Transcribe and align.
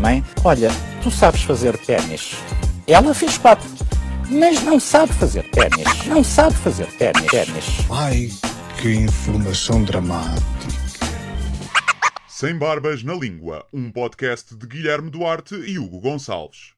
Mãe, 0.00 0.24
olha, 0.44 0.68
tu 1.02 1.10
sabes 1.10 1.42
fazer 1.42 1.76
ténis. 1.78 2.34
Ela 2.86 3.14
fez 3.14 3.38
quatro, 3.38 3.68
mas 4.30 4.62
não 4.62 4.80
sabe 4.80 5.12
fazer 5.12 5.42
ténis. 5.50 6.06
Não 6.06 6.24
sabe 6.24 6.54
fazer 6.56 6.86
ténis. 6.98 7.26
ténis. 7.26 7.64
Ai, 7.90 8.28
que 8.80 8.94
informação 8.94 9.84
dramática. 9.84 10.46
Sem 12.26 12.56
Barbas 12.56 13.02
na 13.02 13.14
Língua, 13.14 13.64
um 13.72 13.90
podcast 13.90 14.56
de 14.56 14.66
Guilherme 14.66 15.10
Duarte 15.10 15.54
e 15.54 15.78
Hugo 15.78 16.00
Gonçalves. 16.00 16.72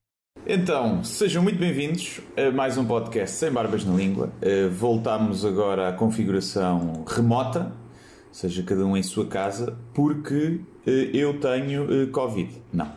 Então, 0.46 1.04
sejam 1.04 1.42
muito 1.42 1.58
bem-vindos 1.58 2.20
a 2.36 2.50
mais 2.50 2.78
um 2.78 2.84
podcast 2.84 3.36
Sem 3.36 3.50
Barbas 3.50 3.84
na 3.84 3.94
Língua. 3.94 4.32
Uh, 4.42 4.70
voltamos 4.70 5.44
agora 5.44 5.88
à 5.88 5.92
configuração 5.92 7.04
remota, 7.06 7.72
ou 8.28 8.34
seja, 8.34 8.62
cada 8.62 8.84
um 8.86 8.96
em 8.96 9.02
sua 9.02 9.26
casa, 9.26 9.76
porque 9.92 10.60
eu 10.86 11.38
tenho 11.40 12.04
uh, 12.04 12.06
Covid. 12.08 12.50
Não. 12.72 12.90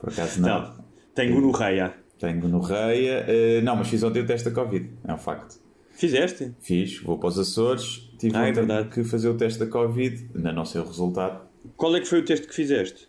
Por 0.00 0.10
acaso 0.10 0.40
não. 0.40 0.48
Não, 0.48 0.74
tenho 1.14 1.34
gonorreia. 1.34 1.94
Tenho 2.18 2.40
gonorreia. 2.40 3.26
Uh, 3.28 3.64
não, 3.64 3.76
mas 3.76 3.88
fiz 3.88 4.02
ontem 4.02 4.20
o 4.20 4.26
teste 4.26 4.48
da 4.48 4.54
Covid. 4.54 4.90
É 5.06 5.12
um 5.12 5.18
facto. 5.18 5.58
Fizeste? 5.92 6.52
Fiz, 6.60 7.00
vou 7.00 7.18
para 7.18 7.30
os 7.30 7.38
Açores, 7.38 8.10
tive 8.18 8.36
Ah, 8.36 8.46
é 8.46 8.52
verdade. 8.52 8.88
que 8.90 9.02
fazer 9.02 9.28
o 9.28 9.34
teste 9.34 9.58
da 9.58 9.66
Covid. 9.66 10.28
Ainda 10.34 10.52
não 10.52 10.64
sei 10.64 10.80
o 10.80 10.84
resultado. 10.84 11.40
Qual 11.76 11.94
é 11.96 12.00
que 12.00 12.06
foi 12.06 12.20
o 12.20 12.24
teste 12.24 12.46
que 12.46 12.54
fizeste? 12.54 13.08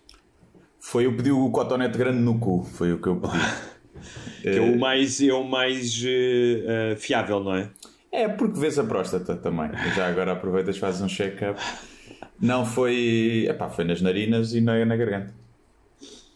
Foi 0.80 1.06
eu 1.06 1.16
pedi 1.16 1.32
o 1.32 1.50
cotonete 1.50 1.98
grande 1.98 2.20
no 2.20 2.40
cu. 2.40 2.64
Foi 2.64 2.94
o 2.94 3.02
que 3.02 3.08
eu 3.08 3.18
pedi. 3.18 3.34
Que 4.44 4.50
é 4.50 4.62
o 4.62 4.78
mais, 4.80 5.20
é 5.20 5.34
o 5.34 5.44
mais 5.44 6.02
eh, 6.06 6.92
eh, 6.92 6.96
fiável, 6.98 7.40
não 7.44 7.56
é? 7.56 7.70
É, 8.12 8.28
porque 8.30 8.58
vês 8.60 8.78
a 8.78 8.84
próstata 8.84 9.36
também. 9.36 9.72
Já 9.96 10.08
agora 10.08 10.34
aproveitas, 10.34 10.78
fazes 10.78 11.02
um 11.02 11.08
check-up. 11.08 11.60
Não 12.40 12.66
foi. 12.66 13.48
Epá, 13.50 13.70
foi 13.70 13.86
nas 13.86 14.02
narinas 14.02 14.54
e 14.54 14.62
na, 14.62 14.84
na 14.86 14.96
garganta. 14.96 15.34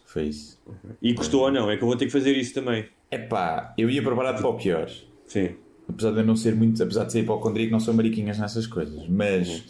Foi 0.04 0.24
isso. 0.24 0.60
E 1.00 1.12
gostou 1.14 1.42
ou 1.42 1.50
não? 1.50 1.70
É 1.70 1.76
que 1.76 1.82
eu 1.82 1.88
vou 1.88 1.96
ter 1.96 2.06
que 2.06 2.12
fazer 2.12 2.36
isso 2.36 2.52
também. 2.52 2.86
Epá, 3.10 3.72
eu 3.78 3.88
ia 3.88 4.02
preparado 4.02 4.38
para 4.38 4.48
o 4.48 4.54
pior. 4.54 4.90
Sim. 5.26 5.50
Apesar 5.88 6.12
de 6.12 6.18
eu 6.18 6.24
não 6.24 6.36
ser 6.36 6.54
muito. 6.54 6.82
Apesar 6.82 7.04
de 7.04 7.12
ser 7.12 7.20
hipocondríaco, 7.20 7.72
não 7.72 7.80
sou 7.80 7.94
mariquinhas 7.94 8.38
nessas 8.38 8.66
coisas. 8.66 9.08
Mas 9.08 9.64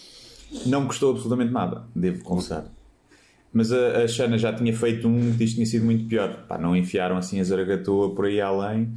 não 0.66 0.82
me 0.82 0.86
custou 0.86 1.12
absolutamente 1.12 1.52
nada, 1.52 1.84
devo 1.94 2.22
confessar. 2.24 2.64
Mas 3.52 3.72
a, 3.72 4.02
a 4.02 4.08
Xana 4.08 4.38
já 4.38 4.52
tinha 4.52 4.74
feito 4.74 5.06
um 5.06 5.36
que 5.36 5.44
isto 5.44 5.56
tinha 5.56 5.66
sido 5.66 5.84
muito 5.84 6.06
pior. 6.06 6.44
Pá, 6.48 6.56
não 6.58 6.74
enfiaram 6.74 7.16
assim 7.16 7.38
a 7.38 7.44
zaragatoa 7.44 8.14
por 8.14 8.24
aí 8.26 8.40
além. 8.40 8.92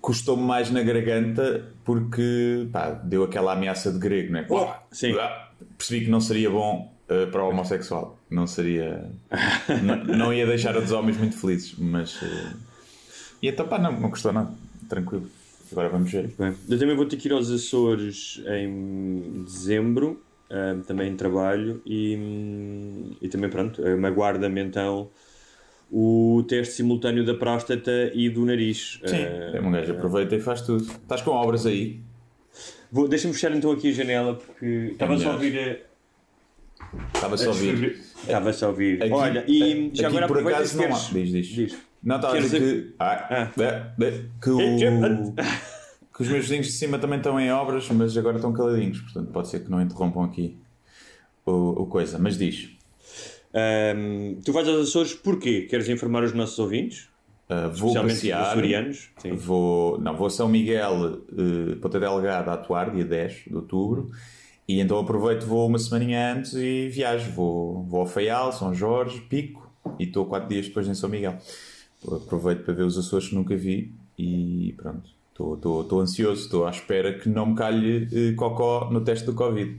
Custou-me 0.00 0.42
mais 0.42 0.70
na 0.70 0.82
garganta 0.82 1.68
porque 1.84 2.68
pá, 2.72 2.90
deu 2.90 3.24
aquela 3.24 3.52
ameaça 3.52 3.92
de 3.92 3.98
grego, 3.98 4.32
não 4.32 4.40
é? 4.40 4.42
Sim. 4.90 5.12
Percebi 5.78 6.04
que 6.04 6.10
não 6.10 6.20
seria 6.20 6.50
bom 6.50 6.92
uh, 7.08 7.30
para 7.30 7.44
o 7.44 7.48
homossexual. 7.50 8.18
Não 8.30 8.46
seria. 8.46 9.10
não, 9.82 10.04
não 10.16 10.32
ia 10.34 10.46
deixar 10.46 10.76
os 10.76 10.90
homens 10.92 11.16
muito 11.16 11.36
felizes. 11.36 11.74
Mas. 11.78 12.20
uh, 12.22 12.56
E 13.42 13.48
então, 13.48 13.66
pá, 13.68 13.78
não, 13.78 13.92
não 13.98 14.10
custou 14.10 14.32
nada. 14.32 14.50
Tranquilo. 14.88 15.26
Agora 15.70 15.88
vamos 15.88 16.10
ver. 16.12 16.30
Bem, 16.38 16.54
eu 16.68 16.78
também 16.78 16.94
vou 16.94 17.06
ter 17.06 17.16
que 17.16 17.28
ir 17.28 17.32
aos 17.32 17.50
Açores 17.50 18.42
em 18.46 19.42
dezembro, 19.44 20.22
eh, 20.50 20.76
também 20.86 21.10
em 21.10 21.16
trabalho, 21.16 21.80
e, 21.86 23.16
e 23.22 23.28
também, 23.28 23.48
pronto, 23.48 23.80
me 23.80 24.06
aguarda-me 24.06 24.60
então 24.60 25.08
o 25.90 26.44
teste 26.46 26.74
simultâneo 26.74 27.24
da 27.24 27.32
próstata 27.34 28.10
e 28.14 28.28
do 28.28 28.44
nariz. 28.44 29.00
Sim, 29.06 29.16
Eh, 29.16 29.52
é 29.54 29.60
um 29.62 29.70
gajo 29.70 29.92
aproveita 29.92 30.36
e 30.36 30.40
faz 30.40 30.60
tudo. 30.60 30.82
Estás 30.84 31.22
com 31.22 31.30
obras 31.30 31.64
aí? 31.64 32.00
Vou- 32.92 33.08
Deixa-me 33.08 33.34
fechar 33.34 33.50
então 33.56 33.72
aqui 33.72 33.88
a 33.88 33.92
janela, 33.92 34.34
porque 34.36 34.90
estava 34.92 35.18
só 35.18 35.30
a 35.30 35.32
ouvir... 35.32 35.58
a- 35.58 35.92
Estava 37.14 37.36
só 37.38 37.46
a 37.46 37.48
ouvir. 37.48 38.00
Estava 38.22 38.52
só 38.52 38.66
a 38.66 38.68
ouvir. 38.68 39.02
Aqui- 39.02 39.12
Olha, 39.12 39.44
e 39.48 39.90
já 39.94 40.08
aqui 40.08 40.16
agora 40.16 40.28
por 40.28 40.38
acaso 40.52 40.76
não 40.76 40.94
há. 40.94 40.98
Diz, 40.98 41.30
diz. 41.30 41.46
Diz. 41.46 41.78
Não, 42.02 42.16
estava 42.16 42.36
a 42.36 42.40
dizer 42.40 42.60
que. 42.60 42.94
Ah, 42.98 43.50
é, 43.58 44.24
que, 44.42 44.50
o, 44.50 44.58
que 46.14 46.22
os 46.22 46.28
meus 46.28 46.42
vizinhos 46.44 46.66
de 46.66 46.72
cima 46.72 46.98
também 46.98 47.18
estão 47.18 47.40
em 47.40 47.50
obras, 47.50 47.88
mas 47.90 48.16
agora 48.18 48.36
estão 48.36 48.52
caladinhos, 48.52 49.00
portanto 49.00 49.30
pode 49.32 49.48
ser 49.48 49.60
que 49.60 49.70
não 49.70 49.80
interrompam 49.80 50.24
aqui 50.24 50.56
o, 51.46 51.82
o 51.82 51.86
coisa. 51.86 52.18
Mas 52.18 52.36
diz. 52.36 52.70
Ahm, 53.54 54.40
tu 54.44 54.52
vais 54.52 54.66
aos 54.68 54.88
Açores 54.88 55.14
porquê? 55.14 55.62
Queres 55.62 55.88
informar 55.88 56.24
os 56.24 56.32
nossos 56.34 56.58
ouvintes? 56.58 57.08
Ah, 57.48 57.68
vou 57.68 57.92
passear. 57.94 58.42
os 58.42 58.48
açorianos? 58.48 59.10
Sim. 59.18 59.32
Vou, 59.36 59.98
não, 60.00 60.16
vou 60.16 60.26
a 60.26 60.30
São 60.30 60.48
Miguel, 60.48 61.20
uh, 61.32 61.76
Ponta 61.80 62.00
Delgada, 62.00 62.50
a 62.50 62.54
atuar, 62.54 62.90
dia 62.90 63.04
10 63.04 63.44
de 63.48 63.54
outubro. 63.54 64.10
E 64.68 64.80
então 64.80 64.98
aproveito, 64.98 65.44
vou 65.44 65.66
uma 65.66 65.78
semaninha 65.78 66.34
antes 66.34 66.54
e 66.54 66.88
viajo. 66.88 67.30
Vou, 67.32 67.82
vou 67.84 68.00
ao 68.00 68.06
Faial, 68.06 68.52
São 68.52 68.72
Jorge, 68.72 69.20
Pico 69.22 69.70
e 69.98 70.04
estou 70.04 70.24
quatro 70.26 70.48
dias 70.48 70.66
depois 70.68 70.86
em 70.88 70.94
São 70.94 71.10
Miguel. 71.10 71.36
Aproveito 72.10 72.64
para 72.64 72.74
ver 72.74 72.82
os 72.84 72.96
Açores 72.98 73.28
que 73.28 73.34
nunca 73.34 73.56
vi 73.56 73.92
e 74.18 74.74
pronto. 74.76 75.10
Estou- 75.32 76.00
ansioso, 76.00 76.42
estou 76.42 76.66
à 76.66 76.70
espera 76.70 77.12
que 77.18 77.28
não 77.28 77.46
me 77.46 77.54
calhe 77.56 78.08
eh, 78.12 78.32
cocó 78.34 78.88
no 78.90 79.00
teste 79.00 79.26
do 79.26 79.34
Covid. 79.34 79.76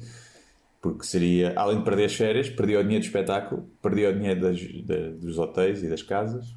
Porque 0.82 1.06
seria, 1.06 1.54
além 1.56 1.78
de 1.78 1.84
perder 1.86 2.06
as 2.06 2.14
férias, 2.16 2.50
perdi 2.50 2.76
o 2.76 2.84
dinheiro 2.84 3.04
do 3.04 3.08
espetáculo, 3.08 3.66
perdi 3.82 4.06
o 4.06 4.14
dinheiro 4.14 4.42
das, 4.42 4.60
da- 4.84 5.10
dos 5.12 5.38
hotéis 5.38 5.82
e 5.82 5.88
das 5.90 6.02
casas 6.04 6.54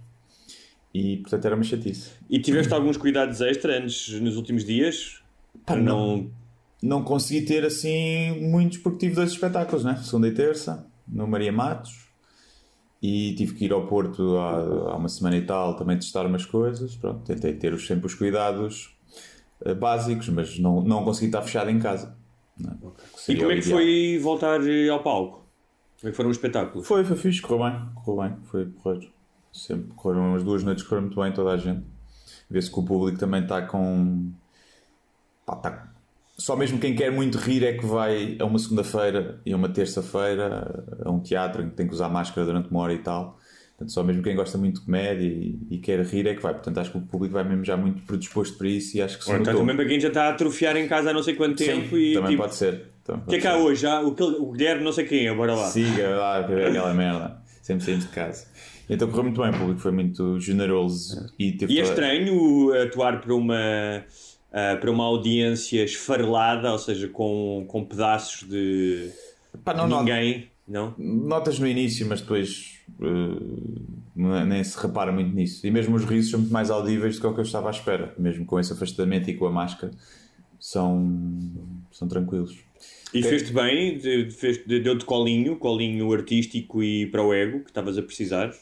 e 0.98 1.16
portanto 1.18 1.44
era 1.44 1.54
uma 1.54 1.64
chatice. 1.64 2.10
E 2.30 2.38
tiveste 2.40 2.72
alguns 2.72 2.96
cuidados 2.96 3.40
extra 3.40 3.78
antes, 3.78 4.20
nos 4.20 4.36
últimos 4.36 4.64
dias? 4.64 5.20
Para 5.64 5.80
não... 5.80 6.30
não 6.82 7.02
consegui 7.02 7.44
ter 7.46 7.64
assim 7.64 8.40
muitos 8.50 8.78
porque 8.78 8.98
tive 8.98 9.14
dois 9.16 9.30
espetáculos, 9.32 9.84
né? 9.84 9.96
Segunda 10.02 10.28
e 10.28 10.32
terça, 10.32 10.86
no 11.06 11.26
Maria 11.26 11.52
Matos. 11.52 12.06
E 13.02 13.34
tive 13.34 13.54
que 13.54 13.64
ir 13.66 13.72
ao 13.72 13.86
Porto 13.86 14.36
há, 14.38 14.56
há 14.92 14.96
uma 14.96 15.08
semana 15.08 15.36
e 15.36 15.42
tal 15.44 15.76
também 15.76 15.98
testar 15.98 16.24
umas 16.26 16.44
coisas. 16.46 16.96
Pronto, 16.96 17.20
tentei 17.24 17.52
ter 17.52 17.78
sempre 17.78 18.06
os 18.06 18.14
cuidados 18.14 18.96
eh, 19.64 19.74
básicos, 19.74 20.28
mas 20.30 20.58
não, 20.58 20.82
não 20.82 21.04
consegui 21.04 21.26
estar 21.26 21.42
fechado 21.42 21.70
em 21.70 21.78
casa. 21.78 22.16
não 22.58 22.70
é? 22.72 22.74
Que 23.26 23.32
E 23.32 23.36
como 23.36 23.50
é 23.50 23.54
que 23.56 23.60
ideal. 23.66 23.78
foi 23.78 24.18
voltar 24.20 24.60
eh, 24.66 24.88
ao 24.88 25.02
palco? 25.02 25.46
Como 26.00 26.08
é 26.08 26.10
que 26.10 26.16
foram 26.16 26.30
os 26.30 26.36
espetáculos? 26.36 26.86
Foi, 26.86 27.04
foi 27.04 27.16
fixe, 27.16 27.40
correu 27.42 27.70
bem, 27.70 27.80
correu 28.02 28.22
bem, 28.30 28.36
foi 28.44 28.66
porreiro. 28.66 29.08
Sempre 29.56 29.93
correram 29.97 30.31
umas 30.31 30.44
duas 30.44 30.62
noites, 30.62 30.84
correram 30.84 31.06
muito 31.06 31.21
bem 31.21 31.33
toda 31.33 31.50
a 31.50 31.56
gente. 31.56 31.83
Vê-se 32.49 32.71
que 32.71 32.78
o 32.78 32.83
público 32.83 33.19
também 33.19 33.43
está 33.43 33.62
com. 33.62 34.31
Pá, 35.44 35.56
tá- 35.56 35.89
Só 36.37 36.55
mesmo 36.55 36.78
quem 36.78 36.94
quer 36.94 37.11
muito 37.11 37.39
rir 37.39 37.65
é 37.65 37.72
que 37.72 37.87
vai 37.87 38.37
a 38.39 38.44
uma 38.44 38.59
segunda-feira 38.59 39.41
e 39.44 39.53
a 39.53 39.56
uma 39.56 39.69
terça-feira 39.69 40.84
a 41.05 41.11
um 41.11 41.21
teatro 41.21 41.62
em 41.62 41.71
que 41.71 41.75
tem 41.75 41.89
que 41.89 41.94
usar 41.94 42.09
máscara 42.09 42.47
durante 42.47 42.71
uma 42.71 42.81
hora 42.81 42.93
e 42.93 42.99
tal. 42.99 43.39
Portanto, 43.77 43.93
só 43.93 44.03
mesmo 44.03 44.22
quem 44.22 44.34
gosta 44.34 44.56
muito 44.56 44.81
de 44.81 44.87
comédia 44.87 45.27
e, 45.27 45.59
e 45.71 45.78
quer 45.78 46.00
rir 46.00 46.27
é 46.27 46.34
que 46.34 46.43
vai. 46.43 46.53
Portanto, 46.53 46.78
acho 46.78 46.91
que 46.91 46.99
o 46.99 47.03
público 47.03 47.34
vai 47.34 47.44
mesmo 47.44 47.65
já 47.65 47.77
muito 47.77 48.03
predisposto 48.03 48.56
para 48.56 48.69
isso 48.69 48.97
e 48.97 49.03
acho 49.03 49.19
que 49.19 49.25
se 49.25 49.31
Ou 49.31 49.37
então 49.37 49.55
também 49.56 49.77
para 49.77 49.84
quem 49.87 50.00
já 50.00 50.09
está 50.09 50.25
a 50.25 50.28
atrofiar 50.31 50.77
em 50.77 50.88
casa 50.88 51.11
há 51.11 51.12
não 51.12 51.23
sei 51.23 51.34
quanto 51.34 51.59
Sim, 51.59 51.67
tempo 51.67 51.97
e 51.97 52.15
também 52.15 52.31
tipo, 52.31 52.43
pode 52.43 52.55
ser. 52.55 52.87
O 53.09 53.21
que 53.28 53.37
é 53.37 53.41
que 53.41 53.47
há 53.47 53.56
hoje? 53.56 53.83
Já, 53.83 54.00
o, 54.03 54.09
o 54.09 54.53
Guilherme 54.53 54.83
não 54.83 54.93
sei 54.93 55.05
quem 55.05 55.27
é, 55.27 55.34
bora 55.34 55.55
lá. 55.55 55.69
Siga 55.69 56.09
lá 56.17 56.41
ver 56.41 56.69
aquela 56.69 56.93
merda. 56.93 57.38
Sempre 57.62 57.85
saímos 57.85 58.05
de 58.05 58.11
casa. 58.12 58.47
Então 58.88 59.09
correu 59.09 59.25
muito 59.25 59.41
bem, 59.41 59.50
o 59.50 59.59
público 59.59 59.81
foi 59.81 59.93
muito 59.93 60.38
generoso 60.38 61.29
e 61.38 61.53
teve 61.53 61.73
E 61.75 61.79
é 61.79 61.83
toda- 61.83 61.93
estranho 61.94 62.73
atuar 62.83 63.21
para 63.21 63.35
uma, 63.35 64.05
ah, 64.53 64.77
para 64.81 64.91
uma 64.91 65.05
audiência 65.05 65.83
esfarelada, 65.85 66.71
ou 66.73 66.79
seja, 66.79 67.09
com, 67.09 67.65
com 67.67 67.85
pedaços 67.85 68.49
de 68.49 69.11
Pá, 69.65 69.75
não, 69.75 69.88
não- 69.88 70.00
ninguém, 70.00 70.47
não? 70.69 70.94
Notas 70.97 71.59
no 71.59 71.67
início, 71.67 72.06
mas 72.06 72.21
depois 72.21 72.77
não 74.15 74.37
é- 74.37 74.44
nem 74.44 74.62
se 74.62 74.79
repara 74.81 75.11
muito 75.11 75.35
nisso. 75.35 75.67
E 75.67 75.71
mesmo 75.71 75.97
os 75.97 76.05
risos 76.05 76.31
são 76.31 76.38
muito 76.41 76.53
mais 76.53 76.71
audíveis 76.71 77.17
do 77.17 77.21
que 77.23 77.27
o 77.27 77.35
que 77.35 77.41
eu 77.41 77.44
estava 77.44 77.69
à 77.69 77.71
espera. 77.73 78.15
Mesmo 78.19 78.44
com 78.47 78.59
esse 78.61 78.73
afastamento 78.73 79.29
e 79.29 79.35
com 79.35 79.47
a 79.47 79.50
máscara, 79.50 79.93
são, 80.61 81.12
são 81.91 82.06
tranquilos. 82.06 82.56
E 83.15 83.19
Ok. 83.19 83.23
fez-te 83.31 83.53
bem, 83.53 83.99
de- 83.99 84.31
fez- 84.31 84.65
de- 84.67 84.81
deu-te 84.81 85.05
colinho, 85.05 85.56
colinho 85.56 86.12
artístico 86.12 86.83
e 86.83 87.06
para 87.06 87.23
o 87.23 87.33
ego 87.35 87.61
que 87.61 87.71
estavas 87.71 87.97
a 87.99 88.03
precisar. 88.03 88.53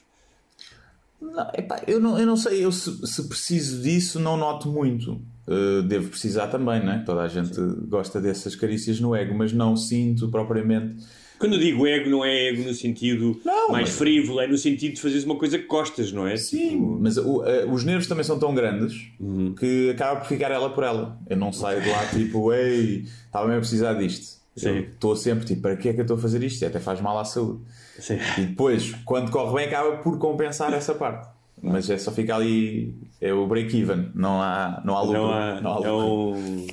Não, 1.32 1.50
epá, 1.56 1.82
eu, 1.86 2.00
não, 2.00 2.18
eu 2.18 2.26
não 2.26 2.36
sei, 2.36 2.64
eu 2.64 2.70
se, 2.72 3.06
se 3.06 3.28
preciso 3.28 3.82
disso 3.82 4.18
não 4.20 4.36
noto 4.36 4.70
muito. 4.70 5.20
Uh, 5.46 5.82
devo 5.82 6.08
precisar 6.08 6.46
também, 6.46 6.82
né? 6.84 7.02
Toda 7.04 7.20
a 7.22 7.28
gente 7.28 7.60
gosta 7.86 8.18
dessas 8.20 8.56
carícias 8.56 8.98
no 8.98 9.14
ego, 9.14 9.34
mas 9.34 9.52
não 9.52 9.76
sinto 9.76 10.30
propriamente 10.30 10.96
Quando 11.38 11.58
digo 11.58 11.86
ego, 11.86 12.08
não 12.08 12.24
é 12.24 12.48
ego 12.48 12.62
no 12.62 12.72
sentido 12.72 13.38
Não, 13.44 13.68
mais 13.70 13.88
mas- 13.90 13.98
frívolo, 13.98 14.40
é 14.40 14.46
no 14.46 14.56
sentido 14.56 14.94
de 14.94 15.00
fazeres 15.02 15.24
uma 15.24 15.36
coisa 15.36 15.58
que 15.58 15.66
gostas, 15.66 16.10
não 16.12 16.26
é? 16.26 16.34
Sim, 16.38 16.70
Tipo, 16.70 16.98
mas 16.98 17.18
o- 17.18 17.44
eh, 17.44 17.66
os 17.66 17.84
nervos 17.84 18.06
também 18.06 18.24
são 18.24 18.38
tão 18.38 18.54
grandes 18.54 19.08
Uhum. 19.20 19.52
que 19.54 19.90
acaba 19.90 20.20
por 20.20 20.28
ficar 20.28 20.50
ela 20.50 20.70
por 20.70 20.82
ela. 20.82 21.18
Eu 21.28 21.36
não 21.36 21.52
saio 21.52 21.82
de 21.82 21.90
lá 21.90 22.06
tipo, 22.06 22.50
ei, 22.52 23.04
estava 23.26 23.44
mesmo 23.46 23.58
a 23.58 23.60
precisar 23.60 23.92
disto. 23.94 24.42
Sim. 24.56 24.78
Estou 24.94 25.14
sempre 25.14 25.44
tipo, 25.44 25.60
para 25.60 25.76
que 25.76 25.88
é 25.90 25.92
que 25.92 26.00
eu 26.00 26.04
estou 26.04 26.16
a 26.16 26.20
fazer 26.20 26.42
isto? 26.42 26.64
Até 26.64 26.80
faz 26.80 27.00
mal 27.02 27.18
à 27.18 27.24
saúde. 27.24 27.60
Sim. 27.98 28.18
E 28.38 28.42
depois, 28.42 28.94
quando 29.04 29.30
corre 29.30 29.54
bem, 29.56 29.66
acaba 29.66 29.96
por 29.98 30.18
compensar 30.18 30.72
essa 30.72 30.94
parte. 30.94 31.28
Mas 31.62 31.88
é 31.88 31.96
só 31.96 32.12
ficar 32.12 32.36
ali, 32.36 32.94
é 33.20 33.32
o 33.32 33.46
break-even, 33.46 34.10
não 34.14 34.40
há, 34.42 34.82
não 34.84 34.96
há 34.96 35.02
lucro. 35.02 35.18
Não 35.22 35.32
há, 35.32 35.60
não 35.60 35.70
há 35.72 35.74
é 35.86 35.90
lucro. 35.90 36.38
um. 36.38 36.66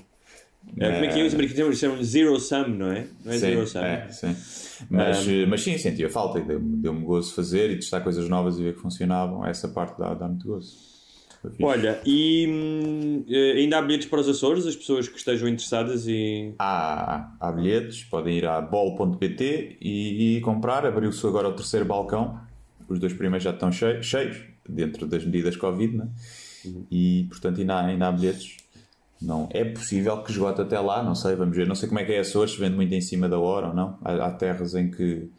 É, 0.79 0.91
como 0.94 1.06
é 1.06 1.07
que 1.09 1.19
é? 1.19 1.23
Os 1.25 1.33
americanos 1.33 1.77
chamam 1.79 2.03
zero 2.03 2.39
sum, 2.39 2.68
não 2.68 2.91
é? 2.91 3.07
Não 3.25 3.31
é 3.33 3.38
zero 3.38 3.65
Sim, 3.65 3.73
sum. 3.73 3.79
é, 3.79 4.07
sim. 4.09 4.35
Mas, 4.89 5.27
Um, 5.27 5.31
eh, 5.31 5.45
mas 5.45 5.62
sim, 5.62 5.77
senti 5.77 6.03
a 6.06 6.09
falta 6.09 6.39
e 6.39 6.44
deu-me 6.44 6.77
deu-me 6.77 7.01
gozo 7.03 7.33
fazer 7.33 7.69
e 7.71 7.75
testar 7.75 8.01
coisas 8.01 8.27
novas 8.29 8.57
e 8.59 8.63
ver 8.63 8.75
que 8.75 8.79
funcionavam. 8.81 9.45
Essa 9.45 9.67
parte 9.67 9.97
dá, 10.00 10.13
dá 10.13 10.27
muito 10.27 10.47
gozo. 10.47 10.90
Olha, 11.61 11.99
e 12.05 12.45
hum, 12.47 13.25
ainda 13.55 13.79
há 13.79 13.81
bilhetes 13.81 14.07
para 14.07 14.19
os 14.21 14.29
Açores, 14.29 14.67
as 14.67 14.75
pessoas 14.75 15.07
que 15.07 15.17
estejam 15.17 15.47
interessadas 15.47 16.07
e. 16.07 16.53
Há, 16.59 17.31
há 17.39 17.51
bilhetes, 17.51 18.03
podem 18.03 18.38
ir 18.38 18.45
a 18.45 18.61
bol.pt 18.61 19.77
e, 19.81 20.38
e 20.38 20.41
comprar. 20.41 20.85
Abriu-se 20.85 21.25
agora 21.25 21.49
o 21.49 21.53
terceiro 21.53 21.85
balcão. 21.85 22.39
Os 22.88 22.99
dois 22.99 23.13
primeiros 23.13 23.43
já 23.43 23.51
estão 23.51 23.71
cheios, 23.71 24.05
cheios 24.05 24.38
dentro 24.67 25.07
das 25.07 25.25
medidas 25.25 25.55
Covid, 25.55 25.97
né? 25.97 26.09
E 26.91 27.25
portanto 27.29 27.59
ainda 27.59 27.75
há, 27.75 27.85
ainda 27.85 28.07
há 28.07 28.11
bilhetes. 28.11 28.57
Não, 29.19 29.47
é 29.51 29.63
possível 29.63 30.23
que 30.23 30.31
esgote 30.31 30.61
até 30.61 30.79
lá, 30.79 31.03
não 31.03 31.13
sei, 31.15 31.35
vamos 31.35 31.55
ver. 31.55 31.67
Não 31.67 31.75
sei 31.75 31.88
como 31.88 31.99
é 31.99 32.05
que 32.05 32.11
é 32.11 32.19
Açores, 32.19 32.53
se 32.53 32.59
vende 32.59 32.75
muito 32.75 32.93
em 32.93 33.01
cima 33.01 33.29
da 33.29 33.39
hora 33.39 33.67
ou 33.67 33.73
não. 33.73 33.97
Há, 34.03 34.27
há 34.27 34.31
terras 34.31 34.75
em 34.75 34.89
que 34.91 35.29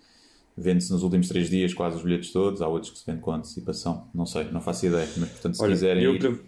vende-se 0.56 0.92
nos 0.92 1.02
últimos 1.02 1.28
três 1.28 1.48
dias 1.48 1.72
quase 1.72 1.96
os 1.96 2.02
bilhetes 2.02 2.32
todos, 2.32 2.60
há 2.60 2.68
outros 2.68 2.92
que 2.92 2.98
se 2.98 3.06
vende 3.06 3.20
com 3.20 3.32
antecipação. 3.32 4.08
Não 4.14 4.26
sei, 4.26 4.44
não 4.50 4.60
faço 4.60 4.86
ideia, 4.86 5.08
mas 5.16 5.28
portanto 5.30 5.56
se 5.56 5.62
Olha, 5.62 5.72
quiserem 5.72 6.04
eu, 6.04 6.14
ir... 6.14 6.40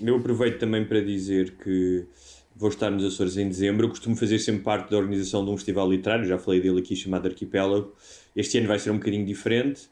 eu 0.00 0.16
aproveito 0.16 0.58
também 0.58 0.84
para 0.84 1.00
dizer 1.00 1.56
que 1.58 2.06
vou 2.54 2.68
estar 2.68 2.90
nos 2.90 3.04
Açores 3.04 3.36
em 3.36 3.48
dezembro. 3.48 3.86
Eu 3.86 3.90
costumo 3.90 4.14
fazer 4.14 4.38
sempre 4.38 4.62
parte 4.62 4.90
da 4.90 4.96
organização 4.96 5.44
de 5.44 5.50
um 5.50 5.56
festival 5.56 5.90
literário, 5.90 6.24
já 6.24 6.38
falei 6.38 6.60
dele 6.60 6.80
aqui, 6.80 6.94
chamado 6.94 7.26
Arquipélago. 7.26 7.92
Este 8.36 8.58
ano 8.58 8.68
vai 8.68 8.78
ser 8.78 8.90
um 8.90 8.98
bocadinho 8.98 9.26
diferente, 9.26 9.82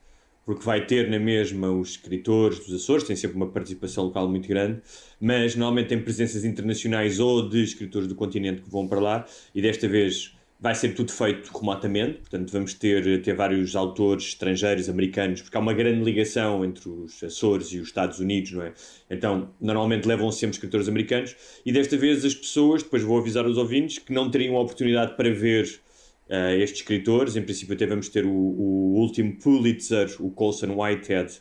porque 0.45 0.65
vai 0.65 0.87
ter 0.87 1.11
na 1.11 1.19
mesma 1.19 1.71
os 1.71 1.91
escritores 1.91 2.61
dos 2.61 2.75
Açores, 2.75 3.05
tem 3.05 3.17
sempre 3.17 3.37
uma 3.37 3.49
participação 3.49 4.05
local 4.05 4.29
muito 4.29 4.49
grande, 4.49 4.81
mas 5.21 5.55
normalmente 5.55 5.89
tem 5.89 6.01
presenças 6.01 6.45
internacionais 6.45 7.21
ou 7.21 7.49
de 7.49 7.63
escritores 7.63 8.09
do 8.09 8.15
continente 8.15 8.63
que 8.63 8.71
vão 8.71 8.87
para 8.87 9.01
lá, 9.01 9.27
e 9.55 9.61
desta 9.61 9.89
vez 9.89 10.37
vai 10.61 10.75
ser 10.75 10.91
tudo 10.95 11.11
feito 11.11 11.51
remotamente, 11.57 12.19
portanto 12.19 12.53
vamos 12.53 12.75
ter, 12.75 13.23
ter 13.23 13.35
vários 13.35 13.75
autores 13.75 14.25
estrangeiros, 14.25 14.91
americanos, 14.91 15.41
porque 15.41 15.57
há 15.57 15.61
uma 15.61 15.73
grande 15.73 16.05
ligação 16.05 16.63
entre 16.65 16.89
os 16.89 17.23
Açores 17.25 17.69
e 17.69 17.79
os 17.79 17.89
Estados 17.89 18.19
Unidos, 18.19 18.53
não 18.53 18.63
é? 18.63 18.75
Então, 19.11 19.49
normalmente 19.59 20.07
levam 20.07 20.31
sempre 20.31 20.57
escritores 20.57 20.87
americanos, 20.87 21.35
e 21.65 21.73
desta 21.73 21.97
vez 21.97 22.25
as 22.25 22.35
pessoas, 22.35 22.83
depois 22.83 23.03
vou 23.03 23.19
avisar 23.19 23.47
os 23.47 23.57
ouvintes, 23.57 23.99
que 23.99 24.13
não 24.13 24.31
teriam 24.31 24.57
a 24.57 24.61
oportunidade 24.61 25.17
para 25.17 25.33
ver 25.33 25.81
eh, 26.29 26.59
estes 26.59 26.81
escritores, 26.81 27.37
em 27.37 27.43
princípio 27.43 27.75
até 27.75 27.87
vamos 27.87 28.11
ter 28.11 28.27
o, 28.27 28.31
o 28.31 28.95
último 28.99 29.37
Pulitzer, 29.37 30.15
o 30.21 30.31
Colson 30.31 30.75
Whitehead, 30.77 31.41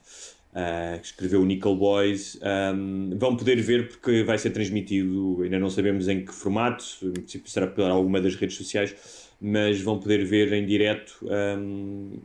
eh, 0.53 0.97
que 0.99 1.05
escreveu 1.05 1.41
o 1.41 1.45
Nickel 1.45 1.75
Boys, 1.75 2.39
um, 2.73 3.11
vão 3.15 3.35
poder 3.35 3.61
ver 3.61 3.87
porque 3.87 4.23
vai 4.23 4.35
ser 4.37 4.49
transmitido, 4.49 5.41
ainda 5.43 5.59
não 5.59 5.69
sabemos 5.69 6.07
em 6.07 6.25
que 6.25 6.33
formato, 6.33 6.83
princípio 7.13 7.49
será 7.51 7.67
por 7.67 7.83
alguma 7.83 8.19
das 8.19 8.35
redes 8.35 8.57
sociais, 8.57 8.95
mas 9.39 9.79
vão 9.79 9.99
poder 9.99 10.25
ver 10.25 10.51
em 10.53 10.65
direto, 10.65 11.19
um, 11.23 12.17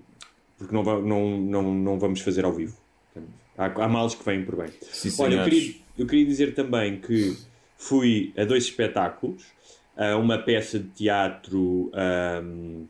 porque 0.57 0.75
não, 0.75 0.83
não, 1.03 1.39
não, 1.39 1.75
não 1.75 1.99
vamos 1.99 2.23
fazer 2.23 2.47
ao 2.47 2.53
vivo. 2.53 2.77
Há, 3.59 3.67
há 3.67 3.89
males 3.89 4.15
que 4.15 4.25
vêm 4.25 4.43
por 4.43 4.57
bem. 4.57 4.69
Sim, 4.81 5.13
Olha, 5.23 5.37
eu 5.37 5.45
queria, 5.45 5.75
eu 5.99 6.07
queria 6.07 6.25
dizer 6.25 6.55
também 6.55 7.01
que 7.01 7.37
fui 7.77 8.33
a 8.39 8.45
dois 8.45 8.65
espetáculos, 8.65 9.45
a 9.95 10.17
uma 10.17 10.39
peça 10.39 10.79
de 10.79 10.89
teatro, 10.89 11.91
ahm, 11.93 12.87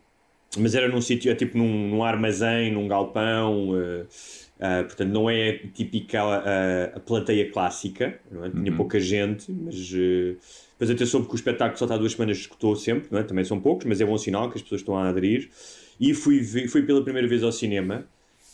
mas 0.56 0.74
era 0.74 0.88
num 0.88 1.00
sítio, 1.00 1.30
é 1.30 1.34
tipo 1.34 1.58
num, 1.58 1.88
num 1.88 2.04
armazém, 2.04 2.72
num 2.72 2.86
galpão, 2.86 3.72
eh, 3.76 4.04
ah, 4.66 4.82
portanto 4.82 5.10
não 5.10 5.28
é 5.28 5.58
típica 5.74 6.22
a, 6.22 6.84
a 6.96 7.00
plateia 7.00 7.50
clássica, 7.50 8.18
não 8.30 8.46
é? 8.46 8.48
tinha 8.48 8.72
pouca 8.74 8.98
gente, 8.98 9.52
mas 9.52 9.76
depois 9.84 10.90
até 10.90 11.04
soube 11.04 11.26
que 11.26 11.34
o 11.34 11.36
espetáculo 11.36 11.78
só 11.78 11.84
está 11.84 11.98
duas 11.98 12.12
semanas 12.12 12.38
escutou 12.38 12.74
sempre, 12.74 13.08
não 13.10 13.18
é? 13.18 13.22
também 13.22 13.44
são 13.44 13.60
poucos, 13.60 13.84
mas 13.84 14.00
é 14.00 14.06
bom 14.06 14.16
sinal 14.16 14.48
que 14.48 14.56
as 14.56 14.62
pessoas 14.62 14.80
estão 14.80 14.96
a 14.96 15.06
aderir. 15.06 15.50
E 16.00 16.14
fui, 16.14 16.42
fui 16.66 16.82
pela 16.82 17.02
primeira 17.02 17.28
vez 17.28 17.42
ao 17.42 17.52
cinema. 17.52 18.06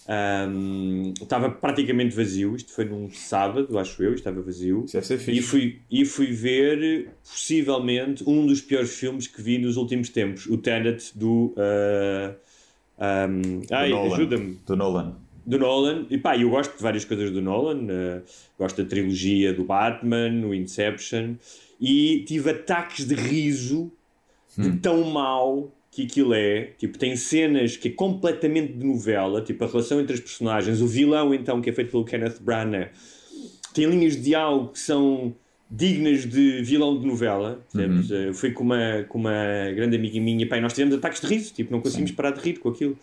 Ahm, 0.08 1.12
estava 1.20 1.48
praticamente 1.48 2.16
vazio, 2.16 2.56
isto 2.56 2.72
foi 2.72 2.84
num 2.84 3.08
sábado, 3.12 3.78
acho 3.78 4.02
eu, 4.02 4.12
estava 4.12 4.42
vazio. 4.42 4.84
Isso 4.84 4.94
deve 4.94 5.06
ser 5.06 5.18
fixe. 5.18 5.38
E 5.38 5.42
fui, 5.42 5.80
e 5.88 6.04
fui 6.04 6.26
ver, 6.32 7.10
possivelmente, 7.22 8.24
um 8.26 8.44
dos 8.44 8.60
piores 8.60 8.92
filmes 8.98 9.28
que 9.28 9.40
vi 9.40 9.58
nos 9.58 9.76
últimos 9.76 10.08
tempos, 10.08 10.46
o 10.46 10.58
Tenet 10.58 11.16
do. 11.16 11.54
ah, 11.56 12.34
ahm, 12.98 13.62
ai, 13.70 13.92
ajuda-me. 13.92 14.58
Do 14.66 14.74
Nolan. 14.74 15.29
Do 15.50 15.58
Nolan. 15.58 16.06
E 16.11 16.19
pá, 16.19 16.37
eu 16.37 16.50
gosto 16.50 16.76
de 16.76 16.82
várias 16.82 17.05
coisas 17.05 17.31
do 17.31 17.43
Nolan. 17.43 17.87
ah, 17.91 18.23
gosto 18.58 18.82
da 18.82 18.88
trilogia 18.88 19.52
do 19.52 19.64
Batman, 19.64 20.47
o 20.47 20.55
Inception. 20.55 21.35
E 21.81 22.25
tive 22.26 22.50
ataques 22.50 23.06
de 23.06 23.14
riso 23.14 23.91
de 24.56 24.76
tão 24.79 25.02
mau 25.11 25.73
que 25.91 26.05
aquilo 26.05 26.35
é. 26.35 26.73
Tipo, 26.79 26.99
tem 26.99 27.17
cenas 27.17 27.76
que 27.76 27.88
é 27.88 27.91
completamente 27.91 28.75
de 28.75 28.87
novela, 28.87 29.43
tipo 29.43 29.64
a 29.64 29.67
relação 29.67 30.00
entre 30.00 30.14
as 30.14 30.20
personagens, 30.20 30.81
o 30.81 30.87
vilão 30.87 31.35
então, 31.35 31.61
que 31.61 31.70
é 31.70 31.73
feito 31.73 31.91
pelo 31.91 32.05
Kenneth 32.05 32.41
Branagh, 32.41 32.91
tem 33.75 33.87
linhas 33.87 34.17
de 34.17 34.23
diálogo 34.23 34.73
que 34.73 34.79
são 34.79 35.35
dignas 35.70 36.26
de 36.26 36.62
vilão 36.62 36.99
de 36.99 37.06
novela. 37.06 37.64
percebes? 37.73 38.11
Eu 38.11 38.35
fui 38.35 38.50
com 38.50 38.64
uma, 38.64 39.05
com 39.08 39.19
uma 39.19 39.70
grande 39.75 39.97
amiga 39.97 40.20
minha, 40.20 40.49
pá, 40.49 40.58
e 40.58 40.61
nós 40.61 40.73
tivemos 40.73 40.94
ataques 40.97 41.20
de 41.20 41.26
riso, 41.26 41.55
tipo, 41.55 41.73
não 41.73 41.81
conseguimos 41.81 42.12
parar 42.12 42.32
de 42.32 42.41
rir 42.41 42.58
com 42.58 42.69
aquilo. 42.69 42.99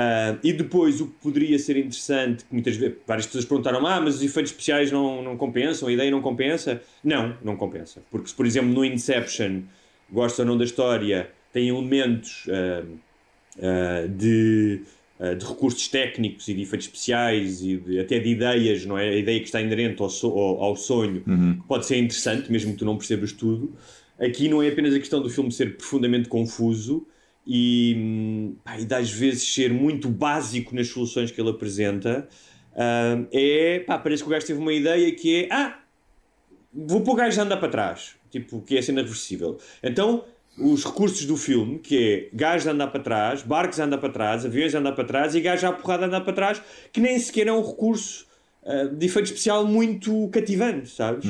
Ah, 0.00 0.38
e 0.44 0.52
depois, 0.52 1.00
o 1.00 1.08
que 1.08 1.14
poderia 1.20 1.58
ser 1.58 1.76
interessante, 1.76 2.44
que 2.44 2.52
muitas 2.54 2.76
vezes 2.76 2.98
várias 3.04 3.26
pessoas 3.26 3.44
perguntaram: 3.44 3.84
ah, 3.84 4.00
mas 4.00 4.14
os 4.14 4.22
efeitos 4.22 4.52
especiais 4.52 4.92
não, 4.92 5.20
não 5.22 5.36
compensam, 5.36 5.88
a 5.88 5.92
ideia 5.92 6.08
não 6.08 6.20
compensa? 6.22 6.80
Não, 7.02 7.36
não 7.42 7.56
compensa. 7.56 8.00
Porque 8.08 8.28
se, 8.28 8.34
por 8.34 8.46
exemplo, 8.46 8.70
no 8.72 8.84
Inception, 8.84 9.62
gosta 10.08 10.42
ou 10.42 10.46
não 10.46 10.56
da 10.56 10.62
história, 10.64 11.28
tem 11.52 11.68
elementos 11.68 12.46
ah, 12.48 12.84
ah, 13.60 14.06
de, 14.06 14.82
de 15.36 15.44
recursos 15.44 15.88
técnicos 15.88 16.46
e 16.46 16.54
de 16.54 16.62
efeitos 16.62 16.86
especiais 16.86 17.60
e 17.62 17.76
de- 17.78 17.98
até 17.98 18.20
de 18.20 18.28
ideias, 18.28 18.86
não 18.86 18.96
é? 18.96 19.08
A 19.08 19.16
ideia 19.16 19.40
que 19.40 19.46
está 19.46 19.60
inerente 19.60 20.00
ao, 20.00 20.08
so- 20.08 20.28
ao, 20.38 20.62
ao 20.62 20.76
sonho, 20.76 21.22
que 21.22 21.66
pode 21.66 21.86
ser 21.86 21.96
interessante, 21.96 22.52
mesmo 22.52 22.70
que 22.72 22.78
tu 22.78 22.84
não 22.84 22.96
percebas 22.96 23.32
tudo. 23.32 23.72
Aqui 24.16 24.48
não 24.48 24.62
é 24.62 24.68
apenas 24.68 24.94
a 24.94 24.98
questão 25.00 25.20
do 25.20 25.28
filme 25.28 25.50
ser 25.50 25.76
profundamente 25.76 26.28
confuso 26.28 27.04
e, 27.48 27.94
hum, 27.96 28.56
pá, 28.62 28.78
e 28.78 28.84
de 28.84 28.94
às 28.94 29.10
vezes 29.10 29.54
ser 29.54 29.72
muito 29.72 30.10
básico 30.10 30.74
nas 30.74 30.88
soluções 30.88 31.30
que 31.30 31.40
ele 31.40 31.48
apresenta. 31.48 32.28
Ah, 32.76 33.24
é, 33.32 33.80
pá, 33.80 33.98
parece 33.98 34.22
que 34.22 34.28
o 34.28 34.30
gajo 34.30 34.46
teve 34.46 34.60
uma 34.60 34.72
ideia 34.72 35.10
que 35.12 35.44
é, 35.44 35.48
ah, 35.50 35.80
vou 36.72 37.00
pôr 37.00 37.12
o 37.12 37.16
gajo 37.16 37.40
a 37.40 37.44
andar 37.44 37.56
para 37.56 37.70
trás, 37.70 38.16
tipo, 38.30 38.60
que 38.60 38.76
é 38.76 38.80
a 38.80 38.82
cena 38.82 39.00
reversível. 39.00 39.58
Então, 39.82 40.24
os 40.58 40.84
recursos 40.84 41.24
do 41.24 41.38
filme, 41.38 41.78
que 41.78 42.28
é 42.32 42.36
gajos 42.36 42.68
a 42.68 42.72
andar 42.72 42.88
para 42.88 43.00
trás, 43.00 43.42
barcos 43.42 43.80
a 43.80 43.84
andar 43.84 43.98
para 43.98 44.10
trás, 44.10 44.44
aviões 44.44 44.74
a 44.74 44.78
andar 44.78 44.92
para 44.92 45.04
trás 45.04 45.34
e 45.34 45.40
gajos 45.40 45.64
à 45.64 45.72
porrada 45.72 46.04
a 46.04 46.08
andar 46.08 46.20
para 46.20 46.34
trás, 46.34 46.62
que 46.92 47.00
nem 47.00 47.18
sequer 47.18 47.46
é 47.46 47.52
um 47.52 47.66
recurso 47.66 48.27
ah, 48.68 48.84
de 48.84 49.06
efeito 49.06 49.24
especial 49.26 49.66
muito 49.66 50.28
cativante, 50.28 50.90
sabes? 50.90 51.24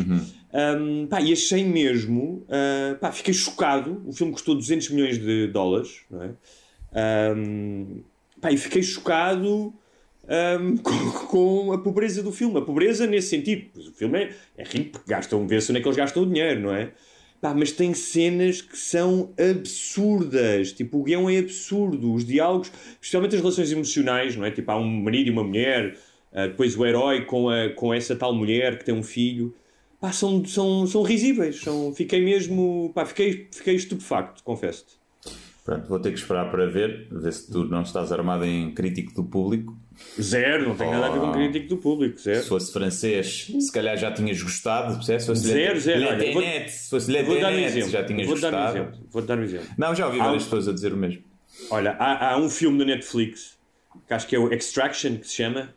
Um, 0.52 1.06
pá, 1.06 1.20
e 1.20 1.32
achei 1.32 1.62
mesmo, 1.62 2.44
ah, 2.48 2.96
pá, 3.00 3.12
fiquei 3.12 3.32
chocado. 3.32 4.02
O 4.04 4.12
filme 4.12 4.32
custou 4.32 4.56
200 4.56 4.90
milhões 4.90 5.18
de 5.18 5.46
dólares, 5.46 6.00
não 6.10 6.22
é? 6.22 6.30
Um, 7.36 8.02
pá, 8.40 8.50
e 8.50 8.56
fiquei 8.56 8.82
chocado 8.82 9.72
um, 10.28 10.76
com, 10.82 11.10
com 11.28 11.72
a 11.72 11.78
pobreza 11.78 12.24
do 12.24 12.32
filme. 12.32 12.58
A 12.58 12.62
pobreza 12.62 13.06
nesse 13.06 13.28
sentido. 13.28 13.66
Pois 13.72 13.86
o 13.86 13.92
filme 13.92 14.18
é, 14.18 14.30
é 14.56 14.64
rico 14.64 14.98
porque 14.98 15.08
gastam, 15.08 15.46
vê-se 15.46 15.70
onde 15.70 15.78
é 15.78 15.82
que 15.82 15.86
eles 15.86 15.96
gastam 15.96 16.24
o 16.24 16.26
dinheiro, 16.26 16.60
não 16.60 16.74
é? 16.74 16.90
Pá, 17.40 17.54
mas 17.54 17.70
tem 17.70 17.94
cenas 17.94 18.60
que 18.60 18.76
são 18.76 19.32
absurdas. 19.38 20.72
Tipo, 20.72 20.98
o 20.98 21.04
guião 21.04 21.30
é 21.30 21.38
absurdo. 21.38 22.12
Os 22.12 22.24
diálogos, 22.24 22.72
especialmente 22.94 23.36
as 23.36 23.40
relações 23.40 23.70
emocionais, 23.70 24.34
não 24.34 24.44
é? 24.44 24.50
Tipo, 24.50 24.72
há 24.72 24.76
um 24.76 25.02
marido 25.02 25.28
e 25.28 25.30
uma 25.30 25.44
mulher, 25.44 25.96
ah, 26.42 26.46
depois 26.46 26.76
o 26.76 26.86
herói 26.86 27.24
com, 27.24 27.48
a, 27.48 27.68
com 27.70 27.92
essa 27.92 28.14
tal 28.16 28.34
mulher 28.34 28.78
que 28.78 28.84
tem 28.84 28.94
um 28.94 29.02
filho. 29.02 29.54
Pá, 30.00 30.12
são, 30.12 30.44
são, 30.44 30.86
são 30.86 31.02
risíveis. 31.02 31.60
São, 31.60 31.92
fiquei 31.94 32.20
mesmo. 32.24 32.92
Pá, 32.94 33.04
fiquei, 33.04 33.48
fiquei 33.52 33.74
estupefacto, 33.74 34.42
confesso-te. 34.44 34.96
Pronto, 35.64 35.86
vou 35.86 36.00
ter 36.00 36.12
que 36.12 36.18
esperar 36.18 36.50
para 36.50 36.64
ver, 36.66 37.08
ver 37.10 37.30
se 37.32 37.50
tu 37.50 37.64
não 37.64 37.82
estás 37.82 38.10
armado 38.10 38.42
em 38.44 38.72
crítico 38.72 39.12
do 39.14 39.22
público. 39.24 39.76
Zero, 40.18 40.66
não 40.68 40.74
tem 40.76 40.88
nada 40.90 41.06
a 41.06 41.10
ver 41.10 41.18
com 41.20 41.28
Oh. 41.28 41.32
crítico 41.32 41.68
do 41.68 41.76
público, 41.76 42.18
zero. 42.18 42.42
Se 42.42 42.48
fosse 42.48 42.72
francês, 42.72 43.48
se 43.60 43.70
calhar 43.72 43.96
já 43.98 44.10
tinhas 44.12 44.40
gostado? 44.40 45.02
Se 45.04 45.18
fosse 45.26 45.42
Zero, 45.46 45.74
Le- 45.74 45.80
zero. 45.80 45.98
Le 46.00 46.06
Olha, 46.06 46.32
vou- 46.32 46.42
Tenet, 46.42 46.70
se 46.70 46.88
fosse 46.88 47.10
Le 47.12 47.22
Vou 47.24 47.38
dar 47.40 47.52
um 47.52 47.58
exemplo. 47.58 47.90
já 47.90 48.04
tinhas 48.04 48.26
Vou 48.28 48.38
dar 48.40 48.48
um 48.48 48.50
gostado. 48.52 48.78
exemplo. 48.78 49.00
Vou 49.10 49.22
dar 49.22 49.38
um 49.38 49.42
exemplo. 49.42 49.66
Não, 49.76 49.94
já 49.94 50.06
ouvi 50.06 50.18
várias 50.18 50.42
um- 50.42 50.46
pessoas 50.46 50.68
a 50.68 50.72
dizer 50.72 50.92
o 50.94 50.96
mesmo. 50.96 51.22
Olha, 51.70 51.90
há, 51.98 52.32
há 52.32 52.38
um 52.38 52.48
filme 52.48 52.78
da 52.78 52.84
Netflix 52.86 53.58
que 54.06 54.14
acho 54.14 54.26
que 54.26 54.36
é 54.36 54.38
o 54.38 54.50
Extraction 54.52 55.16
que 55.16 55.26
se 55.28 55.34
chama. 55.34 55.74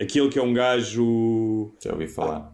Aquele 0.00 0.28
que 0.28 0.38
é 0.38 0.42
um 0.42 0.52
gajo. 0.52 1.72
Já 1.82 1.92
ouvi 1.92 2.06
falar. 2.08 2.52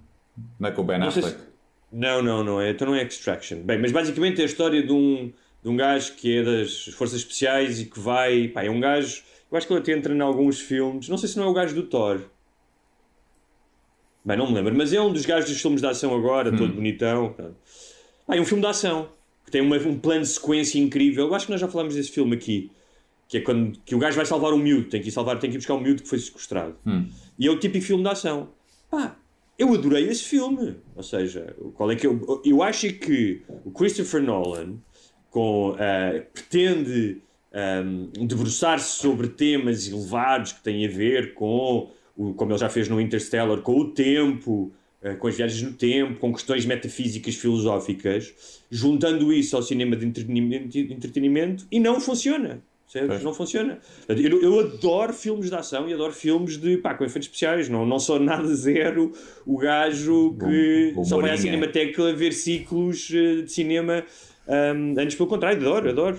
Não 0.59 0.69
é 0.69 0.73
com 0.73 0.83
o 0.83 0.85
Ben 0.85 0.99
Não 0.99 1.09
Affleck? 1.09 1.29
se- 1.39 1.47
Não, 1.93 2.23
não, 2.23 2.45
não 2.45 2.61
é. 2.61 2.71
Então 2.71 2.87
não 2.89 2.95
é 2.95 3.03
Extraction. 3.03 3.59
Bem, 3.63 3.79
mas 3.79 3.93
basicamente 3.93 4.41
é 4.41 4.43
a 4.43 4.47
história 4.47 4.83
de 4.83 4.93
um, 4.93 5.33
de 5.63 5.69
um 5.69 5.77
gajo 5.77 6.15
que 6.15 6.39
é 6.39 6.43
das 6.43 6.85
Forças 6.95 7.19
Especiais 7.21 7.81
e 7.81 7.87
que 7.87 7.99
vai. 7.99 8.49
Pá, 8.49 8.63
é 8.65 8.71
um 8.71 8.79
gajo. 8.81 9.23
Eu 9.51 9.57
acho 9.59 9.67
que 9.67 9.73
ele 9.73 9.81
até 9.81 9.93
entra 9.93 10.15
em 10.15 10.21
alguns 10.21 10.61
filmes. 10.61 11.09
Não 11.09 11.17
sei 11.19 11.29
se 11.29 11.37
não 11.39 11.45
é 11.45 11.49
o 11.49 11.53
gajo 11.53 11.75
do 11.75 11.83
Thor. 11.85 12.21
Bem, 14.25 14.37
não 14.37 14.47
me 14.49 14.55
lembro, 14.55 14.75
mas 14.77 14.93
é 14.93 15.01
um 15.01 15.13
dos 15.13 15.25
gajos 15.25 15.49
dos 15.51 15.61
filmes 15.61 15.81
de 15.81 15.87
ação 15.87 16.15
agora, 16.15 16.55
todo 16.55 16.75
bonitão. 16.75 17.33
pá. 17.33 17.51
Ah, 18.29 18.37
é 18.37 18.41
um 18.41 18.45
filme 18.45 18.61
de 18.63 18.69
ação 18.69 19.09
que 19.45 19.51
tem 19.51 19.61
uma- 19.63 19.77
um 19.79 19.99
plano 19.99 20.21
de 20.21 20.29
sequência 20.29 20.79
incrível. 20.79 21.27
Eu 21.27 21.35
acho 21.35 21.47
que 21.47 21.53
nós 21.53 21.61
já 21.61 21.67
falámos 21.67 21.95
desse 21.95 22.11
filme 22.11 22.37
aqui. 22.37 22.71
Que 23.27 23.39
é 23.39 23.41
quando 23.41 23.79
que 23.85 23.95
o 23.95 23.99
gajo 23.99 24.17
vai 24.17 24.27
salvar 24.27 24.53
um 24.53 24.59
miúdo, 24.59 24.89
tem 24.89 25.01
que 25.01 25.09
ir 25.09 25.13
salvar, 25.13 25.39
tem 25.39 25.49
que 25.51 25.57
ir 25.57 25.59
buscar 25.59 25.75
um 25.75 25.81
miúdo 25.81 26.03
que 26.03 26.09
foi 26.09 26.19
sequestrado. 26.19 26.77
E 27.41 27.47
é 27.47 27.51
o 27.51 27.59
típico 27.59 27.87
filme 27.87 28.03
de 28.03 28.11
ação. 28.11 28.51
Pá, 28.91 29.17
eu 29.59 29.73
adorei 29.73 30.07
esse 30.07 30.25
filme. 30.25 30.77
Ou 30.95 31.03
seja, 31.03 31.57
qual 31.75 31.91
é 31.91 31.97
que 31.97 32.07
eu, 32.07 32.43
eu 32.45 32.63
acho 32.63 32.93
que 32.93 33.41
o 33.65 33.71
Christopher 33.71 34.23
Nolan 34.23 34.77
com, 35.31 35.75
ah, 35.79 36.23
pretende 36.35 37.23
ahm, 37.51 38.27
debruçar-se 38.27 38.99
sobre 38.99 39.29
temas 39.29 39.89
elevados 39.89 40.53
que 40.53 40.63
têm 40.63 40.87
a 40.87 40.91
ver 40.91 41.33
com, 41.33 41.91
o, 42.15 42.35
como 42.35 42.53
ele 42.53 42.59
já 42.59 42.69
fez 42.69 42.89
no 42.91 43.01
Interstellar, 43.01 43.63
com 43.63 43.79
o 43.79 43.91
tempo, 43.91 44.71
ah, 45.03 45.15
com 45.15 45.27
as 45.27 45.35
viagens 45.35 45.63
no 45.63 45.73
tempo, 45.73 46.21
com 46.21 46.35
questões 46.35 46.67
metafísicas 46.67 47.37
filosóficas, 47.37 48.35
juntando 48.71 49.33
isso 49.33 49.57
ao 49.57 49.63
cinema 49.63 49.97
de 49.97 50.05
entretenimento, 50.05 50.77
entretenimento 50.79 51.67
e 51.71 51.81
não 51.81 52.01
funciona. 52.03 52.63
Percebes? 52.93 53.23
Não 53.23 53.33
funciona. 53.33 53.79
Eu, 54.09 54.43
eu 54.43 54.61
adoro 54.61 55.13
filmes 55.13 55.49
de 55.49 55.55
ação 55.55 55.89
e 55.89 55.95
adoro 55.95 56.13
filmes 56.13 56.57
de 56.57 56.77
pá, 56.79 56.95
com 56.95 57.05
efeitos 57.05 57.27
especiais. 57.29 57.69
Não, 57.69 57.87
não 57.87 57.99
sou 57.99 58.19
nada 58.19 58.47
zero 58.55 59.13
o 59.47 59.57
gajo 59.59 60.37
que 60.39 60.93
Bom- 60.95 61.05
só 61.05 61.21
vai 61.21 61.31
à. 61.31 61.37
Cinemateca 61.37 62.13
ver 62.15 62.33
ciclos 62.33 63.09
eh, 63.15 63.43
de 63.43 63.53
cinema. 63.53 64.03
Um, 64.49 64.95
antes, 64.99 65.15
pelo 65.15 65.29
contrário, 65.29 65.59
adoro, 65.61 65.89
adoro. 65.91 66.17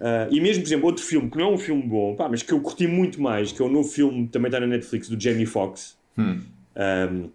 Ah, 0.00 0.28
e 0.30 0.40
mesmo, 0.40 0.62
por 0.62 0.68
exemplo, 0.68 0.86
outro 0.86 1.04
filme 1.04 1.30
que 1.30 1.36
não 1.38 1.50
é 1.50 1.54
um 1.54 1.58
filme 1.58 1.82
bom, 1.82 2.14
pá, 2.16 2.28
mas 2.28 2.42
que 2.42 2.52
eu 2.52 2.60
curti 2.60 2.86
muito 2.86 3.20
mais, 3.20 3.52
que 3.52 3.60
é 3.62 3.64
o 3.64 3.68
novo 3.68 3.88
filme, 3.88 4.26
também 4.28 4.48
está 4.48 4.58
na 4.58 4.66
Netflix, 4.66 5.08
do 5.08 5.20
Jamie 5.20 5.46
Foxx, 5.46 5.96
Hum. 6.18 6.40
um, 6.76 7.30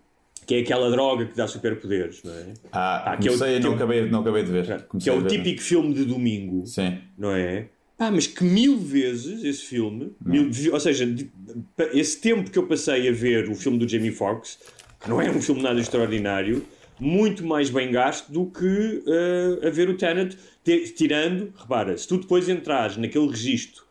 que 0.45 0.55
é 0.55 0.59
aquela 0.59 0.89
droga 0.89 1.25
que 1.25 1.35
dá 1.35 1.47
superpoderes, 1.47 2.21
não 2.23 2.33
é? 2.33 2.53
Ah, 2.71 3.11
Ah, 3.13 3.17
que 3.17 3.27
é 3.27 3.31
o- 3.31 3.33
comecei, 3.37 3.57
que 3.57 3.63
não, 3.63 3.69
é 3.69 3.73
o- 3.73 3.75
acabei, 3.75 4.09
não 4.09 4.19
acabei 4.21 4.43
de 4.43 4.51
ver. 4.51 4.65
Que 4.65 4.83
Comecei 4.83 5.11
é 5.13 5.15
a 5.15 5.19
o 5.19 5.21
ver. 5.21 5.29
típico 5.29 5.61
filme 5.61 5.93
de 5.93 6.05
domingo, 6.05 6.65
Sim. 6.65 6.97
não 7.17 7.31
é? 7.31 7.67
Pá, 7.97 8.11
mas 8.11 8.27
que 8.27 8.43
mil 8.43 8.77
vezes 8.77 9.43
esse 9.43 9.63
filme, 9.63 10.11
mil- 10.23 10.51
ou 10.73 10.79
seja, 10.79 11.07
esse 11.93 12.21
tempo 12.21 12.49
que 12.51 12.57
eu 12.59 12.67
passei 12.67 13.09
a 13.09 13.11
ver 13.11 13.49
o 13.49 13.55
filme 13.55 13.77
do 13.79 13.87
Jamie 13.87 14.11
Foxx, 14.11 14.59
que 15.01 15.09
não 15.09 15.19
é 15.21 15.29
um 15.31 15.41
filme 15.41 15.61
nada 15.63 15.79
extraordinário, 15.79 16.63
muito 16.99 17.45
mais 17.45 17.69
bem 17.69 17.91
gasto 17.91 18.31
do 18.31 18.45
que 18.47 19.03
eh, 19.07 19.67
a 19.67 19.69
ver 19.71 19.89
o 19.89 19.95
Tenet, 19.97 20.37
te- 20.63 20.93
tirando, 20.95 21.51
repara, 21.57 21.97
se 21.97 22.07
tu 22.07 22.17
depois 22.17 22.47
entrares 22.49 22.97
naquele 22.97 23.27
registro 23.27 23.83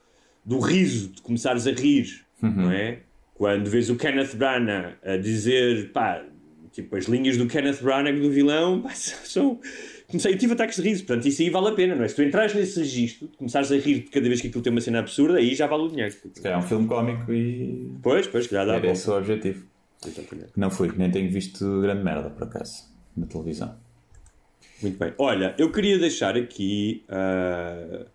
do 0.44 0.58
riso, 0.60 1.08
de 1.08 1.20
começares 1.22 1.66
a 1.66 1.72
rir, 1.72 2.24
não 2.40 2.70
é? 2.70 3.00
Quando 3.34 3.68
vês 3.68 3.90
o 3.90 3.96
Kenneth 3.96 4.34
Branagh 4.36 4.94
a 5.04 5.16
dizer, 5.16 5.90
pá, 5.92 6.24
tipo, 6.72 6.96
as 6.96 7.06
linhas 7.06 7.36
do 7.36 7.46
Kenneth 7.46 7.82
Branagh 7.82 8.20
do 8.20 8.30
vilão, 8.30 8.80
pá, 8.82 8.90
são... 8.94 9.60
Comecei, 10.08 10.32
eu 10.32 10.38
tive 10.38 10.52
ataques 10.52 10.76
de 10.76 10.82
riso, 10.82 11.04
portanto, 11.04 11.26
isso 11.26 11.42
aí 11.42 11.50
vale 11.50 11.68
a 11.68 11.72
pena, 11.72 11.94
não 11.96 12.04
é? 12.04 12.08
Se 12.08 12.14
tu 12.14 12.22
entras 12.22 12.54
nesse 12.54 12.78
registro, 12.78 13.28
começares 13.36 13.72
a 13.72 13.76
rir 13.76 13.94
de 14.00 14.10
cada 14.10 14.28
vez 14.28 14.40
que 14.40 14.46
aquilo 14.46 14.62
tem 14.62 14.70
uma 14.70 14.80
cena 14.80 15.00
absurda, 15.00 15.38
aí 15.38 15.54
já 15.54 15.66
vale 15.66 15.82
o 15.82 15.88
dinheiro. 15.88 16.14
É 16.44 16.56
um 16.56 16.62
filme 16.62 16.86
cómico 16.86 17.32
e 17.32 17.90
Pois, 18.02 18.26
pois, 18.28 18.46
que 18.46 18.54
já 18.54 18.64
dá 18.64 18.76
era 18.76 18.86
esse 18.90 19.06
volta. 19.06 19.18
o 19.18 19.22
objetivo. 19.22 19.66
Não 20.56 20.70
fui, 20.70 20.92
nem 20.96 21.10
tenho 21.10 21.30
visto 21.30 21.80
grande 21.80 22.04
merda, 22.04 22.30
por 22.30 22.44
acaso, 22.44 22.84
na 23.16 23.26
televisão. 23.26 23.74
Muito 24.80 24.98
bem. 24.98 25.12
Olha, 25.18 25.54
eu 25.58 25.72
queria 25.72 25.98
deixar 25.98 26.36
aqui 26.36 27.02
ah, 27.08 28.06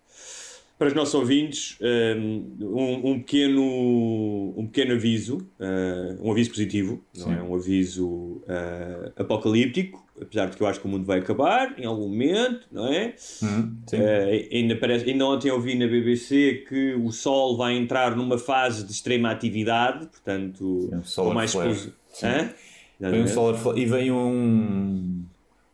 para 0.82 0.88
os 0.88 0.94
nossos 0.94 1.14
ouvintes 1.14 1.78
ah, 1.80 2.18
um, 2.18 3.12
um 3.12 3.18
pequeno, 3.20 4.52
um 4.56 4.66
pequeno 4.66 4.94
aviso, 4.94 5.46
ah, 5.60 6.16
um 6.20 6.32
aviso 6.32 6.50
positivo, 6.50 7.00
não 7.16 7.32
é? 7.32 7.40
Um 7.40 7.54
aviso 7.54 8.42
ah, 8.48 9.12
apocalíptico, 9.16 10.04
apesar 10.20 10.46
de 10.46 10.56
que 10.56 10.62
eu 10.64 10.66
acho 10.66 10.80
que 10.80 10.86
o 10.86 10.88
mundo 10.88 11.04
vai 11.04 11.20
acabar 11.20 11.78
em 11.78 11.84
algum 11.84 12.08
momento, 12.08 12.66
não 12.72 12.92
é? 12.92 13.14
Hum. 13.44 13.76
Eh, 13.92 14.48
ainda, 14.50 14.74
parece, 14.74 15.08
ainda 15.08 15.24
ontem 15.24 15.52
ouvi 15.52 15.76
na 15.76 15.86
BBC 15.86 16.64
que 16.68 16.94
o 16.94 17.12
Sol 17.12 17.56
vai 17.56 17.76
entrar 17.76 18.16
numa 18.16 18.36
fase 18.36 18.84
de 18.84 18.90
extrema 18.90 19.30
atividade, 19.30 20.06
portanto, 20.08 20.90
Sim, 21.04 21.20
um 21.20 21.32
mais. 21.32 21.54
Hã? 21.54 22.50
Vem 22.98 23.22
um 23.22 23.26
solar 23.28 23.78
e 23.78 23.86
vem 23.86 24.10
um, 24.10 25.24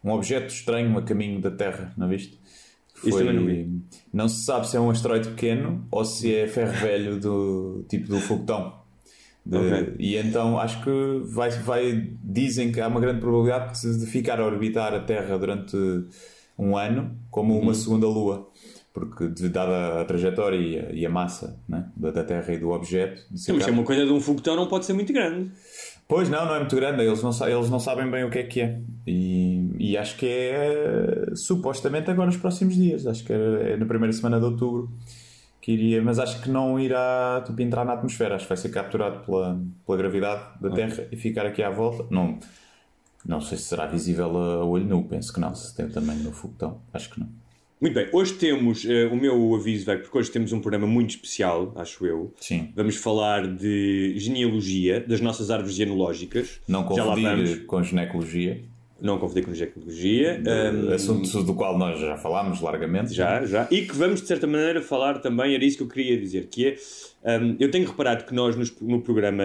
um 0.05 0.11
objeto 0.11 0.53
estranho 0.53 0.97
a 0.99 1.03
caminho 1.03 1.41
da 1.41 1.51
Terra, 1.51 1.95
não 1.97 2.09
viste? 2.09 2.38
Também 3.03 3.33
não 3.33 3.83
não 4.13 4.29
se 4.29 4.45
sabe 4.45 4.69
se 4.69 4.77
é 4.77 4.81
um 4.81 4.91
asteroide 4.91 5.29
pequeno 5.29 5.87
ou 5.91 6.05
se 6.05 6.35
é 6.35 6.47
ferro 6.47 6.73
velho 6.81 7.21
do 7.21 7.85
tipo 7.89 8.09
do 8.09 8.19
foguetão. 8.21 8.73
De- 9.47 9.57
Ok. 9.57 9.95
E 9.99 10.17
então 10.17 10.59
acho 10.59 10.83
que 10.85 10.91
vai, 11.25 11.51
vai, 11.51 12.11
dizem 12.23 12.71
que 12.73 12.81
há 12.81 12.89
uma 12.89 13.01
grande 13.01 13.21
probabilidade 13.21 13.81
de 13.99 14.07
ficar 14.07 14.41
a 14.41 14.45
orbitar 14.47 14.93
a 14.95 15.01
Terra 15.01 15.39
durante 15.39 15.77
um 16.59 16.77
ano 16.77 17.17
como 17.31 17.55
Uhum. 17.55 17.61
uma 17.63 17.75
segunda 17.75 18.07
Lua. 18.07 18.49
Porque, 18.93 19.29
dada 19.49 20.01
a 20.01 20.05
trajetória 20.05 20.57
e 20.57 20.79
a, 20.79 20.93
e 20.93 21.07
a 21.07 21.11
massa 21.11 21.57
né, 21.69 21.87
da, 21.97 22.25
Terra 22.25 22.53
e 22.53 22.59
do 22.59 22.71
objeto, 22.71 23.23
Sim, 23.37 23.53
mas 23.53 23.69
é 23.69 23.71
uma 23.71 23.85
coisa 23.85 24.05
de 24.05 24.11
um 24.13 24.21
foguetão 24.21 24.57
não 24.57 24.67
pode 24.67 24.87
ser 24.87 24.93
muito 24.93 25.13
grande. 25.13 25.53
Pois 26.09 26.31
não, 26.31 26.47
não 26.47 26.55
é 26.55 26.59
muito 26.61 26.75
grande, 26.75 27.03
eles 27.03 27.23
não, 27.23 27.31
eles 27.47 27.69
não 27.69 27.79
sabem 27.79 28.11
bem 28.11 28.25
o 28.25 28.31
que 28.31 28.39
é 28.39 28.43
que 28.43 28.61
é. 28.63 28.81
E, 29.07 29.71
e 29.79 29.97
acho 29.97 30.17
que 30.17 30.27
é 30.27 31.35
supostamente 31.35 32.11
agora 32.11 32.27
nos 32.27 32.39
próximos 32.39 32.75
dias, 32.75 33.07
acho 33.07 33.23
que 33.25 33.33
é, 33.33 33.77
na 33.77 33.85
primeira 33.85 34.11
semana 34.15 34.39
de 34.39 34.47
outubro 34.47 34.91
que 35.61 35.73
iria, 35.73 36.01
mas 36.03 36.19
acho 36.19 36.41
que 36.41 36.49
não 36.49 36.81
irá 36.81 37.43
tipo, 37.45 37.61
entrar 37.61 37.85
na 37.85 37.93
atmosfera, 37.93 38.37
acho 38.37 38.47
que 38.47 38.49
vai 38.49 38.57
ser 38.57 38.71
capturado 38.71 39.25
pela, 39.27 39.61
pela 39.85 39.99
gravidade 39.99 40.59
da 40.63 40.71
Terra 40.71 41.07
e 41.13 41.17
ficar 41.17 41.45
aqui 41.45 41.63
à 41.63 41.69
volta. 41.69 42.07
Não, 42.11 42.39
não 43.27 43.43
sei 43.43 43.59
se 43.59 43.65
será 43.65 43.85
visível 43.85 44.35
a 44.35 44.65
olho 44.65 44.87
nu, 44.87 45.05
penso 45.05 45.31
que 45.31 45.39
não, 45.39 45.55
se 45.55 45.77
tem 45.77 45.91
também 45.91 46.17
no 46.17 46.33
foguetão, 46.33 46.81
acho 46.91 47.11
que 47.11 47.21
não. 47.21 47.29
Muito 47.81 47.95
bem, 47.95 48.09
hoje 48.13 48.33
temos, 48.35 48.85
eh, 48.85 49.07
o 49.07 49.15
meu 49.15 49.55
aviso 49.55 49.87
vai, 49.87 49.99
porque 49.99 50.19
hoje 50.19 50.31
temos 50.33 50.53
um 50.53 50.59
programa 50.61 50.85
muito 50.87 51.11
especial, 51.11 51.73
acho 51.77 52.05
eu. 52.05 52.33
Sim. 52.41 52.73
Vamos 52.75 52.97
falar 52.97 53.47
de 53.47 54.15
genealogia, 54.19 54.99
das 55.07 55.21
nossas 55.21 55.49
árvores 55.49 55.77
genealógicas. 55.77 56.61
Não 56.67 56.83
confundir 56.83 57.67
com 57.67 57.81
ginecologia, 57.81 58.61
Não 59.01 59.17
confundir 59.17 59.45
com 59.45 59.55
genealogia. 59.55 60.43
Ahm, 60.45 60.93
assunto 60.93 61.45
do 61.45 61.55
qual 61.55 61.79
nós 61.79 62.01
já 62.01 62.17
falámos 62.17 62.61
largamente. 62.61 63.15
Já, 63.15 63.45
já. 63.47 63.69
E 63.71 63.83
que 63.83 63.95
vamos, 63.95 64.23
de 64.23 64.27
certa 64.27 64.45
maneira, 64.49 64.83
falar 64.83 65.21
também, 65.21 65.55
era 65.55 65.65
isso 65.65 65.77
que 65.77 65.85
eu 65.85 65.89
queria 65.89 66.19
dizer, 66.19 66.49
que 66.51 66.75
é, 67.23 67.39
hum, 67.39 67.55
eu 67.61 67.71
tenho 67.71 67.87
reparado 67.87 68.25
que 68.25 68.35
nós 68.35 68.57
nos- 68.57 68.75
no 68.81 69.01
programa 69.03 69.45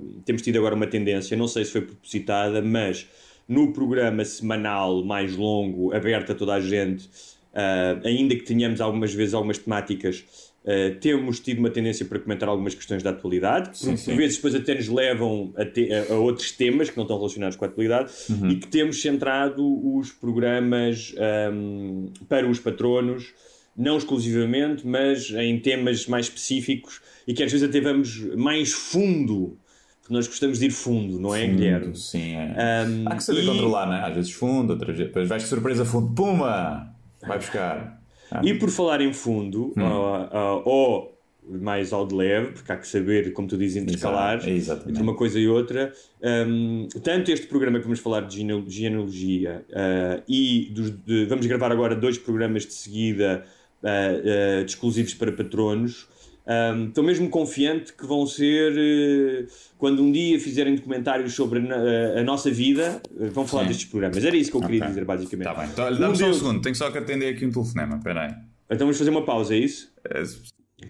hum, 0.00 0.20
temos 0.24 0.40
tido 0.40 0.56
agora 0.58 0.76
uma 0.76 0.86
tendência, 0.86 1.36
não 1.36 1.48
sei 1.48 1.64
se 1.64 1.72
foi 1.72 1.80
propositada, 1.80 2.62
mas 2.62 3.08
no 3.48 3.72
programa 3.72 4.24
semanal 4.24 5.04
mais 5.04 5.34
longo, 5.36 5.92
aberto 5.92 6.30
a 6.30 6.34
toda 6.36 6.54
a 6.54 6.60
gente, 6.60 7.08
ah, 7.56 7.98
ainda 8.04 8.36
que 8.36 8.42
tenhamos 8.42 8.80
algumas 8.80 9.12
vezes 9.14 9.34
algumas 9.34 9.58
temáticas, 9.58 10.22
ah, 10.66 10.94
temos 11.00 11.40
tido 11.40 11.58
uma 11.60 11.70
tendência 11.70 12.04
para 12.04 12.18
comentar 12.18 12.48
algumas 12.48 12.74
questões 12.74 13.02
da 13.02 13.10
atualidade, 13.10 13.70
que 13.70 13.78
Sim, 13.78 13.90
por 13.92 13.98
sim. 13.98 14.16
vezes 14.16 14.36
depois 14.36 14.54
até 14.54 14.74
nos 14.74 14.88
levam 14.88 15.52
a, 15.56 15.64
te- 15.64 15.92
a- 15.92 16.12
a 16.12 16.16
outros 16.18 16.52
temas 16.52 16.90
que 16.90 16.96
não 16.96 17.04
estão 17.04 17.16
relacionados 17.16 17.56
com 17.56 17.64
a 17.64 17.68
atualidade 17.68 18.12
Uhum. 18.30 18.50
e 18.50 18.56
que 18.56 18.66
temos 18.68 19.00
centrado 19.00 19.64
os 19.96 20.12
programas 20.12 21.14
hum, 21.52 22.10
para 22.28 22.46
os 22.48 22.58
patronos, 22.60 23.32
não 23.76 23.96
exclusivamente, 23.98 24.86
mas 24.86 25.30
em 25.30 25.58
temas 25.60 26.06
mais 26.06 26.26
específicos 26.26 27.00
e 27.28 27.34
que 27.34 27.42
às 27.42 27.52
vezes 27.52 27.68
até 27.68 27.80
vamos 27.80 28.18
mais 28.36 28.72
fundo, 28.72 29.58
porque 30.00 30.14
nós 30.14 30.26
gostamos 30.26 30.58
de 30.60 30.66
ir 30.66 30.70
fundo, 30.70 31.20
não 31.20 31.34
é, 31.34 31.42
Fundo, 31.46 31.56
Guilherme? 31.56 31.96
Sim, 31.96 32.34
é. 32.36 32.86
Um, 32.88 33.08
Há 33.08 33.16
que 33.16 33.22
saber 33.24 33.42
e- 33.42 33.46
controlar, 33.46 33.86
né? 33.88 34.00
Às 34.06 34.14
vezes 34.14 34.32
fundo, 34.32 34.70
outras 34.72 34.96
vezes. 34.96 35.08
Depois 35.08 35.28
vais 35.28 35.42
de 35.42 35.48
surpresa 35.48 35.84
fundo, 35.84 36.14
puma! 36.14 36.95
Vai 37.26 37.38
buscar. 37.38 38.00
Ah, 38.30 38.40
E 38.44 38.54
por 38.54 38.70
falar 38.70 39.00
em 39.00 39.12
fundo, 39.12 39.72
Hum. 39.76 39.82
ou, 39.82 40.28
ou- 40.32 40.62
ou 40.66 41.16
mais 41.48 41.92
ao 41.92 42.04
de 42.04 42.12
leve, 42.14 42.50
porque 42.52 42.72
há 42.72 42.76
que 42.76 42.88
saber, 42.88 43.32
como 43.32 43.46
tu 43.46 43.56
dizes, 43.56 43.80
intercalar 43.80 44.48
Exato, 44.48 44.88
entre 44.90 45.00
uma 45.00 45.14
coisa 45.14 45.38
e 45.38 45.46
outra, 45.46 45.92
hum, 46.20 46.88
tanto 47.04 47.30
este 47.30 47.46
programa 47.46 47.78
que 47.78 47.84
vamos 47.84 48.00
falar 48.00 48.22
de 48.22 48.36
gene- 48.38 48.64
genealogia 48.66 49.64
ah, 49.72 50.20
e 50.28 50.72
dos- 50.74 50.90
de- 50.90 51.24
vamos 51.26 51.46
gravar 51.46 51.70
agora 51.70 51.94
dois 51.94 52.18
programas 52.18 52.66
de 52.66 52.72
seguida 52.72 53.44
ah, 53.84 53.88
ah, 53.88 54.64
de 54.64 54.70
exclusivos 54.70 55.14
para 55.14 55.30
patronos. 55.30 56.08
Hum, 56.46 56.86
Estou 56.88 57.02
mesmo 57.04 57.28
confiante 57.28 57.92
que 57.92 58.06
vão 58.06 58.26
ser, 58.26 58.72
eh, 58.76 59.46
quando 59.78 60.02
um 60.02 60.10
dia 60.12 60.38
fizerem 60.40 60.74
documentários 60.76 61.34
sobre 61.34 61.58
a, 61.58 61.62
no- 61.62 61.74
a- 61.74 62.20
a 62.20 62.22
nossa 62.24 62.50
vida, 62.50 63.00
eh, 63.20 63.26
vão 63.28 63.46
falar 63.46 63.62
Sim. 63.64 63.68
destes 63.68 63.86
programas. 63.86 64.24
Era 64.24 64.36
isso 64.36 64.50
que 64.50 64.56
eu 64.56 64.60
queria 64.60 64.78
Ok. 64.80 64.88
dizer, 64.88 65.04
basicamente. 65.04 65.44
Tá 65.46 65.54
bem. 65.54 65.68
Então, 65.72 65.84
olha, 65.84 65.96
Um 65.96 66.00
dá-me 66.00 66.16
só 66.16 66.22
um 66.22 66.26
deles- 66.26 66.38
segundo, 66.42 66.62
tenho 66.62 66.74
só 66.74 66.90
que 66.90 66.98
atender 66.98 67.34
aqui 67.34 67.46
um 67.46 67.50
telefonema. 67.50 67.96
Espera 67.96 68.22
aí. 68.26 68.34
Então 68.70 68.86
vamos 68.86 68.98
fazer 68.98 69.10
uma 69.10 69.24
pausa, 69.24 69.54
é 69.54 69.58
isso? 69.58 69.92
Eh, 70.08 70.22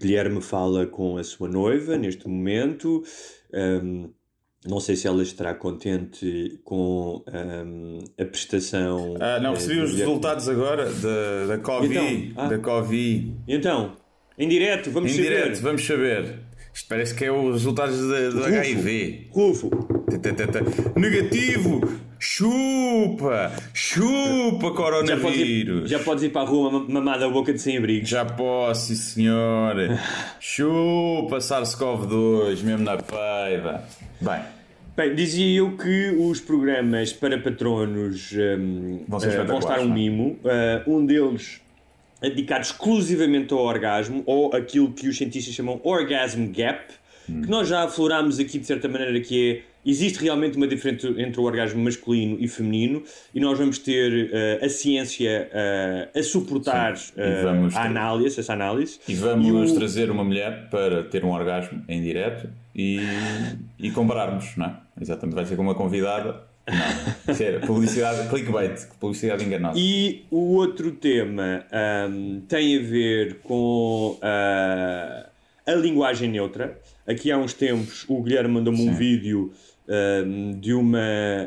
Guilherme 0.00 0.40
fala 0.42 0.86
com 0.86 1.16
a 1.16 1.22
sua 1.24 1.48
noiva 1.48 1.96
neste 1.96 2.26
momento. 2.28 3.02
Um, 3.54 4.10
não 4.66 4.80
sei 4.80 4.96
se 4.96 5.06
ela 5.06 5.22
estará 5.22 5.54
contente 5.54 6.58
com 6.64 7.22
um, 7.28 7.98
a 8.20 8.24
prestação. 8.24 9.14
Ah, 9.20 9.38
não, 9.38 9.52
eh, 9.52 9.54
recebi 9.54 9.74
os 9.80 9.90
Guilherme. 9.92 10.08
resultados 10.14 10.48
agora 10.48 10.90
da, 10.92 11.46
da 11.46 11.58
Covid. 11.58 11.94
Então, 11.94 12.44
ah. 12.44 12.48
Da 12.48 12.58
Covid. 12.58 13.32
Então, 13.46 13.96
em 14.38 14.48
direto, 14.48 14.90
vamos 14.90 15.12
Em 15.12 15.16
saber. 15.16 15.28
direto, 15.28 15.60
vamos 15.62 15.86
saber. 15.86 16.34
Isto 16.74 16.88
parece 16.88 17.14
que 17.14 17.24
é 17.24 17.32
os 17.32 17.54
resultados 17.54 17.96
da- 18.08 18.28
do 18.30 18.38
Rufo. 18.38 18.48
HIV. 18.48 19.26
Rufo. 19.30 19.70
Negativo! 20.96 21.80
Chupa! 22.18 23.52
Chupa, 23.74 24.06
Já 24.06 24.60
podes, 24.60 24.60
ir, 24.60 24.74
coronavírus! 24.74 25.90
já 25.90 25.98
podes 25.98 26.24
ir 26.24 26.30
para 26.30 26.42
a 26.42 26.44
rua 26.44 26.70
mam- 26.70 26.86
mamada 26.88 27.26
a 27.26 27.28
boca 27.28 27.52
de 27.52 27.60
sem-abrigos. 27.60 28.08
Já 28.08 28.24
posso, 28.24 28.86
sim 28.88 28.94
senhor. 28.94 29.74
Chupa 30.40 31.38
SARS-CoV-2, 31.38 32.62
mesmo 32.62 32.84
na 32.84 32.96
peiva. 32.96 33.82
Bem, 34.20 34.40
Bem, 34.96 35.14
dizia 35.14 35.58
eu 35.58 35.76
que 35.76 36.10
os 36.18 36.40
programas 36.40 37.12
para 37.12 37.38
patronos 37.38 38.32
um, 38.32 39.04
Vão 39.06 39.20
ser 39.20 39.32
eh, 39.40 39.44
vão 39.44 39.58
estar 39.58 39.78
um 39.80 39.90
é? 39.90 39.94
mimo. 39.94 40.38
Eh, 40.42 40.82
um 40.86 41.04
deles 41.04 41.60
dedicado 42.28 42.62
exclusivamente 42.62 43.52
ao 43.52 43.60
orgasmo, 43.60 44.22
ou 44.26 44.54
aquilo 44.54 44.92
que 44.92 45.08
os 45.08 45.16
cientistas 45.16 45.54
chamam 45.54 45.80
Orgasm 45.84 46.46
Gap, 46.52 46.94
Hum. 47.28 47.42
que 47.42 47.50
nós 47.50 47.66
já 47.66 47.82
aflorámos 47.82 48.38
aqui 48.38 48.56
de 48.56 48.64
certa 48.66 48.86
maneira, 48.88 49.18
que 49.20 49.50
é 49.50 49.90
existe 49.90 50.22
realmente 50.22 50.56
uma 50.56 50.66
diferença 50.68 51.08
entre 51.18 51.40
o 51.40 51.42
orgasmo 51.42 51.82
masculino 51.82 52.36
e 52.38 52.46
feminino, 52.46 53.02
e 53.34 53.40
nós 53.40 53.58
vamos 53.58 53.78
ter 53.80 54.30
eh, 54.32 54.60
a 54.64 54.68
ciência 54.68 55.48
eh, 55.52 56.08
a 56.14 56.22
suportar 56.22 56.96
Sim. 56.96 57.12
E 57.16 57.42
vamos 57.42 57.74
a 57.74 57.82
análise, 57.84 58.38
essa 58.38 58.52
análise. 58.52 59.00
e 59.08 59.14
vamos 59.16 59.72
o- 59.72 59.74
trazer 59.74 60.08
uma 60.08 60.22
mulher 60.22 60.68
para 60.70 61.02
ter 61.02 61.24
um 61.24 61.30
orgasmo 61.32 61.82
em 61.88 62.00
direto 62.00 62.48
e, 62.72 63.00
e 63.78 63.90
compararmos, 63.90 64.56
não 64.56 64.66
é? 64.66 64.76
Exatamente, 65.00 65.34
vai 65.34 65.46
ser 65.46 65.56
com 65.56 65.62
uma 65.62 65.74
convidada. 65.74 66.45
Não, 66.68 67.66
publicidade, 67.66 68.28
clickbait, 68.28 68.86
publicidade 68.98 69.44
enganosa. 69.44 69.78
E 69.78 70.24
o 70.30 70.54
outro 70.54 70.90
tema 70.92 71.64
ahm, 71.70 72.40
tem 72.48 72.76
a 72.76 72.82
ver 72.82 73.36
com 73.42 74.18
ah, 74.20 75.28
a 75.66 75.74
linguagem 75.74 76.30
neutra. 76.30 76.78
Aqui 77.06 77.30
há 77.30 77.38
uns 77.38 77.52
tempos 77.54 78.04
o 78.08 78.20
Guilherme 78.22 78.54
mandou-me 78.54 78.88
um 78.88 78.92
vídeo 78.94 79.52
ahm, 79.88 80.58
de 80.58 80.74
uma 80.74 80.98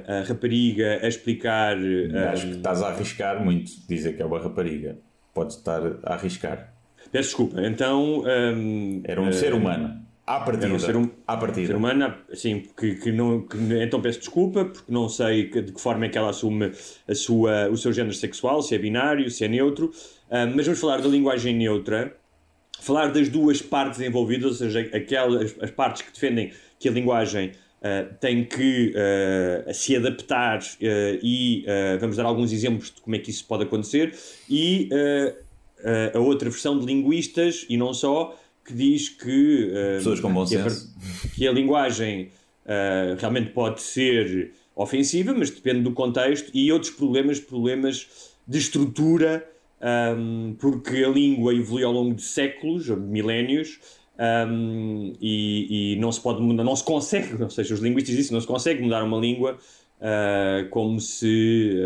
ah, 0.07 0.23
rapariga 0.27 0.99
a 1.03 1.07
explicar. 1.07 1.75
Acho 1.75 2.45
que 2.47 2.51
ahm, 2.53 2.57
estás 2.57 2.81
a 2.81 2.87
arriscar 2.87 3.43
muito 3.43 3.71
dizer 3.87 4.15
que 4.15 4.21
é 4.21 4.25
uma 4.25 4.39
rapariga. 4.39 4.97
Podes 5.33 5.57
estar 5.57 5.81
a 6.03 6.13
arriscar. 6.13 6.73
peço 7.11 7.29
desculpa, 7.29 7.61
então. 7.61 8.23
ahm, 8.25 9.01
Era 9.03 9.21
um 9.21 9.27
ah, 9.27 9.31
ser 9.33 9.53
humano. 9.53 10.08
À 10.31 10.41
partida. 10.41 10.67
Era 10.67 10.75
um 10.75 10.79
ser, 10.79 10.95
hum- 10.95 11.09
à 11.25 11.35
partida. 11.35 11.67
ser 11.67 11.75
humano, 11.75 12.13
assim, 12.31 12.63
que, 12.77 12.93
que 12.95 13.11
não, 13.11 13.41
que, 13.41 13.57
então 13.81 13.99
peço 13.99 14.19
desculpa, 14.19 14.63
porque 14.65 14.91
não 14.91 15.09
sei 15.09 15.49
que- 15.49 15.59
de 15.63 15.71
que 15.71 15.81
forma 15.81 16.05
é 16.05 16.09
que 16.09 16.19
ela 16.19 16.29
assume 16.29 16.71
a 17.07 17.15
sua, 17.15 17.67
o 17.69 17.75
seu 17.75 17.91
género 17.91 18.13
sexual, 18.13 18.61
se 18.61 18.75
é 18.75 18.77
binário, 18.77 19.27
se 19.31 19.43
é 19.43 19.47
neutro, 19.47 19.91
Ah, 20.29 20.45
mas 20.45 20.67
vamos 20.67 20.79
falar 20.79 21.01
da 21.01 21.07
linguagem 21.07 21.55
neutra, 21.55 22.15
falar 22.79 23.07
das 23.07 23.27
duas 23.27 23.59
partes 23.59 23.99
envolvidas, 24.01 24.45
ou 24.51 24.53
seja, 24.53 24.81
aquelas 24.95 25.55
as 25.59 25.71
partes 25.71 26.03
que 26.03 26.13
defendem 26.13 26.51
que 26.79 26.87
a 26.87 26.91
linguagem 26.91 27.53
ah, 27.81 28.05
tem 28.21 28.43
que 28.45 28.93
ah, 28.95 29.73
se 29.73 29.95
adaptar 29.95 30.59
e 30.79 31.65
vamos 31.99 32.17
dar 32.17 32.25
alguns 32.25 32.53
exemplos 32.53 32.91
de 32.93 33.01
como 33.01 33.15
é 33.15 33.19
que 33.19 33.31
isso 33.31 33.45
pode 33.47 33.63
acontecer, 33.63 34.13
e 34.47 34.89
a 36.13 36.19
outra 36.19 36.47
versão 36.51 36.77
de 36.77 36.85
linguistas, 36.85 37.65
e 37.67 37.75
não 37.77 37.93
só, 37.93 38.38
que 38.69 38.75
diz 38.75 39.09
que, 39.09 39.71
ah, 39.73 39.97
Pessoas 39.97 40.19
com 40.19 40.31
bom 40.31 40.45
que 40.45 40.55
a 40.55 40.69
senso. 40.69 40.95
que 41.35 41.47
a 41.47 41.51
linguagem 41.51 42.29
ah, 42.65 43.15
realmente 43.19 43.49
pode 43.51 43.81
ser 43.81 44.51
ofensiva, 44.75 45.33
mas 45.33 45.49
depende 45.49 45.81
do 45.81 45.91
contexto, 45.91 46.51
e 46.53 46.71
outros 46.71 46.91
problemas, 46.91 47.39
problemas 47.39 48.07
de 48.47 48.57
estrutura, 48.57 49.45
ahm, 49.81 50.53
porque 50.57 51.03
a 51.03 51.09
língua 51.09 51.53
evolui 51.53 51.83
ao 51.83 51.91
longo 51.91 52.13
de 52.15 52.21
séculos, 52.21 52.87
milénios, 52.87 53.79
ahm, 54.17 55.13
e, 55.19 55.93
e 55.93 55.95
não 55.97 56.11
se 56.11 56.21
pode 56.21 56.41
mudar, 56.41 56.63
não 56.63 56.75
se 56.75 56.83
consegue, 56.83 57.41
ou 57.43 57.49
seja, 57.49 57.73
os 57.73 57.81
linguistas 57.81 58.15
dizem 58.15 58.31
não 58.33 58.39
se 58.39 58.47
consegue 58.47 58.81
mudar 58.81 59.03
uma 59.03 59.17
língua 59.19 59.57
ah, 60.01 60.65
como 60.69 60.99
se, 60.99 61.77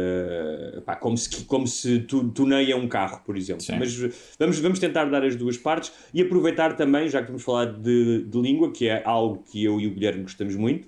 ah, 0.78 0.82
pá, 0.82 0.96
como 0.96 1.18
se, 1.18 1.44
como 1.46 1.66
se 1.66 2.00
tu, 2.02 2.30
tuneia 2.30 2.78
um 2.78 2.88
carro, 2.88 3.22
por 3.26 3.36
exemplo. 3.36 3.64
Sim. 3.64 3.78
Mas 3.80 3.96
vamos, 4.38 4.60
vamos 4.60 4.80
tentar 4.80 5.06
dar 5.06 5.24
as 5.24 5.36
duas 5.36 5.58
partes 5.58 5.92
e 6.14 6.22
aproveitar 6.22 6.76
também, 6.76 7.10
já 7.10 7.22
que 7.22 7.28
vamos 7.28 7.44
falar 7.44 7.66
de, 7.66 8.24
de 8.24 8.40
língua, 8.40 8.72
que 8.72 8.88
é 8.88 9.02
algo 9.04 9.44
que 9.44 9.64
eu 9.64 9.80
e 9.82 9.88
o 9.88 9.92
Guilherme 9.92 10.24
gostamos 10.24 10.56
muito, 10.56 10.88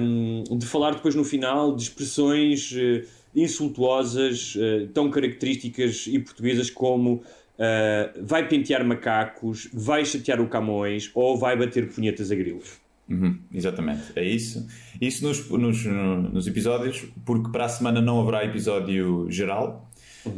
um, 0.00 0.44
de 0.56 0.66
falar 0.66 0.94
depois 0.94 1.14
no 1.14 1.24
final 1.24 1.74
de 1.74 1.82
expressões 1.82 2.72
eh, 2.76 3.04
insultuosas, 3.34 4.56
tão 4.94 5.10
características 5.10 6.06
e 6.06 6.18
portuguesas 6.18 6.70
como 6.70 7.22
vai 8.22 8.48
pentear 8.48 8.84
macacos, 8.84 9.68
vai 9.72 10.04
chatear 10.04 10.40
o 10.40 10.48
Camões 10.48 11.10
ou 11.14 11.36
vai 11.36 11.56
bater 11.56 11.92
punhetas 11.92 12.30
a 12.30 12.34
grilos. 12.34 12.85
Uhum, 13.08 13.38
exatamente, 13.52 14.12
é 14.16 14.24
isso. 14.24 14.66
Isso 15.00 15.24
nos, 15.24 15.48
nos, 15.48 15.84
nos 15.84 16.46
episódios, 16.46 17.06
porque 17.24 17.50
para 17.50 17.66
a 17.66 17.68
semana 17.68 18.00
não 18.00 18.20
haverá 18.20 18.44
episódio 18.44 19.26
geral, 19.30 19.88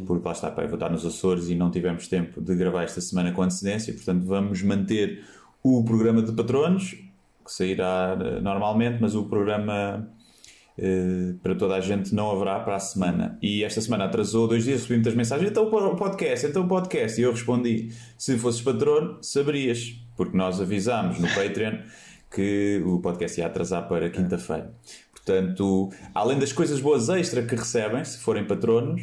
porque 0.07 0.27
lá 0.27 0.33
está, 0.33 0.51
pá, 0.51 0.63
eu 0.63 0.69
vou 0.69 0.77
estar 0.77 0.91
nos 0.91 1.05
Açores 1.05 1.49
e 1.49 1.55
não 1.55 1.71
tivemos 1.71 2.09
tempo 2.09 2.43
de 2.43 2.55
gravar 2.55 2.83
esta 2.83 3.01
semana 3.01 3.33
com 3.33 3.43
antecedência, 3.43 3.93
portanto 3.95 4.27
vamos 4.27 4.63
manter 4.63 5.25
o 5.63 5.83
programa 5.83 6.23
de 6.23 6.33
patronos, 6.33 6.91
que 7.45 7.53
sairá 7.53 8.17
eh, 8.21 8.41
normalmente, 8.41 8.99
mas 9.01 9.15
o 9.15 9.25
programa 9.25 10.07
eh, 10.77 11.35
para 11.43 11.55
toda 11.55 11.75
a 11.75 11.81
gente 11.81 12.15
não 12.15 12.31
haverá 12.31 12.61
para 12.61 12.77
a 12.77 12.79
semana. 12.79 13.39
E 13.43 13.65
esta 13.65 13.81
semana 13.81 14.05
atrasou 14.05 14.47
dois 14.47 14.65
dias, 14.65 14.81
recebi 14.81 14.97
muitas 14.97 15.15
mensagens, 15.15 15.51
então 15.51 15.65
o 15.65 15.97
podcast, 15.97 16.47
então 16.47 16.65
o 16.65 16.69
podcast. 16.69 17.19
E 17.19 17.25
eu 17.25 17.33
respondi, 17.33 17.91
se 18.17 18.37
fosses 18.39 18.61
patrono, 18.61 19.19
saberias, 19.23 19.95
porque 20.17 20.37
nós 20.37 20.61
avisámos 20.61 21.19
no 21.19 21.29
Patreon 21.29 21.79
que 22.31 22.83
o 22.85 23.01
podcast 23.01 23.41
ia 23.41 23.47
atrasar 23.47 23.89
para 23.89 24.11
quinta-feira. 24.11 24.73
Portanto, 25.13 25.91
além 26.15 26.39
das 26.39 26.53
coisas 26.53 26.81
boas 26.81 27.09
extra 27.09 27.43
que 27.43 27.55
recebem, 27.55 28.05
se 28.05 28.19
forem 28.19 28.47
patronos, 28.47 29.03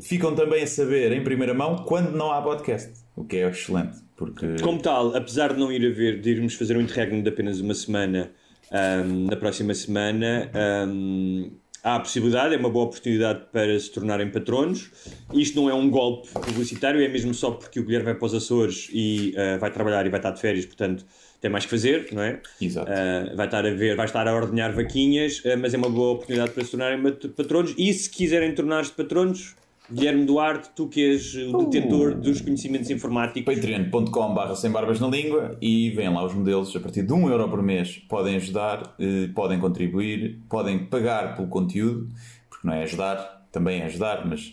ficam 0.00 0.34
também 0.34 0.62
a 0.62 0.66
saber 0.66 1.12
em 1.12 1.22
primeira 1.22 1.52
mão 1.52 1.76
quando 1.76 2.12
não 2.12 2.32
há 2.32 2.40
podcast, 2.40 2.92
o 3.16 3.24
que 3.24 3.36
é 3.36 3.48
excelente. 3.48 3.98
Porque 4.16 4.56
Como 4.62 4.80
tal, 4.80 5.16
apesar 5.16 5.54
de 5.54 5.60
não 5.60 5.72
ir 5.72 5.86
haver, 5.86 6.20
de 6.20 6.30
irmos 6.30 6.54
fazer 6.54 6.76
um 6.76 6.80
interregno 6.80 7.22
de 7.22 7.28
apenas 7.28 7.60
uma 7.60 7.74
semana 7.74 8.30
ahm, 8.70 9.26
na 9.28 9.36
próxima 9.36 9.74
semana, 9.74 10.50
ahm, 10.54 11.50
há 11.82 11.96
a 11.96 12.00
possibilidade, 12.00 12.54
é 12.54 12.58
uma 12.58 12.68
boa 12.68 12.84
oportunidade 12.84 13.46
para 13.52 13.78
se 13.78 13.90
tornarem 13.90 14.30
patronos. 14.30 14.90
Isto 15.32 15.60
não 15.60 15.70
é 15.70 15.74
um 15.74 15.90
golpe 15.90 16.28
publicitário, 16.32 17.02
é 17.02 17.08
mesmo 17.08 17.32
só 17.32 17.50
porque 17.50 17.80
o 17.80 17.84
Guilherme 17.84 18.06
vai 18.06 18.14
para 18.14 18.26
os 18.26 18.34
Açores 18.34 18.88
e 18.92 19.34
ah, 19.36 19.56
vai 19.58 19.70
trabalhar 19.70 20.06
e 20.06 20.10
vai 20.10 20.18
estar 20.18 20.30
de 20.30 20.40
férias, 20.40 20.66
portanto 20.66 21.04
tem 21.40 21.50
mais 21.50 21.64
que 21.64 21.70
fazer, 21.70 22.08
não 22.12 22.22
é? 22.22 22.40
Exato. 22.60 22.90
Ah, 22.90 23.34
vai 23.34 23.46
estar 23.46 23.64
a 23.64 23.70
ver, 23.70 23.96
vai 23.96 24.06
estar 24.06 24.28
a 24.28 24.34
ordenhar 24.34 24.74
vaquinhas, 24.74 25.42
ah, 25.46 25.56
mas 25.56 25.72
é 25.72 25.76
uma 25.78 25.88
boa 25.88 26.12
oportunidade 26.12 26.50
para 26.50 26.64
se 26.64 26.70
tornarem 26.70 27.02
patronos. 27.36 27.74
E 27.78 27.92
se 27.92 28.10
quiserem 28.10 28.54
tornar-se 28.54 28.92
patronos, 28.92 29.56
Guilherme 29.92 30.24
Duarte, 30.24 30.70
tu 30.76 30.86
que 30.86 31.02
és 31.02 31.34
o 31.34 31.64
detentor 31.64 32.14
dos 32.14 32.40
conhecimentos 32.40 32.90
informáticos. 32.90 33.52
patreon.com.br 33.52 34.54
sem 34.54 34.70
barbas 34.70 35.00
na 35.00 35.08
língua 35.08 35.56
e 35.60 35.90
vêm 35.90 36.08
lá 36.12 36.24
os 36.24 36.32
modelos 36.32 36.74
a 36.76 36.80
partir 36.80 37.02
de 37.02 37.12
1 37.12 37.28
euro 37.28 37.48
por 37.48 37.60
mês 37.60 37.98
podem 38.08 38.36
ajudar, 38.36 38.94
eh, 39.00 39.28
podem 39.34 39.58
contribuir 39.58 40.38
podem 40.48 40.86
pagar 40.86 41.34
pelo 41.34 41.48
conteúdo 41.48 42.08
porque 42.48 42.68
não 42.68 42.74
é 42.74 42.84
ajudar, 42.84 43.48
também 43.50 43.80
é 43.80 43.86
ajudar 43.86 44.28
mas 44.28 44.52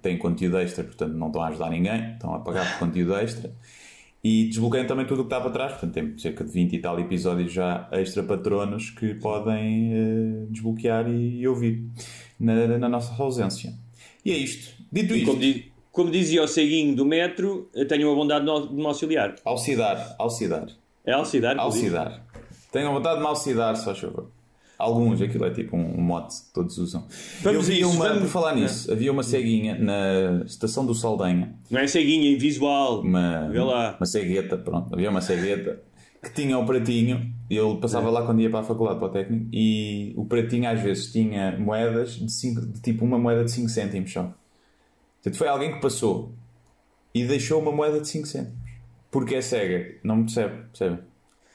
têm 0.00 0.16
conteúdo 0.16 0.56
extra, 0.58 0.82
portanto 0.82 1.12
não 1.12 1.26
estão 1.26 1.42
a 1.42 1.48
ajudar 1.48 1.68
ninguém, 1.68 2.12
estão 2.14 2.34
a 2.34 2.38
pagar 2.38 2.72
por 2.72 2.86
conteúdo 2.86 3.14
extra 3.16 3.52
e 4.28 4.48
desbloqueiam 4.48 4.86
também 4.86 5.06
tudo 5.06 5.22
o 5.22 5.24
que 5.24 5.34
está 5.34 5.40
para 5.40 5.50
trás 5.50 5.72
portanto 5.72 5.94
tem 5.94 6.18
cerca 6.18 6.44
de 6.44 6.52
20 6.52 6.72
e 6.74 6.78
tal 6.78 6.98
episódios 7.00 7.52
já 7.52 7.88
extra 7.92 8.22
patronos 8.22 8.90
que 8.90 9.14
podem 9.14 9.92
eh, 9.92 10.46
desbloquear 10.50 11.08
e, 11.08 11.40
e 11.40 11.48
ouvir 11.48 11.84
na, 12.38 12.78
na 12.78 12.88
nossa 12.88 13.14
ausência 13.22 13.72
e 14.24 14.32
é 14.32 14.36
isto, 14.36 14.74
dito 14.92 15.14
isto 15.14 15.30
Como, 15.30 15.40
como 15.90 16.10
dizia 16.10 16.42
o 16.42 16.46
ceguinho 16.48 16.94
do 16.94 17.04
metro, 17.04 17.70
tenham 17.88 18.12
a 18.12 18.14
bondade 18.14 18.44
de 18.44 18.74
me 18.74 18.86
auxiliar. 18.86 19.34
Alcidar, 19.44 20.14
alcidar 21.12 21.54
É 21.54 21.62
digo? 21.64 21.66
Alcidar. 21.66 22.26
Tenham 22.70 22.92
vontade 22.92 23.16
de 23.16 23.22
me 23.22 23.26
alcidar, 23.26 23.76
só 23.76 23.94
favor. 23.94 24.30
Alguns, 24.78 25.20
aquilo 25.20 25.44
é 25.44 25.50
tipo 25.50 25.76
um, 25.76 25.98
um 25.98 26.00
mote 26.00 26.36
que 26.36 26.52
todos 26.54 26.78
usam. 26.78 27.04
Vamos 27.42 27.68
eu 27.68 27.74
vi 27.74 27.80
isso, 27.80 27.90
uma, 27.90 28.06
vamos- 28.08 28.22
por 28.22 28.28
falar 28.28 28.54
nisso, 28.54 28.92
havia 28.92 29.10
uma 29.10 29.24
ceguinha 29.24 29.76
na 29.76 30.44
estação 30.44 30.86
do 30.86 30.94
Saldanha, 30.94 31.52
Não 31.68 31.80
é 31.80 31.86
ceguinha, 31.88 32.32
é 32.32 32.38
visual. 32.38 33.00
uma, 33.00 33.48
Vê 33.48 33.58
lá. 33.60 33.96
uma 33.98 34.06
cegueta, 34.06 34.56
pronto, 34.56 34.94
havia 34.94 35.10
uma 35.10 35.20
cegueta 35.20 35.82
que 36.22 36.32
tinha 36.32 36.56
o 36.58 36.64
pratinho, 36.64 37.32
ele 37.50 37.76
passava 37.80 38.08
lá 38.10 38.24
quando 38.24 38.40
ia 38.40 38.50
para 38.50 38.60
a 38.60 38.64
faculdade, 38.64 38.98
para 39.00 39.08
o 39.08 39.10
técnico, 39.10 39.46
e 39.52 40.12
o 40.16 40.24
pratinho 40.24 40.68
às 40.70 40.80
vezes 40.80 41.10
tinha 41.12 41.58
moedas 41.58 42.12
de, 42.12 42.30
cinco, 42.30 42.60
de 42.64 42.80
tipo 42.80 43.04
uma 43.04 43.18
moeda 43.18 43.44
de 43.44 43.50
5 43.50 43.68
cêntimos 43.68 44.12
só. 44.12 44.32
Portanto, 45.22 45.36
foi 45.38 45.48
alguém 45.48 45.72
que 45.74 45.80
passou 45.80 46.32
e 47.14 47.24
deixou 47.24 47.60
uma 47.60 47.72
moeda 47.72 48.00
de 48.00 48.06
5 48.08 48.26
cêntimos. 48.28 48.58
Porque 49.10 49.34
é 49.36 49.40
cega, 49.40 49.96
não 50.04 50.16
me 50.16 50.24
percebe, 50.24 50.54
percebe? 50.72 50.98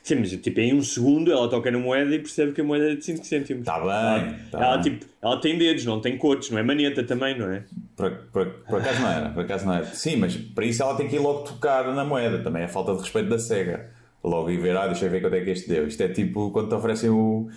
Sim, 0.03 0.15
mas 0.15 0.31
tipo, 0.31 0.59
em 0.59 0.73
um 0.75 0.81
segundo 0.83 1.31
ela 1.31 1.49
toca 1.49 1.71
na 1.71 1.79
moeda 1.79 2.13
e 2.13 2.19
percebe 2.19 2.51
que 2.51 2.59
a 2.59 2.63
moeda 2.63 2.91
é 2.91 2.95
de 2.95 3.05
5 3.05 3.23
cêntimos. 3.25 3.61
Está 3.61 3.79
bem, 3.79 3.87
Ela, 3.89 4.35
tá 4.51 4.59
ela, 4.61 4.77
bem. 4.77 4.83
tipo, 4.99 5.05
ela 5.21 5.37
tem 5.39 5.57
dedos, 5.57 5.85
não 5.85 6.01
tem 6.01 6.17
cotos, 6.17 6.49
não 6.51 6.59
é 6.59 6.63
maneta 6.63 7.03
também, 7.05 7.37
não 7.39 7.49
é? 7.49 7.63
Por, 7.95 8.11
por, 8.33 8.45
por 8.67 8.79
acaso 8.81 9.01
não 9.01 9.09
era, 9.09 9.29
por 9.29 9.43
acaso 9.43 9.65
não 9.65 9.73
era. 9.73 9.85
Sim, 9.85 10.17
mas 10.17 10.35
para 10.35 10.65
isso 10.65 10.83
ela 10.83 10.95
tem 10.95 11.07
que 11.07 11.15
ir 11.15 11.19
logo 11.19 11.43
tocar 11.43 11.87
na 11.95 12.03
moeda, 12.03 12.39
também 12.43 12.63
é 12.63 12.67
falta 12.67 12.93
de 12.93 12.99
respeito 12.99 13.29
da 13.29 13.39
cega. 13.39 13.91
Logo 14.21 14.49
ir 14.51 14.57
ver, 14.57 14.75
ah, 14.75 14.87
deixa 14.87 15.05
eu 15.05 15.09
ver 15.09 15.21
quanto 15.21 15.35
é 15.35 15.41
que 15.41 15.49
este 15.51 15.69
deu. 15.69 15.87
Isto 15.87 16.01
é 16.03 16.09
tipo 16.09 16.51
quando 16.51 16.67
te 16.67 16.75
oferecem 16.75 17.09
o, 17.09 17.49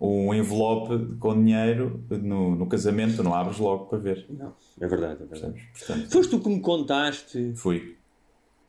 um 0.00 0.34
envelope 0.34 1.16
com 1.20 1.34
dinheiro 1.44 2.02
no, 2.10 2.56
no 2.56 2.66
casamento, 2.66 3.22
não 3.22 3.34
abres 3.34 3.58
logo 3.58 3.86
para 3.86 3.98
ver. 3.98 4.26
Não, 4.30 4.52
é 4.80 4.86
verdade, 4.88 5.22
é 5.22 5.26
verdade. 5.26 5.62
Portanto, 5.78 6.10
Foste 6.10 6.30
tu 6.30 6.40
que 6.40 6.48
me 6.48 6.60
contaste 6.60 7.52
fui. 7.54 7.96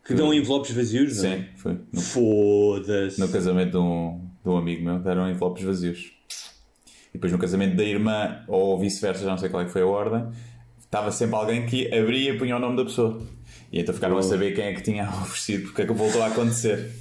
Que 0.06 0.14
dão 0.14 0.32
envelopes 0.32 0.72
vazios, 0.72 1.22
não 1.24 1.30
é? 1.32 1.50
Sim. 1.58 1.80
No, 1.92 2.02
Foda-se. 2.02 3.20
no 3.20 3.28
casamento 3.28 3.72
de 3.72 3.78
um, 3.78 4.22
de 4.44 4.50
um 4.50 4.58
amigo 4.58 4.84
meu, 4.84 5.00
deram 5.00 5.30
envelopes 5.30 5.64
vazios. 5.64 6.12
E 7.10 7.14
depois 7.14 7.32
no 7.32 7.40
casamento 7.40 7.76
da 7.76 7.84
irmã, 7.84 8.44
ou 8.48 8.78
vice-versa, 8.80 9.24
já 9.24 9.32
não 9.32 9.38
sei 9.38 9.50
qual 9.50 9.64
é 9.64 9.66
que 9.66 9.72
foi 9.72 9.82
a 9.82 9.88
ordem, 9.88 10.28
estava 10.80 11.12
sempre 11.12 11.36
alguém 11.36 11.66
que 11.66 11.88
abria 11.94 12.34
e 12.34 12.38
punha 12.38 12.56
o 12.56 12.60
nome 12.60 12.78
da 12.78 12.86
pessoa. 12.86 13.20
E 13.72 13.80
então 13.80 13.96
ficaram 13.96 14.18
a 14.18 14.22
saber 14.22 14.54
quem 14.54 14.66
é 14.66 14.74
que 14.74 14.84
tinha 14.84 15.10
oferecido, 15.24 15.64
porque 15.64 15.82
é 15.82 15.86
que 15.88 15.94
voltou 15.94 16.22
a 16.22 16.28
acontecer. 16.28 16.92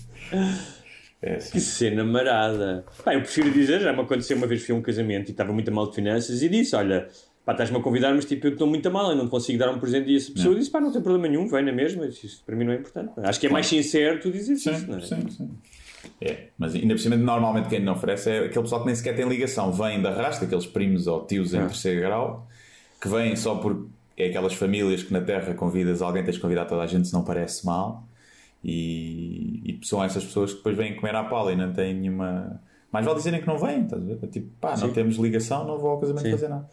É 1.21 1.35
assim. 1.37 1.53
Que 1.53 1.61
cena 1.61 2.05
marada. 2.05 2.87
Pá, 3.05 3.15
eu 3.15 3.21
prefiro 3.21 3.51
dizer, 3.51 3.81
já 3.81 3.93
me 3.93 4.01
aconteceu 4.01 4.37
uma 4.37 4.47
vez 4.47 4.65
fui 4.65 4.75
a 4.75 4.79
um 4.79 4.83
casamento 4.83 5.29
e 5.29 5.33
estava 5.33 5.53
muito 5.53 5.71
mal 5.71 5.89
de 5.89 5.95
finanças 5.95 6.43
e 6.43 6.49
disse: 6.49 6.75
Olha, 6.75 7.09
pá, 7.45 7.53
estás-me 7.53 7.77
a 7.77 7.81
convidar, 7.81 8.15
mas 8.15 8.25
tipo, 8.25 8.47
eu 8.47 8.53
estou 8.53 8.67
muito 8.67 8.87
a 8.87 8.91
mal, 8.91 9.11
eu 9.11 9.17
não 9.17 9.29
consigo 9.29 9.59
dar 9.59 9.71
um 9.71 9.79
presente. 9.79 10.11
E 10.11 10.17
essa 10.17 10.33
pessoa 10.33 10.55
disse: 10.55 10.71
Pá, 10.71 10.81
não 10.81 10.91
tem 10.93 11.03
problema 11.03 11.29
nenhum, 11.29 11.49
vem 11.49 11.65
na 11.65 11.73
mesma. 11.73 12.07
Isso 12.07 12.43
para 12.45 12.55
mim 12.57 12.65
não 12.65 12.73
é 12.73 12.77
importante. 12.77 13.13
Acho 13.19 13.41
que 13.41 13.47
é 13.47 13.51
mais 13.51 13.67
sincero 13.67 14.21
tu 14.21 14.31
dizes 14.31 14.67
isso, 14.67 14.87
não 14.89 14.99
é? 14.99 15.01
Sim, 15.01 15.29
sim. 15.31 15.51
É, 16.21 16.49
mas 16.59 16.75
ainda 16.75 16.95
por 16.95 17.01
cima, 17.01 17.17
normalmente 17.17 17.69
quem 17.69 17.81
não 17.81 17.95
oferece 17.95 18.31
é 18.31 18.39
aquele 18.41 18.63
pessoal 18.63 18.83
que 18.83 18.87
nem 18.87 18.95
sequer 18.95 19.17
tem 19.17 19.27
ligação, 19.27 19.73
vem 19.73 20.03
da 20.03 20.11
raça, 20.11 20.45
aqueles 20.45 20.67
primos 20.67 21.07
ou 21.07 21.25
tios 21.25 21.55
em 21.55 21.59
Ah. 21.59 21.67
terceiro 21.67 22.01
grau, 22.03 22.47
que 23.01 23.09
vêm 23.09 23.35
só 23.37 23.55
por. 23.57 23.89
É 24.17 24.27
aquelas 24.29 24.55
famílias 24.55 25.03
que 25.03 25.13
na 25.13 25.21
Terra 25.21 25.55
convidas 25.55 26.01
alguém, 26.01 26.23
tens 26.23 26.37
de 26.37 26.41
convidar 26.41 26.67
toda 26.67 26.83
a 26.83 26.87
gente 26.87 27.09
se 27.09 27.13
não 27.15 27.25
parece 27.25 27.67
mal, 27.67 28.07
e, 28.63 29.79
e 29.83 29.87
são 29.87 30.03
essas 30.03 30.25
pessoas 30.25 30.51
que 30.53 30.59
depois 30.59 30.77
vêm 30.77 30.95
comer 30.97 31.15
à 31.15 31.25
pala 31.25 31.53
e 31.53 31.57
não 31.57 31.73
têm 31.73 31.95
nenhuma. 31.95 32.61
Mais 32.93 33.05
vale 33.05 33.19
dizerem 33.19 33.41
que 33.41 33.47
não 33.47 33.59
vêm, 33.59 33.83
estás 33.83 34.01
a 34.01 34.05
ver? 34.05 34.17
Tipo, 34.29 34.49
pá, 34.61 34.77
não 34.77 34.93
temos 34.93 35.17
ligação, 35.17 35.67
não 35.67 35.79
vou 35.79 35.91
ao 35.91 35.99
casamento 36.01 36.25
Sim. 36.27 36.31
fazer 36.31 36.49
nada. 36.49 36.69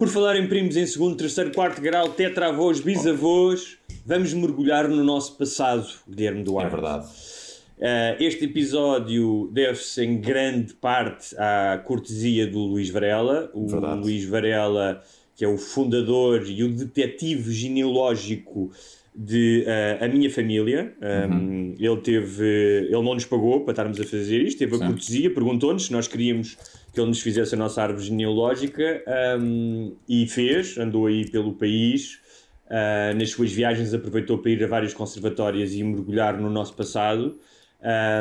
Por 0.00 0.08
falar 0.08 0.34
em 0.36 0.46
primos 0.48 0.78
em 0.78 0.86
segundo, 0.86 1.14
terceiro, 1.14 1.52
quarto 1.52 1.78
grau, 1.78 2.08
tetravôs, 2.08 2.80
bisavôs, 2.80 3.76
vamos 4.06 4.32
mergulhar 4.32 4.88
no 4.88 5.04
nosso 5.04 5.36
passado, 5.36 5.86
Guilherme 6.08 6.40
É 6.40 6.44
Duarte. 6.44 6.70
verdade. 6.70 7.06
Uh, 7.06 8.16
este 8.18 8.46
episódio 8.46 9.50
deve-se 9.52 10.02
em 10.02 10.18
grande 10.18 10.72
parte 10.72 11.36
à 11.36 11.76
cortesia 11.84 12.46
do 12.46 12.60
Luís 12.60 12.88
Varela. 12.88 13.50
O 13.52 13.66
Verdade. 13.68 14.00
Luís 14.00 14.24
Varela, 14.24 15.02
que 15.36 15.44
é 15.44 15.48
o 15.48 15.58
fundador 15.58 16.46
e 16.48 16.64
o 16.64 16.72
detetive 16.72 17.52
genealógico 17.52 18.70
de 19.14 19.66
uh, 19.66 20.02
A 20.02 20.08
Minha 20.08 20.30
Família. 20.30 20.94
Um, 21.30 21.74
Ele 21.78 21.96
teve, 21.98 22.86
ele 22.86 23.02
não 23.02 23.12
nos 23.12 23.26
pagou 23.26 23.60
para 23.64 23.72
estarmos 23.72 24.00
a 24.00 24.04
fazer 24.04 24.40
isto, 24.44 24.56
teve 24.60 24.76
a 24.76 24.78
Sim. 24.78 24.86
cortesia, 24.86 25.34
perguntou-nos 25.34 25.84
se 25.86 25.92
nós 25.92 26.08
queríamos 26.08 26.56
que 26.92 27.00
ele 27.00 27.08
nos 27.08 27.20
fizesse 27.20 27.54
a 27.54 27.58
nossa 27.58 27.82
árvore 27.82 28.04
genealógica 28.04 29.02
um, 29.40 29.94
e 30.08 30.26
fez, 30.26 30.76
andou 30.78 31.06
aí 31.06 31.28
pelo 31.30 31.52
país. 31.52 32.18
Uh, 32.66 33.16
nas 33.16 33.30
suas 33.30 33.52
viagens 33.52 33.92
aproveitou 33.92 34.38
para 34.38 34.50
ir 34.52 34.62
a 34.62 34.66
vários 34.66 34.94
conservatórios 34.94 35.74
e 35.74 35.82
mergulhar 35.82 36.40
no 36.40 36.48
nosso 36.48 36.74
passado. 36.74 37.36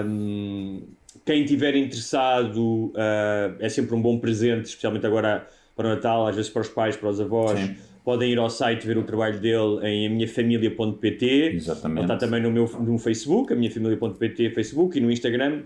Um, 0.05 0.81
quem 1.25 1.45
tiver 1.45 1.75
interessado 1.75 2.87
uh, 2.87 3.55
é 3.59 3.69
sempre 3.69 3.95
um 3.95 4.01
bom 4.01 4.17
presente, 4.17 4.65
especialmente 4.65 5.05
agora 5.05 5.47
para 5.75 5.87
o 5.87 5.89
Natal, 5.91 6.27
às 6.27 6.35
vezes 6.35 6.49
para 6.49 6.61
os 6.61 6.69
pais, 6.69 6.95
para 6.95 7.09
os 7.09 7.21
avós. 7.21 7.59
Sim. 7.59 7.75
Podem 8.03 8.31
ir 8.31 8.39
ao 8.39 8.49
site 8.49 8.87
ver 8.87 8.97
o 8.97 9.03
trabalho 9.03 9.39
dele 9.39 9.79
em 9.83 10.07
aminhafamilia.pt. 10.07 11.55
Exatamente. 11.55 11.99
Ele 11.99 12.05
está 12.05 12.17
também 12.17 12.41
no 12.41 12.49
meu 12.49 12.65
no 12.79 12.97
Facebook, 12.97 13.53
aminhafamilia.pt, 13.53 14.49
Facebook 14.51 14.97
e 14.97 15.01
no 15.01 15.11
Instagram. 15.11 15.61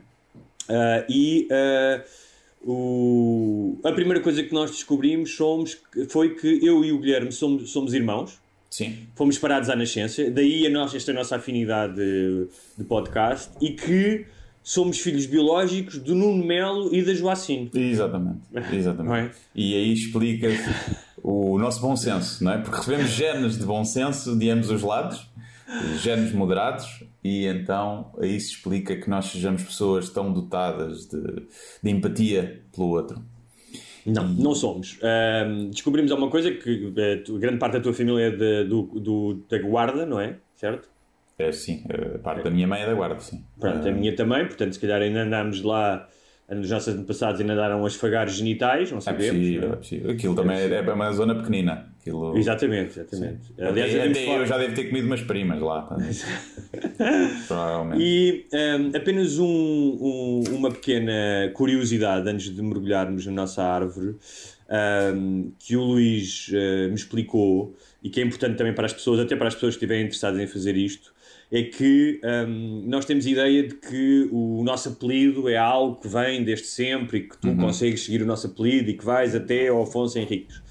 Uh, 0.67 1.05
e 1.09 1.47
uh, 1.51 2.03
o, 2.63 3.77
a 3.83 3.91
primeira 3.91 4.21
coisa 4.21 4.41
que 4.41 4.53
nós 4.53 4.71
descobrimos 4.71 5.35
somos, 5.35 5.77
foi 6.09 6.35
que 6.35 6.65
eu 6.65 6.83
e 6.83 6.91
o 6.91 6.99
Guilherme 6.99 7.31
somos, 7.31 7.71
somos 7.71 7.93
irmãos. 7.93 8.41
Sim, 8.69 9.07
Fomos 9.15 9.37
parados 9.37 9.69
à 9.69 9.75
nascença, 9.75 10.31
daí 10.31 10.65
a 10.65 10.69
nossa, 10.69 10.97
esta 10.97 11.13
nossa 11.13 11.35
afinidade 11.35 11.93
de, 11.93 12.47
de 12.75 12.83
podcast 12.83 13.51
e 13.61 13.71
que 13.71 14.25
somos 14.63 14.97
filhos 14.97 15.27
biológicos 15.27 15.99
do 15.99 16.15
Nuno 16.15 16.43
Melo 16.43 16.95
e 16.95 17.03
da 17.03 17.13
Joacine. 17.13 17.69
exatamente. 17.75 18.39
exatamente. 18.73 19.15
É? 19.15 19.31
E 19.53 19.75
aí 19.75 19.93
explica-se 19.93 20.97
o 21.21 21.59
nosso 21.59 21.81
bom 21.81 21.95
senso, 21.95 22.43
não 22.43 22.53
é? 22.53 22.57
Porque 22.57 22.77
recebemos 22.77 23.11
genes 23.11 23.57
de 23.59 23.65
bom 23.65 23.85
senso 23.85 24.35
de 24.35 24.49
ambos 24.49 24.71
os 24.71 24.81
lados, 24.81 25.27
genes 26.01 26.31
moderados, 26.33 27.03
e 27.23 27.45
então 27.45 28.11
aí 28.19 28.39
se 28.39 28.51
explica 28.51 28.95
que 28.95 29.09
nós 29.09 29.25
sejamos 29.25 29.63
pessoas 29.63 30.09
tão 30.09 30.31
dotadas 30.31 31.05
de, 31.07 31.21
de 31.81 31.89
empatia 31.89 32.61
pelo 32.75 32.89
outro. 32.89 33.21
Não, 34.05 34.27
não 34.27 34.53
somos. 34.53 34.99
Ahm, 35.01 35.69
descobrimos 35.69 36.11
alguma 36.11 36.29
coisa 36.29 36.51
que 36.51 36.91
eh, 36.97 37.17
tu- 37.17 37.37
grande 37.39 37.57
parte 37.57 37.73
da 37.73 37.79
tua 37.79 37.93
família 37.93 38.27
é 38.27 38.31
de- 38.31 38.63
do, 38.65 38.81
do- 38.99 39.43
da 39.49 39.57
Guarda, 39.59 40.05
não 40.05 40.19
é? 40.19 40.35
Certo? 40.55 40.89
É 41.39 41.51
sim, 41.51 41.83
a 42.15 42.19
parte 42.19 42.43
da 42.43 42.51
minha 42.51 42.67
mãe 42.67 42.81
é 42.81 42.85
da 42.85 42.93
guarda, 42.93 43.19
sim. 43.19 43.43
Pronto, 43.59 43.87
a 43.87 43.91
minha 43.91 44.15
também, 44.15 44.45
portanto, 44.45 44.73
se 44.73 44.79
calhar 44.79 45.01
ainda 45.01 45.23
andámos 45.23 45.61
lá, 45.63 46.07
nos 46.53 46.69
nossos 46.69 46.93
antepassados 46.93 47.39
ainda 47.41 47.53
andaram 47.53 47.83
a 47.83 47.87
esfagar 47.87 48.27
genitais, 48.29 48.89
não 48.91 48.97
É 48.99 49.01
sabemos. 49.01 49.37
possível, 49.37 49.61
não 49.61 49.69
é 49.69 49.73
é? 49.73 49.75
possível. 49.77 50.11
Aquilo 50.11 50.35
também 50.35 50.57
é, 50.57 50.73
é 50.75 50.81
uma 50.93 51.11
zona 51.11 51.35
pequenina. 51.35 51.87
Aquilo... 52.01 52.37
Exatamente, 52.37 52.99
exatamente. 52.99 53.39
Aliás, 53.59 53.95
até, 53.95 54.07
até 54.09 54.37
eu 54.41 54.45
já 54.45 54.57
devo 54.57 54.75
ter 54.75 54.85
comido 54.89 55.05
umas 55.07 55.21
primas 55.21 55.61
lá. 55.61 55.83
tá? 55.83 55.97
Provavelmente. 57.47 58.01
E 58.03 58.45
um, 58.53 58.97
apenas 58.97 59.39
um- 59.39 59.45
um- 59.47 60.43
uma 60.55 60.71
pequena 60.71 61.51
curiosidade 61.53 62.29
antes 62.29 62.53
de 62.53 62.61
mergulharmos 62.61 63.25
na 63.25 63.31
nossa 63.31 63.63
árvore 63.63 64.15
um, 65.15 65.51
que 65.59 65.75
o 65.75 65.81
Luís 65.83 66.49
uh, 66.49 66.89
me 66.89 66.95
explicou 66.95 67.75
e 68.03 68.09
que 68.09 68.19
é 68.19 68.23
importante 68.23 68.57
também 68.57 68.73
para 68.73 68.85
as 68.85 68.93
pessoas, 68.93 69.19
até 69.19 69.35
para 69.35 69.47
as 69.47 69.53
pessoas 69.53 69.75
que 69.75 69.77
estiverem 69.85 70.03
interessadas 70.05 70.39
em 70.39 70.47
fazer 70.47 70.75
isto, 70.75 71.12
é 71.51 71.63
que 71.63 72.19
um, 72.23 72.83
nós 72.87 73.05
temos 73.05 73.25
a 73.25 73.29
ideia 73.29 73.67
de 73.67 73.75
que 73.75 74.27
o 74.31 74.63
nosso 74.63 74.89
apelido 74.89 75.47
é 75.47 75.57
algo 75.57 75.99
que 76.01 76.07
vem 76.07 76.43
desde 76.43 76.67
sempre 76.67 77.17
e 77.19 77.21
que 77.21 77.37
tu 77.37 77.55
consegues 77.55 78.03
seguir 78.05 78.21
o 78.21 78.25
nosso 78.25 78.47
apelido 78.47 78.89
e 78.89 78.93
que 78.93 79.05
vais 79.05 79.35
até 79.35 79.67
ao 79.67 79.83
Afonso 79.83 80.17
Henriques. 80.17 80.61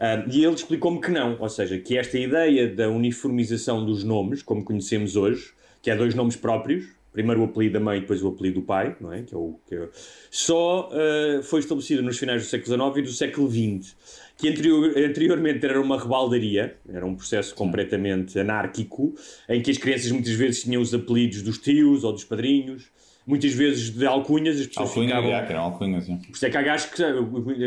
Um, 0.00 0.30
e 0.32 0.44
ele 0.44 0.54
explicou-me 0.54 1.00
que 1.00 1.10
não, 1.10 1.36
ou 1.38 1.48
seja, 1.48 1.78
que 1.78 1.96
esta 1.96 2.18
ideia 2.18 2.68
da 2.68 2.88
uniformização 2.88 3.84
dos 3.84 4.02
nomes, 4.02 4.42
como 4.42 4.64
conhecemos 4.64 5.16
hoje, 5.16 5.52
que 5.80 5.90
é 5.90 5.96
dois 5.96 6.14
nomes 6.14 6.34
próprios, 6.34 6.86
primeiro 7.12 7.42
o 7.42 7.44
apelido 7.44 7.74
da 7.74 7.80
mãe 7.80 7.98
e 7.98 8.00
depois 8.00 8.22
o 8.22 8.28
apelido 8.28 8.60
do 8.60 8.66
pai, 8.66 8.96
não 9.00 9.12
é? 9.12 9.22
Que 9.22 9.34
é 9.34 9.38
o, 9.38 9.58
que 9.68 9.74
é- 9.74 9.88
só 10.30 10.88
uh, 10.88 11.42
foi 11.42 11.60
estabelecida 11.60 12.00
nos 12.02 12.18
finais 12.18 12.42
do 12.42 12.48
século 12.48 12.74
XIX 12.74 12.96
e 12.96 13.02
do 13.02 13.12
século 13.14 13.50
XX, 13.50 13.96
que 14.36 14.48
anterior- 14.48 14.92
anteriormente 14.96 15.64
era 15.64 15.80
uma 15.80 15.98
rebaldaria, 16.00 16.76
era 16.88 17.06
um 17.06 17.14
processo 17.14 17.54
completamente 17.54 18.38
anárquico, 18.38 19.14
em 19.48 19.60
que 19.60 19.70
as 19.70 19.78
crianças 19.78 20.10
muitas 20.10 20.32
vezes 20.32 20.62
tinham 20.62 20.82
os 20.82 20.92
apelidos 20.92 21.42
dos 21.42 21.58
tios 21.58 22.02
ou 22.04 22.12
dos 22.12 22.24
padrinhos, 22.24 22.90
muitas 23.24 23.52
vezes 23.54 23.90
de 23.90 24.04
alcunhas, 24.04 24.58
as 24.60 24.66
pessoas 24.66 24.88
Alcunha, 24.88 25.08
ficavam... 25.08 25.30
já, 25.30 25.42
que 25.46 25.52
era 25.52 25.60
alcunha, 25.60 26.00
sim. 26.00 26.16
Por 26.16 26.34
isso 26.34 26.44
é 26.46 26.50
que 26.50 26.56
há 26.56 26.62
gajos 26.62 26.86
que 26.90 27.02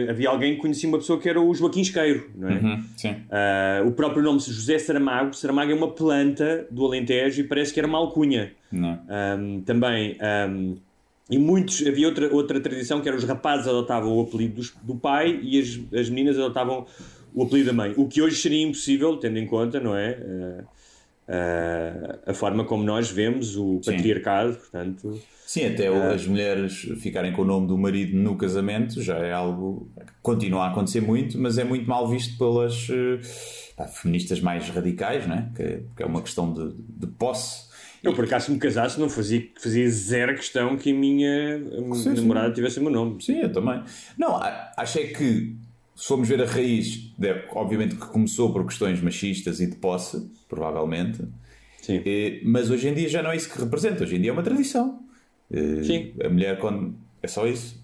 havia 0.09 0.29
alguém 0.29 0.55
que 0.55 0.61
conhecia 0.61 0.89
uma 0.89 0.97
pessoa 0.97 1.17
que 1.19 1.29
era 1.29 1.39
o 1.39 1.53
Joaquim 1.55 1.79
Esqueiro, 1.81 2.29
não 2.35 2.49
é? 2.49 2.53
Uhum, 2.55 2.83
sim. 2.97 3.15
Ah, 3.31 3.81
o 3.85 3.91
próprio 3.91 4.21
nome 4.21 4.39
José 4.41 4.77
Saramago, 4.77 5.33
Saramago 5.33 5.71
é 5.71 5.75
uma 5.75 5.91
planta 5.91 6.67
do 6.69 6.85
Alentejo 6.85 7.39
e 7.39 7.43
parece 7.45 7.73
que 7.73 7.79
era 7.79 7.87
uma 7.87 7.97
alcunha. 7.97 8.51
Não. 8.69 8.99
Ahm, 9.07 9.61
também, 9.61 10.17
ahm, 10.19 10.75
e 11.29 11.37
muitos, 11.37 11.85
havia 11.85 12.07
outra, 12.07 12.33
outra 12.33 12.59
tradição 12.59 13.01
que 13.01 13.07
era 13.07 13.17
os 13.17 13.23
rapazes 13.23 13.67
adotavam 13.67 14.15
o 14.15 14.21
apelido 14.21 14.55
dos- 14.55 14.73
do 14.83 14.95
pai 14.95 15.39
e 15.41 15.59
as, 15.59 15.79
as 15.99 16.09
meninas 16.09 16.37
adotavam 16.37 16.85
o 17.33 17.43
apelido 17.43 17.67
da 17.67 17.73
mãe. 17.73 17.93
O 17.97 18.07
que 18.07 18.21
hoje 18.21 18.35
seria 18.37 18.61
impossível, 18.63 19.17
tendo 19.17 19.37
em 19.39 19.45
conta, 19.47 19.79
não 19.79 19.95
é? 19.95 20.17
Ah, 20.21 20.63
ah, 21.27 22.19
a 22.27 22.33
forma 22.33 22.63
como 22.65 22.83
nós 22.83 23.09
vemos 23.09 23.55
o 23.57 23.79
Sim. 23.83 23.93
patriarcado, 23.93 24.55
portanto. 24.55 25.19
Sim, 25.45 25.65
até 25.65 25.89
o- 25.91 26.11
as 26.11 26.25
mulheres 26.27 26.73
ficarem 27.01 27.31
com 27.31 27.41
o 27.41 27.45
nome 27.45 27.67
do 27.67 27.77
marido 27.77 28.15
no 28.17 28.35
casamento 28.35 29.01
já 29.01 29.17
é 29.17 29.31
algo 29.31 29.89
que 29.95 30.13
continua 30.21 30.65
a 30.65 30.71
acontecer 30.71 31.01
muito, 31.01 31.37
mas 31.39 31.57
é 31.57 31.63
muito 31.63 31.87
mal 31.87 32.07
visto 32.07 32.37
pelas 32.37 32.87
pá, 33.75 33.87
feministas 33.87 34.39
mais 34.41 34.69
radicais, 34.69 35.27
não 35.27 35.35
é? 35.35 35.49
Que, 35.55 35.83
que 35.95 36.03
é 36.03 36.05
uma 36.05 36.21
questão 36.21 36.51
de, 36.53 36.73
de 36.73 37.07
posse. 37.07 37.64
Eu, 38.05 38.13
por 38.13 38.25
acaso, 38.25 38.45
se 38.45 38.51
me 38.51 38.57
casasse, 38.59 38.99
não 38.99 39.09
fazia, 39.09 39.47
fazia 39.59 39.89
zero 39.89 40.35
questão 40.35 40.77
que 40.77 40.91
a 40.91 40.93
minha 40.93 41.57
Sim, 41.59 41.93
sim. 41.93 42.21
namorada 42.21 42.53
tivesse 42.53 42.79
o 42.79 42.83
meu 42.83 42.91
nome. 42.91 43.21
Sim, 43.23 43.39
eu 43.39 43.51
também. 43.51 43.83
Não, 44.17 44.37
acho 44.77 44.99
é 44.99 45.03
que 45.07 45.55
se 45.95 46.07
formos 46.07 46.27
ver 46.27 46.41
a 46.41 46.45
raiz, 46.45 47.13
deve- 47.17 47.43
obviamente 47.51 47.95
que 47.95 48.05
começou 48.07 48.51
por 48.53 48.65
questões 48.65 49.01
machistas 49.01 49.59
e 49.59 49.67
de 49.69 49.75
posse, 49.77 50.29
provavelmente. 50.49 51.21
Sim. 51.81 52.01
Eh, 52.05 52.41
mas 52.43 52.69
hoje 52.71 52.87
em 52.89 52.93
dia 52.93 53.07
já 53.07 53.21
não 53.23 53.31
é 53.31 53.35
isso 53.35 53.51
que 53.51 53.59
representa, 53.59 54.03
hoje 54.03 54.15
em 54.15 54.21
dia 54.21 54.31
é 54.31 54.33
uma 54.33 54.43
tradição. 54.43 54.99
Eh, 55.51 55.83
Sim. 55.83 56.13
A 56.23 56.29
mulher, 56.29 56.59
quando. 56.59 56.95
É 57.21 57.27
só 57.27 57.47
isso. 57.47 57.83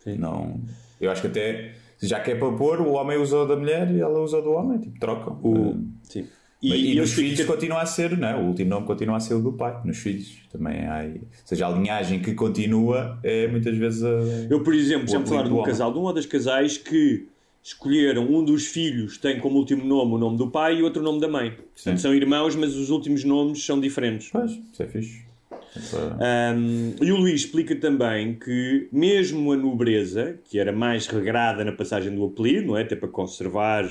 Sim. 0.00 0.16
Não, 0.16 0.60
eu 1.00 1.10
acho 1.10 1.22
que 1.22 1.28
até. 1.28 1.74
Já 2.02 2.18
que 2.20 2.30
é 2.30 2.34
para 2.34 2.50
pôr, 2.52 2.80
o 2.80 2.92
homem 2.92 3.18
usa 3.18 3.46
da 3.46 3.54
mulher 3.56 3.90
e 3.90 4.00
ela 4.00 4.20
usa 4.20 4.40
do 4.40 4.50
homem, 4.52 4.78
tipo, 4.78 4.98
trocam. 4.98 5.38
O... 5.42 5.54
Eh, 5.70 5.74
Sim. 6.04 6.26
E, 6.62 6.68
e 6.68 6.98
explico 6.98 7.06
filhos 7.06 7.44
continua 7.44 7.80
a 7.80 7.86
ser, 7.86 8.16
não 8.18 8.28
é? 8.28 8.36
O 8.36 8.46
último 8.46 8.70
nome 8.70 8.86
continua 8.86 9.16
a 9.16 9.20
ser 9.20 9.34
o 9.34 9.40
do 9.40 9.52
pai, 9.52 9.80
nos 9.84 9.98
filhos. 9.98 10.38
Também 10.52 10.86
há. 10.86 11.04
Ou 11.04 11.20
seja, 11.44 11.66
a 11.66 11.70
linhagem 11.70 12.20
que 12.20 12.34
continua 12.34 13.18
é 13.22 13.46
muitas 13.48 13.76
vezes 13.76 14.02
a. 14.02 14.10
Eu, 14.50 14.62
por 14.62 14.74
exemplo, 14.74 15.08
já 15.08 15.18
me 15.18 15.26
falaram 15.26 15.48
de 15.48 15.54
um 15.54 15.62
casal, 15.62 15.92
de 15.92 15.98
um 15.98 16.02
ou 16.02 16.12
das 16.12 16.26
casais 16.26 16.76
que 16.76 17.26
escolheram 17.62 18.24
um 18.24 18.42
dos 18.42 18.66
filhos 18.66 19.18
tem 19.18 19.38
como 19.38 19.58
último 19.58 19.84
nome 19.84 20.14
o 20.14 20.18
nome 20.18 20.38
do 20.38 20.50
pai 20.50 20.78
e 20.78 20.82
outro 20.82 21.02
o 21.02 21.04
nome 21.04 21.20
da 21.20 21.28
mãe. 21.28 21.56
Portanto, 21.74 22.00
são 22.00 22.14
irmãos, 22.14 22.56
mas 22.56 22.74
os 22.74 22.90
últimos 22.90 23.24
nomes 23.24 23.64
são 23.64 23.80
diferentes. 23.80 24.30
Pois, 24.30 24.50
isso 24.50 24.82
é 24.82 24.86
fixe. 24.86 25.30
Um, 25.76 26.94
e 27.00 27.12
o 27.12 27.16
Luís 27.16 27.42
explica 27.42 27.76
também 27.76 28.34
que, 28.34 28.88
mesmo 28.90 29.52
a 29.52 29.56
nobreza, 29.56 30.38
que 30.48 30.58
era 30.58 30.72
mais 30.72 31.06
regrada 31.06 31.64
na 31.64 31.72
passagem 31.72 32.14
do 32.14 32.24
apelido, 32.24 32.68
não 32.68 32.76
é? 32.76 32.82
Até 32.82 32.96
para 32.96 33.08
conservar 33.08 33.88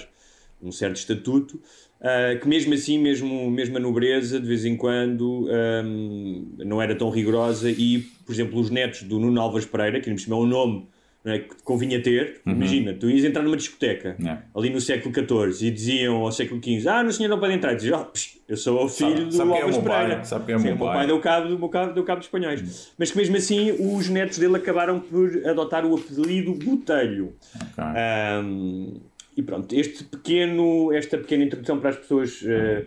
um 0.61 0.71
certo 0.71 0.97
estatuto, 0.97 1.61
uh, 2.01 2.39
que 2.39 2.47
mesmo 2.47 2.73
assim, 2.73 2.97
mesmo, 2.99 3.49
mesmo 3.51 3.77
a 3.77 3.79
nobreza, 3.79 4.39
de 4.39 4.47
vez 4.47 4.65
em 4.65 4.75
quando, 4.75 5.47
um, 5.83 6.45
não 6.59 6.81
era 6.81 6.95
tão 6.95 7.09
rigorosa. 7.09 7.69
E, 7.69 7.99
por 8.25 8.31
exemplo, 8.33 8.59
os 8.59 8.69
netos 8.69 9.03
do 9.03 9.19
Nuno 9.19 9.39
Alves 9.41 9.65
Pereira, 9.65 9.99
que 9.99 10.09
ainda 10.09 10.21
é 10.29 10.33
um 10.35 10.45
nome 10.45 10.87
é, 11.25 11.39
que 11.39 11.61
convinha 11.65 12.01
ter, 12.01 12.39
imagina, 12.45 12.93
tu 12.93 13.09
ias 13.09 13.25
entrar 13.25 13.43
numa 13.43 13.57
discoteca 13.57 14.15
Yeah. 14.19 14.41
ali 14.55 14.69
no 14.69 14.79
século 14.79 15.13
XIV 15.13 15.67
e 15.67 15.71
diziam 15.71 16.15
ao 16.15 16.31
século 16.31 16.61
XV: 16.63 16.87
Ah, 16.87 17.03
no 17.03 17.11
senhor 17.11 17.27
não 17.29 17.37
pode 17.39 17.53
entrar. 17.53 17.73
E 17.73 17.75
diziam: 17.75 17.99
"Ah, 17.99 18.05
psh, 18.05 18.39
Eu 18.47 18.55
sou 18.57 18.83
o 18.85 18.89
filho 18.89 19.09
Sabe- 19.11 19.25
do 19.25 19.31
sabe 19.33 19.49
quem 19.51 19.59
é 19.59 19.61
o 19.61 19.65
Alves 19.65 19.77
meu 19.77 19.85
pai? 19.91 20.01
Pereira. 20.05 20.23
Sabe 20.23 20.45
quem 20.45 20.53
é 20.53 20.57
o 20.57 20.59
Sim, 20.61 20.67
meu 20.69 20.77
pai? 20.77 20.97
pai 20.97 21.07
deu 21.07 21.19
cabo, 21.19 21.49
do 21.49 21.59
meu 21.59 21.69
cabo, 21.69 21.93
deu 21.93 22.03
cabo 22.03 22.19
de 22.21 22.25
espanhóis. 22.25 22.91
Mas 22.97 23.11
que 23.11 23.17
mesmo 23.17 23.35
assim 23.35 23.71
os 23.77 24.07
netos 24.09 24.39
dele 24.39 24.55
acabaram 24.55 24.99
por 24.99 25.29
adotar 25.45 25.85
o 25.85 25.93
apelido 25.95 26.53
Botelho. 26.53 27.33
Ok. 27.55 27.83
Ahm, 27.83 28.93
e 29.39 29.43
pronto, 29.43 29.73
este 29.73 30.03
pequeno, 30.03 30.91
esta 30.93 31.17
pequena 31.17 31.45
introdução 31.45 31.79
para 31.79 31.91
as 31.91 31.95
pessoas 31.97 32.43
eh, 32.45 32.85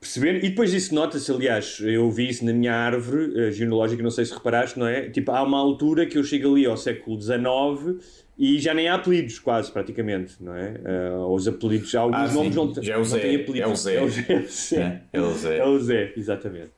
perceberem. 0.00 0.38
E 0.44 0.48
depois 0.48 0.72
isso 0.72 0.94
nota-se, 0.94 1.30
aliás, 1.30 1.78
eu 1.80 2.10
vi 2.10 2.28
isso 2.30 2.44
na 2.44 2.52
minha 2.52 2.74
árvore 2.74 3.32
eh, 3.38 3.50
genealógica, 3.52 4.02
não 4.02 4.10
sei 4.10 4.24
se 4.24 4.32
reparaste, 4.32 4.78
não 4.78 4.86
é? 4.86 5.10
Tipo, 5.10 5.32
há 5.32 5.42
uma 5.42 5.58
altura 5.58 6.06
que 6.06 6.16
eu 6.16 6.24
chego 6.24 6.52
ali 6.52 6.64
ao 6.66 6.76
século 6.76 7.20
XIX 7.20 8.02
e 8.38 8.58
já 8.58 8.72
nem 8.72 8.88
há 8.88 8.94
apelidos, 8.94 9.38
quase, 9.38 9.70
praticamente, 9.70 10.36
não 10.40 10.54
é? 10.56 10.80
Eh, 10.82 11.10
os 11.28 11.46
apelidos, 11.46 11.94
alguns 11.94 12.30
Ah, 12.30 12.32
nomes 12.32 12.54
não, 12.56 12.72
Já 12.82 12.94
é 12.94 12.96
o 12.96 13.00
não 13.00 13.04
Zé, 13.04 13.18
têm 13.18 13.36
apelidos. 13.36 13.60
é 13.60 13.66
o 13.66 13.76
Zé. 13.76 13.94
É 13.96 14.02
o 14.02 14.08
Zé. 14.48 15.02
É, 15.12 15.18
é 15.18 15.20
o 15.20 15.32
Zé. 15.34 15.58
É 15.58 15.66
o 15.66 15.78
Zé, 15.78 16.12
exatamente. 16.16 16.70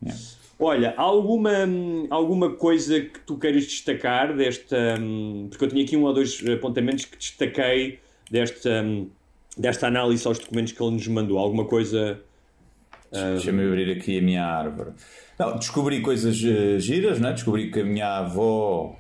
Olha, 0.59 0.95
há 0.97 1.03
alguma, 1.03 1.51
alguma 2.11 2.51
coisa 2.55 3.01
que 3.01 3.19
tu 3.27 3.37
queiras 3.37 3.65
destacar 3.65 4.37
desta. 4.37 4.97
hum, 5.01 5.47
Porque 5.51 5.65
eu 5.65 5.69
tinha 5.69 5.83
aqui 5.85 5.97
um 5.97 6.03
ou 6.05 6.13
dois 6.13 6.41
apontamentos 6.49 7.05
que 7.05 7.17
destaquei 7.17 7.99
desta, 8.33 8.83
hum, 8.83 9.11
desta 9.57 9.87
análise 9.87 10.27
aos 10.27 10.39
documentos 10.39 10.73
que 10.73 10.83
ele 10.83 10.93
nos 10.93 11.07
mandou. 11.07 11.39
Alguma 11.39 11.67
coisa. 11.67 12.19
Deixa-me 13.13 13.63
abrir 13.63 13.93
aqui 13.93 14.19
a 14.19 14.23
minha 14.23 14.43
árvore. 14.43 14.93
Não, 15.39 15.57
descobri 15.59 16.01
coisas 16.01 16.43
eh, 16.43 16.79
giras, 16.79 17.21
né? 17.21 17.33
descobri 17.33 17.71
que 17.71 17.81
a 17.81 17.85
minha 17.85 18.19
avó, 18.19 18.97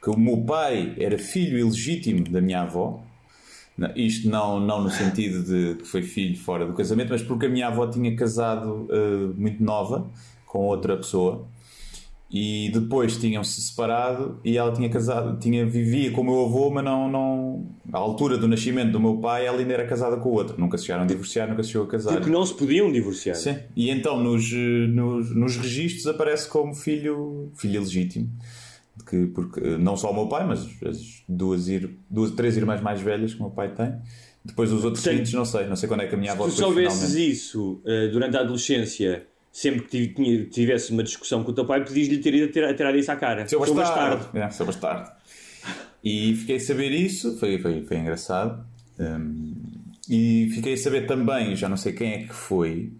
que 0.00 0.10
o 0.10 0.16
meu 0.16 0.36
pai 0.44 0.94
era 0.96 1.18
filho 1.18 1.58
ilegítimo 1.58 2.22
da 2.30 2.40
minha 2.40 2.62
avó. 2.62 3.02
Isto 3.96 4.28
não, 4.28 4.60
não 4.60 4.82
no 4.82 4.90
sentido 4.90 5.42
de 5.42 5.80
que 5.80 5.84
foi 5.84 6.02
filho 6.02 6.36
fora 6.36 6.66
do 6.66 6.72
casamento, 6.72 7.10
mas 7.10 7.22
porque 7.22 7.46
a 7.46 7.48
minha 7.48 7.66
avó 7.66 7.88
tinha 7.88 8.14
casado 8.14 8.88
eh, 8.90 9.32
muito 9.36 9.62
nova 9.62 10.08
com 10.46 10.60
outra 10.60 10.96
pessoa 10.96 11.44
e 12.30 12.70
depois 12.74 13.16
tinham-se 13.16 13.58
separado 13.62 14.38
e 14.44 14.58
ela 14.58 14.70
tinha 14.70 14.88
casado, 14.90 15.38
tinha, 15.38 15.64
vivia 15.64 16.10
com 16.10 16.20
o 16.20 16.24
meu 16.24 16.44
avô, 16.44 16.70
mas 16.70 16.84
não, 16.84 17.10
não. 17.10 17.66
À 17.90 17.96
altura 17.96 18.36
do 18.36 18.46
nascimento 18.46 18.92
do 18.92 19.00
meu 19.00 19.16
pai, 19.16 19.46
ela 19.46 19.58
ainda 19.58 19.72
era 19.72 19.86
casada 19.86 20.18
com 20.18 20.28
o 20.28 20.32
outro. 20.32 20.60
Nunca 20.60 20.76
se 20.76 20.84
chegaram 20.84 21.04
a 21.04 21.06
divorciar, 21.06 21.48
nunca 21.48 21.62
se 21.62 21.70
chegou 21.70 21.86
a 21.86 21.90
casar. 21.90 22.12
Porque 22.12 22.28
não 22.28 22.44
se 22.44 22.52
podiam 22.52 22.92
divorciar. 22.92 23.34
Sim. 23.34 23.56
E 23.74 23.88
então 23.88 24.22
nos, 24.22 24.52
nos, 24.52 25.34
nos 25.34 25.56
registros 25.56 26.06
aparece 26.06 26.48
como 26.48 26.74
filho, 26.74 27.50
filho 27.54 27.80
legítimo. 27.80 28.28
Que, 29.08 29.26
porque 29.28 29.60
não 29.78 29.96
só 29.96 30.10
o 30.10 30.14
meu 30.14 30.26
pai, 30.26 30.46
mas 30.46 30.66
as 30.84 31.22
duas, 31.26 31.66
ir, 31.68 31.98
duas, 32.10 32.32
três 32.32 32.58
irmãs 32.58 32.82
mais 32.82 33.00
velhas 33.00 33.32
que 33.32 33.40
o 33.40 33.44
meu 33.44 33.52
pai 33.52 33.72
tem. 33.72 33.94
Depois 34.44 34.70
os 34.70 34.84
outros 34.84 35.02
Sim. 35.02 35.10
filhos, 35.12 35.32
não 35.32 35.46
sei. 35.46 35.66
Não 35.66 35.76
sei 35.76 35.88
quando 35.88 36.02
é 36.02 36.06
que 36.06 36.14
a 36.14 36.18
minha 36.18 36.32
avó 36.32 36.46
Se 36.46 36.56
tu 36.56 36.62
soubesses 36.62 37.14
isso 37.14 37.80
eh, 37.86 38.08
durante 38.08 38.36
a 38.36 38.40
adolescência, 38.40 39.26
sempre 39.58 39.82
que 39.88 40.46
tivesse 40.46 40.92
uma 40.92 41.02
discussão 41.02 41.42
com 41.42 41.50
o 41.50 41.54
teu 41.54 41.66
pai, 41.66 41.84
podias-lhe 41.84 42.18
ter 42.18 42.32
ido 42.32 42.44
a 42.44 42.52
tirar, 42.52 42.74
tirar 42.74 42.94
isso 42.94 43.10
à 43.10 43.16
cara. 43.16 43.48
Seu 43.48 43.64
Sou 43.66 43.74
bastardo. 43.74 44.38
É, 44.38 44.48
seu 44.50 44.64
bastardo. 44.64 45.10
E 46.04 46.36
fiquei 46.36 46.56
a 46.56 46.60
saber 46.60 46.92
isso, 46.92 47.36
foi, 47.38 47.58
foi, 47.58 47.84
foi 47.84 47.96
engraçado. 47.96 48.64
Hum, 49.00 49.56
e 50.08 50.48
fiquei 50.54 50.74
a 50.74 50.76
saber 50.76 51.08
também, 51.08 51.56
já 51.56 51.68
não 51.68 51.76
sei 51.76 51.92
quem 51.92 52.12
é 52.12 52.18
que 52.18 52.32
foi, 52.32 52.92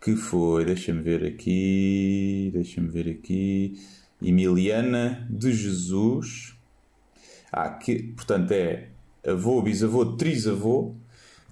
que 0.00 0.16
foi, 0.16 0.64
deixa-me 0.64 1.02
ver 1.02 1.26
aqui, 1.26 2.50
deixa-me 2.54 2.88
ver 2.88 3.10
aqui, 3.10 3.78
Emiliana 4.22 5.28
de 5.28 5.52
Jesus. 5.52 6.56
Ah, 7.52 7.68
que, 7.68 8.14
portanto 8.14 8.50
é 8.52 8.88
avô, 9.26 9.60
bisavô, 9.60 10.06
trisavô, 10.16 10.94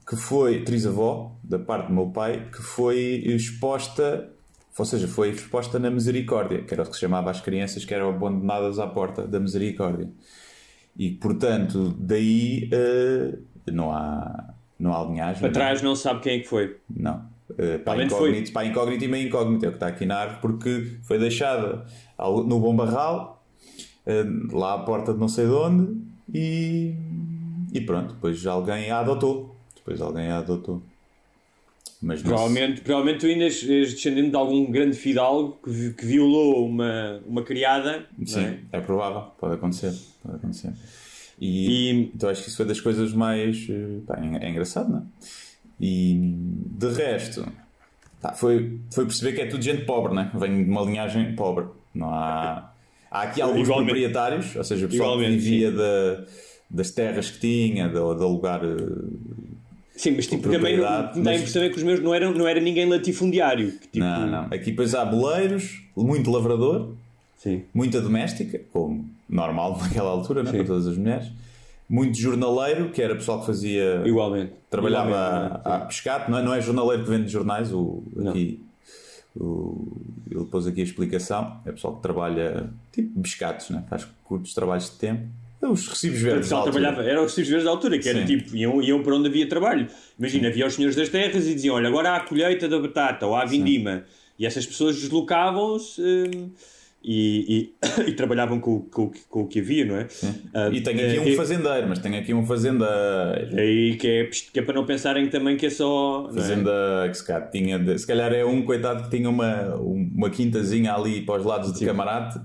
que 0.07 0.17
foi, 0.17 0.63
trisavó, 0.63 1.37
da 1.43 1.59
parte 1.59 1.89
do 1.89 1.95
meu 1.95 2.09
pai, 2.09 2.49
que 2.53 2.63
foi 2.63 3.23
exposta, 3.25 4.31
ou 4.79 4.85
seja, 4.85 5.09
foi 5.09 5.31
exposta 5.31 5.79
na 5.79 5.91
misericórdia, 5.91 6.63
que 6.63 6.75
era 6.75 6.83
o 6.83 6.87
que 6.87 6.95
se 6.95 7.01
chamava 7.01 7.31
às 7.31 7.41
crianças 7.41 7.85
que 7.85 7.95
eram 7.95 8.11
abandonadas 8.11 8.79
à 8.79 8.87
porta 8.87 9.27
da 9.27 9.41
misericórdia. 9.41 10.11
E, 10.97 11.11
portanto, 11.11 11.95
daí 11.99 12.69
eh, 12.71 13.39
não 13.73 13.91
há, 13.91 14.55
não 14.79 14.95
há 14.95 15.05
linhagem. 15.05 15.41
Para 15.41 15.51
trás 15.51 15.83
não 15.83 15.97
sabe 15.97 16.21
quem 16.21 16.37
é 16.37 16.39
que 16.41 16.49
foi. 16.49 16.77
Não. 16.89 17.33
Uh, 17.51 17.79
para, 17.85 17.95
Realmente 17.95 18.15
incógnito, 18.15 18.53
para 18.53 18.67
incógnito 18.67 19.05
e 19.05 19.09
meio 19.09 19.29
incógnito, 19.29 19.65
é 19.65 19.69
o 19.69 19.71
que 19.73 19.77
está 19.77 19.87
aqui 19.89 20.07
na 20.07 20.17
árvore, 20.17 20.41
porque 20.41 20.99
foi 21.03 21.19
deixada 21.19 21.85
no 22.19 22.59
bom 22.59 22.75
barral, 22.75 23.45
uh, 24.07 24.57
lá 24.57 24.75
à 24.75 24.79
porta 24.79 25.13
de 25.13 25.21
não 25.21 25.29
sei 25.29 25.47
de 25.47 25.53
onde, 25.53 26.01
e, 26.33 26.95
e 27.73 27.81
pronto, 27.83 28.15
depois 28.15 28.45
alguém 28.47 28.91
a 28.91 29.01
adotou. 29.01 29.54
Depois 29.85 30.01
alguém 30.01 30.29
a 30.29 30.39
adotou. 30.39 30.83
Mas 32.01 32.23
Provavelmente, 32.23 32.81
provavelmente 32.83 33.21
tu 33.21 33.27
ainda 33.27 33.45
és 33.45 33.63
descendente 33.63 34.31
de 34.31 34.37
algum 34.37 34.71
grande 34.71 34.97
fidalgo 34.97 35.59
que, 35.65 35.91
que 35.95 36.05
violou 36.05 36.67
uma, 36.67 37.21
uma 37.27 37.43
criada. 37.43 38.07
Sim, 38.27 38.45
é? 38.45 38.59
é? 38.73 38.81
provável, 38.81 39.23
pode 39.39 39.55
acontecer. 39.55 39.95
Pode 40.23 40.37
acontecer. 40.37 40.73
E, 41.41 41.91
E- 41.91 42.11
então 42.15 42.29
acho 42.29 42.43
que 42.43 42.49
isso 42.49 42.57
foi 42.59 42.67
das 42.67 42.81
coisas 42.81 43.13
mais. 43.13 43.67
eh, 43.71 44.01
pá, 44.07 44.19
é, 44.19 44.47
é 44.47 44.51
engraçado, 44.51 44.91
não 44.91 44.99
é? 44.99 45.03
E 45.81 46.15
de 46.79 46.89
resto, 46.93 47.47
pá, 48.21 48.33
foi, 48.33 48.79
foi 48.93 49.05
perceber 49.07 49.33
que 49.33 49.41
é 49.41 49.47
tudo 49.47 49.63
gente 49.63 49.85
pobre, 49.85 50.15
né? 50.15 50.31
Vem 50.35 50.65
de 50.65 50.71
uma 50.71 50.83
linhagem 50.83 51.35
pobre. 51.35 51.67
Não 51.95 52.11
há. 52.11 52.71
Há 53.11 53.23
aqui 53.23 53.41
alguns 53.41 53.63
Igualmente. 53.67 53.91
proprietários, 53.93 54.57
ou 54.57 54.65
seja, 54.65 54.87
o 54.87 54.89
pessoal 54.89 55.13
que 55.17 55.23
Igualmente, 55.25 55.43
vivia 55.43 55.71
da- 55.73 56.25
das 56.69 56.91
terras 56.91 57.31
que 57.31 57.39
tinha, 57.41 57.87
de, 57.87 57.95
de 57.95 57.99
alugar. 58.01 58.61
Sim, 59.97 60.13
mas 60.13 60.27
tipo, 60.27 60.49
também 60.49 60.77
dá 60.77 61.13
a 61.15 61.35
impressão 61.37 61.63
é 61.63 61.69
que 61.69 61.77
os 61.77 61.83
meus 61.83 62.01
não 62.01 62.13
eram, 62.13 62.33
não 62.33 62.49
era 62.49 62.61
ninguém 62.61 62.89
latifundiário. 62.89 63.73
que, 63.73 63.87
tipo, 63.89 63.99
Não, 64.05 64.27
não. 64.27 64.45
Aqui 64.47 64.71
depois 64.71 64.95
há 64.95 65.05
boleiros, 65.05 65.81
muito 65.97 66.31
lavrador, 66.31 66.91
Sim. 67.37 67.63
muita 67.73 68.01
doméstica, 68.01 68.61
como 68.73 69.09
normal 69.29 69.79
naquela 69.83 70.11
altura, 70.11 70.43
né, 70.43 70.51
para 70.51 70.65
todas 70.65 70.87
as 70.89 70.97
mulheres. 70.97 71.29
Muito 71.89 72.19
jornaleiro, 72.19 72.89
que 72.91 73.01
era 73.01 73.15
pessoal 73.15 73.41
que 73.41 73.47
fazia. 73.47 74.03
Igualmente. 74.05 74.53
Trabalhava 74.71 75.11
Igualmente, 75.11 75.61
a, 75.65 75.77
a 75.77 75.81
pescar, 75.81 76.31
não 76.31 76.39
é, 76.39 76.43
não 76.43 76.55
é 76.55 76.61
jornaleiro 76.61 77.05
que 77.05 77.11
vende 77.11 77.29
jornais, 77.29 77.73
o, 77.73 78.03
Não. 78.17 78.31
aqui. 78.31 78.61
O, 79.37 79.93
ele 80.31 80.45
pôs 80.47 80.67
aqui 80.67 80.81
a 80.81 80.85
explicação. 80.85 81.61
É 81.67 81.73
pessoal 81.73 81.97
que 81.97 82.03
trabalha 82.03 82.71
tipo 82.91 83.21
pescados, 83.21 83.69
né? 83.71 83.85
faz 83.89 84.07
curtos 84.25 84.55
trabalhos 84.55 84.91
de 84.91 84.97
tempo. 84.97 85.25
Os 85.73 85.89
recibos 85.89 86.21
verdes. 86.21 86.49
da 86.49 86.63
trabalhava, 86.63 87.03
eram 87.05 87.25
os 87.25 87.31
recibos 87.33 87.49
verdes 87.51 87.65
da 87.65 87.71
altura, 87.71 87.99
que 87.99 88.09
era 88.09 88.21
Sim. 88.21 88.27
tipo, 88.27 88.57
iam, 88.57 88.83
iam 88.83 89.03
para 89.03 89.15
onde 89.17 89.29
havia 89.29 89.49
trabalho. 89.49 89.87
Imagina, 90.19 90.49
havia 90.49 90.67
os 90.67 90.75
senhores 90.75 90.97
das 90.97 91.09
terras 91.09 91.47
e 91.47 91.55
diziam: 91.55 91.75
Olha, 91.77 91.89
agora 91.89 92.11
há 92.11 92.17
a 92.17 92.21
colheita 92.21 92.69
da 92.69 92.79
batata 92.79 93.27
ou 93.27 93.35
há 93.35 93.43
a 93.43 93.47
vindima. 93.47 94.05
E 94.39 94.45
essas 94.47 94.67
pessoas 94.67 94.97
deslocavam-se 95.01 96.01
hum, 96.03 96.51
e, 97.07 97.71
e, 98.03 98.09
e 98.11 98.13
trabalhavam 98.15 98.59
com, 98.59 98.77
o- 98.77 98.81
com, 98.81 99.13
com 99.29 99.43
o 99.43 99.47
que 99.47 99.61
havia, 99.61 99.85
não 99.85 99.97
é? 99.97 100.09
Ah, 100.53 100.71
E 100.73 100.81
tenho 100.81 100.99
aqui 101.07 101.17
eh, 101.17 101.21
um 101.21 101.29
eh, 101.29 101.37
fazendeiro, 101.37 101.89
mas 101.89 101.99
tenho 102.01 102.19
aqui 102.19 102.35
um 102.35 102.45
fazendeiro. 102.47 103.57
Aí 103.57 103.97
que 103.97 104.09
é, 104.09 104.25
que 104.53 104.59
é 104.59 104.63
para 104.63 104.75
não 104.75 104.85
pensarem 104.87 105.29
também 105.29 105.57
que 105.57 105.67
é 105.67 105.71
só. 105.71 106.29
é? 106.31 106.35
Fazenda 106.35 106.73
que 107.09 107.15
se 107.15 107.25
calhar, 107.27 107.51
tinha 107.51 107.79
de- 107.79 107.99
se 107.99 108.07
calhar 108.07 108.33
é 108.33 108.45
um 108.45 108.63
coitado 108.63 109.05
que 109.09 109.17
tinha 109.17 109.29
uma, 109.31 109.75
uma 109.77 110.31
quintazinha 110.31 110.95
ali 110.95 111.21
para 111.23 111.41
os 111.41 111.47
lados 111.47 111.73
de 111.79 111.85
camarate 111.85 112.41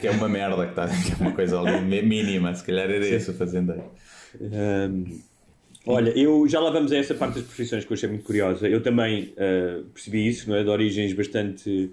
que 0.00 0.06
é 0.06 0.10
uma 0.10 0.28
merda 0.28 0.64
que, 0.64 0.70
está, 0.70 0.88
que 0.88 1.12
é 1.12 1.16
uma 1.20 1.32
coisa 1.32 1.60
ali 1.60 2.02
mínima, 2.02 2.54
se 2.54 2.64
calhar 2.64 2.90
era 2.90 3.06
esse 3.06 3.30
o 3.30 3.34
fazendeiro. 3.34 3.84
Um, 4.40 5.20
Olha, 5.86 6.10
eu 6.10 6.46
já 6.46 6.60
lá 6.60 6.70
vamos 6.70 6.92
a 6.92 6.96
essa 6.96 7.14
parte 7.14 7.36
das 7.36 7.44
profissões 7.44 7.84
que 7.84 7.92
eu 7.92 7.94
achei 7.94 8.08
muito 8.08 8.24
curiosa. 8.24 8.68
Eu 8.68 8.82
também 8.82 9.32
uh, 9.32 9.84
percebi 9.94 10.28
isso, 10.28 10.48
não 10.48 10.56
é? 10.56 10.62
De 10.62 10.68
origens 10.68 11.12
bastante 11.14 11.90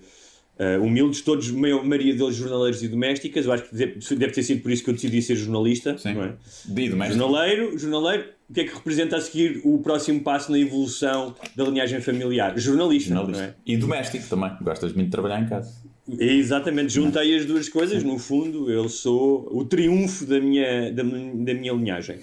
uh, 0.59 0.83
humildes, 0.83 1.21
todos, 1.21 1.49
a 1.49 1.53
maioria 1.53 2.13
deles 2.13 2.35
jornaleiros 2.35 2.83
e 2.83 2.89
domésticas. 2.89 3.45
Eu 3.45 3.53
acho 3.53 3.63
que 3.63 3.75
deve, 3.75 4.33
ter 4.33 4.43
sido 4.43 4.61
por 4.61 4.71
isso 4.71 4.83
que 4.83 4.89
eu 4.89 4.93
decidi 4.93 5.21
ser 5.21 5.35
jornalista. 5.35 5.97
Sim. 5.97 6.15
Não 6.15 6.23
é? 6.23 6.33
De 6.65 6.89
doméstico. 6.89 7.19
Jornaleiro, 7.19 7.77
jornaleiro, 7.77 8.25
o 8.49 8.53
que 8.53 8.61
é 8.61 8.63
que 8.65 8.73
representa 8.75 9.17
a 9.17 9.21
seguir 9.21 9.61
o 9.63 9.79
próximo 9.79 10.21
passo 10.21 10.51
na 10.51 10.59
evolução 10.59 11.33
da 11.55 11.63
linhagem 11.63 12.01
familiar? 12.01 12.57
Jornalista, 12.59 13.13
Jornalista. 13.13 13.41
não 13.41 13.49
é? 13.49 13.55
E 13.65 13.77
doméstico 13.77 14.27
também. 14.27 14.51
Gostas 14.61 14.91
muito 14.91 15.05
de 15.05 15.11
trabalhar 15.11 15.41
em 15.41 15.47
casa. 15.47 15.86
Exatamente, 16.19 16.93
juntei 16.93 17.35
as 17.35 17.45
duas 17.45 17.67
coisas. 17.67 18.03
No 18.03 18.17
fundo, 18.17 18.71
eu 18.71 18.87
sou 18.87 19.47
o 19.51 19.65
triunfo 19.65 20.25
da 20.25 20.39
minha, 20.39 20.91
da, 20.91 21.03
da 21.03 21.53
minha 21.53 21.73
linhagem. 21.73 22.19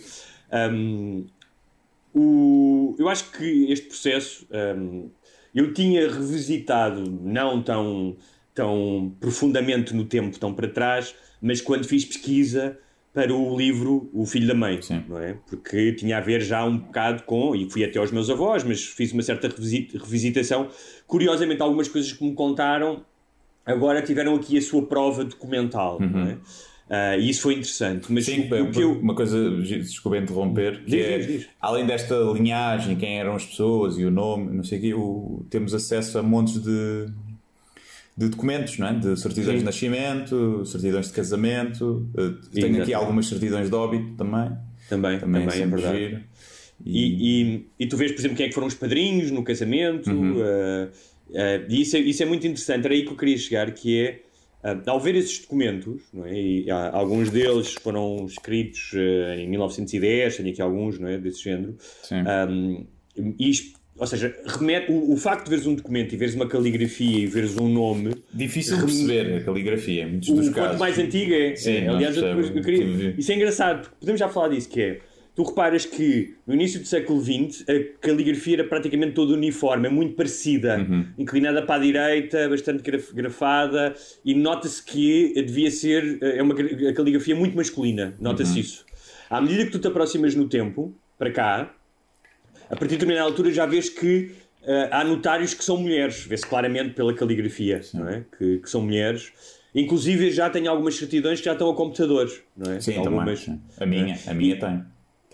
Um, 0.73 1.25
o, 2.15 2.95
eu 2.99 3.09
acho 3.09 3.31
que 3.33 3.71
este 3.71 3.87
processo 3.87 4.47
um, 4.79 5.09
eu 5.55 5.73
tinha 5.75 6.11
revisitado, 6.11 7.11
não 7.23 7.63
tão, 7.63 8.17
tão 8.55 9.13
profundamente 9.21 9.95
no 9.95 10.05
tempo, 10.05 10.39
tão 10.39 10.55
para 10.55 10.69
trás, 10.69 11.15
mas 11.43 11.61
quando 11.61 11.85
fiz 11.85 12.05
pesquisa 12.05 12.79
para 13.13 13.33
o 13.33 13.57
livro 13.57 14.11
O 14.13 14.27
Filho 14.27 14.49
da 14.49 14.55
Mãe, 14.55 14.81
Sim. 14.83 15.05
não 15.09 15.19
é? 15.19 15.37
Porque 15.49 15.93
tinha 15.93 16.19
a 16.19 16.21
ver 16.21 16.41
já 16.41 16.65
um 16.65 16.79
bocado 16.79 17.23
com, 17.25 17.55
e 17.55 17.71
fui 17.71 17.85
até 17.85 17.99
aos 17.99 18.11
meus 18.11 18.29
avós, 18.29 18.65
mas 18.65 18.85
fiz 18.85 19.13
uma 19.13 19.23
certa 19.23 19.47
revisit- 19.47 19.97
revisitação. 19.97 20.69
Curiosamente, 21.07 21.63
algumas 21.63 21.87
coisas 21.87 22.13
que 22.13 22.25
me 22.25 22.35
contaram 22.35 23.05
agora 23.65 24.03
tiveram 24.03 24.35
aqui 24.37 24.59
a 24.59 24.63
sua 24.63 24.87
prova 24.87 25.25
documental, 25.25 25.99
não 26.01 26.21
é? 26.21 26.39
Ah, 26.91 27.17
e 27.17 27.31
isso 27.31 27.41
foi 27.43 27.55
interessante. 27.55 28.13
Mas 28.13 28.27
Sim, 28.27 28.43
o, 28.53 28.71
que 28.71 28.81
eu, 28.83 28.93
uma 29.01 29.15
coisa, 29.15 29.51
desculpa 29.63 30.19
interromper, 30.19 30.85
que 30.85 30.91
Diz, 30.91 31.07
é, 31.07 31.19
diz, 31.19 31.27
diz. 31.27 31.47
além 31.61 31.87
desta 31.87 32.15
linhagem, 32.35 32.95
quem 32.97 33.19
eram 33.19 33.35
as 33.35 33.45
pessoas 33.47 33.97
e 33.99 34.05
o 34.05 34.11
nome, 34.11 34.55
não 34.55 34.63
sei 34.63 34.79
o 34.79 34.81
quê, 34.83 34.95
o- 34.95 35.47
temos 35.49 35.73
acesso 35.73 36.19
a 36.19 36.23
montes 36.23 36.63
de, 36.63 37.07
de 38.17 38.29
documentos, 38.29 38.79
não 38.79 38.87
é? 38.89 38.93
De 38.93 39.17
certidões 39.19 39.55
Sim. 39.55 39.59
de 39.61 39.65
nascimento, 39.65 40.65
certidões 40.67 41.07
de 41.07 41.13
casamento, 41.15 42.07
eh, 42.19 42.33
tenho 42.61 42.83
aqui 42.83 42.93
algumas 42.93 43.27
certidões 43.27 43.69
de 43.71 43.75
óbito 43.75 44.15
também, 44.17 44.51
também, 44.89 45.19
também, 45.19 45.47
também, 45.47 45.63
é 45.63 45.67
verdade. 45.67 45.99
giro. 45.99 46.21
E, 46.85 47.43
e, 47.43 47.67
e 47.81 47.87
tu 47.87 47.97
vês, 47.97 48.13
por 48.13 48.21
exemplo, 48.21 48.37
quem 48.37 48.45
é 48.47 48.49
que 48.51 48.55
foram 48.55 48.67
os 48.67 48.75
padrinhos 48.75 49.31
no 49.31 49.43
casamento, 49.43 50.11
Uhum. 50.11 50.37
ah, 50.43 50.89
ah, 51.37 51.65
e 51.69 51.83
isso 51.83 51.97
é, 51.97 52.01
isso 52.01 52.23
é 52.23 52.27
muito 52.27 52.47
interessante. 52.47 52.85
Era 52.85 52.95
aí 52.95 53.03
que 53.05 53.11
eu 53.13 53.17
queria 53.17 53.37
chegar, 53.39 53.71
que 53.73 54.01
é, 54.01 54.21
ah, 54.63 54.79
ao 54.87 55.01
ver 55.01 55.15
esses 55.17 55.39
documentos, 55.41 56.03
não 56.13 56.25
é? 56.27 56.33
e 56.35 56.71
há- 56.71 56.91
alguns 56.95 57.31
deles 57.31 57.75
foram 57.75 58.25
escritos 58.27 58.93
ah, 58.95 59.37
em 59.37 59.49
1910, 59.49 60.37
tenho 60.37 60.49
aqui 60.51 60.63
alguns 60.63 60.99
não 60.99 61.09
é? 61.09 61.19
desse 61.19 61.43
género, 61.45 61.77
um, 62.49 62.85
isto, 63.39 63.79
ou 63.97 64.07
seja, 64.07 64.35
remete, 64.47 64.91
o, 64.91 65.13
o 65.13 65.17
facto 65.17 65.45
de 65.45 65.51
veres 65.51 65.67
um 65.67 65.75
documento 65.75 66.13
e 66.15 66.17
veres 66.17 66.35
uma 66.35 66.49
caligrafia 66.49 67.19
e 67.21 67.27
veres 67.27 67.57
um 67.57 67.69
nome, 67.69 68.15
Difícil 68.33 68.77
de 68.79 68.85
perceber 68.85 69.37
a 69.37 69.41
caligrafia, 69.45 70.03
em 70.03 70.11
muitos 70.11 70.29
o 70.31 70.35
dos 70.35 70.49
quanto 70.49 70.57
casos. 70.57 70.81
mais 70.81 70.99
antigo 70.99 71.33
é. 71.33 71.55
Sim, 71.57 71.77
é. 71.77 71.89
Aliás, 71.89 72.17
eu, 72.17 72.27
eu 72.27 72.63
queria, 72.63 73.15
isso 73.17 73.31
é 73.31 73.35
engraçado, 73.37 73.83
porque 73.83 73.97
podemos 74.01 74.19
já 74.19 74.29
falar 74.29 74.49
disso, 74.49 74.69
que 74.69 74.81
é, 74.81 75.01
tu 75.35 75.43
reparas 75.43 75.85
que 75.85 76.35
no 76.47 76.55
início 76.55 76.79
do 76.81 76.87
século 76.87 77.21
XX 77.21 77.65
a 77.69 77.99
caligrafia 78.01 78.55
era 78.57 78.65
praticamente 78.65 79.13
toda 79.13 79.33
uniforme, 79.35 79.89
é 79.89 79.91
muito 79.91 80.15
parecida, 80.15 80.79
Uhum. 80.79 81.07
inclinada 81.19 81.61
para 81.63 81.75
a 81.77 81.79
direita, 81.85 82.49
bastante 82.49 82.83
graf- 82.83 83.13
grafada, 83.13 83.95
e 84.25 84.35
nota-se 84.35 84.83
que 84.83 85.33
devia 85.43 85.71
ser, 85.71 86.19
é 86.23 86.43
uma 86.43 86.55
caligrafia 86.95 87.35
muito 87.35 87.57
masculina, 87.57 88.15
nota-se 88.21 88.53
Uhum. 88.53 88.59
isso. 88.61 88.85
À 89.29 89.41
medida 89.41 89.65
que 89.65 89.71
tu 89.73 89.79
te 89.79 89.89
aproximas 89.89 90.35
no 90.35 90.49
tempo, 90.49 90.95
para 91.19 91.31
cá, 91.31 91.75
a 92.67 92.77
partir 92.77 92.87
de 92.89 92.97
determinada 92.97 93.27
altura 93.27 93.53
já 93.53 93.67
vês 93.67 93.89
que 93.89 94.31
eh, 94.67 94.89
há 94.91 95.05
notários 95.05 95.53
que 95.53 95.63
são 95.65 95.77
mulheres, 95.77 96.25
vê-se 96.25 96.47
claramente 96.47 96.95
pela 96.95 97.13
caligrafia, 97.13 97.81
não 97.93 98.09
é? 98.09 98.25
Que, 98.39 98.59
que 98.61 98.71
são 98.71 98.81
mulheres. 98.81 99.33
Inclusive 99.75 100.31
já 100.31 100.49
tenho 100.49 100.71
algumas 100.71 100.95
certidões 100.97 101.39
que 101.41 101.45
já 101.45 101.53
estão 101.53 101.69
a 101.69 101.75
computadores, 101.75 102.41
não 102.57 102.73
é? 102.73 102.81
Sim, 102.81 102.97
algumas... 102.97 103.45
também. 103.45 103.59
sim. 103.59 103.83
A 103.83 103.85
minha, 103.85 104.19
a 104.27 104.33
minha 104.33 104.59
tem. 104.59 104.85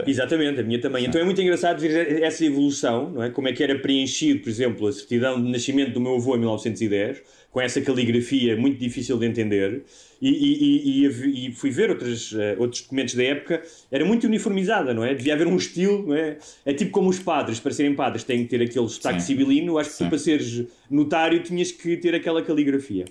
Exatamente, 0.07 0.61
a 0.61 0.63
minha 0.63 0.81
também. 0.81 1.05
Então 1.07 1.21
é 1.21 1.25
muito 1.25 1.41
engraçado 1.41 1.81
ver 1.81 2.23
essa 2.23 2.45
evolução, 2.45 3.11
não 3.11 3.23
é? 3.23 3.31
Como 3.31 3.49
é 3.49 3.53
que 3.53 3.63
era 3.63 3.79
preenchido, 3.79 4.41
por 4.41 4.49
exemplo, 4.49 4.87
a 4.87 4.93
certidão 4.93 5.43
de 5.43 5.51
nascimento 5.51 5.93
do 5.93 6.01
meu 6.01 6.17
avô 6.17 6.35
em 6.37 6.41
1910, 6.41 7.23
com 7.51 7.61
essa 7.61 7.81
caligrafia 7.81 8.57
muito 8.57 8.79
difícil 8.79 9.19
de 9.19 9.27
entender, 9.27 9.83
e, 10.23 10.29
e- 10.31 11.07
e- 11.07 11.47
e- 11.49 11.53
fui 11.53 11.71
ver 11.71 11.91
outros, 11.91 12.33
eh, 12.39 12.55
outros 12.59 12.83
documentos 12.83 13.15
da 13.15 13.25
época, 13.25 13.63
era 13.91 14.05
muito 14.05 14.27
uniformizada, 14.27 14.95
não 14.95 15.03
é? 15.03 15.15
Devia 15.15 15.35
haver 15.35 15.47
um 15.49 15.57
estilo, 15.57 16.07
não 16.07 16.15
é? 16.15 16.37
É 16.65 16.73
tipo 16.73 16.91
como 16.93 17.09
os 17.09 17.19
padres, 17.19 17.59
para 17.59 17.73
serem 17.73 17.95
padres 17.95 18.23
têm 18.23 18.45
que 18.45 18.51
ter 18.51 18.63
aquele 18.63 18.89
sotaque 18.89 19.21
sibilino, 19.23 19.79
acho 19.79 19.91
que 19.91 19.97
Sim. 19.97 20.05
tu 20.05 20.09
para 20.11 20.19
seres 20.19 20.65
notário 20.91 21.43
tinhas 21.43 21.73
que 21.73 21.97
ter 21.97 22.15
aquela 22.15 22.41
caligrafia. 22.43 23.05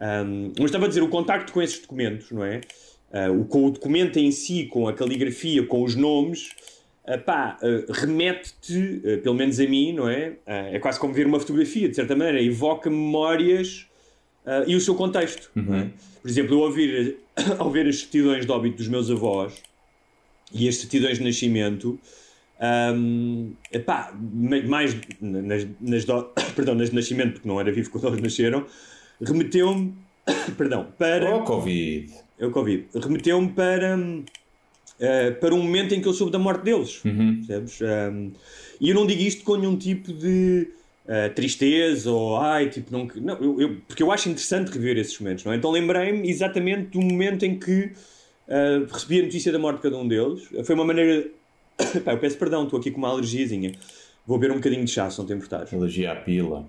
Um, 0.00 0.52
mas 0.56 0.66
estava 0.66 0.84
a 0.86 0.88
dizer, 0.88 1.02
o 1.02 1.08
contacto 1.08 1.52
com 1.52 1.60
esses 1.60 1.78
documentos, 1.80 2.30
não 2.30 2.44
é? 2.44 2.60
O, 3.40 3.44
com 3.44 3.64
o 3.66 3.70
documento 3.70 4.18
em 4.18 4.30
si, 4.30 4.66
com 4.66 4.86
a 4.86 4.92
caligrafia, 4.92 5.64
com 5.66 5.82
os 5.82 5.94
nomes, 5.94 6.50
ah, 7.06 7.16
pá, 7.16 7.56
ah, 7.62 7.92
remete-te, 7.92 9.00
pelo 9.22 9.34
menos 9.34 9.58
a 9.58 9.66
mim, 9.66 9.92
não 9.92 10.08
é? 10.08 10.34
É 10.46 10.78
quase 10.78 11.00
como 11.00 11.14
ver 11.14 11.26
uma 11.26 11.40
fotografia, 11.40 11.88
de 11.88 11.96
certa 11.96 12.14
maneira, 12.14 12.42
evoca 12.42 12.90
memórias 12.90 13.86
e 14.66 14.74
o 14.76 14.80
seu 14.80 14.94
contexto, 14.94 15.50
não 15.54 15.74
é? 15.74 15.88
Por 16.20 16.28
exemplo, 16.30 16.54
eu 16.54 16.64
ao 16.64 16.70
ver, 16.72 17.18
ao 17.58 17.70
ver 17.70 17.86
as 17.86 18.00
certidões 18.00 18.44
de 18.44 18.52
óbito 18.52 18.76
dos 18.78 18.88
meus 18.88 19.10
avós 19.10 19.54
e 20.52 20.68
as 20.68 20.76
certidões 20.76 21.18
de 21.18 21.24
nascimento, 21.24 21.98
um, 22.94 23.52
epá, 23.72 24.12
ma- 24.20 24.62
mais 24.62 24.96
nas, 25.20 25.66
nas, 25.80 26.04
do- 26.04 26.30
perdão, 26.56 26.74
nas 26.74 26.90
de 26.90 26.96
nascimento, 26.96 27.34
porque 27.34 27.48
não 27.48 27.60
era 27.60 27.70
vivo 27.72 27.88
quando 27.90 28.08
eles 28.08 28.20
nasceram, 28.20 28.66
remeteu-me 29.22 29.94
perdão, 30.58 30.88
para 30.98 31.36
Oh, 31.36 31.42
Covid. 31.44 32.12
É 32.38 32.46
o 32.46 32.50
Covid, 32.50 32.86
remeteu-me 32.94 33.48
para, 33.50 33.98
eh, 35.00 35.30
para 35.32 35.54
um 35.54 35.62
momento 35.62 35.94
em 35.94 36.00
que 36.00 36.06
eu 36.08 36.12
soube 36.12 36.32
da 36.32 36.38
morte 36.38 36.62
deles. 36.64 37.00
Percebes? 37.46 37.80
Um, 37.80 38.32
e 38.80 38.90
eu 38.90 38.94
não 38.94 39.06
digo 39.06 39.20
isto 39.22 39.42
com 39.44 39.56
nenhum 39.56 39.76
tipo 39.76 40.12
de 40.12 40.68
eh, 41.06 41.28
tristeza 41.30 42.10
ou 42.10 42.36
ai, 42.36 42.68
tipo, 42.68 42.92
não. 42.92 43.08
não 43.16 43.34
eu, 43.38 43.60
eu- 43.60 43.76
porque 43.88 44.02
eu 44.02 44.12
acho 44.12 44.28
interessante 44.28 44.70
rever 44.70 44.96
esses 44.98 45.18
momentos, 45.18 45.44
não 45.44 45.52
é? 45.52 45.56
Então 45.56 45.70
lembrei-me 45.70 46.28
exatamente 46.28 46.90
do 46.90 47.00
momento 47.00 47.44
em 47.44 47.58
que 47.58 47.92
eh, 48.46 48.82
recebi 48.90 49.20
a 49.20 49.24
notícia 49.24 49.50
da 49.50 49.58
morte 49.58 49.76
de 49.78 49.82
cada 49.82 49.96
um 49.96 50.06
deles. 50.06 50.42
Foi 50.64 50.74
uma 50.74 50.84
maneira. 50.84 51.28
Pá, 52.04 52.12
eu 52.12 52.18
peço 52.18 52.36
perdão, 52.36 52.64
estou 52.64 52.78
aqui 52.78 52.90
com 52.90 52.98
uma 52.98 53.08
alergiazinha. 53.08 53.72
Vou 54.26 54.38
beber 54.38 54.52
um 54.52 54.56
bocadinho 54.56 54.84
de 54.84 54.90
chá, 54.90 55.08
se 55.10 55.18
não 55.18 55.26
te 55.26 55.32
importares. 55.32 55.72
Alergia 55.72 56.12
à 56.12 56.16
pila. 56.16 56.66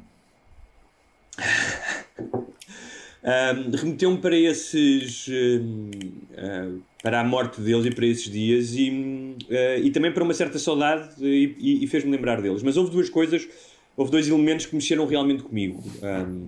Um, 3.29 3.75
remeteu-me 3.75 4.17
para 4.17 4.35
esses 4.35 5.27
um, 5.29 5.91
uh, 6.33 6.81
para 7.03 7.19
a 7.19 7.23
morte 7.23 7.61
deles 7.61 7.85
e 7.85 7.91
para 7.91 8.07
esses 8.07 8.27
dias 8.31 8.73
e, 8.73 8.89
uh, 8.89 9.83
e 9.83 9.91
também 9.91 10.11
para 10.11 10.23
uma 10.23 10.33
certa 10.33 10.57
saudade 10.57 11.09
e, 11.23 11.83
e- 11.83 11.87
fez-me 11.87 12.09
lembrar 12.11 12.41
deles. 12.41 12.63
Mas 12.63 12.75
houve 12.75 12.89
duas 12.89 13.07
coisas 13.07 13.47
houve 13.95 14.09
dois 14.11 14.27
elementos 14.27 14.65
que 14.65 14.73
mexeram 14.75 15.05
realmente 15.05 15.43
comigo. 15.43 15.83
Um, 16.01 16.47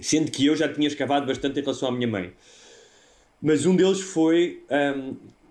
sendo 0.00 0.30
que 0.30 0.46
eu 0.46 0.56
já 0.56 0.72
tinha 0.72 0.88
escavado 0.88 1.26
bastante 1.26 1.58
em 1.58 1.62
relação 1.62 1.88
à 1.90 1.92
minha 1.92 2.08
mãe. 2.08 2.32
Mas 3.42 3.66
um 3.66 3.76
deles 3.76 4.00
foi 4.00 4.62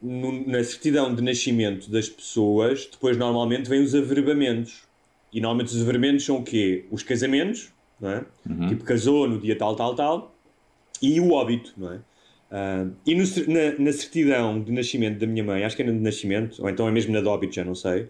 no- 0.01 0.47
na 0.47 0.63
certidão 0.63 1.13
de 1.13 1.21
nascimento 1.21 1.91
das 1.91 2.09
pessoas 2.09 2.87
depois 2.91 3.15
normalmente 3.17 3.69
vêm 3.69 3.83
os 3.83 3.93
averbamentos. 3.93 4.81
E 5.31 5.39
normalmente 5.39 5.75
os 5.75 5.81
averbamentos 5.81 6.25
são 6.25 6.37
o 6.37 6.43
quê? 6.43 6.85
os 6.89 7.03
casamentos 7.03 7.71
não 7.99 8.09
é? 8.09 8.25
Tipo, 8.69 8.83
casou 8.85 9.27
no 9.27 9.39
dia 9.39 9.55
tal, 9.57 9.75
tal, 9.75 9.93
tal, 9.93 10.35
e 11.01 11.19
o 11.19 11.31
óbito, 11.31 11.73
não 11.77 11.93
é? 11.93 11.99
Ah, 12.51 12.85
e 13.05 13.13
no 13.15 13.23
na, 13.47 13.79
na 13.85 13.93
certidão 13.93 14.59
de 14.61 14.71
nascimento 14.71 15.19
da 15.19 15.27
minha 15.27 15.43
mãe, 15.43 15.63
acho 15.63 15.75
que 15.75 15.81
é 15.81 15.85
na 15.85 15.91
de 15.91 15.99
nascimento, 15.99 16.61
ou 16.61 16.69
então 16.69 16.87
é 16.87 16.91
mesmo 16.91 17.13
na 17.13 17.21
de 17.21 17.27
óbito, 17.27 17.53
já 17.55 17.63
não 17.63 17.75
sei, 17.75 18.07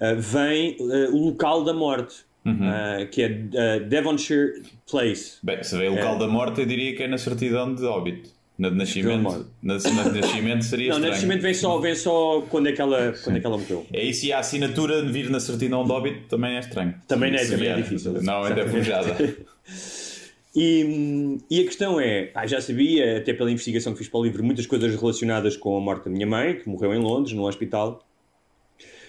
ah, 0.00 0.14
vem 0.14 0.76
ah, 0.80 1.10
o 1.10 1.26
local 1.26 1.64
da 1.64 1.72
morte, 1.72 2.16
ah, 2.46 3.06
que 3.10 3.22
é 3.22 3.78
Devonshire 3.80 4.62
Place. 4.90 5.38
Bem, 5.42 5.62
se 5.62 5.76
vê 5.78 5.88
o 5.88 5.92
local 5.94 6.16
É. 6.16 6.18
da 6.18 6.28
morte, 6.28 6.60
eu 6.60 6.66
diria 6.66 6.94
que 6.94 7.02
é 7.02 7.08
na 7.08 7.16
certidão 7.18 7.74
de 7.74 7.84
óbito. 7.84 8.30
Na 8.58 8.68
de 8.68 8.76
nascimento, 8.76 9.46
na, 9.62 9.74
na 9.74 9.78
de 9.78 10.20
nascimento 10.20 10.62
seria 10.64 10.88
Não, 10.90 10.96
estranho. 10.96 11.14
nascimento 11.14 11.40
vem 11.40 11.54
só, 11.54 11.78
vem 11.78 11.94
só 11.94 12.42
quando, 12.42 12.68
é 12.68 12.72
que 12.72 12.80
ela, 12.82 13.14
quando 13.24 13.36
é 13.36 13.40
que 13.40 13.46
ela 13.46 13.56
morreu. 13.56 13.86
É 13.92 14.04
isso 14.04 14.26
e 14.26 14.32
a 14.32 14.38
assinatura 14.40 15.02
de 15.02 15.10
vir 15.10 15.30
na 15.30 15.40
certidão 15.40 15.82
de 15.84 15.90
óbito 15.90 16.28
também 16.28 16.56
é 16.56 16.60
estranho. 16.60 16.94
Também 17.08 17.34
é, 17.34 17.44
também 17.46 17.68
é 17.70 17.76
difícil. 17.76 18.12
Normalmente 18.12 18.60
é 18.60 18.68
forjada. 18.68 19.16
E, 20.54 21.38
e 21.50 21.60
a 21.60 21.64
questão 21.64 21.98
é, 22.00 22.30
ah, 22.34 22.46
já 22.46 22.60
sabia, 22.60 23.18
até 23.18 23.32
pela 23.32 23.50
investigação 23.50 23.92
que 23.92 23.98
fiz 23.98 24.08
para 24.08 24.20
o 24.20 24.24
livro, 24.24 24.44
muitas 24.44 24.66
coisas 24.66 24.94
relacionadas 24.94 25.56
com 25.56 25.76
a 25.76 25.80
morte 25.80 26.04
da 26.04 26.10
minha 26.10 26.26
mãe, 26.26 26.56
que 26.56 26.68
morreu 26.68 26.92
em 26.94 26.98
Londres, 26.98 27.34
num 27.34 27.44
hospital. 27.44 28.06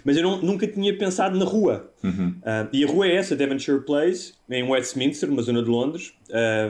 Mas 0.06 0.18
eu 0.18 0.24
não- 0.24 0.42
nunca 0.42 0.68
tinha 0.68 0.98
pensado 0.98 1.38
na 1.38 1.46
rua. 1.46 1.90
Ah, 2.44 2.68
e 2.74 2.84
a 2.84 2.88
rua 2.88 3.08
é 3.08 3.16
essa, 3.16 3.36
Devonshire 3.36 3.82
Place, 3.86 4.34
em 4.50 4.64
Westminster, 4.64 5.30
uma 5.30 5.42
zona 5.42 5.62
de 5.64 5.70
Londres. 5.70 6.14
Ah, 6.32 6.70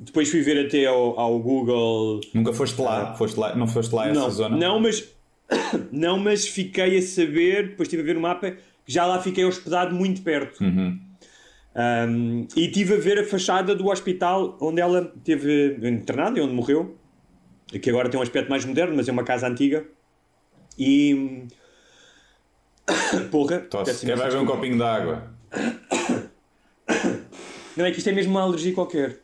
depois 0.00 0.30
fui 0.30 0.40
ver 0.42 0.66
até 0.66 0.86
ao, 0.86 1.18
ao 1.18 1.38
Google. 1.40 2.20
Nunca 2.34 2.52
foste 2.52 2.80
lá, 2.80 3.14
foste 3.14 3.38
lá, 3.38 3.54
não 3.54 3.66
foste 3.66 3.94
lá 3.94 4.04
a 4.04 4.08
essa 4.10 4.20
não, 4.20 4.30
zona? 4.30 4.56
não, 4.56 4.80
mas 4.80 5.08
Não, 5.90 6.16
mas 6.18 6.46
fiquei 6.46 6.98
a 6.98 7.02
saber, 7.02 7.70
depois 7.70 7.86
estive 7.88 8.02
a 8.02 8.04
ver 8.04 8.16
o 8.16 8.20
mapa, 8.20 8.52
que 8.52 8.92
já 8.92 9.04
lá 9.04 9.20
fiquei 9.20 9.44
hospedado 9.44 9.94
muito 9.94 10.22
perto. 10.22 10.62
Um, 11.80 12.46
e 12.54 12.66
estive 12.66 12.94
a 12.94 12.98
ver 12.98 13.18
a 13.20 13.24
fachada 13.24 13.74
do 13.74 13.88
hospital 13.88 14.58
onde 14.60 14.82
ela 14.82 15.14
teve 15.24 15.78
internada 15.88 16.38
e 16.38 16.42
onde 16.42 16.52
morreu, 16.52 16.98
que 17.80 17.88
agora 17.88 18.10
tem 18.10 18.20
um 18.20 18.22
aspecto 18.22 18.50
mais 18.50 18.64
moderno, 18.64 18.96
mas 18.96 19.08
é 19.08 19.12
uma 19.12 19.24
casa 19.24 19.48
antiga. 19.48 19.86
E. 20.78 21.46
Porra, 23.30 23.60
Tosse. 23.60 24.04
Quer 24.04 24.16
ver 24.16 24.36
um 24.36 24.44
copinho 24.44 24.76
de 24.76 24.82
água? 24.82 25.30
Não 27.80 27.86
é 27.86 27.90
que 27.90 27.98
isto 27.98 28.08
é 28.08 28.12
mesmo 28.12 28.32
uma 28.32 28.42
alergia 28.42 28.72
qualquer. 28.72 29.20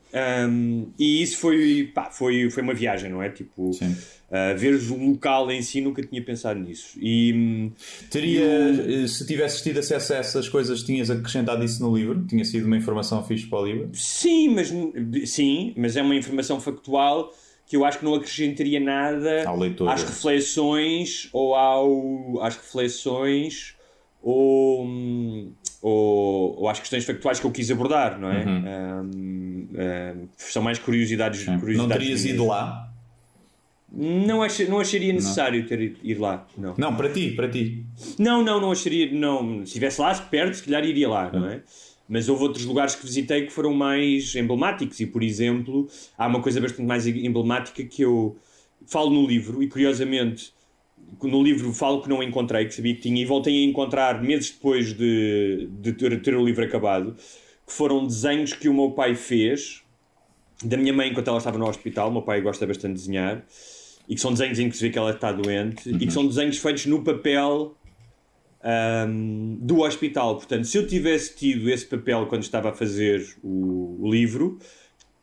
Um, 0.48 0.88
e 0.98 1.22
isso 1.22 1.38
foi, 1.38 1.90
pá, 1.94 2.10
foi, 2.10 2.48
foi 2.50 2.62
uma 2.62 2.72
viagem, 2.72 3.10
não 3.10 3.22
é? 3.22 3.28
Tipo, 3.28 3.70
uh, 3.70 4.56
veres 4.56 4.90
o 4.90 4.96
local 4.96 5.50
em 5.50 5.60
si, 5.60 5.80
nunca 5.80 6.02
tinha 6.02 6.22
pensado 6.22 6.58
nisso. 6.58 6.98
E. 7.00 7.70
Teria, 8.10 8.44
eh, 8.44 9.06
se 9.06 9.26
tivesses 9.26 9.60
tido 9.60 9.78
acesso 9.78 10.14
a 10.14 10.16
essas 10.16 10.48
coisas, 10.48 10.82
tinhas 10.82 11.10
acrescentado 11.10 11.62
isso 11.62 11.82
no 11.82 11.94
livro? 11.94 12.24
Tinha 12.26 12.44
sido 12.44 12.66
uma 12.66 12.76
informação 12.76 13.22
fixe 13.22 13.46
para 13.46 13.58
o 13.58 13.66
livro? 13.66 13.90
Sim, 13.92 14.54
mas, 14.54 14.72
sim, 15.28 15.74
mas 15.76 15.96
é 15.96 16.02
uma 16.02 16.14
informação 16.14 16.60
factual 16.60 17.32
que 17.66 17.76
eu 17.76 17.84
acho 17.84 17.98
que 17.98 18.04
não 18.04 18.14
acrescentaria 18.14 18.78
nada 18.78 19.44
às 19.88 20.02
reflexões 20.04 21.28
ou 21.32 21.54
ao, 21.54 22.40
às 22.40 22.56
reflexões 22.56 23.75
ou, 24.22 24.84
hum, 24.84 25.52
ou, 25.80 26.60
ou 26.60 26.68
às 26.68 26.80
questões 26.80 27.04
factuais 27.04 27.38
que 27.38 27.46
eu 27.46 27.50
quis 27.50 27.70
abordar, 27.70 28.18
não 28.18 28.30
é? 28.30 28.44
Hum, 28.44 29.68
hum, 29.74 30.28
são 30.36 30.62
mais 30.62 30.78
curiosidades. 30.78 31.46
Não 31.46 31.58
curiosidades 31.58 31.96
terias 31.96 32.22
minhas. 32.22 32.34
ido 32.34 32.46
lá? 32.46 32.92
Não, 33.92 34.42
ach, 34.42 34.60
não 34.68 34.80
acharia 34.80 35.12
necessário 35.12 35.66
ter 35.66 35.80
ido 35.80 35.98
ir 36.02 36.18
lá, 36.18 36.46
não. 36.58 36.74
Não, 36.76 36.96
para 36.96 37.08
ti, 37.08 37.30
para 37.30 37.48
ti. 37.48 37.84
Não, 38.18 38.42
não, 38.42 38.60
não 38.60 38.72
acharia. 38.72 39.10
Não, 39.12 39.58
se 39.58 39.64
estivesse 39.64 40.00
lá 40.00 40.14
perto, 40.14 40.54
se 40.56 40.64
calhar 40.64 40.84
iria 40.84 41.08
lá, 41.08 41.30
não 41.30 41.46
é? 41.48 41.62
Mas 42.08 42.28
houve 42.28 42.42
outros 42.42 42.64
lugares 42.64 42.94
que 42.94 43.04
visitei 43.04 43.46
que 43.46 43.52
foram 43.52 43.72
mais 43.72 44.34
emblemáticos 44.34 45.00
e, 45.00 45.06
por 45.06 45.22
exemplo, 45.22 45.88
há 46.16 46.26
uma 46.26 46.40
coisa 46.40 46.60
bastante 46.60 46.86
mais 46.86 47.06
emblemática 47.06 47.82
que 47.84 48.02
eu 48.02 48.36
falo 48.86 49.10
no 49.10 49.26
livro 49.26 49.62
e, 49.62 49.68
curiosamente, 49.68 50.52
no 51.22 51.42
livro 51.42 51.72
falo 51.72 52.02
que 52.02 52.08
não 52.08 52.22
encontrei, 52.22 52.66
que 52.66 52.74
sabia 52.74 52.94
que 52.94 53.00
tinha, 53.00 53.20
e 53.20 53.24
voltei 53.24 53.62
a 53.62 53.64
encontrar 53.64 54.22
meses 54.22 54.50
depois 54.50 54.92
de, 54.92 55.68
de 55.80 55.92
ter, 55.92 56.20
ter 56.20 56.34
o 56.34 56.44
livro 56.44 56.64
acabado, 56.64 57.14
que 57.66 57.72
foram 57.72 58.06
desenhos 58.06 58.52
que 58.52 58.68
o 58.68 58.74
meu 58.74 58.90
pai 58.90 59.14
fez 59.14 59.82
da 60.64 60.76
minha 60.76 60.92
mãe 60.92 61.10
enquanto 61.10 61.28
ela 61.28 61.38
estava 61.38 61.58
no 61.58 61.68
hospital. 61.68 62.08
O 62.08 62.12
meu 62.12 62.22
pai 62.22 62.40
gosta 62.40 62.66
bastante 62.66 62.94
de 62.94 63.00
desenhar 63.00 63.44
e 64.08 64.14
que 64.14 64.20
são 64.20 64.32
desenhos 64.32 64.58
em 64.58 64.68
que 64.68 64.76
se 64.76 64.82
vê 64.82 64.90
que 64.90 64.98
ela 64.98 65.10
está 65.10 65.32
doente 65.32 65.88
e 65.90 66.06
que 66.06 66.12
são 66.12 66.26
desenhos 66.26 66.58
feitos 66.58 66.86
no 66.86 67.02
papel 67.02 67.76
ahm, 68.62 69.56
do 69.60 69.80
hospital. 69.80 70.36
Portanto, 70.36 70.64
se 70.64 70.78
eu 70.78 70.86
tivesse 70.86 71.34
tido 71.34 71.68
esse 71.68 71.84
papel 71.84 72.26
quando 72.26 72.42
estava 72.42 72.70
a 72.70 72.72
fazer 72.72 73.26
o, 73.42 73.98
o 74.00 74.10
livro, 74.10 74.58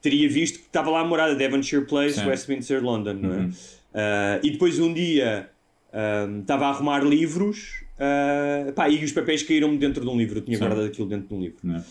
teria 0.01 0.27
visto 0.29 0.59
que 0.59 0.65
estava 0.65 0.89
lá 0.89 0.99
a 0.99 1.05
morada 1.05 1.33
Devonshire 1.33 1.85
Place, 1.85 2.19
Sim. 2.19 2.27
Westminster, 2.27 2.83
London, 2.83 3.13
não 3.13 3.33
é? 3.33 3.49
Ah, 3.93 4.39
e 4.43 4.51
depois 4.51 4.79
um 4.79 4.93
dia 4.93 5.49
ahm, 5.93 6.41
estava 6.41 6.65
a 6.65 6.69
arrumar 6.69 7.03
livros 7.03 7.83
ah, 7.99 8.71
pá, 8.73 8.89
e 8.89 9.03
os 9.03 9.11
papéis 9.11 9.43
caíram-me 9.43 9.77
dentro 9.77 10.03
de 10.03 10.09
um 10.09 10.17
livro. 10.17 10.39
Eu 10.39 10.43
tinha 10.43 10.57
Sim. 10.57 10.63
guardado 10.63 10.87
aquilo 10.87 11.07
dentro 11.07 11.27
de 11.27 11.33
um 11.33 11.41
livro. 11.41 11.59
Não 11.63 11.75
é? 11.75 11.83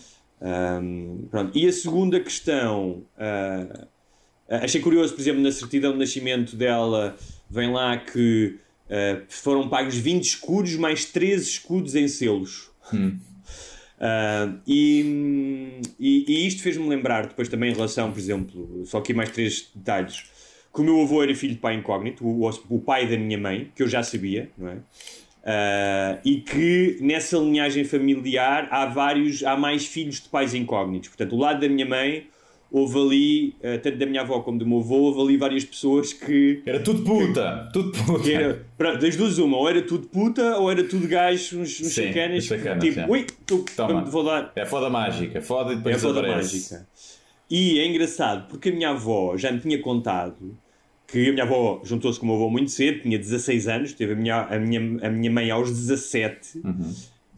Um, 0.79 1.27
pronto. 1.31 1.57
E 1.57 1.67
a 1.67 1.71
segunda 1.71 2.19
questão, 2.19 3.03
ah, 3.17 3.87
achei 4.49 4.81
curioso, 4.81 5.13
por 5.13 5.21
exemplo, 5.21 5.41
na 5.41 5.51
certidão 5.51 5.93
de 5.93 5.99
nascimento 5.99 6.55
dela, 6.55 7.15
vem 7.49 7.71
lá 7.71 7.97
que 7.97 8.57
ah, 8.89 9.21
foram 9.29 9.69
pagos 9.69 9.95
20 9.95 10.23
escudos 10.23 10.75
mais 10.75 11.05
13 11.05 11.43
escudos 11.43 11.95
em 11.95 12.07
selos. 12.07 12.69
Ah, 14.05 14.53
e, 14.67 15.79
e, 15.97 16.25
e 16.27 16.47
isto 16.47 16.61
fez-me 16.61 16.89
lembrar, 16.89 17.27
depois 17.27 17.47
também 17.47 17.71
em 17.71 17.73
relação, 17.73 18.11
por 18.11 18.19
exemplo, 18.19 18.83
só 18.85 18.97
aqui 18.97 19.13
mais 19.13 19.29
três 19.29 19.71
detalhes, 19.73 20.25
que 20.73 20.81
o 20.81 20.83
meu 20.83 21.01
avô 21.01 21.21
era 21.21 21.35
filho 21.35 21.53
de 21.53 21.59
pai 21.59 21.75
incógnito, 21.75 22.25
o, 22.25 22.49
o 22.69 22.79
pai 22.79 23.07
da 23.07 23.15
minha 23.17 23.37
mãe, 23.37 23.69
que 23.75 23.83
eu 23.83 23.87
já 23.87 24.01
sabia, 24.01 24.49
não 24.57 24.69
é? 24.69 24.77
Ah, 25.45 26.17
e 26.23 26.37
que 26.37 26.97
nessa 27.01 27.37
linhagem 27.37 27.83
familiar 27.83 28.67
há 28.71 28.85
vários, 28.85 29.43
há 29.43 29.57
mais 29.57 29.85
filhos 29.85 30.21
de 30.21 30.29
pais 30.29 30.53
incógnitos. 30.53 31.09
Portanto, 31.09 31.35
o 31.35 31.37
lado 31.39 31.59
da 31.59 31.67
minha 31.67 31.85
mãe, 31.85 32.27
houve 32.71 32.97
ali, 32.97 33.55
ah, 33.61 33.77
tanto 33.77 33.97
da 33.97 34.05
minha 34.05 34.21
avó 34.21 34.39
como 34.39 34.57
do 34.57 34.65
meu 34.65 34.79
avô, 34.79 34.95
houve 34.95 35.21
ali 35.21 35.37
várias 35.37 35.65
pessoas 35.65 36.13
que. 36.13 36.61
Era 36.65 36.79
tudo 36.79 37.03
puta! 37.03 37.69
Tudo 37.73 37.91
puta! 37.91 38.23
que 38.23 38.33
era, 38.33 38.65
pronto, 38.77 38.99
das 38.99 39.15
duas, 39.17 39.37
uma, 39.37 39.57
ou 39.57 39.69
era 39.69 39.81
tudo 39.81 40.07
puta 40.07 40.57
ou 40.57 40.71
era 40.71 40.83
tudo 40.85 41.07
gajo, 41.07 41.59
uns, 41.59 41.79
uns 41.81 41.87
Sim, 41.93 42.07
sacanas, 42.07 42.45
tipo, 42.45 42.93
sim. 42.93 43.05
ui, 43.09 43.27
tu, 43.45 43.65
Toma. 43.75 44.05
vou 44.05 44.23
dar. 44.23 44.51
É 44.55 44.65
foda 44.65 44.89
mágica, 44.89 45.41
foda 45.41 45.71
e 45.71 45.73
É 45.73 45.75
depois 45.75 45.95
a 45.97 45.99
foda 45.99 46.21
desaparece. 46.21 46.55
mágica. 46.73 46.87
E 47.49 47.79
é 47.79 47.85
engraçado 47.85 48.47
porque 48.47 48.69
a 48.69 48.71
minha 48.71 48.89
avó 48.91 49.35
já 49.37 49.51
me 49.51 49.59
tinha 49.59 49.77
contado 49.79 50.57
que 51.13 51.29
a 51.29 51.31
minha 51.31 51.43
avó 51.43 51.79
juntou-se 51.85 52.19
com 52.19 52.25
o 52.25 52.29
meu 52.29 52.35
avô 52.37 52.49
muito 52.49 52.71
cedo, 52.71 53.01
tinha 53.03 53.17
16 53.19 53.67
anos, 53.67 53.93
teve 53.93 54.13
a 54.13 54.15
minha, 54.15 54.41
a 54.41 54.59
minha, 54.59 54.79
a 55.07 55.09
minha 55.09 55.31
mãe 55.31 55.49
aos 55.51 55.69
17 55.69 56.61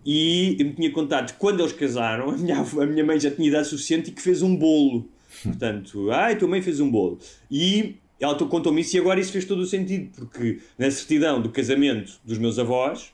e 0.05 0.55
me 0.63 0.73
tinha 0.73 0.91
contado 0.91 1.33
que 1.33 1.39
quando 1.39 1.59
eles 1.61 1.73
casaram, 1.73 2.29
a 2.29 2.37
minha, 2.37 2.59
a 2.61 2.85
minha 2.85 3.03
mãe 3.03 3.19
já 3.19 3.29
tinha 3.31 3.47
idade 3.47 3.67
suficiente 3.67 4.09
e 4.09 4.13
que 4.13 4.21
fez 4.21 4.41
um 4.41 4.55
bolo. 4.55 5.09
Portanto, 5.43 6.09
ai, 6.11 6.37
tua 6.37 6.47
mãe 6.47 6.61
fez 6.61 6.79
um 6.79 6.89
bolo. 6.89 7.19
E 7.51 7.95
ela 8.19 8.35
to- 8.35 8.47
contou-me 8.47 8.81
isso 8.81 8.95
e 8.95 8.99
agora 8.99 9.19
isso 9.19 9.31
fez 9.31 9.43
todo 9.45 9.59
o 9.59 9.65
sentido, 9.65 10.09
porque 10.15 10.59
na 10.77 10.89
certidão 10.89 11.41
do 11.41 11.49
casamento 11.49 12.13
dos 12.23 12.37
meus 12.37 12.57
avós, 12.57 13.11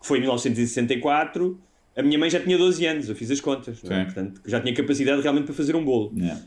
que 0.00 0.06
foi 0.06 0.18
em 0.18 0.22
1964, 0.22 1.58
a 2.00 2.02
minha 2.02 2.18
mãe 2.18 2.28
já 2.28 2.40
tinha 2.40 2.58
12 2.58 2.86
anos, 2.86 3.08
eu 3.08 3.14
fiz 3.14 3.30
as 3.30 3.40
contas, 3.40 3.80
é? 3.88 4.04
Portanto, 4.04 4.40
já 4.46 4.60
tinha 4.60 4.74
capacidade 4.74 5.22
realmente 5.22 5.44
para 5.44 5.54
fazer 5.54 5.76
um 5.76 5.84
bolo. 5.84 6.12
Yeah. 6.16 6.40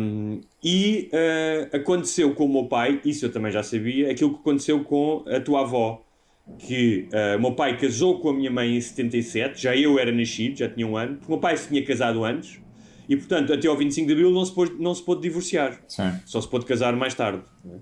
Um, 0.00 0.40
e 0.62 1.10
uh, 1.12 1.76
aconteceu 1.76 2.34
com 2.34 2.44
o 2.44 2.52
meu 2.52 2.64
pai, 2.64 3.00
isso 3.04 3.26
eu 3.26 3.32
também 3.32 3.52
já 3.52 3.62
sabia, 3.62 4.10
aquilo 4.10 4.34
que 4.34 4.40
aconteceu 4.40 4.82
com 4.82 5.24
a 5.26 5.40
tua 5.40 5.60
avó. 5.60 6.02
Que 6.58 7.08
uh, 7.10 7.38
o 7.38 7.40
meu 7.40 7.52
pai 7.52 7.78
casou 7.78 8.20
com 8.20 8.28
a 8.28 8.34
minha 8.34 8.50
mãe 8.50 8.76
em 8.76 8.80
77, 8.80 9.62
já 9.62 9.74
eu 9.74 9.98
era 9.98 10.12
nascido, 10.12 10.58
já 10.58 10.68
tinha 10.68 10.86
um 10.86 10.94
ano, 10.94 11.16
porque 11.16 11.26
o 11.26 11.30
meu 11.30 11.40
pai 11.40 11.56
se 11.56 11.68
tinha 11.68 11.82
casado 11.82 12.22
antes, 12.22 12.60
e 13.08 13.16
portanto 13.16 13.52
até 13.52 13.66
ao 13.66 13.76
25 13.76 14.06
de 14.06 14.12
Abril 14.12 14.30
não 14.30 14.44
se 14.44 14.52
pôde, 14.52 14.74
não 14.78 14.94
se 14.94 15.02
pôde 15.02 15.22
divorciar, 15.22 15.80
Sim. 15.88 16.12
só 16.26 16.42
se 16.42 16.48
pôde 16.48 16.66
casar 16.66 16.94
mais 16.96 17.14
tarde. 17.14 17.42
é? 17.66 17.78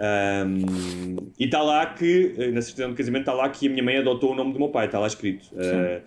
Um, 0.00 1.16
e 1.38 1.44
está 1.44 1.62
lá 1.62 1.84
que, 1.86 2.34
eh, 2.38 2.50
na 2.50 2.62
certidão 2.62 2.90
de 2.90 2.96
casamento, 2.96 3.22
está 3.22 3.34
lá 3.34 3.48
que 3.50 3.66
a 3.66 3.70
minha 3.70 3.82
mãe 3.82 3.98
adotou 3.98 4.32
o 4.32 4.34
nome 4.34 4.52
do 4.52 4.58
meu 4.58 4.68
pai, 4.68 4.86
está 4.86 4.98
lá 4.98 5.06
escrito. 5.06 5.50
Uh, 5.52 6.00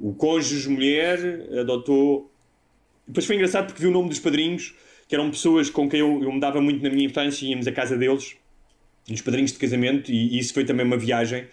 o 0.00 0.14
cônjuge 0.14 0.68
mulher 0.68 1.18
adotou 1.58 2.30
depois 3.08 3.24
foi 3.24 3.36
engraçado 3.36 3.68
porque 3.68 3.80
vi 3.80 3.88
o 3.88 3.90
nome 3.90 4.10
dos 4.10 4.18
padrinhos, 4.18 4.74
que 5.08 5.14
eram 5.14 5.30
pessoas 5.30 5.70
com 5.70 5.88
quem 5.88 6.00
eu, 6.00 6.22
eu 6.22 6.30
me 6.30 6.38
dava 6.38 6.60
muito 6.60 6.82
na 6.82 6.90
minha 6.90 7.06
infância, 7.06 7.46
íamos 7.46 7.66
à 7.66 7.72
casa 7.72 7.96
deles, 7.96 8.36
os 9.10 9.22
padrinhos 9.22 9.52
de 9.52 9.58
casamento, 9.58 10.12
e, 10.12 10.36
e 10.36 10.38
isso 10.38 10.52
foi 10.52 10.66
também 10.66 10.84
uma 10.84 10.98
viagem. 10.98 11.46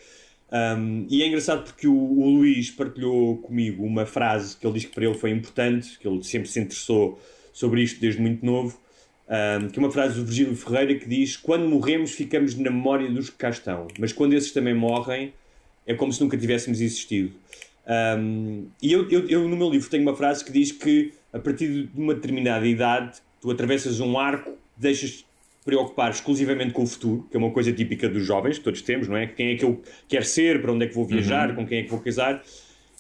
Um, 0.52 1.08
e 1.10 1.24
é 1.24 1.28
engraçado 1.28 1.64
porque 1.64 1.88
o, 1.88 1.96
o 1.96 2.30
Luís 2.30 2.70
partilhou 2.70 3.38
comigo 3.38 3.86
uma 3.86 4.06
frase 4.06 4.58
que 4.58 4.68
ele 4.68 4.74
diz 4.74 4.86
que 4.86 4.94
para 4.94 5.06
ele 5.06 5.14
foi 5.14 5.32
importante, 5.32 5.98
que 5.98 6.06
ele 6.06 6.22
sempre 6.24 6.50
se 6.50 6.60
interessou 6.60 7.20
sobre 7.54 7.82
isto 7.82 8.02
desde 8.02 8.22
muito 8.22 8.46
novo, 8.46 8.78
um, 9.28 9.70
que 9.70 9.80
é 9.80 9.82
uma 9.82 9.92
frase 9.92 10.16
do 10.16 10.26
Virgílio 10.26 10.56
Ferreira 10.58 10.94
que 10.96 11.08
diz: 11.08 11.38
Quando 11.38 11.68
morremos, 11.70 12.12
ficamos 12.12 12.54
na 12.56 12.70
memória 12.70 13.10
dos 13.10 13.30
que 13.30 13.38
cá 13.38 13.50
estão, 13.50 13.88
mas 13.98 14.12
quando 14.12 14.34
esses 14.34 14.52
também 14.52 14.74
morrem, 14.74 15.34
é 15.88 15.94
como 15.94 16.12
se 16.12 16.22
nunca 16.22 16.38
tivéssemos 16.38 16.82
existido. 16.82 17.32
Um, 17.88 18.68
e 18.82 18.92
eu, 18.92 19.10
eu, 19.10 19.28
eu, 19.28 19.48
no 19.48 19.56
meu 19.56 19.70
livro, 19.70 19.90
tenho 19.90 20.04
uma 20.04 20.16
frase 20.16 20.44
que 20.44 20.52
diz 20.52 20.72
que 20.72 21.14
a 21.32 21.40
partir 21.40 21.88
de 21.94 22.02
uma 22.02 22.14
determinada 22.16 22.66
idade, 22.66 23.20
tu 23.42 23.52
atravessas 23.52 24.00
um 24.00 24.18
arco, 24.18 24.58
deixas 24.78 25.26
preocupar 25.66 26.12
exclusivamente 26.12 26.74
com 26.74 26.84
o 26.84 26.88
futuro, 26.88 27.28
que 27.30 27.36
é 27.36 27.40
uma 27.40 27.52
coisa 27.52 27.74
típica 27.74 28.08
dos 28.08 28.26
jovens, 28.26 28.58
que 28.58 28.64
todos 28.64 28.82
temos, 28.82 29.08
não 29.08 29.18
é? 29.18 29.26
Quem 29.26 29.50
é 29.50 29.56
que 29.56 29.66
eu 29.66 29.82
quero 30.08 30.24
ser, 30.24 30.62
para 30.62 30.72
onde 30.72 30.86
é 30.86 30.88
que 30.88 30.94
vou 30.94 31.06
viajar, 31.06 31.56
com 31.56 31.66
quem 31.66 31.80
é 31.80 31.84
que 31.84 31.90
vou 31.90 32.00
casar, 32.00 32.42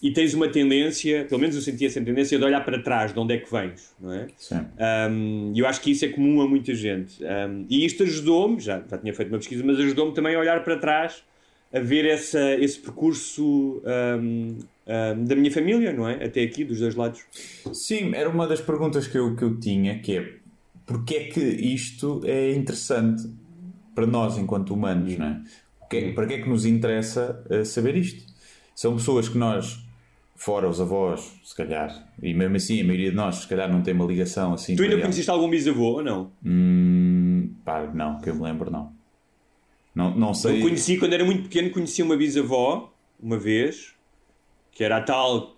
e 0.01 0.11
tens 0.11 0.33
uma 0.33 0.47
tendência, 0.47 1.25
pelo 1.25 1.39
menos 1.39 1.55
eu 1.55 1.61
senti 1.61 1.85
essa 1.85 2.01
tendência, 2.01 2.37
de 2.37 2.43
olhar 2.43 2.65
para 2.65 2.81
trás, 2.81 3.13
de 3.13 3.19
onde 3.19 3.35
é 3.35 3.37
que 3.37 3.49
vens, 3.49 3.95
não 3.99 4.11
é? 4.13 4.27
Sim. 4.35 4.65
Um, 5.09 5.51
e 5.55 5.59
eu 5.59 5.67
acho 5.67 5.79
que 5.79 5.91
isso 5.91 6.03
é 6.03 6.09
comum 6.09 6.41
a 6.41 6.47
muita 6.47 6.73
gente. 6.73 7.23
Um, 7.23 7.65
e 7.69 7.85
isto 7.85 8.03
ajudou-me, 8.03 8.59
já, 8.59 8.83
já 8.89 8.97
tinha 8.97 9.13
feito 9.13 9.29
uma 9.29 9.37
pesquisa, 9.37 9.63
mas 9.63 9.79
ajudou-me 9.79 10.13
também 10.13 10.35
a 10.35 10.39
olhar 10.39 10.63
para 10.63 10.75
trás, 10.77 11.23
a 11.75 11.79
ver 11.81 12.05
essa, 12.05 12.53
esse 12.55 12.79
percurso 12.79 13.81
um, 13.83 14.57
um, 14.87 15.25
da 15.25 15.35
minha 15.35 15.51
família, 15.51 15.91
não 15.91 16.07
é? 16.07 16.23
Até 16.23 16.41
aqui, 16.41 16.63
dos 16.63 16.79
dois 16.79 16.95
lados. 16.95 17.21
Sim, 17.73 18.15
era 18.15 18.29
uma 18.29 18.47
das 18.47 18.61
perguntas 18.61 19.07
que 19.07 19.17
eu, 19.17 19.35
que 19.35 19.43
eu 19.43 19.59
tinha, 19.59 19.99
que 19.99 20.17
é 20.17 20.33
porque 20.85 21.15
é 21.15 21.23
que 21.25 21.41
isto 21.41 22.21
é 22.23 22.53
interessante 22.53 23.27
para 23.93 24.05
nós 24.05 24.37
enquanto 24.37 24.73
humanos, 24.73 25.17
não 25.17 25.25
é? 25.25 25.41
Porque, 25.79 26.13
para 26.13 26.27
que 26.27 26.33
é 26.35 26.41
que 26.41 26.49
nos 26.49 26.65
interessa 26.65 27.43
uh, 27.49 27.65
saber 27.65 27.95
isto? 27.97 28.23
São 28.75 28.95
pessoas 28.95 29.27
que 29.27 29.37
nós, 29.37 29.83
fora 30.35 30.69
os 30.69 30.79
avós, 30.79 31.33
se 31.43 31.55
calhar, 31.55 32.07
e 32.21 32.33
mesmo 32.33 32.55
assim 32.55 32.81
a 32.81 32.83
maioria 32.83 33.09
de 33.09 33.15
nós, 33.15 33.37
se 33.37 33.47
calhar, 33.47 33.71
não 33.71 33.81
tem 33.81 33.93
uma 33.93 34.05
ligação 34.05 34.53
assim. 34.53 34.75
Tu 34.75 34.83
ainda 34.83 34.99
conheceste 34.99 35.29
algum 35.29 35.49
bisavô 35.49 35.97
ou 35.97 36.03
não? 36.03 36.31
Hum, 36.45 37.51
pá, 37.63 37.89
não, 37.93 38.19
que 38.19 38.29
eu 38.29 38.35
me 38.35 38.43
lembro, 38.43 38.69
não. 38.69 38.93
Não, 39.95 40.13
não 40.15 40.33
sei. 40.33 40.57
Eu 40.57 40.61
conheci, 40.61 40.97
quando 40.97 41.13
era 41.13 41.23
muito 41.23 41.43
pequeno, 41.43 41.69
conheci 41.71 42.03
uma 42.03 42.17
bisavó, 42.17 42.91
uma 43.19 43.37
vez, 43.37 43.93
que 44.71 44.83
era 44.83 44.97
a 44.97 45.01
tal 45.01 45.55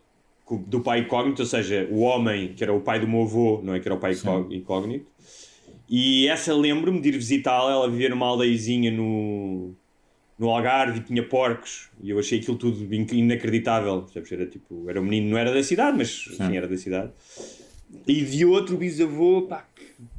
do 0.67 0.79
pai 0.79 0.99
incógnito, 0.99 1.41
ou 1.41 1.45
seja, 1.47 1.87
o 1.91 1.99
homem 2.01 2.53
que 2.53 2.63
era 2.63 2.71
o 2.73 2.79
pai 2.79 2.99
do 2.99 3.07
meu 3.07 3.23
avô, 3.23 3.59
não 3.63 3.73
é 3.73 3.79
que 3.79 3.87
era 3.87 3.95
o 3.95 3.99
pai 3.99 4.13
incó- 4.13 4.47
incógnito. 4.51 5.07
E 5.89 6.27
essa 6.27 6.53
lembro-me 6.53 7.01
de 7.01 7.09
ir 7.09 7.13
visitá-la, 7.13 7.71
ela 7.71 7.89
vivia 7.89 8.09
numa 8.09 8.27
aldeiazinha 8.27 8.91
no, 8.91 9.73
no 10.37 10.49
Algarve 10.49 10.99
e 10.99 11.03
tinha 11.03 11.23
porcos, 11.23 11.89
e 12.01 12.09
eu 12.11 12.19
achei 12.19 12.39
aquilo 12.39 12.57
tudo 12.57 12.93
in- 12.93 13.07
inacreditável. 13.11 14.05
Era 14.31 14.45
tipo, 14.45 14.89
era 14.89 15.01
um 15.01 15.03
menino, 15.03 15.31
não 15.31 15.37
era 15.37 15.53
da 15.53 15.63
cidade, 15.63 15.97
mas 15.97 16.09
sim, 16.37 16.55
era 16.55 16.67
da 16.67 16.77
cidade. 16.77 17.11
E 18.05 18.21
vi 18.23 18.45
outro 18.45 18.75
bisavô, 18.77 19.43
pá, 19.43 19.65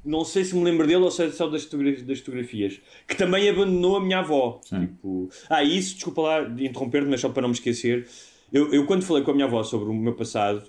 não 0.04 0.24
sei 0.24 0.44
se 0.44 0.54
me 0.54 0.64
lembro 0.64 0.86
dele 0.86 1.02
ou 1.04 1.10
se 1.10 1.24
é 1.24 1.30
só 1.30 1.48
das, 1.48 1.64
fotogra- 1.64 2.02
das 2.02 2.18
fotografias, 2.20 2.80
que 3.06 3.14
também 3.14 3.48
abandonou 3.48 3.96
a 3.96 4.00
minha 4.00 4.18
avó. 4.20 4.60
Tipo, 4.86 5.28
ah, 5.50 5.62
isso, 5.62 5.94
desculpa 5.94 6.22
lá 6.22 6.40
de 6.44 6.66
interromper 6.66 7.04
mas 7.06 7.20
só 7.20 7.28
para 7.28 7.42
não 7.42 7.50
me 7.50 7.54
esquecer. 7.54 8.06
Eu, 8.52 8.72
eu, 8.72 8.86
quando 8.86 9.02
falei 9.04 9.22
com 9.22 9.30
a 9.30 9.34
minha 9.34 9.46
avó 9.46 9.62
sobre 9.62 9.88
o 9.90 9.94
meu 9.94 10.14
passado, 10.14 10.62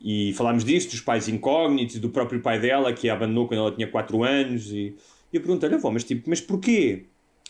e 0.00 0.32
falámos 0.34 0.64
disso, 0.64 0.88
dos 0.90 1.00
pais 1.00 1.28
incógnitos, 1.28 1.98
do 1.98 2.08
próprio 2.08 2.40
pai 2.40 2.58
dela, 2.58 2.92
que 2.92 3.08
a 3.10 3.14
abandonou 3.14 3.46
quando 3.46 3.60
ela 3.60 3.72
tinha 3.72 3.86
4 3.86 4.22
anos, 4.24 4.70
e 4.72 4.94
e 5.30 5.36
eu 5.36 5.42
perguntei-lhe, 5.42 5.74
avó, 5.74 5.90
mas 5.90 6.04
tipo, 6.04 6.30
mas 6.30 6.40
porquê? 6.40 7.04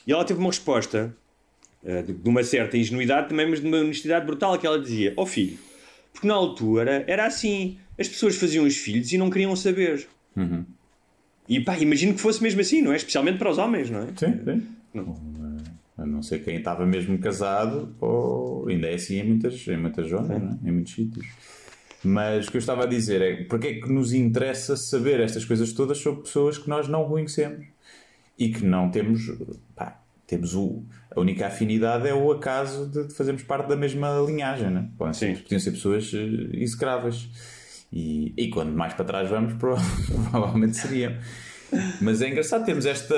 E 0.05 0.11
ela 0.13 0.25
teve 0.25 0.41
uma 0.41 0.49
resposta, 0.49 1.17
eh, 1.85 2.03
de, 2.03 2.13
de 2.13 2.29
uma 2.29 2.43
certa 2.43 2.77
ingenuidade 2.77 3.29
também, 3.29 3.49
mas 3.49 3.61
de 3.61 3.69
uma 3.69 3.77
honestidade 3.79 4.27
brutal, 4.27 4.59
que 4.59 4.67
ela 4.67 4.81
dizia, 4.81 5.15
ó 5.17 5.25
filho, 5.25 5.57
porque 6.13 6.27
na 6.27 6.35
altura 6.35 7.05
era 7.07 7.25
assim, 7.27 7.79
as 7.99 8.09
pessoas 8.09 8.37
faziam 8.37 8.65
os 8.65 8.77
filhos 8.77 9.13
e 9.13 9.19
não 9.19 9.31
queriam 9.31 9.55
saber. 9.57 10.07
Uhum. 10.37 10.65
E 11.49 11.61
pá, 11.61 11.79
imagino 11.79 12.15
que 12.15 12.21
fosse 12.21 12.43
mesmo 12.43 12.61
assim, 12.61 12.83
não 12.83 12.93
é? 12.93 12.97
Especialmente 12.97 13.39
para 13.39 13.51
os 13.51 13.59
homens, 13.59 13.91
não 13.91 14.01
é? 14.01 14.07
Sim, 14.17 14.41
sim. 14.45 14.67
A 15.97 16.07
não 16.07 16.23
ser 16.23 16.45
quem 16.45 16.57
estava 16.57 16.87
mesmo 16.87 17.19
casado, 17.19 17.95
ou 18.01 18.69
ainda 18.69 18.87
é 18.87 18.95
assim 18.95 19.19
em 19.19 19.25
muitas, 19.25 19.67
em 19.67 19.77
muitas 19.77 20.09
zonas, 20.09 20.41
não 20.41 20.51
é? 20.51 20.69
em 20.69 20.73
muitos 20.73 20.95
sítios. 20.95 21.27
Mas 22.05 22.47
o 22.47 22.51
que 22.51 22.57
eu 22.57 22.61
estava 22.61 22.85
a 22.85 22.87
dizer 22.87 23.21
é 23.21 23.45
porque 23.45 23.67
é 23.67 23.75
que 23.81 23.91
nos 23.91 24.13
interessa 24.13 24.77
saber 24.77 25.19
estas 25.21 25.45
coisas 25.45 25.73
todas 25.73 25.99
sobre 25.99 26.23
pessoas 26.23 26.57
que 26.57 26.69
nós 26.69 26.87
não 26.87 27.09
conhecemos 27.09 27.67
e 28.39 28.51
que 28.51 28.65
não 28.65 28.91
temos. 28.91 29.33
Pá, 29.75 30.01
temos 30.27 30.55
o, 30.55 30.85
a 31.11 31.19
única 31.19 31.47
afinidade 31.47 32.07
é 32.07 32.15
o 32.15 32.31
acaso 32.31 32.87
de 32.87 33.13
fazermos 33.15 33.43
parte 33.43 33.69
da 33.69 33.77
mesma 33.77 34.21
linhagem, 34.25 34.71
né? 34.71 34.89
Podem 34.97 35.15
ser, 35.15 35.43
podiam 35.43 35.59
ser 35.59 35.73
pessoas 35.73 36.13
eh, 36.15 36.51
execráveis. 36.53 37.29
E, 37.93 38.35
e 38.37 38.49
quando 38.51 38.71
mais 38.73 38.93
para 38.95 39.05
trás 39.05 39.31
vamos, 39.31 39.55
prova- 39.55 39.83
provavelmente 40.31 40.77
seriam. 40.77 41.15
Mas 42.01 42.23
é 42.23 42.29
engraçado 42.29 42.65
termos 42.65 42.87
esta, 42.87 43.15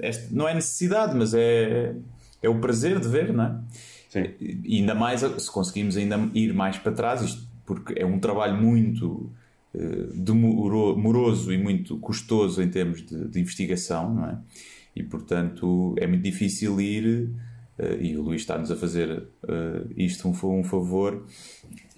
esta. 0.00 0.28
Não 0.34 0.48
é 0.48 0.54
necessidade, 0.54 1.14
mas 1.16 1.34
é, 1.34 1.94
é 2.42 2.48
o 2.48 2.58
prazer 2.60 2.98
de 2.98 3.08
ver, 3.08 3.32
não 3.32 3.44
é? 3.44 3.58
Sim. 4.08 4.24
E 4.40 4.78
ainda 4.78 4.94
mais 4.94 5.20
se 5.20 5.50
conseguimos 5.50 5.96
ainda 5.96 6.18
ir 6.34 6.52
mais 6.54 6.76
para 6.78 6.92
trás, 6.92 7.22
isto 7.22 7.42
porque 7.64 7.94
é 7.98 8.04
um 8.04 8.18
trabalho 8.18 8.56
muito 8.60 9.30
eh, 9.74 10.08
demoro- 10.14 10.98
moroso 10.98 11.52
e 11.52 11.58
muito 11.58 11.96
custoso 11.98 12.60
em 12.62 12.68
termos 12.68 13.04
de, 13.06 13.28
de 13.28 13.38
investigação, 13.40 14.12
não 14.14 14.24
é? 14.28 14.38
E 14.96 15.02
portanto 15.04 15.94
é 15.98 16.06
muito 16.06 16.22
difícil 16.22 16.80
ir, 16.80 17.06
eh, 17.06 17.40
e 18.00 18.16
o 18.16 18.22
Luís 18.22 18.42
está-nos 18.42 18.70
a 18.70 18.76
fazer 18.76 19.22
eh, 19.48 19.82
isto 19.96 20.28
um, 20.28 20.58
um 20.58 20.64
favor. 20.64 21.24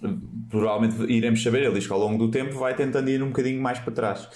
eh, 0.03 0.07
Provavelmente 0.49 1.11
iremos 1.11 1.41
saber, 1.41 1.63
ele 1.63 1.73
diz 1.73 1.87
que 1.87 1.93
ao 1.93 1.99
longo 1.99 2.17
do 2.17 2.31
tempo 2.31 2.57
vai 2.57 2.75
tentando 2.75 3.09
ir 3.09 3.21
um 3.21 3.27
bocadinho 3.27 3.61
mais 3.61 3.79
para 3.79 3.93
trás. 3.93 4.27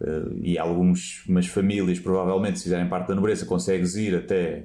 Eh, 0.00 0.22
e 0.42 0.58
algumas 0.58 1.24
umas 1.28 1.46
famílias, 1.46 1.98
provavelmente, 1.98 2.58
se 2.58 2.64
fizerem 2.64 2.88
parte 2.88 3.08
da 3.08 3.14
nobreza, 3.14 3.46
consegues 3.46 3.96
ir 3.96 4.14
até 4.14 4.64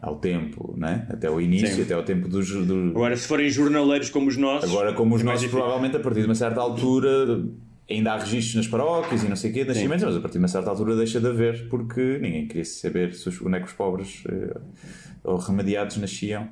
ao 0.00 0.16
tempo, 0.16 0.74
né? 0.76 1.06
até 1.08 1.30
o 1.30 1.40
início, 1.40 1.76
Sim. 1.76 1.82
até 1.82 1.94
ao 1.94 2.02
tempo 2.02 2.28
dos, 2.28 2.50
do, 2.50 2.90
Agora, 2.90 3.16
se 3.16 3.26
forem 3.26 3.48
jornaleiros 3.48 4.10
como 4.10 4.28
os 4.28 4.36
nossos. 4.36 4.70
Agora, 4.70 4.92
como 4.92 5.14
os 5.14 5.22
é 5.22 5.24
nossos, 5.24 5.46
provavelmente 5.48 5.96
a 5.96 6.00
partir 6.00 6.20
de 6.20 6.26
uma 6.26 6.34
certa 6.34 6.60
altura 6.60 7.44
ainda 7.88 8.12
há 8.12 8.18
registros 8.18 8.56
nas 8.56 8.66
paróquias 8.66 9.22
e 9.22 9.28
não 9.28 9.36
sei 9.36 9.50
o 9.50 9.54
quê, 9.54 9.64
nascimentos, 9.64 10.04
mas 10.04 10.16
a 10.16 10.20
partir 10.20 10.34
de 10.34 10.38
uma 10.38 10.48
certa 10.48 10.70
altura 10.70 10.96
deixa 10.96 11.20
de 11.20 11.26
haver 11.26 11.68
porque 11.68 12.18
ninguém 12.18 12.46
queria 12.46 12.64
saber 12.64 13.14
se 13.14 13.28
os 13.28 13.38
bonecos 13.38 13.72
pobres 13.72 14.24
eh, 14.28 14.58
ou 15.22 15.36
remediados 15.38 15.96
nasciam. 15.96 16.48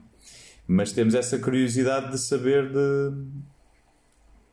Mas 0.66 0.93
temos 0.93 1.14
essa 1.14 1.39
curiosidade 1.39 2.12
de 2.12 2.18
saber 2.18 2.68
de, 2.68 3.11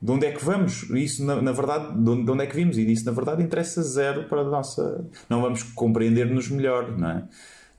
de 0.01 0.11
onde 0.11 0.25
é 0.25 0.31
que 0.31 0.43
vamos. 0.43 0.89
Isso, 0.89 1.23
na, 1.25 1.41
na 1.41 1.51
verdade, 1.51 1.93
de 2.01 2.09
onde, 2.09 2.25
de 2.25 2.31
onde 2.31 2.43
é 2.43 2.47
que 2.47 2.55
vimos. 2.55 2.77
E 2.77 2.91
isso, 2.91 3.05
na 3.05 3.11
verdade, 3.11 3.43
interessa 3.43 3.81
zero 3.81 4.27
para 4.27 4.41
a 4.41 4.43
nossa. 4.43 5.05
Não 5.29 5.41
vamos 5.41 5.63
compreender-nos 5.63 6.49
melhor, 6.49 6.97
não 6.97 7.09
é? 7.09 7.27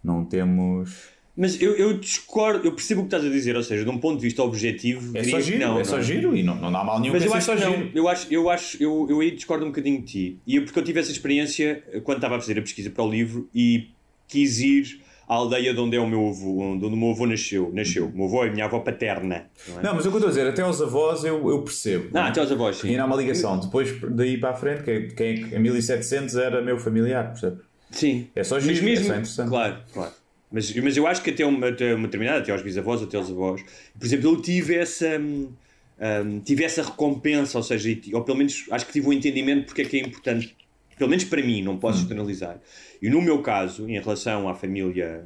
Não 0.02 0.24
temos. 0.24 1.11
Mas 1.34 1.60
eu, 1.60 1.74
eu 1.76 1.94
discordo, 1.94 2.66
eu 2.66 2.72
percebo 2.72 3.00
o 3.00 3.04
que 3.04 3.08
estás 3.08 3.24
a 3.24 3.28
dizer, 3.28 3.56
ou 3.56 3.62
seja, 3.62 3.84
de 3.84 3.90
um 3.90 3.98
ponto 3.98 4.16
de 4.16 4.22
vista 4.22 4.42
objetivo, 4.42 5.16
É 5.16 5.24
só 5.24 5.40
giro, 5.40 5.58
não, 5.60 5.80
é 5.80 5.84
só 5.84 5.96
não 5.96 6.02
giro 6.02 6.36
e 6.36 6.42
não, 6.42 6.54
não 6.56 6.70
dá 6.70 6.84
mal 6.84 7.00
nenhum 7.00 7.14
Mas 7.14 7.24
eu 7.24 7.32
acho 7.32 7.52
que 7.54 7.60
não. 7.60 7.90
Eu 7.94 8.08
acho, 8.08 8.26
eu 8.30 8.50
acho, 8.50 8.82
eu, 8.82 9.06
eu 9.08 9.20
aí 9.20 9.30
discordo 9.30 9.64
um 9.64 9.68
bocadinho 9.68 10.00
de 10.00 10.06
ti. 10.06 10.38
E 10.46 10.58
é 10.58 10.60
porque 10.60 10.78
eu 10.78 10.84
tive 10.84 11.00
essa 11.00 11.10
experiência 11.10 11.82
eh, 11.90 12.00
quando 12.00 12.18
estava 12.18 12.36
a 12.36 12.40
fazer 12.40 12.58
a 12.58 12.62
pesquisa 12.62 12.90
para 12.90 13.02
o 13.02 13.10
livro 13.10 13.48
e 13.54 13.88
quis 14.28 14.60
ir 14.60 15.00
à 15.26 15.34
aldeia 15.34 15.72
de 15.72 15.80
onde 15.80 15.96
é 15.96 16.00
o 16.00 16.06
meu 16.06 16.28
avô, 16.28 16.60
onde 16.60 16.84
o 16.84 16.90
meu 16.94 17.12
avô 17.12 17.26
nasceu. 17.26 17.70
Nasceu. 17.72 18.08
O 18.08 18.14
meu 18.14 18.26
avô 18.26 18.44
é 18.44 18.48
a 18.48 18.52
minha 18.52 18.66
avó 18.66 18.80
paterna. 18.80 19.46
Não, 19.68 19.78
é? 19.78 19.82
Não, 19.84 19.94
mas 19.94 20.04
o 20.04 20.10
que 20.10 20.16
eu 20.16 20.18
estou 20.18 20.26
a 20.26 20.30
dizer, 20.32 20.46
até 20.46 20.60
aos 20.60 20.82
avós 20.82 21.24
eu, 21.24 21.48
eu 21.48 21.62
percebo. 21.62 22.10
Ah, 22.12 22.28
até 22.28 22.40
aos 22.40 22.52
avós, 22.52 22.76
sim. 22.76 22.90
E 22.90 22.96
não 22.96 23.04
há 23.04 23.06
uma 23.06 23.16
ligação. 23.16 23.58
Depois, 23.58 23.90
daí 24.10 24.36
para 24.36 24.50
a 24.50 24.54
frente, 24.54 24.82
quem, 24.82 25.08
quem 25.08 25.54
em 25.54 25.58
1700 25.60 26.36
era 26.36 26.60
meu 26.60 26.78
familiar, 26.78 27.30
percebe? 27.30 27.62
Sim. 27.90 28.28
É 28.34 28.44
só 28.44 28.56
Mas 28.56 28.64
giro, 28.64 28.84
mesmo, 28.84 29.04
é 29.04 29.08
só 29.08 29.12
interessante. 29.14 29.48
Claro, 29.48 29.78
claro. 29.94 30.21
Mas, 30.52 30.74
mas 30.76 30.96
eu 30.96 31.06
acho 31.06 31.22
que 31.22 31.30
até 31.30 31.44
uma, 31.44 31.68
até 31.68 31.94
uma 31.94 32.06
determinada, 32.06 32.40
até 32.40 32.52
aos 32.52 32.62
bisavós, 32.62 33.02
até 33.02 33.16
aos 33.16 33.30
avós, 33.30 33.62
por 33.98 34.04
exemplo, 34.04 34.30
eu 34.30 34.40
tive 34.40 34.74
essa, 34.74 35.18
hum, 35.18 35.50
hum, 35.98 36.40
tive 36.40 36.64
essa 36.64 36.82
recompensa, 36.82 37.58
ou 37.58 37.64
seja, 37.64 37.98
ou 38.12 38.22
pelo 38.22 38.38
menos 38.38 38.66
acho 38.70 38.86
que 38.86 38.92
tive 38.92 39.08
um 39.08 39.12
entendimento 39.12 39.66
porque 39.66 39.82
é 39.82 39.84
que 39.84 39.96
é 39.96 40.00
importante, 40.00 40.54
pelo 40.98 41.10
menos 41.10 41.24
para 41.24 41.42
mim, 41.42 41.62
não 41.62 41.78
posso 41.78 42.02
generalizar. 42.06 42.60
E 43.00 43.08
no 43.08 43.20
meu 43.22 43.40
caso, 43.40 43.88
em 43.88 43.98
relação 43.98 44.48
à 44.48 44.54
família 44.54 45.24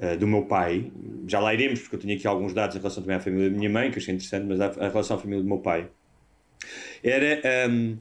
ah, 0.00 0.16
do 0.16 0.26
meu 0.26 0.42
pai, 0.42 0.90
já 1.28 1.38
lá 1.38 1.52
iremos, 1.52 1.80
porque 1.80 1.96
eu 1.96 2.00
tenho 2.00 2.16
aqui 2.16 2.26
alguns 2.26 2.54
dados 2.54 2.74
em 2.74 2.78
relação 2.78 3.02
também 3.02 3.16
à 3.16 3.20
família 3.20 3.50
da 3.50 3.56
minha 3.56 3.70
mãe, 3.70 3.90
que 3.90 3.98
achei 3.98 4.14
interessante, 4.14 4.46
mas 4.46 4.60
a, 4.60 4.88
relação 4.88 5.16
à 5.16 5.20
família 5.20 5.42
do 5.42 5.48
meu 5.48 5.58
pai, 5.58 5.88
era. 7.04 7.40
hum, 7.70 7.96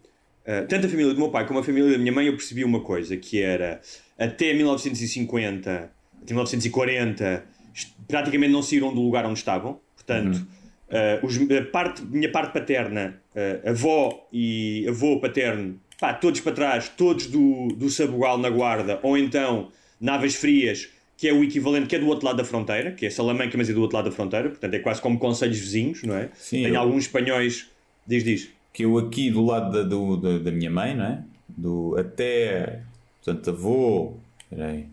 ah, 0.45 0.65
tanto 0.67 0.87
a 0.87 0.89
família 0.89 1.13
do 1.13 1.19
meu 1.19 1.29
pai 1.29 1.45
como 1.45 1.59
a 1.59 1.63
família 1.63 1.91
da 1.91 1.97
minha 1.97 2.11
mãe, 2.11 2.25
eu 2.27 2.33
percebi 2.33 2.63
uma 2.63 2.81
coisa, 2.81 3.15
que 3.17 3.41
era 3.41 3.81
até 4.17 4.53
1950, 4.53 5.91
até 6.21 6.33
1940, 6.33 7.43
est- 7.73 7.93
praticamente 8.07 8.51
não 8.51 8.61
saíram 8.61 8.93
do 8.93 9.01
lugar 9.01 9.25
onde 9.25 9.39
estavam. 9.39 9.79
Portanto, 9.95 10.45
ah, 10.89 11.19
os- 11.23 11.37
a 11.37 11.61
parte, 11.71 12.01
minha 12.03 12.31
parte 12.31 12.53
paterna, 12.53 13.19
ah, 13.35 13.69
avó 13.69 14.27
e 14.31 14.85
avô 14.89 15.19
paterno, 15.19 15.79
pá, 15.99 16.13
todos 16.13 16.39
para 16.41 16.51
trás, 16.53 16.89
todos 16.89 17.27
do, 17.27 17.67
do 17.69 17.89
Sabugal 17.89 18.37
na 18.37 18.49
Guarda, 18.49 18.99
ou 19.03 19.17
então 19.17 19.69
Naves 19.99 20.35
Frias, 20.35 20.89
que 21.17 21.27
é 21.27 21.33
o 21.33 21.43
equivalente, 21.43 21.85
que 21.87 21.95
é 21.95 21.99
do 21.99 22.07
outro 22.07 22.25
lado 22.25 22.37
da 22.37 22.43
fronteira, 22.43 22.91
que 22.91 23.05
é 23.05 23.09
Salamanca, 23.11 23.55
mas 23.57 23.69
é 23.69 23.73
do 23.73 23.81
outro 23.81 23.95
lado 23.95 24.05
da 24.05 24.11
fronteira, 24.11 24.49
portanto 24.49 24.73
é 24.73 24.79
quase 24.79 24.99
como 24.99 25.19
conselhos 25.19 25.59
vizinhos, 25.59 26.01
não 26.03 26.15
é? 26.15 26.29
Sim, 26.33 26.63
Tem 26.63 26.73
eu- 26.73 26.79
alguns 26.79 27.03
espanhóis, 27.03 27.69
diz, 28.07 28.23
diz. 28.23 28.49
Que 28.73 28.85
eu 28.85 28.97
aqui 28.97 29.29
do 29.29 29.45
lado 29.45 29.71
da, 29.71 29.83
do- 29.83 30.17
da, 30.17 30.39
da 30.39 30.51
minha 30.51 30.71
mãe, 30.71 30.95
não 30.95 31.05
é? 31.05 31.23
Do, 31.47 31.95
até, 31.99 32.79
portanto, 33.23 33.49
avô, 33.51 34.13
peraí, 34.49 34.85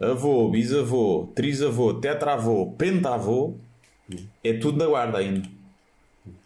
avô, 0.00 0.48
bisavô, 0.50 1.30
trisavô, 1.34 1.94
tetravô, 1.94 2.66
pentavô, 2.72 3.54
é 4.42 4.54
tudo 4.54 4.78
na 4.78 4.86
guarda 4.86 5.18
ainda. 5.18 5.42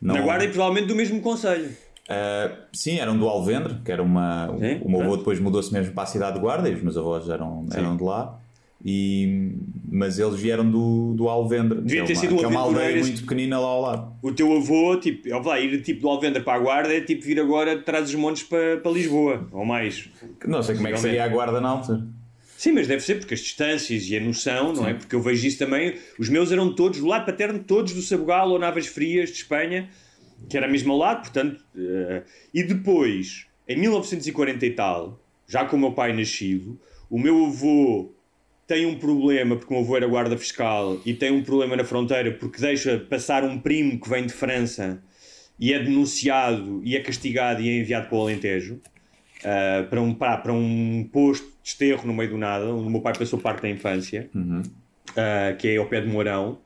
Não- 0.01 0.15
Na 0.17 0.21
Guarda 0.23 0.45
e 0.45 0.49
provavelmente 0.49 0.87
do 0.89 0.95
mesmo 0.95 1.21
conselho. 1.21 1.69
Ah, 2.09 2.51
sim, 2.73 2.99
eram 2.99 3.17
do 3.19 3.27
Alvendre, 3.29 3.77
que 3.85 3.91
era 3.91 4.03
uma. 4.03 4.51
o- 4.51 4.59
Sim, 4.59 4.81
o 4.83 4.89
meu 4.91 5.01
avô 5.03 5.17
depois 5.17 5.41
mudou-se 5.41 5.73
mesmo 5.73 5.93
para 5.95 6.03
a 6.05 6.07
cidade 6.07 6.35
de 6.35 6.41
Guarda 6.41 6.69
e 6.69 6.75
os 6.75 6.83
meus 6.83 6.97
avós 6.97 7.29
eram, 7.29 7.67
eram 7.73 7.97
de 7.97 8.03
lá. 8.05 8.39
E, 8.87 9.53
mas 9.91 10.19
eles 10.19 10.39
vieram 10.39 10.71
do, 10.71 11.15
do 11.15 11.29
Alvendre, 11.29 11.81
Devia 11.81 12.05
ter 12.05 12.13
é 12.13 12.15
uma, 12.15 12.21
sido 12.21 12.37
que 12.37 12.45
é 12.45 12.49
uma 12.49 12.61
aldeia 12.61 13.01
muito 13.01 13.23
pequenina 13.23 13.59
lá 13.59 13.67
ao 13.67 13.81
lado. 13.81 14.13
O 14.23 14.31
teu 14.33 14.55
avô, 14.55 14.97
tipo, 14.99 15.27
ó, 15.35 15.41
lá, 15.41 15.59
ir 15.59 15.81
tipo 15.83 16.03
do 16.03 16.09
Alvendre 16.11 16.43
para 16.43 16.55
a 16.55 16.59
Guarda 16.59 16.95
é 16.95 17.01
tipo 17.01 17.25
vir 17.25 17.41
agora 17.41 17.77
de 17.77 17.83
trás 17.83 18.05
dos 18.05 18.15
montes 18.15 18.43
para, 18.43 18.77
para 18.77 18.91
Lisboa, 18.93 19.49
ou 19.51 19.65
mais. 19.65 20.11
Não 20.47 20.63
sei 20.63 20.75
como 20.77 20.89
é 20.89 20.93
que 20.93 20.99
seria 20.99 21.25
a 21.25 21.29
guarda 21.29 21.61
na 21.63 21.69
altura. 21.71 22.07
Sim, 22.65 22.73
mas 22.73 22.89
deve 22.89 23.03
ser 23.03 23.19
porque 23.19 23.35
as 23.35 23.41
distâncias 23.41 24.09
e 24.09 24.17
a 24.17 24.21
noção, 24.21 24.73
não 24.73 24.89
é? 24.89 24.95
Porque 24.95 25.15
eu 25.15 25.21
vejo 25.21 25.47
isso 25.47 25.59
também. 25.59 25.99
Os 26.19 26.31
meus 26.31 26.51
eram 26.51 26.75
todos, 26.75 26.99
do 26.99 27.07
lado 27.07 27.27
paterno, 27.27 27.59
todos 27.63 27.93
do 27.93 28.01
Sabugal 28.01 28.49
ou 28.49 28.59
Navas 28.59 28.87
Frias 28.87 29.29
de 29.29 29.37
Espanha, 29.37 29.91
que 30.49 30.57
era 30.57 30.67
mesmo 30.67 30.91
ao 30.91 30.99
lado, 30.99 31.21
portanto. 31.21 31.63
eh, 31.77 32.23
e 32.55 32.63
depois, 32.63 33.47
em 33.69 33.77
1940 33.77 34.65
e 34.65 34.71
tal, 34.71 35.21
já 35.47 35.67
com 35.67 35.77
o 35.77 35.79
meu 35.79 35.93
pai 35.93 36.15
nascido, 36.15 36.81
o 37.11 37.19
meu 37.19 37.45
avô 37.45 38.11
tem 38.67 38.87
um 38.87 38.99
problema, 38.99 39.57
porque 39.57 39.75
o 39.75 39.77
meu 39.77 39.85
avô 39.85 39.99
era 39.99 40.07
guarda 40.07 40.39
fiscal, 40.39 40.99
e 41.05 41.13
tem 41.13 41.31
um 41.33 41.43
problema 41.43 41.77
na 41.77 41.85
fronteira 41.85 42.33
porque 42.33 42.59
deixa 42.63 42.99
passar 42.99 43.45
um 43.45 43.59
primo 43.59 44.01
que 44.01 44.09
vem 44.09 44.25
de 44.25 44.33
França 44.33 45.03
e 45.61 45.75
é 45.75 45.79
denunciado 45.79 46.81
e 46.83 46.97
é 46.97 47.01
castigado 47.01 47.61
e 47.61 47.69
é 47.69 47.81
enviado 47.81 48.09
para 48.09 48.17
o 48.17 48.23
Alentejo. 48.23 48.81
Uh, 49.45 49.87
para, 49.91 50.01
um, 50.01 50.15
pá, 50.15 50.37
para 50.39 50.53
um 50.53 51.09
posto 51.13 51.45
de 51.63 51.69
esterro 51.69 52.07
no 52.07 52.15
meio 52.15 52.31
do 52.31 52.39
nada, 52.39 52.65
onde 52.67 52.87
o 52.87 52.91
meu 52.91 53.01
pai 53.03 53.13
passou 53.17 53.39
parte 53.39 53.63
da 53.63 53.69
infância. 53.69 54.31
uh, 54.35 55.57
que 55.59 55.69
é 55.69 55.77
ao 55.77 55.87
pé 55.87 56.01
de 56.01 56.09
Mourão. 56.09 56.59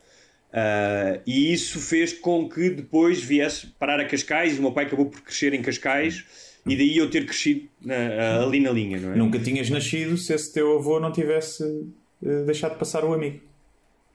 Uh, 0.50 1.20
e 1.26 1.52
isso 1.52 1.78
fez 1.80 2.12
com 2.12 2.48
que 2.48 2.70
depois 2.70 3.20
viesse 3.22 3.66
parar 3.78 4.00
a 4.00 4.04
Cascais. 4.04 4.58
O 4.58 4.62
meu 4.62 4.72
pai 4.72 4.84
acabou 4.86 5.06
por 5.06 5.20
crescer 5.20 5.52
em 5.54 5.60
Cascais 5.60 6.24
e 6.66 6.76
daí 6.76 6.96
eu 6.96 7.10
ter 7.10 7.26
crescido 7.26 7.68
na- 7.84 8.42
ali 8.44 8.60
na 8.60 8.70
linha, 8.70 8.98
não 8.98 9.12
é? 9.12 9.16
Nunca 9.16 9.38
tinhas 9.38 9.68
nascido 9.70 10.16
se 10.16 10.32
esse 10.32 10.52
teu 10.52 10.78
avô 10.78 10.98
não 11.00 11.12
tivesse 11.12 11.62
eh, 12.24 12.44
deixado 12.44 12.72
de 12.72 12.78
passar 12.78 13.04
o 13.04 13.12
amigo 13.12 13.40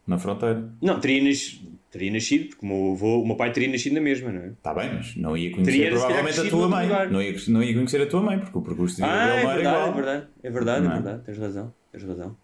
na 0.08 0.18
fronteira. 0.18 0.70
Não, 0.82 0.99
teria, 0.99 1.24
nas- 1.24 1.60
teria 1.91 2.12
nascido, 2.12 2.49
porque 2.49 2.66
o 2.66 2.70
meu, 2.70 2.93
avô, 2.93 3.22
o 3.22 3.28
meu 3.28 3.36
pai 3.36 3.51
teria 3.51 3.70
nascido 3.70 3.93
na 3.93 4.01
mesma, 4.01 4.32
não 4.32 4.41
é? 4.41 4.47
Está 4.47 4.74
bem, 4.74 4.93
mas 4.95 5.16
não 5.16 5.38
ia 5.38 5.51
conhecer 5.51 5.72
Teria, 5.72 5.89
provavelmente 5.91 6.39
a 6.39 6.49
tua 6.49 6.68
mãe. 6.70 6.88
lugar. 6.88 7.10
Não 7.12 7.22
ia, 7.22 7.36
não 7.47 7.64
ia 7.64 7.74
conhecer 7.74 8.01
a 8.01 8.06
tua 8.08 8.22
mãe, 8.22 8.39
porque 8.39 8.58
o 8.58 8.62
percurso 8.62 8.95
de 8.97 9.01
vida 9.04 9.14
Ah, 9.14 9.26
dele 9.28 9.38
é 9.39 9.43
não 9.43 9.54
verdade, 9.54 9.76
igual. 9.78 9.88
é 9.89 9.93
verdade, 9.95 10.28
é 10.43 10.49
verdade, 10.49 10.82
Não 10.86 10.91
é 10.91 10.93
é? 10.93 11.01
verdade, 11.01 11.24
tens 11.26 11.38
razão, 11.38 11.74
tens 11.91 12.04
razão. 12.04 12.36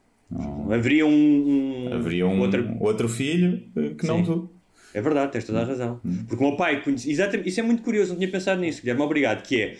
Haveria 0.72 1.06
um, 1.08 1.10
um- 1.90 1.94
Haveria 1.94 2.28
um 2.28 2.40
outra- 2.40 2.78
outro 2.80 3.10
filho 3.10 3.64
eh, 3.76 3.96
que 3.98 4.06
não 4.06 4.18
Sim. 4.20 4.24
tu. 4.26 4.50
É 4.94 5.02
verdade, 5.02 5.32
tens 5.32 5.44
toda 5.46 5.62
a 5.62 5.66
razão. 5.66 6.00
Porque 6.28 6.44
o 6.44 6.48
meu 6.48 6.56
pai 6.58 6.82
conhecia. 6.84 7.12
Exatamente, 7.12 7.50
isso 7.50 7.60
é 7.60 7.64
muito 7.64 7.82
curioso, 7.84 8.12
não 8.12 8.18
tinha 8.20 8.30
pensado 8.32 8.62
nisso, 8.62 8.82
Guilherme, 8.82 9.02
obrigado. 9.02 9.42
Que 9.44 9.62
é. 9.62 9.78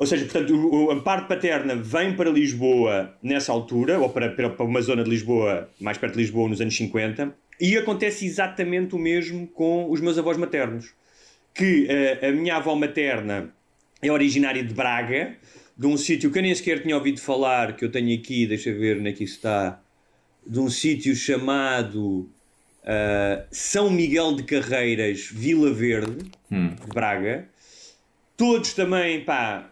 Ou 0.00 0.06
seja, 0.06 0.24
portanto, 0.24 0.54
o- 0.54 0.90
a 0.90 1.00
parte 1.02 1.28
paterna 1.28 1.76
vem 1.76 2.16
para 2.16 2.30
Lisboa 2.30 3.14
nessa 3.22 3.52
altura, 3.52 3.98
ou 4.00 4.08
para, 4.08 4.30
para, 4.30 4.64
uma 4.64 4.80
zona 4.80 5.04
de 5.04 5.10
Lisboa, 5.10 5.68
mais 5.78 5.98
perto 5.98 6.14
de 6.14 6.20
Lisboa, 6.20 6.48
nos 6.48 6.58
anos 6.60 6.74
50, 6.74 7.34
e 7.60 7.76
acontece 7.76 8.24
exatamente 8.24 8.94
o 8.94 8.98
mesmo 8.98 9.46
com 9.46 9.90
os 9.90 10.00
meus 10.00 10.16
avós 10.18 10.38
maternos. 10.38 10.94
Que 11.54 11.86
eh, 11.88 12.28
a 12.28 12.32
minha 12.32 12.56
avó 12.56 12.74
materna 12.74 13.50
é 14.00 14.10
originária 14.10 14.64
de 14.64 14.72
Braga, 14.72 15.36
de 15.76 15.86
um 15.86 15.96
sítio 15.98 16.30
que 16.30 16.38
eu 16.38 16.42
nem 16.42 16.54
sequer 16.54 16.82
tinha 16.82 16.96
ouvido 16.96 17.20
falar, 17.20 17.76
que 17.76 17.84
eu 17.84 17.90
tenho 17.90 18.18
aqui, 18.18 18.46
deixa 18.46 18.72
ver 18.72 18.98
onde 18.98 19.10
é 19.10 19.12
que 19.12 19.24
está, 19.24 19.82
de 20.46 20.58
um 20.58 20.70
sítio 20.70 21.14
chamado 21.14 22.20
uh, 22.84 23.44
São 23.50 23.90
Miguel 23.90 24.34
de 24.36 24.44
Carreiras, 24.44 25.28
Vila 25.30 25.70
Verde, 25.74 26.24
de 26.50 26.86
Braga. 26.94 27.46
Todos 28.36 28.72
também, 28.72 29.22
pá, 29.22 29.70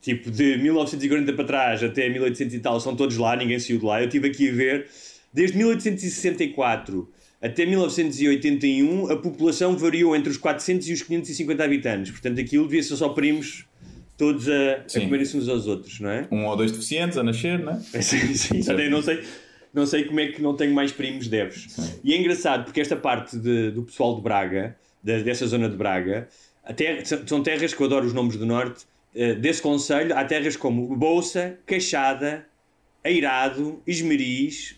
tipo 0.00 0.30
de 0.30 0.56
1940 0.58 1.32
para 1.32 1.44
trás 1.44 1.82
até 1.82 2.08
1800 2.08 2.54
e 2.54 2.58
tal, 2.60 2.80
são 2.80 2.94
todos 2.94 3.16
lá, 3.16 3.34
ninguém 3.36 3.58
saiu 3.58 3.78
de 3.78 3.84
lá. 3.84 4.00
Eu 4.00 4.06
estive 4.06 4.28
aqui 4.28 4.48
a 4.48 4.52
ver, 4.52 4.86
desde 5.32 5.56
1864 5.58 7.08
até 7.40 7.66
1981, 7.66 9.10
a 9.10 9.16
população 9.16 9.76
variou 9.76 10.14
entre 10.14 10.30
os 10.30 10.36
400 10.36 10.88
e 10.88 10.92
os 10.92 11.02
550 11.02 11.64
habitantes. 11.64 12.12
Portanto, 12.12 12.40
aquilo 12.40 12.64
devia 12.66 12.82
ser 12.82 12.94
só 12.96 13.08
primos 13.08 13.64
todos 14.16 14.48
a, 14.48 14.74
a 14.74 14.88
Sim. 14.88 15.00
comerem-se 15.06 15.36
uns 15.36 15.48
aos 15.48 15.66
outros, 15.66 15.98
não 15.98 16.08
é? 16.10 16.28
Um 16.30 16.46
ou 16.46 16.56
dois 16.56 16.70
deficientes 16.70 17.18
a 17.18 17.22
nascer, 17.24 17.58
não 17.58 17.72
é? 17.72 17.80
Sim, 18.02 18.32
sim, 18.34 18.60
até 18.70 18.88
não 18.88 19.02
sei, 19.02 19.24
não 19.74 19.84
sei 19.86 20.04
como 20.04 20.20
é 20.20 20.28
que 20.28 20.40
não 20.40 20.54
tenho 20.54 20.72
mais 20.72 20.92
primos 20.92 21.26
deves. 21.26 21.98
E 22.04 22.14
é 22.14 22.16
engraçado 22.16 22.64
porque 22.64 22.80
esta 22.80 22.94
parte 22.94 23.36
de- 23.36 23.72
do 23.72 23.82
pessoal 23.82 24.14
de 24.14 24.22
Braga, 24.22 24.76
da- 25.02 25.18
dessa 25.18 25.44
zona 25.44 25.68
de 25.68 25.76
Braga, 25.76 26.28
até, 26.62 27.02
são 27.04 27.42
terras 27.42 27.74
que 27.74 27.80
eu 27.82 27.86
adoro 27.86 28.06
os 28.06 28.12
nomes 28.12 28.36
do 28.36 28.46
norte, 28.46 28.84
desse 29.40 29.60
conselho 29.60 30.16
há 30.16 30.24
terras 30.24 30.56
como 30.56 30.96
Bolsa, 30.96 31.58
Caixada, 31.66 32.46
Eirado, 33.04 33.82
Esmeriz, 33.86 34.76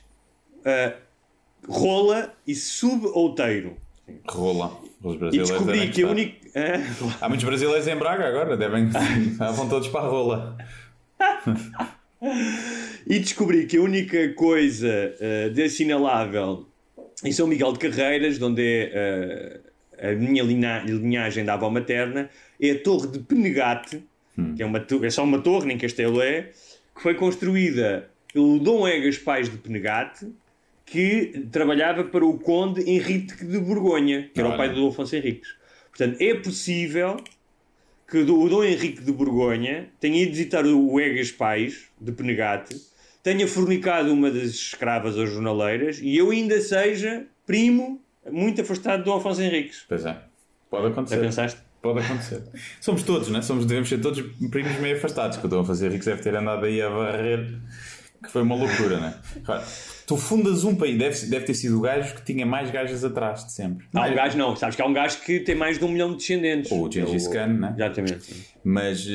eh, 0.64 0.95
Rola 1.68 2.35
e 2.47 2.55
Subouteiro. 2.55 3.76
Rola. 4.28 4.78
Os 5.03 5.14
E 5.14 5.18
brasileiros 5.18 5.51
descobri 5.51 5.78
devem 5.78 5.91
que 5.93 6.03
a 6.03 6.09
única. 6.09 6.37
Há 7.20 7.28
muitos 7.28 7.45
brasileiros 7.45 7.87
em 7.87 7.97
Braga 7.97 8.26
agora, 8.26 8.57
devem. 8.57 8.89
vão 9.55 9.68
todos 9.68 9.89
para 9.89 10.01
a 10.07 10.09
rola. 10.09 10.57
E 13.07 13.18
descobri 13.18 13.66
que 13.66 13.76
a 13.76 13.82
única 13.82 14.32
coisa 14.35 15.14
eh, 15.20 15.51
de 15.51 15.62
assinalável 15.62 16.66
em 17.22 17.32
São 17.32 17.47
Miguel 17.47 17.72
de 17.72 17.78
Carreiras, 17.78 18.39
de 18.39 18.45
onde 18.45 18.62
é 18.62 19.61
eh, 19.99 20.11
a 20.11 20.12
minha 20.14 20.43
linha- 20.43 20.82
linhagem 20.87 21.45
da 21.45 21.55
avó 21.55 21.68
materna, 21.70 22.30
é 22.61 22.70
a 22.70 22.82
Torre 22.82 23.09
de 23.09 23.18
Penegate, 23.20 24.03
que 24.57 24.62
é, 24.62 24.66
uma, 24.66 24.85
é 25.03 25.11
só 25.11 25.24
uma 25.24 25.41
torre, 25.41 25.66
nem 25.66 25.78
castelo 25.78 26.20
é, 26.20 26.51
que 26.95 27.03
foi 27.03 27.14
construída 27.14 28.09
pelo 28.32 28.59
Dom 28.59 28.87
Egas 28.87 29.16
Pais 29.18 29.49
de 29.49 29.57
Penegate, 29.57 30.26
que 30.85 31.47
trabalhava 31.51 32.05
para 32.05 32.24
o 32.24 32.39
Conde 32.39 32.82
Henrique 32.89 33.45
de 33.45 33.59
Borgonha, 33.59 34.30
que 34.32 34.41
era 34.41 34.49
o 34.49 34.53
Olha. 34.53 34.59
pai 34.59 34.68
do 34.68 34.76
Dom 34.76 34.89
Afonso 34.89 35.16
Henriques. 35.16 35.55
Portanto, 35.89 36.20
é 36.20 36.35
possível 36.35 37.16
que 38.09 38.18
o 38.18 38.49
Dom 38.49 38.64
Henrique 38.64 39.03
de 39.03 39.12
Borgonha 39.12 39.89
tenha 39.99 40.22
ido 40.22 40.32
visitar 40.32 40.66
o 40.66 41.01
Egas 41.01 41.30
Pais 41.30 41.89
de 42.01 42.12
Penegate, 42.12 42.76
tenha 43.22 43.49
fornicado 43.49 44.12
uma 44.12 44.30
das 44.30 44.51
escravas 44.51 45.16
ou 45.16 45.26
jornaleiras 45.26 45.99
e 46.03 46.16
eu 46.16 46.30
ainda 46.30 46.61
seja 46.61 47.24
primo 47.47 48.01
muito 48.30 48.61
afastado 48.61 48.99
de 48.99 49.05
Dom 49.07 49.16
Afonso 49.16 49.41
Henriques. 49.41 49.85
Pois 49.89 50.05
é. 50.05 50.16
Pode 50.68 50.89
acontecer. 50.89 51.16
Já 51.16 51.22
pensaste? 51.22 51.61
Pode 51.85 52.01
acontecer. 52.01 52.43
Somos 52.80 53.03
todos, 53.03 53.28
né? 53.28 53.43
Somos, 53.43 53.66
devemos 53.66 53.91
ser 53.91 54.01
todos 54.01 54.22
primos 54.51 54.72
meio 54.80 54.97
afastados, 54.97 55.37
que 55.37 55.45
o 55.45 55.49
Dom 55.49 55.62
fazer 55.64 55.91
ricos 55.91 56.07
deve 56.07 56.22
ter 56.22 56.35
andado 56.35 56.64
aí 56.64 56.80
a 56.80 56.89
varrer, 56.89 57.59
que 58.24 58.30
foi 58.30 58.41
uma 58.41 58.55
loucura, 58.55 58.99
né? 58.99 59.14
Claro, 59.45 59.62
tu 60.07 60.16
fundas 60.16 60.64
um 60.64 60.74
país, 60.74 60.97
deve, 60.99 61.26
deve 61.26 61.45
ter 61.45 61.53
sido 61.53 61.76
o 61.76 61.82
gajo 61.82 62.14
que 62.14 62.22
tinha 62.24 62.47
mais 62.47 62.70
gajas 62.70 63.05
atrás 63.05 63.45
de 63.45 63.53
sempre. 63.53 63.87
Há 63.93 63.99
um 63.99 64.01
Mais- 64.01 64.14
gajo, 64.16 64.39
não, 64.39 64.57
sabes 64.57 64.76
que 64.76 64.80
há 64.80 64.87
um 64.87 64.95
gajo 64.95 65.20
que 65.20 65.41
tem 65.41 65.55
mais 65.55 65.78
de 65.78 65.85
um 65.85 65.89
milhão 65.89 66.11
de 66.12 66.16
descendentes. 66.16 66.72
Ou 66.72 66.89
o 66.89 66.91
Gengis 66.91 67.26
É 67.26 67.30
Khan, 67.30 67.49
né? 67.49 67.74
Exatamente. 67.76 68.47
Mas, 68.64 69.07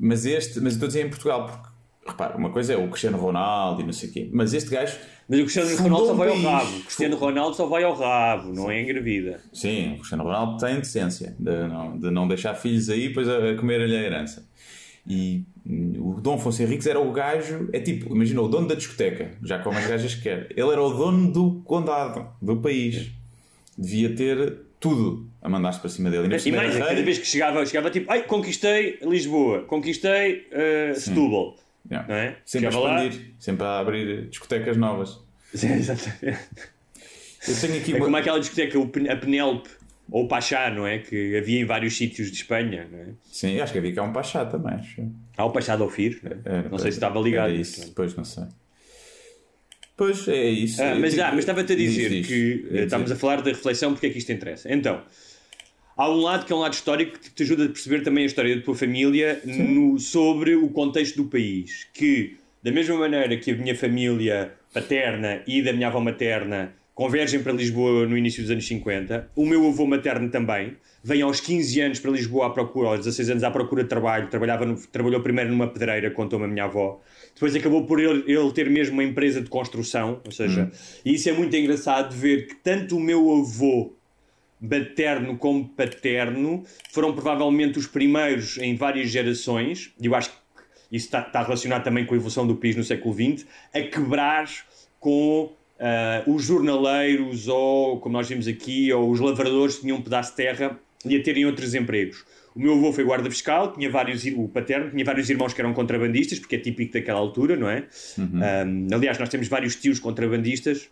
mas 0.00 0.24
este, 0.24 0.60
mas 0.60 0.72
eu 0.72 0.76
estou 0.76 0.86
a 0.86 0.88
dizer 0.88 1.06
em 1.06 1.10
Portugal, 1.10 1.44
porque 1.46 1.68
repara, 2.10 2.38
uma 2.38 2.48
coisa 2.50 2.72
é 2.72 2.76
o 2.78 2.88
Cristiano 2.88 3.18
Ronaldo 3.18 3.82
e 3.82 3.84
não 3.84 3.92
sei 3.92 4.08
o 4.08 4.12
quê, 4.14 4.30
mas 4.32 4.54
este 4.54 4.70
gajo. 4.70 4.96
Mas 5.28 5.40
o 5.40 5.42
Cristiano 5.42 5.76
Ronaldo 5.76 6.06
só 6.06 6.14
vai 6.14 6.28
ao 6.28 6.40
rabo. 6.40 6.70
O 6.70 6.80
Cristiano 6.80 7.16
Ronaldo 7.16 7.56
só 7.56 7.66
vai 7.66 7.84
ao 7.84 7.94
rabo, 7.94 8.54
não 8.54 8.70
é 8.70 8.80
engravida. 8.80 9.40
Sim, 9.52 9.92
o 9.92 9.96
Cristiano 9.96 10.24
Ronaldo 10.24 10.56
tem 10.56 10.76
decência 10.76 11.36
de 11.38 11.68
não, 11.68 11.98
de 11.98 12.10
não 12.10 12.26
deixar 12.26 12.54
filhos 12.54 12.88
aí 12.88 13.08
depois 13.08 13.28
a, 13.28 13.50
a 13.50 13.56
comer-lhe 13.56 13.94
a 13.94 14.00
herança. 14.00 14.48
E 15.06 15.44
o 15.98 16.18
Dom 16.20 16.34
Afonso 16.34 16.62
Henriques 16.62 16.86
era 16.86 16.98
o 16.98 17.12
gajo, 17.12 17.68
é 17.72 17.80
tipo, 17.80 18.14
imagina, 18.14 18.40
o 18.40 18.48
dono 18.48 18.68
da 18.68 18.74
discoteca, 18.74 19.32
já 19.42 19.58
com 19.58 19.70
as 19.70 19.86
gajas 19.86 20.14
que 20.14 20.22
quer. 20.22 20.48
Ele 20.50 20.70
era 20.70 20.82
o 20.82 20.92
dono 20.94 21.30
do 21.30 21.62
condado, 21.64 22.26
do 22.40 22.56
país. 22.56 23.10
Devia 23.76 24.14
ter 24.14 24.60
tudo 24.80 25.28
a 25.42 25.48
mandar-se 25.48 25.80
para 25.80 25.90
cima 25.90 26.10
dele. 26.10 26.34
E 26.34 26.38
cima 26.38 26.58
mais, 26.58 26.76
cada 26.76 27.02
vez 27.02 27.18
que 27.18 27.26
chegava, 27.26 27.64
chegava 27.66 27.90
tipo, 27.90 28.10
ai, 28.10 28.22
conquistei 28.22 28.98
Lisboa, 29.02 29.62
conquistei 29.64 30.46
uh, 30.52 30.98
Setúbal. 30.98 31.56
Yeah. 31.90 32.14
É? 32.14 32.36
Sempre 32.44 32.68
a 32.68 32.70
Chegava 32.72 32.88
lá- 32.92 33.04
expandir, 33.06 33.30
sempre 33.38 33.64
a 33.66 33.78
abrir 33.78 34.28
discotecas 34.28 34.76
novas. 34.76 35.18
Sim, 35.54 35.72
exatamente. 35.78 36.38
Eu 37.48 37.54
tenho 37.60 37.76
aqui 37.78 37.92
É 37.92 37.96
uma- 37.96 38.04
como 38.04 38.16
aquela 38.16 38.38
discoteca, 38.40 38.78
a 39.12 39.16
Penélope, 39.16 39.70
ou 40.10 40.24
o 40.24 40.28
Pachá, 40.28 40.70
não 40.70 40.86
é? 40.86 40.98
Que 40.98 41.36
havia 41.36 41.60
em 41.60 41.64
vários 41.64 41.96
sítios 41.96 42.30
de 42.30 42.36
Espanha, 42.38 42.86
não 42.90 42.98
é? 42.98 43.06
Sim, 43.24 43.60
acho 43.60 43.72
que 43.72 43.78
havia 43.78 43.94
cá 43.94 44.02
um 44.02 44.12
Pachá 44.12 44.44
também. 44.44 44.74
Acho. 44.74 45.06
Há 45.36 45.44
o 45.44 45.50
Pachá 45.50 45.76
de 45.76 45.82
Ofir, 45.82 46.18
não, 46.22 46.30
é? 46.32 46.58
Era, 46.58 46.68
não 46.68 46.78
sei 46.78 46.90
se 46.92 46.96
estava 46.98 47.18
ligado. 47.20 47.50
Era 47.50 47.58
isso, 47.58 47.86
depois 47.86 48.14
não 48.14 48.24
sei. 48.24 48.44
Pois 49.96 50.28
é 50.28 50.44
isso. 50.50 50.80
Ah, 50.82 50.94
mas, 50.94 51.10
Tipo, 51.12 51.24
ah, 51.24 51.30
mas 51.30 51.38
estava-te 51.40 51.72
a 51.72 51.76
diz, 51.76 51.92
dizer 51.92 52.08
diz. 52.10 52.26
que 52.26 52.66
eh, 52.68 52.72
Diz, 52.72 52.80
estamos 52.84 53.10
a 53.10 53.14
diz. 53.14 53.20
falar 53.20 53.42
da 53.42 53.50
reflexão, 53.50 53.92
porque 53.92 54.06
é 54.06 54.10
que 54.10 54.18
isto 54.18 54.30
interessa. 54.30 54.72
Então, 54.72 55.02
há 55.98 56.08
um 56.10 56.16
lado 56.20 56.46
que 56.46 56.52
é 56.52 56.56
um 56.56 56.60
lado 56.60 56.72
histórico 56.72 57.18
que 57.18 57.30
te 57.30 57.42
ajuda 57.42 57.64
a 57.64 57.68
perceber 57.68 58.02
também 58.02 58.22
a 58.22 58.26
história 58.26 58.54
da 58.56 58.62
tua 58.62 58.74
família 58.74 59.40
no- 59.44 59.98
sobre 59.98 60.54
o 60.54 60.68
contexto 60.68 61.16
do 61.16 61.28
país. 61.28 61.88
Que, 61.92 62.36
da 62.62 62.70
mesma 62.70 62.96
maneira 62.96 63.36
que 63.36 63.50
a 63.50 63.54
minha 63.56 63.74
família 63.76 64.52
paterna 64.72 65.42
e 65.46 65.60
da 65.60 65.72
minha 65.72 65.88
avó 65.88 66.00
materna 66.00 66.72
convergem 66.94 67.40
para 67.42 67.52
Lisboa 67.52 68.06
no 68.06 68.16
início 68.18 68.42
dos 68.42 68.50
anos 68.50 68.66
50, 68.66 69.30
o 69.36 69.46
meu 69.46 69.66
avô 69.68 69.86
materno 69.86 70.28
também 70.30 70.76
vem 71.02 71.22
aos 71.22 71.40
15 71.40 71.80
anos 71.80 72.00
para 72.00 72.10
Lisboa 72.10 72.46
à 72.48 72.50
procura, 72.50 72.88
aos 72.88 72.98
16 72.98 73.30
anos 73.30 73.44
à 73.44 73.50
procura 73.52 73.84
de 73.84 73.88
trabalho, 73.88 74.28
trabalhava 74.28 74.66
no- 74.66 74.76
trabalhou 74.88 75.20
primeiro 75.20 75.50
numa 75.50 75.68
pedreira, 75.68 76.10
contou-me 76.10 76.44
a 76.46 76.48
minha 76.48 76.64
avó, 76.64 77.00
depois 77.34 77.54
acabou 77.54 77.86
por 77.86 78.00
ele, 78.00 78.24
ele 78.26 78.52
ter 78.52 78.68
mesmo 78.68 78.94
uma 78.94 79.04
empresa 79.04 79.40
de 79.40 79.48
construção, 79.48 80.20
ou 80.26 80.32
seja, 80.32 80.70
e 81.04 81.14
isso 81.14 81.28
é 81.28 81.32
muito 81.32 81.54
engraçado 81.56 82.10
de 82.10 82.16
ver 82.16 82.48
que 82.48 82.56
tanto 82.56 82.96
o 82.96 83.00
meu 83.00 83.20
avô 83.32 83.94
materno 84.60 85.36
como 85.36 85.68
paterno 85.68 86.64
foram 86.90 87.12
provavelmente 87.12 87.78
os 87.78 87.86
primeiros 87.86 88.58
em 88.58 88.74
várias 88.74 89.10
gerações, 89.10 89.92
e 90.00 90.06
eu 90.06 90.14
acho 90.14 90.30
que 90.30 90.36
isso 90.90 91.06
está, 91.06 91.20
está 91.20 91.42
relacionado 91.42 91.84
também 91.84 92.04
com 92.04 92.14
a 92.14 92.16
evolução 92.16 92.46
do 92.46 92.56
país 92.56 92.74
no 92.74 92.84
século 92.84 93.14
XX, 93.14 93.46
a 93.74 93.80
quebrar 93.82 94.48
com 94.98 95.52
ah, 95.78 96.22
os 96.26 96.44
jornaleiros 96.44 97.46
ou, 97.46 98.00
como 98.00 98.14
nós 98.14 98.28
vimos 98.28 98.48
aqui, 98.48 98.92
ou 98.92 99.10
os 99.10 99.20
lavradores 99.20 99.76
que 99.76 99.82
tinham 99.82 99.98
um 99.98 100.02
pedaço 100.02 100.30
de 100.30 100.36
terra 100.36 100.78
e 101.04 101.16
a 101.16 101.22
terem 101.22 101.46
outros 101.46 101.74
empregos. 101.74 102.24
O 102.54 102.60
meu 102.60 102.74
avô 102.74 102.92
foi 102.92 103.04
guarda 103.04 103.30
fiscal, 103.30 103.72
tinha 103.72 103.88
vários, 103.88 104.24
o 104.24 104.48
paterno, 104.48 104.90
tinha 104.90 105.04
vários 105.04 105.30
irmãos 105.30 105.54
que 105.54 105.60
eram 105.60 105.72
contrabandistas, 105.72 106.40
porque 106.40 106.56
é 106.56 106.58
típico 106.58 106.92
daquela 106.92 107.20
altura, 107.20 107.56
não 107.56 107.70
é? 107.70 107.86
Ah, 108.42 108.94
aliás, 108.96 109.18
nós 109.18 109.28
temos 109.28 109.46
vários 109.46 109.76
tios 109.76 110.00
contrabandistas 110.00 110.88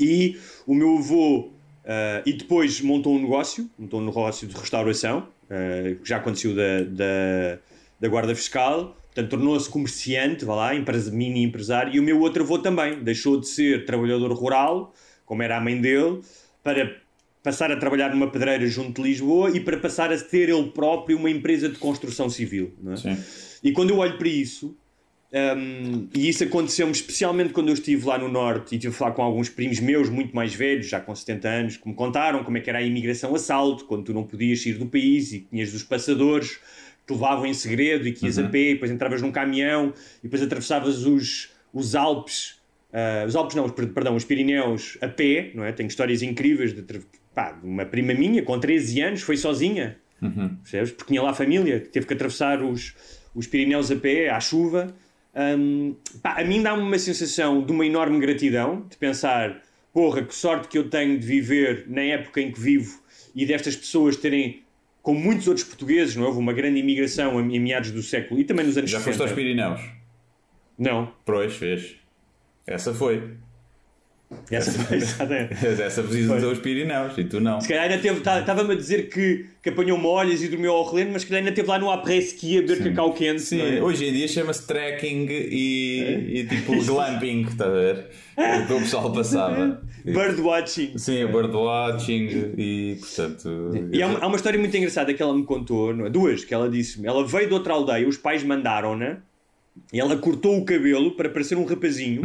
e 0.00 0.38
o 0.66 0.74
meu 0.74 0.96
avô 0.96 1.50
ah, 1.88 2.22
e 2.24 2.34
depois 2.34 2.80
montou 2.82 3.16
um 3.16 3.22
negócio, 3.22 3.68
montou 3.78 4.00
um 4.00 4.04
negócio 4.04 4.46
de 4.46 4.54
restauração, 4.54 5.26
ah, 5.50 5.94
que 6.00 6.08
já 6.08 6.18
aconteceu 6.18 6.54
da, 6.54 6.84
da, 6.84 7.58
da 7.98 8.08
guarda 8.08 8.34
fiscal, 8.34 8.94
Portanto, 9.08 9.30
tornou-se 9.30 9.68
comerciante, 9.68 10.44
vá 10.44 10.54
lá, 10.54 10.74
empresa, 10.76 11.10
mini 11.10 11.42
empresário, 11.42 11.92
e 11.92 11.98
o 11.98 12.02
meu 12.02 12.20
outro 12.20 12.44
avô 12.44 12.56
também 12.56 13.02
deixou 13.02 13.40
de 13.40 13.48
ser 13.48 13.84
trabalhador 13.84 14.32
rural, 14.32 14.94
como 15.26 15.42
era 15.42 15.56
a 15.56 15.60
mãe 15.60 15.80
dele, 15.80 16.20
para 16.62 17.00
passar 17.42 17.72
a 17.72 17.76
trabalhar 17.76 18.10
numa 18.10 18.30
pedreira 18.30 18.64
junto 18.68 19.02
de 19.02 19.08
Lisboa 19.08 19.50
e 19.50 19.58
para 19.58 19.76
passar 19.76 20.12
a 20.12 20.18
ter 20.18 20.48
ele 20.48 20.70
próprio 20.70 21.16
uma 21.16 21.28
empresa 21.28 21.68
de 21.68 21.78
construção 21.78 22.30
civil. 22.30 22.72
É? 23.04 23.18
E 23.64 23.72
quando 23.72 23.90
eu 23.90 23.98
olho 23.98 24.16
para 24.18 24.28
isso, 24.28 24.76
um, 25.30 26.08
e 26.14 26.28
isso 26.28 26.42
aconteceu-me 26.44 26.92
especialmente 26.92 27.52
quando 27.52 27.68
eu 27.68 27.74
estive 27.74 28.06
lá 28.06 28.16
no 28.18 28.28
Norte 28.28 28.74
e 28.74 28.78
tive 28.78 28.94
a 28.94 28.96
falar 28.96 29.12
com 29.12 29.22
alguns 29.22 29.48
primos 29.48 29.78
meus, 29.78 30.08
muito 30.08 30.34
mais 30.34 30.54
velhos, 30.54 30.88
já 30.88 31.00
com 31.00 31.14
70 31.14 31.48
anos, 31.48 31.76
que 31.76 31.86
me 31.88 31.94
contaram 31.94 32.42
como 32.42 32.56
é 32.56 32.60
que 32.60 32.70
era 32.70 32.78
a 32.78 32.82
imigração 32.82 33.34
a 33.34 33.38
salto, 33.38 33.84
quando 33.84 34.04
tu 34.04 34.14
não 34.14 34.24
podias 34.24 34.62
sair 34.62 34.74
do 34.74 34.86
país 34.86 35.32
e 35.32 35.40
tinhas 35.40 35.74
os 35.74 35.82
passadores 35.82 36.58
que 37.06 37.12
levavam 37.12 37.44
em 37.46 37.52
segredo 37.54 38.06
e 38.08 38.12
que 38.12 38.24
ias 38.26 38.38
Uhum. 38.38 38.46
a 38.46 38.48
pé, 38.48 38.58
e 38.70 38.72
depois 38.74 38.90
entravas 38.90 39.20
num 39.22 39.30
caminhão 39.32 39.92
e 40.20 40.22
depois 40.24 40.42
atravessavas 40.42 41.04
os, 41.04 41.50
os 41.74 41.94
Alpes, 41.94 42.56
ah, 42.92 43.24
os 43.26 43.36
Alpes 43.36 43.54
não, 43.54 43.66
os, 43.66 43.72
per- 43.72 43.88
perdão, 43.88 44.16
os 44.16 44.24
Pirineus 44.24 44.96
a 45.02 45.08
pé, 45.08 45.50
não 45.54 45.62
é? 45.64 45.72
Tenho 45.72 45.88
histórias 45.88 46.22
incríveis 46.22 46.72
de, 46.74 46.82
pá, 47.34 47.52
de 47.52 47.66
uma 47.66 47.84
prima 47.84 48.14
minha 48.14 48.42
com 48.42 48.58
13 48.58 49.00
anos, 49.02 49.20
foi 49.22 49.36
sozinha, 49.36 49.98
percebes? 50.62 50.90
Porque 50.92 51.12
tinha 51.12 51.22
lá 51.22 51.30
a 51.30 51.34
família, 51.34 51.80
que 51.80 51.88
teve 51.90 52.06
que 52.06 52.14
atravessar 52.14 52.62
os, 52.62 52.94
os 53.34 53.46
Pirineus 53.46 53.90
a 53.90 53.96
pé, 53.96 54.30
à 54.30 54.40
chuva. 54.40 54.94
Hum, 55.38 55.94
pá, 56.20 56.40
a 56.40 56.44
mim 56.44 56.62
dá-me 56.62 56.82
uma 56.82 56.98
sensação 56.98 57.62
de 57.64 57.70
uma 57.70 57.86
enorme 57.86 58.18
gratidão, 58.18 58.84
de 58.90 58.96
pensar, 58.96 59.62
porra, 59.92 60.22
que 60.22 60.34
sorte 60.34 60.66
que 60.66 60.76
eu 60.76 60.90
tenho 60.90 61.16
de 61.16 61.24
viver 61.24 61.84
na 61.86 62.02
época 62.02 62.40
em 62.40 62.50
que 62.50 62.58
vivo 62.58 63.00
e 63.34 63.46
destas 63.46 63.76
pessoas 63.76 64.16
terem, 64.16 64.62
como 65.00 65.20
muitos 65.20 65.46
outros 65.46 65.64
portugueses, 65.64 66.16
não 66.16 66.24
é? 66.24 66.26
houve 66.26 66.40
uma 66.40 66.52
grande 66.52 66.80
imigração 66.80 67.40
em 67.40 67.60
meados 67.60 67.92
do 67.92 68.02
século 68.02 68.40
e 68.40 68.44
também 68.44 68.66
nos 68.66 68.76
anos 68.76 68.90
Já 68.90 68.98
60. 68.98 69.16
foste 69.16 69.28
aos 69.30 69.36
Pirineus? 69.36 69.80
Não, 70.76 71.12
Pois, 71.24 71.54
fez. 71.54 71.96
Essa 72.66 72.92
foi. 72.92 73.36
Essa 74.50 74.70
exatamente. 74.94 75.66
Essa 75.66 76.02
visita 76.02 76.44
aos 76.46 76.58
Pirineus 76.58 77.16
e 77.16 77.24
tu 77.24 77.40
não. 77.40 77.60
Se 77.60 77.68
calhar 77.68 77.84
ainda 77.84 77.98
teve, 77.98 78.20
tá, 78.20 78.40
estava-me 78.40 78.74
a 78.74 78.76
dizer 78.76 79.08
que, 79.08 79.46
que 79.62 79.70
apanhou 79.70 79.96
molhas 79.96 80.42
e 80.42 80.48
dormiu 80.48 80.72
ao 80.72 80.90
relento, 80.90 81.12
mas 81.12 81.22
se 81.22 81.28
calhar 81.28 81.40
ainda 81.40 81.50
esteve 81.50 81.68
lá 81.68 81.78
no 81.78 81.90
après-ski 81.90 82.58
a 82.58 82.60
beber 82.60 82.84
cacau 82.84 83.12
quente. 83.14 83.40
Sim, 83.40 83.60
é? 83.60 83.82
hoje 83.82 84.06
em 84.06 84.12
dia 84.12 84.28
chama-se 84.28 84.66
trekking 84.66 85.26
e, 85.30 86.40
e 86.40 86.46
tipo 86.46 86.84
glamping, 86.84 87.42
estás 87.42 87.70
a 87.70 87.74
ver? 87.74 88.06
O 88.36 88.66
que 88.66 88.72
o 88.72 88.78
pessoal 88.80 89.12
passava. 89.12 89.82
Birdwatching. 90.04 90.96
Sim, 90.96 91.26
birdwatching 91.26 92.54
e 92.56 92.98
portanto. 93.00 93.72
E 93.92 94.02
há 94.02 94.06
uma, 94.06 94.18
há 94.20 94.26
uma 94.26 94.36
história 94.36 94.58
muito 94.58 94.76
engraçada 94.76 95.12
que 95.12 95.22
ela 95.22 95.34
me 95.34 95.44
contou, 95.44 96.06
é? 96.06 96.10
duas, 96.10 96.44
que 96.44 96.54
ela 96.54 96.68
disse-me. 96.68 97.06
Ela 97.06 97.26
veio 97.26 97.48
de 97.48 97.54
outra 97.54 97.74
aldeia, 97.74 98.06
os 98.06 98.16
pais 98.16 98.42
mandaram-na, 98.42 99.18
ela 99.92 100.16
cortou 100.16 100.58
o 100.58 100.64
cabelo 100.64 101.16
para 101.16 101.28
parecer 101.28 101.56
um 101.56 101.64
rapazinho, 101.64 102.22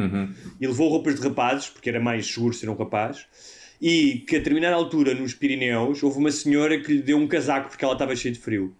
e 0.60 0.68
levou 0.68 0.89
roupas 0.89 1.16
de 1.16 1.22
rapazes, 1.22 1.70
porque 1.70 1.89
era 1.89 1.99
mais 1.99 2.28
seguro 2.28 2.54
ser 2.54 2.70
um 2.70 2.76
rapaz, 2.76 3.26
e 3.82 4.24
que 4.28 4.36
a 4.36 4.39
determinada 4.39 4.76
altura, 4.76 5.14
nos 5.14 5.34
Pirineus, 5.34 6.01
houve 6.04 6.18
uma 6.18 6.32
senhora 6.32 6.80
que 6.80 6.93
lhe 6.93 7.01
deu 7.01 7.18
um 7.18 7.28
casaco 7.28 7.70
porque 7.70 7.84
ela 7.84 7.93
estava 7.93 8.16
cheia 8.16 8.34
de 8.34 8.39
frio. 8.39 8.74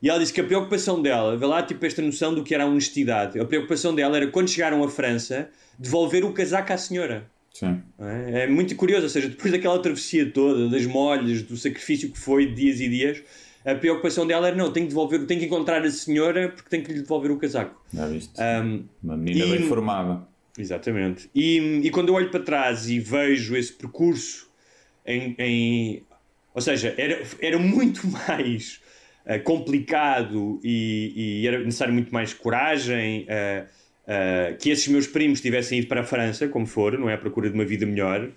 E 0.00 0.08
ela 0.08 0.18
disse 0.18 0.32
que 0.32 0.40
a 0.40 0.44
preocupação 0.44 1.02
dela, 1.02 1.36
vê 1.36 1.44
lá 1.44 1.62
tipo 1.62 1.84
esta 1.84 2.00
noção 2.00 2.34
do 2.34 2.44
que 2.44 2.54
era 2.54 2.64
a 2.64 2.66
honestidade, 2.66 3.38
a 3.38 3.44
preocupação 3.44 3.94
dela 3.94 4.16
era 4.16 4.28
quando 4.28 4.48
chegaram 4.48 4.82
à 4.82 4.88
França, 4.88 5.50
devolver 5.78 6.24
o 6.24 6.32
casaco 6.32 6.72
à 6.72 6.78
senhora. 6.78 7.28
Sim. 7.52 7.82
É 7.98 8.44
É 8.44 8.46
muito 8.46 8.74
curioso, 8.76 9.04
ou 9.04 9.08
seja, 9.08 9.28
depois 9.28 9.52
daquela 9.52 9.78
travessia 9.80 10.30
toda, 10.30 10.68
das 10.68 10.86
molhas, 10.86 11.42
do 11.42 11.56
sacrifício 11.56 12.10
que 12.10 12.18
foi 12.18 12.46
de 12.46 12.54
dias 12.54 12.80
e 12.80 12.88
dias, 12.88 13.22
a 13.64 13.74
preocupação 13.74 14.26
dela 14.26 14.48
era: 14.48 14.56
não, 14.56 14.72
tenho 14.72 14.86
que 14.86 14.90
devolver, 14.90 15.26
tenho 15.26 15.40
que 15.40 15.46
encontrar 15.46 15.82
a 15.84 15.90
senhora 15.90 16.48
porque 16.48 16.68
tenho 16.70 16.84
que 16.84 16.92
lhe 16.92 17.00
devolver 17.00 17.30
o 17.30 17.36
casaco. 17.38 17.80
Já 17.92 18.06
viste? 18.06 18.32
Um, 18.40 18.84
Uma 19.02 19.16
menina 19.16 19.44
e- 19.46 19.58
bem 19.58 19.68
formada. 19.68 20.26
Exatamente. 20.58 21.30
E, 21.34 21.80
e 21.84 21.90
quando 21.90 22.08
eu 22.08 22.14
olho 22.14 22.30
para 22.30 22.40
trás 22.40 22.88
e 22.88 22.98
vejo 22.98 23.56
esse 23.56 23.72
percurso 23.72 24.48
em. 25.06 25.34
em- 25.38 26.02
ou 26.54 26.60
seja, 26.60 26.92
era, 26.98 27.22
era 27.40 27.58
muito 27.58 28.04
mais 28.28 28.80
eh, 29.24 29.38
complicado 29.38 30.58
e, 30.64 31.40
e 31.42 31.46
era 31.46 31.58
necessário 31.60 31.94
muito 31.94 32.12
mais 32.12 32.34
coragem 32.34 33.24
eh, 33.28 33.64
eh, 34.08 34.56
que 34.58 34.70
esses 34.70 34.88
meus 34.88 35.06
primos 35.06 35.40
tivessem 35.40 35.78
ido 35.78 35.86
para 35.86 36.00
a 36.00 36.04
França, 36.04 36.48
como 36.48 36.66
for, 36.66 36.98
não 36.98 37.08
é? 37.08 37.14
À 37.14 37.18
procura 37.18 37.48
de 37.48 37.54
uma 37.54 37.64
vida 37.64 37.86
melhor, 37.86 38.28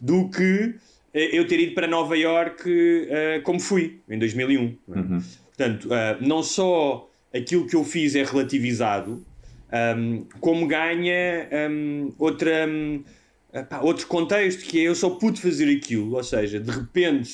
do 0.00 0.28
que 0.28 0.74
eu 1.12 1.46
ter 1.46 1.58
ido 1.60 1.74
para 1.74 1.86
Nova 1.86 2.16
Iorque 2.16 3.06
eh, 3.10 3.40
como 3.42 3.58
fui, 3.60 4.00
em 4.08 4.18
2001. 4.18 4.76
não 4.88 4.96
é? 4.96 5.20
Portanto, 5.56 5.92
eh, 5.92 6.18
não 6.20 6.42
só 6.42 7.08
aquilo 7.34 7.66
que 7.66 7.76
eu 7.76 7.84
fiz 7.84 8.14
é 8.14 8.24
relativizado, 8.24 9.24
um, 9.96 10.24
como 10.40 10.66
ganha 10.66 11.48
um, 11.70 12.12
outra, 12.18 12.66
um, 12.68 13.02
pá, 13.68 13.80
outro 13.80 14.06
contexto, 14.06 14.64
que 14.64 14.80
é 14.80 14.82
eu 14.88 14.94
só 14.94 15.10
pude 15.10 15.40
fazer 15.40 15.70
aquilo, 15.76 16.14
ou 16.16 16.24
seja, 16.24 16.58
de 16.58 16.70
repente, 16.70 17.30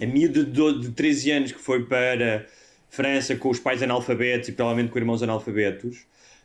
a 0.00 0.06
miúda 0.06 0.42
de, 0.44 0.50
do- 0.50 0.80
de 0.80 0.90
13 0.90 1.30
anos 1.30 1.52
que 1.52 1.60
foi 1.60 1.84
para 1.84 2.46
França 2.90 3.36
com 3.36 3.48
os 3.50 3.58
pais 3.60 3.82
analfabetos 3.82 4.48
e 4.48 4.52
provavelmente 4.52 4.90
com 4.92 4.98
irmãos 4.98 5.22
analfabetos, 5.22 6.04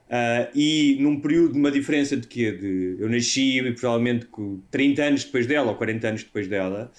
ah, 0.09 0.49
e 0.55 0.97
num 0.99 1.19
período 1.19 1.53
de 1.53 1.59
uma 1.59 1.71
diferença 1.71 2.15
de 2.15 2.27
quê? 2.27 2.51
De, 2.51 2.95
eu 2.99 3.09
nasci 3.09 3.59
e 3.59 3.71
provavelmente 3.73 4.25
com 4.25 4.59
30 4.71 5.03
anos 5.03 5.23
depois 5.25 5.45
dela, 5.45 5.71
ou 5.71 5.75
40 5.75 6.07
anos 6.07 6.23
depois 6.23 6.47
dela, 6.47 6.91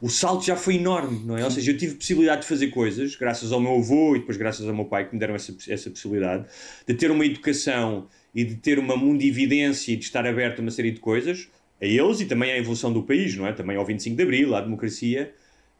o 0.00 0.08
salto 0.08 0.44
já 0.44 0.56
foi 0.56 0.76
enorme, 0.76 1.24
não 1.24 1.36
é? 1.36 1.44
Ou 1.44 1.50
seja, 1.50 1.72
eu 1.72 1.76
tive 1.76 1.94
possibilidade 1.94 2.42
de 2.42 2.48
fazer 2.48 2.68
coisas, 2.68 3.16
graças 3.16 3.52
ao 3.52 3.60
meu 3.60 3.76
avô 3.76 4.16
e 4.16 4.20
depois 4.20 4.36
graças 4.36 4.66
ao 4.66 4.74
meu 4.74 4.86
pai 4.86 5.06
que 5.06 5.14
me 5.14 5.20
deram 5.20 5.34
essa, 5.34 5.54
essa 5.68 5.90
possibilidade, 5.90 6.46
de 6.86 6.94
ter 6.94 7.10
uma 7.10 7.24
educação 7.24 8.08
e 8.34 8.44
de 8.44 8.56
ter 8.56 8.78
uma 8.78 8.96
mundividência 8.96 9.92
e 9.92 9.96
de 9.96 10.04
estar 10.04 10.26
aberto 10.26 10.58
a 10.58 10.62
uma 10.62 10.70
série 10.70 10.90
de 10.90 11.00
coisas, 11.00 11.48
a 11.80 11.86
eles 11.86 12.20
e 12.20 12.26
também 12.26 12.50
à 12.50 12.58
evolução 12.58 12.92
do 12.92 13.02
país, 13.02 13.36
não 13.36 13.46
é? 13.46 13.52
Também 13.52 13.76
ao 13.76 13.84
25 13.84 14.16
de 14.16 14.22
Abril, 14.22 14.54
à 14.54 14.60
democracia, 14.60 15.32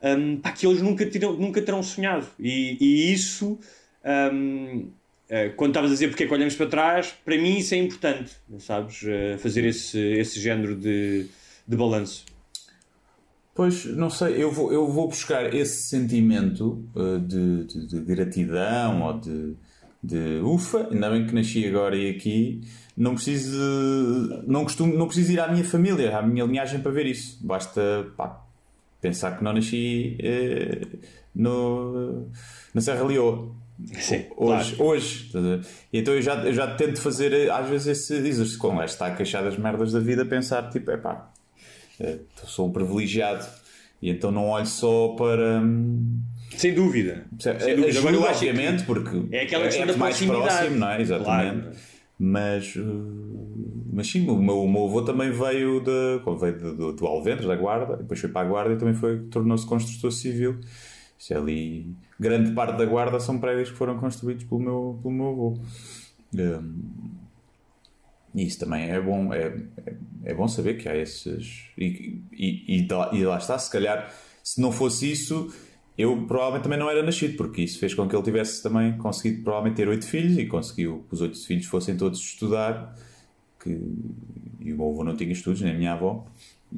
um, 0.02 0.36
pá, 0.36 0.52
que 0.52 0.66
eles 0.66 0.82
nunca, 0.82 1.06
terão, 1.06 1.32
nunca 1.32 1.62
terão 1.62 1.82
sonhado. 1.82 2.26
E, 2.38 2.76
e 2.80 3.12
isso, 3.12 3.58
um, 4.32 4.90
quando 5.56 5.70
estavas 5.70 5.90
a 5.90 5.94
dizer 5.94 6.08
porque 6.08 6.24
é 6.24 6.26
que 6.26 6.32
olhamos 6.34 6.54
para 6.54 6.66
trás, 6.66 7.14
para 7.24 7.36
mim 7.36 7.58
isso 7.58 7.74
é 7.74 7.78
importante, 7.78 8.32
sabes? 8.58 9.02
Eh, 9.04 9.36
fazer 9.38 9.64
esse, 9.64 9.98
esse 9.98 10.40
género 10.40 10.76
de, 10.76 11.26
de 11.66 11.76
balanço. 11.76 12.24
Pois, 13.54 13.84
não 13.84 14.10
sei, 14.10 14.42
eu 14.42 14.50
vou, 14.50 14.72
eu 14.72 14.86
vou 14.88 15.08
buscar 15.08 15.54
esse 15.54 15.88
sentimento 15.88 16.84
uh, 16.94 17.20
de, 17.20 17.64
de- 17.64 17.86
de 17.86 18.00
gratidão 18.00 19.02
ou 19.02 19.12
de, 19.20 19.54
de 20.02 20.40
ufa, 20.42 20.88
ainda 20.90 21.08
bem 21.10 21.24
que 21.24 21.32
nasci 21.34 21.64
agora 21.66 21.96
e 21.96 22.10
aqui, 22.10 22.62
não 22.96 23.14
preciso, 23.14 23.56
não 24.46 24.64
costumo, 24.64 24.92
não 24.96 25.06
preciso 25.06 25.32
ir 25.32 25.38
à 25.40 25.46
minha 25.46 25.64
família, 25.64 26.16
à 26.18 26.22
minha 26.22 26.44
linhagem 26.44 26.80
para 26.80 26.90
ver 26.90 27.06
isso. 27.06 27.38
Basta 27.46 27.80
pá, 28.16 28.44
pensar 29.00 29.36
que 29.38 29.44
não 29.44 29.52
nasci 29.52 30.16
eh, 30.20 30.80
no, 31.34 32.28
na 32.74 32.80
Serra 32.80 33.04
Leoa. 33.04 33.54
Sim, 33.98 34.26
Hoje, 34.36 34.76
claro. 34.76 34.90
hoje. 34.92 35.30
então 35.92 36.14
eu 36.14 36.22
já, 36.22 36.36
eu 36.44 36.52
já 36.52 36.74
tento 36.76 37.00
fazer 37.00 37.32
eh, 37.32 37.50
às 37.50 37.68
vezes 37.68 37.88
esse 37.88 38.14
exercício, 38.14 38.58
com 38.58 38.76
lá 38.76 38.84
está 38.84 39.06
a 39.06 39.10
queixar 39.14 39.42
das 39.42 39.58
merdas 39.58 39.92
da 39.92 39.98
vida, 39.98 40.24
pensar 40.24 40.70
tipo, 40.70 40.90
é 40.92 40.96
pá, 40.96 41.32
eh, 41.98 42.18
sou 42.44 42.68
um 42.68 42.72
privilegiado 42.72 43.44
e 44.00 44.10
então 44.10 44.30
não 44.30 44.48
olho 44.48 44.66
só 44.66 45.08
para. 45.18 45.60
hum, 45.60 46.20
Sem 46.56 46.72
dúvida. 46.72 47.24
Sem 47.38 47.52
dúvida. 47.54 47.86
Ajuda, 47.88 48.08
Agora 48.10 48.30
acho 48.30 48.40
que 48.40 48.46
obviamente, 48.48 48.84
porque 48.84 49.34
é 49.36 49.42
aquela 49.42 49.64
questão 49.64 49.86
da 49.86 49.96
mais 49.96 50.22
próximo, 50.22 50.76
não 50.76 50.90
é? 50.90 51.00
Exatamente. 51.00 51.62
Claro. 51.62 51.76
Mas, 52.16 52.76
uh, 52.76 53.84
mas 53.92 54.06
sim, 54.08 54.28
o 54.28 54.36
meu, 54.36 54.62
o 54.62 54.70
meu 54.70 54.84
avô 54.86 55.02
também 55.02 55.32
veio, 55.32 55.80
de, 55.80 56.20
veio 56.38 56.58
do, 56.58 56.76
do, 56.76 56.92
do 56.92 57.06
Alventre, 57.06 57.44
da 57.44 57.56
Guarda, 57.56 57.96
depois 57.96 58.20
foi 58.20 58.30
para 58.30 58.46
a 58.46 58.48
Guarda 58.48 58.72
e 58.74 58.76
também 58.76 58.94
foi, 58.94 59.18
tornou-se 59.24 59.66
construtor 59.66 60.12
civil. 60.12 60.60
Isso 61.24 61.32
é 61.32 61.38
ali, 61.38 61.96
grande 62.20 62.52
parte 62.52 62.76
da 62.76 62.84
Guarda 62.84 63.18
são 63.18 63.38
prédios 63.38 63.70
que 63.70 63.76
foram 63.78 63.98
construídos 63.98 64.44
pelo 64.44 64.60
meu, 64.60 64.98
pelo 65.02 65.14
meu 65.14 65.28
avô. 65.28 65.58
Um, 66.34 67.14
isso 68.34 68.58
também 68.58 68.90
é 68.90 69.00
bom, 69.00 69.32
é, 69.32 69.56
é, 69.86 69.96
é 70.24 70.34
bom 70.34 70.46
saber 70.46 70.74
que 70.74 70.86
há 70.86 70.94
esses. 70.94 71.70
E, 71.78 72.20
e, 72.30 72.76
e, 72.76 72.88
e 73.14 73.24
lá 73.24 73.38
está, 73.38 73.58
se 73.58 73.72
calhar, 73.72 74.14
se 74.42 74.60
não 74.60 74.70
fosse 74.70 75.10
isso, 75.10 75.50
eu 75.96 76.26
provavelmente 76.26 76.64
também 76.64 76.78
não 76.78 76.90
era 76.90 77.02
nascido, 77.02 77.38
porque 77.38 77.62
isso 77.62 77.78
fez 77.78 77.94
com 77.94 78.06
que 78.06 78.14
ele 78.14 78.22
tivesse 78.22 78.62
também 78.62 78.98
conseguido 78.98 79.42
provavelmente 79.42 79.76
ter 79.76 79.88
oito 79.88 80.04
filhos 80.06 80.36
e 80.36 80.44
conseguiu 80.44 81.06
que 81.08 81.14
os 81.14 81.22
oito 81.22 81.42
filhos 81.42 81.64
fossem 81.64 81.96
todos 81.96 82.20
estudar. 82.20 82.94
Que, 83.58 83.70
e 84.60 84.74
o 84.74 84.76
meu 84.76 84.90
avô 84.90 85.02
não 85.02 85.16
tinha 85.16 85.32
estudos, 85.32 85.62
nem 85.62 85.72
a 85.72 85.78
minha 85.78 85.92
avó. 85.94 86.26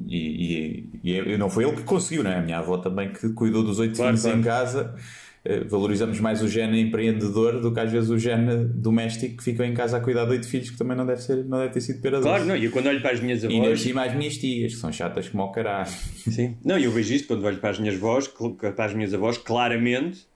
E, 0.05 0.89
e, 1.03 1.11
e 1.33 1.37
não 1.37 1.49
foi 1.49 1.63
ele 1.65 1.77
que 1.77 1.83
conseguiu, 1.83 2.23
não 2.23 2.31
é? 2.31 2.37
A 2.37 2.41
minha 2.41 2.59
avó 2.59 2.77
também 2.77 3.11
que 3.11 3.29
cuidou 3.29 3.63
dos 3.63 3.79
oito 3.79 3.95
Claro, 3.95 4.11
filhos 4.17 4.21
claro. 4.23 4.39
em 4.39 4.43
casa. 4.43 4.95
Eh, 5.43 5.63
Valorizamos 5.63 6.19
mais 6.19 6.41
o 6.43 6.47
gene 6.47 6.79
empreendedor 6.81 7.59
do 7.61 7.73
que 7.73 7.79
às 7.79 7.91
vezes 7.91 8.09
o 8.09 8.17
gene 8.19 8.65
doméstico 8.65 9.37
que 9.37 9.43
ficou 9.43 9.65
em 9.65 9.73
casa 9.73 9.97
a 9.97 9.99
cuidar 10.01 10.25
de 10.25 10.31
oito 10.31 10.47
filhos, 10.47 10.69
que 10.69 10.77
também 10.77 10.95
não 10.95 11.05
deve, 11.05 11.21
ser, 11.21 11.43
não 11.45 11.57
deve 11.59 11.71
ter 11.73 11.81
sido 11.81 12.01
pera 12.01 12.19
Claro, 12.19 12.45
não. 12.45 12.55
E 12.55 12.65
eu 12.65 12.71
quando 12.71 12.87
olho 12.87 13.01
para 13.01 13.11
as 13.11 13.19
minhas 13.21 13.43
E 13.43 13.47
avós. 13.47 13.69
nasci 13.69 13.93
mais 13.93 14.13
minhas 14.13 14.37
tias, 14.37 14.73
que 14.75 14.79
são 14.79 14.91
chatas 14.91 15.29
como 15.29 15.43
o 15.43 15.51
caralho. 15.51 15.89
Sim. 16.29 16.57
Não, 16.63 16.77
e 16.77 16.83
eu 16.83 16.91
vejo 16.91 17.13
isto 17.13 17.27
quando 17.27 17.43
olho 17.45 17.57
para 17.57 17.69
as 17.71 17.79
minhas 17.79 17.95
avós, 17.95 18.27
para 18.75 18.85
as 18.85 18.93
minhas 18.93 19.13
avós, 19.13 19.37
claramente 19.37 20.27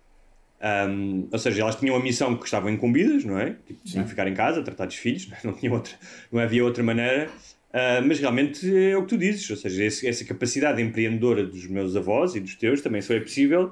Um, 0.64 1.28
ou 1.32 1.40
seja, 1.40 1.62
elas 1.64 1.76
tinham 1.76 1.96
a 1.96 2.00
missão 2.00 2.36
que 2.38 2.46
estavam 2.46 2.70
incumbidas, 2.70 3.26
não 3.26 3.36
é? 3.40 3.56
Tipo, 3.66 3.80
tinham 3.84 4.04
que 4.04 4.12
ficar 4.12 4.28
em 4.28 4.34
casa, 4.36 4.62
tratar 4.62 4.86
dos 4.86 4.96
filhos, 4.96 5.28
não, 5.44 5.54
tinha 5.54 5.72
outra, 5.74 5.94
não 6.32 6.40
havia 6.40 6.64
outra 6.64 6.84
maneira. 6.84 7.30
Uh, 7.72 8.06
mas 8.06 8.20
realmente 8.20 8.70
é 8.76 8.98
o 8.98 9.04
que 9.04 9.10
tu 9.10 9.18
dizes, 9.18 9.50
ou 9.50 9.56
seja, 9.56 9.86
esse, 9.86 10.06
essa 10.06 10.26
capacidade 10.26 10.82
empreendedora 10.82 11.46
dos 11.46 11.68
meus 11.68 11.96
avós 11.96 12.36
e 12.36 12.42
dos 12.42 12.56
teus 12.56 12.82
também 12.82 13.02
só 13.02 13.14
é 13.14 13.20
possível 13.22 13.72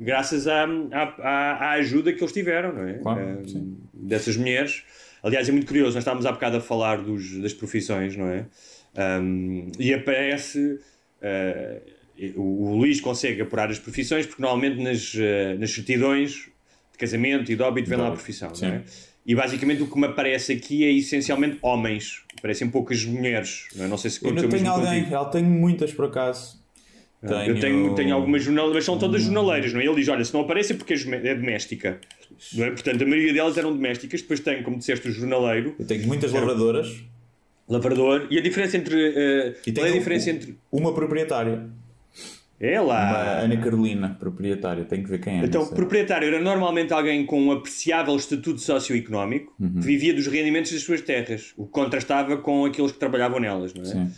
graças 0.00 0.46
à, 0.48 0.64
à, 0.64 1.22
à 1.22 1.70
ajuda 1.72 2.12
que 2.12 2.22
eles 2.22 2.32
tiveram, 2.32 2.72
não 2.72 2.88
é? 2.88 2.94
Claro, 2.94 3.20
uh, 3.20 3.76
dessas 3.92 4.36
mulheres. 4.36 4.82
Aliás, 5.22 5.48
é 5.48 5.52
muito 5.52 5.66
curioso, 5.66 5.94
nós 5.94 6.02
estávamos 6.02 6.24
há 6.24 6.32
bocado 6.32 6.56
a 6.56 6.60
falar 6.60 7.02
dos, 7.02 7.38
das 7.42 7.52
profissões, 7.52 8.16
não 8.16 8.26
é? 8.26 8.46
Um, 9.20 9.70
e 9.78 9.92
aparece. 9.92 10.80
Uh, 11.20 12.00
o, 12.36 12.70
o 12.70 12.76
Luís 12.76 13.00
consegue 13.00 13.42
apurar 13.42 13.70
as 13.70 13.78
profissões 13.78 14.26
porque 14.26 14.42
normalmente 14.42 14.82
nas, 14.82 15.14
nas 15.58 15.70
certidões 15.70 16.50
de 16.92 16.98
casamento 16.98 17.50
e 17.50 17.56
de 17.56 17.62
óbito 17.62 17.88
vem 17.88 17.98
lá 17.98 18.08
a 18.08 18.12
profissão, 18.12 18.52
não 18.60 18.68
é? 18.68 18.82
E 19.24 19.34
basicamente 19.34 19.82
o 19.82 19.86
que 19.86 19.98
me 19.98 20.06
aparece 20.06 20.52
aqui 20.52 20.84
é 20.84 20.92
essencialmente 20.92 21.58
homens. 21.62 22.22
Parecem 22.40 22.70
poucas 22.70 23.04
mulheres. 23.04 23.66
Não, 23.76 23.84
é? 23.84 23.88
não 23.88 23.96
sei 23.96 24.10
se 24.10 24.24
Eu 24.24 24.32
não 24.32 24.48
tenho 24.48 24.70
alguém, 24.70 25.06
ela 25.10 25.26
tenho 25.26 25.48
muitas 25.48 25.92
por 25.92 26.06
acaso. 26.06 26.60
Tenho... 27.20 27.54
Eu 27.54 27.60
tenho, 27.60 27.94
tenho 27.94 28.14
algumas 28.14 28.42
jornaleiras, 28.42 28.76
mas 28.76 28.84
são 28.84 28.98
todas 28.98 29.22
jornaleiras, 29.22 29.74
não 29.74 29.80
é? 29.80 29.84
Ele 29.84 29.96
diz: 29.96 30.08
olha, 30.08 30.24
se 30.24 30.32
não 30.32 30.40
aparece 30.40 30.72
é 30.72 30.76
porque 30.76 30.94
é 30.94 31.34
doméstica. 31.34 32.00
Não 32.54 32.64
é? 32.64 32.70
Portanto, 32.70 33.02
a 33.02 33.06
maioria 33.06 33.32
delas 33.34 33.58
eram 33.58 33.72
domésticas. 33.72 34.22
Depois 34.22 34.40
tem, 34.40 34.62
como 34.62 34.78
disseste, 34.78 35.08
o 35.08 35.12
jornaleiro. 35.12 35.74
Eu 35.78 35.86
tenho 35.86 36.06
muitas 36.06 36.32
lavradoras. 36.32 37.04
Lavrador. 37.68 38.26
E 38.30 38.38
a 38.38 38.40
diferença 38.42 38.76
entre. 38.76 38.94
Uh, 38.94 39.54
e 39.66 39.72
qual 39.72 39.86
é 39.86 39.90
a 39.90 39.92
diferença 39.92 40.30
entre. 40.30 40.58
Uma 40.72 40.94
proprietária. 40.94 41.68
É 42.62 42.78
lá. 42.78 43.10
Uma 43.10 43.44
Ana 43.44 43.56
Carolina, 43.56 44.16
proprietária. 44.20 44.84
Tenho 44.84 45.02
que 45.02 45.08
ver 45.08 45.18
quem 45.20 45.40
é. 45.40 45.44
Então, 45.46 45.66
proprietário 45.68 46.28
era 46.28 46.38
normalmente 46.40 46.92
alguém 46.92 47.24
com 47.24 47.40
um 47.42 47.52
apreciável 47.52 48.14
estatuto 48.14 48.60
socioeconómico 48.60 49.54
Uhum. 49.58 49.74
que 49.80 49.80
vivia 49.86 50.12
dos 50.12 50.26
rendimentos 50.26 50.70
das 50.70 50.82
suas 50.82 51.00
terras, 51.00 51.54
o 51.56 51.64
que 51.64 51.70
contrastava 51.72 52.36
com 52.36 52.66
aqueles 52.66 52.92
que 52.92 52.98
trabalhavam 52.98 53.40
nelas, 53.40 53.72
não 53.72 53.82
é? 53.82 53.86
Sim. 53.86 54.10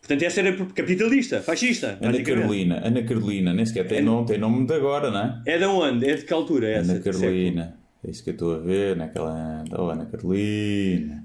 Portanto, 0.00 0.22
essa 0.22 0.40
era 0.40 0.56
capitalista, 0.74 1.42
fascista. 1.42 1.98
Ana. 2.00 2.22
Carolina, 2.22 2.80
Ana 2.82 3.02
Carolina, 3.02 3.52
nem 3.52 3.66
sequer 3.66 3.86
tem, 3.86 4.00
nome, 4.02 4.26
tem 4.26 4.38
nome 4.38 4.66
de 4.66 4.72
agora, 4.72 5.10
não 5.10 5.20
é? 5.20 5.42
É 5.44 5.58
de 5.58 5.64
onde? 5.66 6.08
É 6.08 6.14
de 6.16 6.24
que 6.24 6.32
altura 6.32 6.68
é 6.68 6.72
essa? 6.78 6.92
Ana 6.92 7.00
Carolina, 7.00 7.76
é 8.02 8.10
isso 8.10 8.24
que 8.24 8.30
eu 8.30 8.32
estou 8.32 8.54
a 8.54 8.58
ver, 8.58 8.96
naquela. 8.96 9.62
Oh, 9.78 9.90
Ana 9.90 10.06
Carolina. 10.06 11.22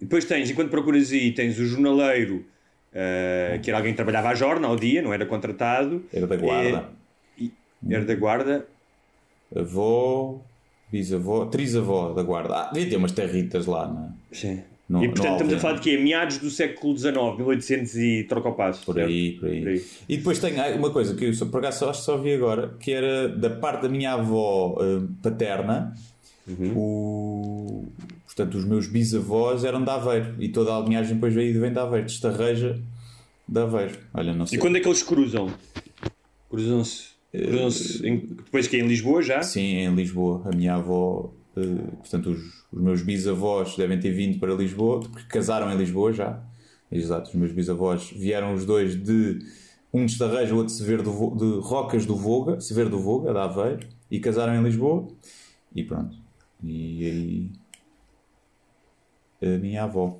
Depois 0.00 0.24
tens, 0.24 0.50
enquanto 0.50 0.70
procuras 0.70 1.12
aí, 1.12 1.32
tens 1.32 1.58
o 1.58 1.66
jornaleiro, 1.66 2.44
eh, 2.98 3.60
que 3.62 3.68
era 3.70 3.76
alguém 3.78 3.92
que 3.92 3.96
trabalhava 3.96 4.30
à 4.30 4.34
jorna 4.34 4.66
ao 4.68 4.74
dia, 4.76 5.02
não 5.02 5.12
era 5.12 5.26
contratado. 5.26 6.02
Era 6.10 6.26
da 6.26 6.36
guarda. 6.36 6.88
Eh, 7.38 7.44
e- 7.44 7.52
era 7.90 8.04
da 8.06 8.14
guarda. 8.14 8.66
Avó, 9.54 10.40
bisavó, 10.90 11.44
trisavó 11.46 12.12
da 12.14 12.22
guarda. 12.22 12.54
Ah, 12.56 12.70
devia 12.72 12.88
ter 12.90 12.96
umas 12.96 13.12
territas 13.12 13.66
lá, 13.66 13.86
não 13.86 14.04
é? 14.04 14.08
Sim. 14.34 14.62
No- 14.88 15.02
e 15.04 15.08
portanto 15.08 15.32
estamos 15.32 15.54
a 15.54 15.58
falar 15.58 15.74
de 15.74 15.80
quê? 15.80 15.98
Meados 15.98 16.38
do 16.38 16.48
século 16.48 16.96
XIX, 16.96 17.14
1800 17.36 17.96
e 17.96 18.24
troca 18.24 18.48
o 18.48 18.54
passo. 18.54 18.86
Por 18.86 18.98
aí, 19.00 19.32
por 19.32 19.48
aí, 19.48 19.60
Por 19.60 19.68
aí. 19.68 19.84
E 20.08 20.16
depois 20.16 20.38
tem 20.38 20.54
uma 20.78 20.90
coisa 20.90 21.14
que 21.16 21.24
eu 21.24 21.34
só, 21.34 21.44
por 21.46 21.58
acaso 21.58 21.88
acho 21.90 21.98
que 22.00 22.04
só 22.06 22.16
vi 22.16 22.32
agora, 22.34 22.72
que 22.80 22.92
era 22.92 23.28
da 23.28 23.50
parte 23.50 23.82
da 23.82 23.88
minha 23.88 24.12
avó 24.12 24.76
eh, 24.80 25.02
paterna, 25.22 25.92
Uhum. 26.48 26.72
o, 26.76 27.84
portanto, 28.36 28.54
os 28.58 28.64
meus 28.66 28.86
bisavós 28.86 29.64
eram 29.64 29.82
de 29.82 29.90
Aveiro 29.90 30.34
e 30.38 30.48
toda 30.50 30.76
a 30.76 30.80
linhagem 30.80 31.14
depois 31.14 31.32
veio 31.34 31.58
vem 31.60 31.72
de 31.72 31.78
Aveiro, 31.78 32.06
de 32.06 32.12
Estarreja 32.12 32.78
de 33.48 33.60
Aveiro. 33.60 33.98
Olha, 34.12 34.34
não 34.34 34.44
sei. 34.46 34.58
E 34.58 34.60
quando 34.60 34.76
é 34.76 34.80
que 34.80 34.86
eles 34.88 35.02
cruzam? 35.02 35.52
Cruzam-se. 36.50 37.10
cruzam-se 37.32 38.06
em- 38.06 38.18
depois 38.18 38.66
que 38.68 38.76
é 38.76 38.80
em 38.80 38.86
Lisboa 38.86 39.22
já? 39.22 39.42
Sim, 39.42 39.60
em 39.76 39.94
Lisboa. 39.94 40.42
A 40.44 40.54
minha 40.54 40.74
avó, 40.74 41.32
eh, 41.56 41.60
portanto, 41.98 42.30
os, 42.30 42.38
os 42.72 42.80
meus 42.82 43.02
bisavós 43.02 43.76
devem 43.76 43.98
ter 43.98 44.12
vindo 44.12 44.38
para 44.38 44.54
Lisboa, 44.54 45.00
porque 45.00 45.22
casaram 45.28 45.72
em 45.72 45.76
Lisboa 45.76 46.12
já. 46.12 46.40
Exato, 46.90 47.30
os 47.30 47.34
meus 47.34 47.52
bisavós 47.52 48.10
vieram 48.10 48.54
os 48.54 48.64
dois 48.64 48.94
de 48.96 49.38
um 49.92 50.04
de 50.06 50.12
Estarreja, 50.12 50.54
o 50.54 50.58
outro 50.58 50.72
de, 50.72 50.78
Severo 50.78 51.02
do, 51.02 51.10
Vo- 51.12 51.34
de 51.36 51.60
Rocas 51.66 52.06
do 52.06 52.14
Voga, 52.14 52.60
Severo 52.60 52.90
do 52.90 52.98
Voga, 53.00 53.32
da 53.32 53.44
Aveiro, 53.44 53.86
e 54.10 54.20
casaram 54.20 54.54
em 54.54 54.62
Lisboa. 54.62 55.08
E 55.74 55.82
pronto. 55.82 56.16
E 56.62 57.04
aí. 57.06 57.50
A 59.54 59.58
minha 59.58 59.82
avó. 59.84 60.18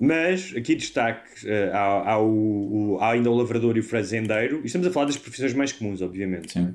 Mas 0.00 0.54
aqui 0.56 0.74
destaque 0.74 1.46
eh, 1.46 1.70
há, 1.72 2.12
há 2.12 2.18
o, 2.18 2.94
o- 2.94 2.98
há 3.00 3.10
ainda 3.12 3.30
o 3.30 3.34
lavrador 3.34 3.76
e 3.76 3.80
o 3.80 3.82
fazendeiro. 3.82 4.60
E 4.62 4.66
estamos 4.66 4.86
a 4.86 4.90
falar 4.90 5.06
das 5.06 5.16
profissões 5.18 5.52
mais 5.52 5.72
comuns, 5.72 6.00
obviamente. 6.00 6.52
Sim. 6.52 6.74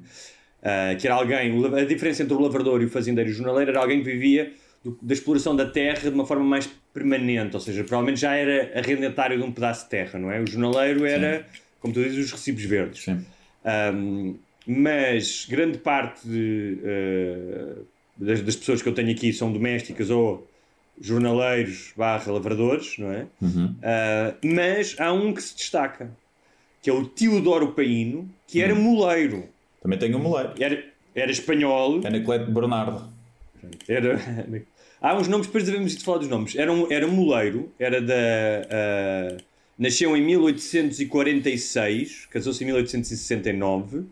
Ah, 0.64 0.94
que 1.00 1.08
era 1.08 1.16
alguém, 1.16 1.52
a 1.76 1.84
diferença 1.86 2.22
entre 2.22 2.36
o 2.36 2.40
lavrador 2.40 2.82
e 2.82 2.86
o 2.86 2.90
fazendeiro 2.90 3.30
e 3.30 3.34
o 3.34 3.36
jornaleiro 3.36 3.72
era 3.72 3.80
alguém 3.80 4.04
que 4.04 4.06
vivia 4.12 4.54
do- 4.84 4.96
da 5.02 5.14
exploração 5.14 5.56
da 5.56 5.66
terra 5.66 6.02
de 6.10 6.16
uma 6.16 6.26
forma 6.26 6.44
mais 6.44 6.70
permanente, 6.94 7.56
ou 7.56 7.60
seja, 7.60 7.84
provavelmente 7.84 8.20
já 8.20 8.36
era 8.36 8.78
arrendatário 8.78 9.38
de 9.38 9.44
um 9.44 9.52
pedaço 9.52 9.86
de 9.86 9.90
terra, 9.90 10.20
não 10.20 10.30
é? 10.32 10.40
O 10.40 10.46
jornaleiro 10.46 11.04
era, 11.06 11.48
como 11.80 11.92
tu 11.94 12.04
dizes, 12.04 12.26
os 12.26 12.32
recibos 12.32 12.64
verdes. 12.66 13.04
Sim. 13.04 13.26
Um, 13.96 14.36
mas 14.68 15.48
grande 15.50 15.80
parte 15.80 16.28
de, 16.28 16.78
uh, 16.84 17.86
das, 18.18 18.42
das 18.42 18.56
pessoas 18.56 18.82
que 18.84 18.90
eu 18.90 18.94
tenho 18.94 19.10
aqui 19.12 19.34
são 19.34 19.52
domésticas 19.52 20.10
ou 20.12 20.48
jornaleiros 21.02 21.92
barra 21.98 22.32
lavradores, 22.32 22.98
não 22.98 23.12
é? 23.12 23.26
Uhum. 23.42 23.76
Uh, 23.76 24.48
mas 24.56 24.96
há 25.00 25.12
um 25.12 25.34
que 25.34 25.42
se 25.42 25.56
destaca, 25.58 26.12
que 26.82 26.90
é 26.90 26.94
o 26.94 27.06
Teodoro 27.06 27.74
Paíno, 27.74 28.30
que 28.48 28.62
era 28.62 28.74
Uhum. 28.74 28.82
moleiro. 28.82 29.46
Também 29.82 29.98
tenho 29.98 30.18
um 30.18 30.22
moleiro. 30.22 30.54
Era, 30.60 30.84
era 31.16 31.32
espanhol. 31.32 32.02
Anacleto 32.06 32.52
Bernardo. 32.52 33.04
Era... 33.88 34.20
Há 35.02 35.18
uns 35.18 35.28
nomes, 35.28 35.48
depois 35.48 35.64
devemos 35.64 35.96
de 35.98 36.04
falar 36.04 36.20
dos 36.20 36.28
nomes. 36.28 36.56
Era, 36.56 36.72
um, 36.72 36.92
era 36.92 37.08
moleiro, 37.08 37.72
era 37.80 38.00
da. 38.00 38.14
ah, 38.70 39.38
nasceu 39.78 40.16
em 40.16 40.22
1846, 40.24 42.28
casou-se 42.30 42.64
em 42.64 42.68
1869 42.68 44.04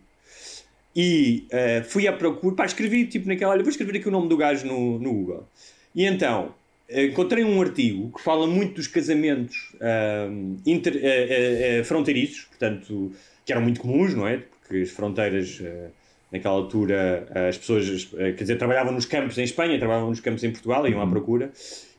e 0.95 1.45
ah, 1.51 1.83
fui 1.83 2.07
à 2.07 2.13
procura. 2.13 2.55
Pá, 2.55 2.65
escrevi 2.65 3.05
tipo 3.05 3.27
naquela. 3.27 3.51
Olha, 3.51 3.61
vou 3.61 3.69
escrever 3.69 3.97
aqui 3.97 4.07
o 4.07 4.11
nome 4.11 4.27
do 4.27 4.35
gajo 4.35 4.65
no, 4.65 4.97
no 4.97 5.13
Google. 5.13 5.47
E 5.93 6.05
então. 6.05 6.55
Eh, 6.89 7.05
Encontrei 7.05 7.43
um 7.43 7.61
artigo 7.61 8.11
que 8.15 8.21
fala 8.21 8.47
muito 8.47 8.75
dos 8.75 8.87
casamentos 8.87 9.73
ah, 9.79 10.27
inter- 10.65 10.97
eh, 10.97 10.99
eh, 11.03 11.79
eh, 11.79 11.83
fronteiriços, 11.83 12.45
portanto, 12.45 13.11
que 13.45 13.51
eram 13.51 13.61
muito 13.61 13.79
comuns, 13.79 14.13
não 14.13 14.27
é? 14.27 14.43
Porque 14.61 14.83
as 14.83 14.89
fronteiras, 14.89 15.61
naquela 16.31 16.53
altura, 16.53 17.27
as 17.49 17.57
pessoas, 17.57 18.05
quer 18.11 18.33
dizer, 18.33 18.57
trabalhavam 18.57 18.93
nos 18.93 19.05
campos 19.05 19.35
em 19.39 19.43
Espanha, 19.43 19.79
trabalhavam 19.79 20.09
nos 20.11 20.19
campos 20.19 20.43
em 20.43 20.51
Portugal, 20.51 20.87
iam 20.87 21.01
à 21.01 21.07
procura, 21.07 21.51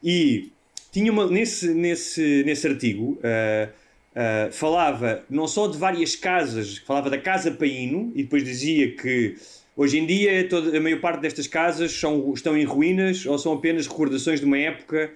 e 0.05 0.53
tinha 0.93 1.11
uma, 1.11 1.27
nesse, 1.29 1.75
nesse, 1.75 2.45
nesse 2.45 2.69
artigo, 2.69 3.19
falava 4.53 5.25
não 5.29 5.49
só 5.49 5.67
de 5.67 5.77
várias 5.77 6.15
casas, 6.15 6.79
falava 6.79 7.11
da 7.11 7.19
Casa 7.19 7.51
Paíno, 7.51 8.13
e 8.15 8.23
depois 8.23 8.45
dizia 8.45 8.93
que 8.95 9.35
hoje 9.81 9.99
em 9.99 10.05
dia 10.05 10.47
toda, 10.47 10.77
a 10.77 10.81
maior 10.81 11.01
parte 11.01 11.21
destas 11.21 11.47
casas 11.47 11.91
são, 11.93 12.35
estão 12.35 12.55
em 12.55 12.65
ruínas 12.65 13.25
ou 13.25 13.39
são 13.39 13.55
apenas 13.55 13.87
recordações 13.87 14.39
de 14.39 14.45
uma 14.45 14.59
época 14.59 15.11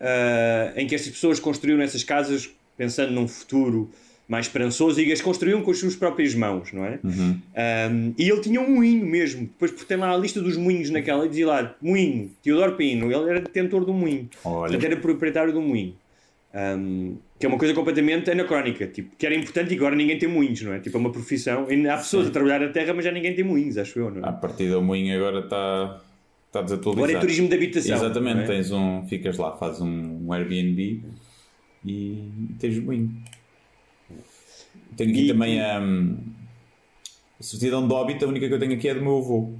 ah, 0.00 0.72
em 0.76 0.86
que 0.86 0.94
estas 0.94 1.10
pessoas 1.12 1.38
construíram 1.38 1.82
essas 1.82 2.02
casas 2.02 2.48
pensando 2.76 3.12
num 3.12 3.28
futuro 3.28 3.90
mais 4.26 4.46
esperançoso 4.46 5.00
e 5.00 5.10
as 5.10 5.20
construíam 5.20 5.62
com 5.62 5.70
as 5.70 5.78
suas 5.78 5.96
próprias 5.96 6.34
mãos, 6.34 6.70
não 6.72 6.84
é? 6.84 6.98
Uhum. 7.02 7.40
Um, 7.90 8.14
e 8.18 8.28
ele 8.28 8.40
tinha 8.42 8.60
um 8.60 8.74
moinho 8.74 9.06
mesmo. 9.06 9.40
Depois 9.46 9.70
porque 9.70 9.86
tem 9.86 9.96
lá 9.96 10.12
a 10.12 10.16
lista 10.18 10.40
dos 10.40 10.54
moinhos 10.54 10.90
naquela 10.90 11.24
e 11.24 11.30
dizia 11.30 11.46
lá, 11.46 11.74
moinho, 11.80 12.30
Teodoro 12.42 12.76
Pino, 12.76 13.10
ele 13.10 13.30
era 13.30 13.40
detentor 13.40 13.86
de 13.86 13.90
um 13.90 13.94
moinho. 13.94 14.28
Olha. 14.44 14.72
Portanto, 14.72 14.84
era 14.84 14.96
proprietário 15.00 15.58
um 15.58 15.66
moinho. 15.66 15.94
Um, 16.54 17.16
que 17.38 17.46
é 17.46 17.48
uma 17.48 17.58
coisa 17.58 17.72
completamente 17.72 18.30
anacrónica, 18.30 18.86
tipo, 18.88 19.14
que 19.16 19.24
era 19.24 19.34
importante 19.34 19.72
e 19.72 19.76
agora 19.76 19.94
ninguém 19.94 20.18
tem 20.18 20.28
moinhos, 20.28 20.60
não 20.62 20.72
é? 20.72 20.80
Tipo, 20.80 20.96
é 20.96 21.00
uma 21.00 21.12
profissão. 21.12 21.66
Há 21.92 21.96
pessoas 21.96 22.26
a 22.28 22.30
trabalhar 22.30 22.60
na 22.60 22.68
terra, 22.68 22.92
mas 22.92 23.04
já 23.04 23.12
ninguém 23.12 23.34
tem 23.34 23.44
moinhos, 23.44 23.78
acho 23.78 23.98
eu, 23.98 24.10
não 24.10 24.24
é? 24.24 24.28
A 24.28 24.32
partir 24.32 24.68
do 24.68 24.82
moinho 24.82 25.14
agora 25.16 25.40
está 25.44 26.00
está 26.48 26.62
desatualizado. 26.62 27.04
Agora 27.04 27.18
é 27.18 27.20
turismo 27.20 27.48
de 27.48 27.54
habitação, 27.54 27.94
Exatamente, 27.96 28.40
é? 28.40 28.46
tens 28.46 28.72
um, 28.72 29.06
ficas 29.06 29.36
lá, 29.36 29.56
fazes 29.56 29.80
um, 29.82 30.26
um 30.26 30.32
Airbnb 30.32 31.02
e 31.84 32.28
tens 32.58 32.78
o 32.78 32.82
moinho. 32.82 33.14
Tenho 34.96 35.10
aqui 35.10 35.24
E- 35.24 35.28
também 35.28 35.60
a, 35.60 35.78
a 35.78 37.42
certidão 37.42 37.86
de 37.86 37.92
óbito, 37.94 38.24
a 38.24 38.28
única 38.28 38.48
que 38.48 38.54
eu 38.54 38.58
tenho 38.58 38.74
aqui 38.74 38.88
é 38.88 38.94
do 38.94 39.02
meu 39.02 39.18
avô. 39.18 39.52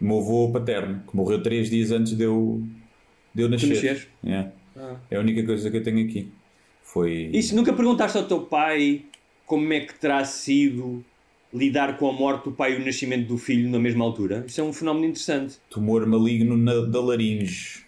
Do 0.00 0.06
meu 0.06 0.18
avô 0.18 0.50
paterno, 0.52 1.02
que 1.08 1.16
morreu 1.16 1.42
três 1.42 1.70
dias 1.70 1.90
antes 1.90 2.14
de 2.16 2.24
eu, 2.24 2.62
de 3.34 3.42
eu 3.42 3.48
nascer. 3.48 3.68
nasceres? 3.68 4.08
É. 4.24 4.48
Ah. 4.76 4.96
é 5.10 5.16
a 5.16 5.20
única 5.20 5.42
coisa 5.44 5.70
que 5.70 5.76
eu 5.76 5.82
tenho 5.82 6.04
aqui. 6.04 6.32
Foi. 6.94 7.28
Isso, 7.32 7.54
nunca 7.56 7.72
perguntaste 7.72 8.16
ao 8.16 8.24
teu 8.24 8.40
pai 8.42 9.04
como 9.44 9.70
é 9.72 9.80
que 9.80 9.98
terá 9.98 10.24
sido 10.24 11.04
lidar 11.52 11.98
com 11.98 12.08
a 12.08 12.12
morte 12.12 12.44
do 12.44 12.52
pai 12.52 12.72
e 12.74 12.76
o 12.80 12.84
nascimento 12.84 13.26
do 13.28 13.36
filho 13.36 13.68
na 13.68 13.78
mesma 13.80 14.04
altura? 14.04 14.44
Isso 14.46 14.60
é 14.60 14.64
um 14.64 14.72
fenómeno 14.72 15.06
interessante. 15.06 15.56
tumor 15.68 16.06
maligno 16.06 16.56
na, 16.56 16.86
da 16.86 17.00
laringe. 17.00 17.84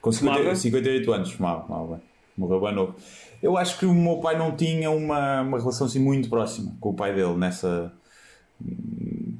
Com 0.00 0.12
50, 0.12 0.36
Fumava? 0.38 0.54
58 0.56 1.12
anos, 1.12 1.30
fumava, 1.32 1.62
fumava. 1.66 2.02
Morreu 2.36 2.60
bem 2.60 2.74
novo. 2.74 2.96
Eu 3.40 3.56
acho 3.56 3.78
que 3.78 3.86
o 3.86 3.94
meu 3.94 4.16
pai 4.16 4.36
não 4.36 4.54
tinha 4.56 4.90
uma, 4.90 5.40
uma 5.42 5.58
relação 5.58 5.86
assim 5.86 6.00
muito 6.00 6.28
próxima 6.28 6.76
com 6.80 6.90
o 6.90 6.94
pai 6.94 7.14
dele 7.14 7.34
nessa, 7.36 7.92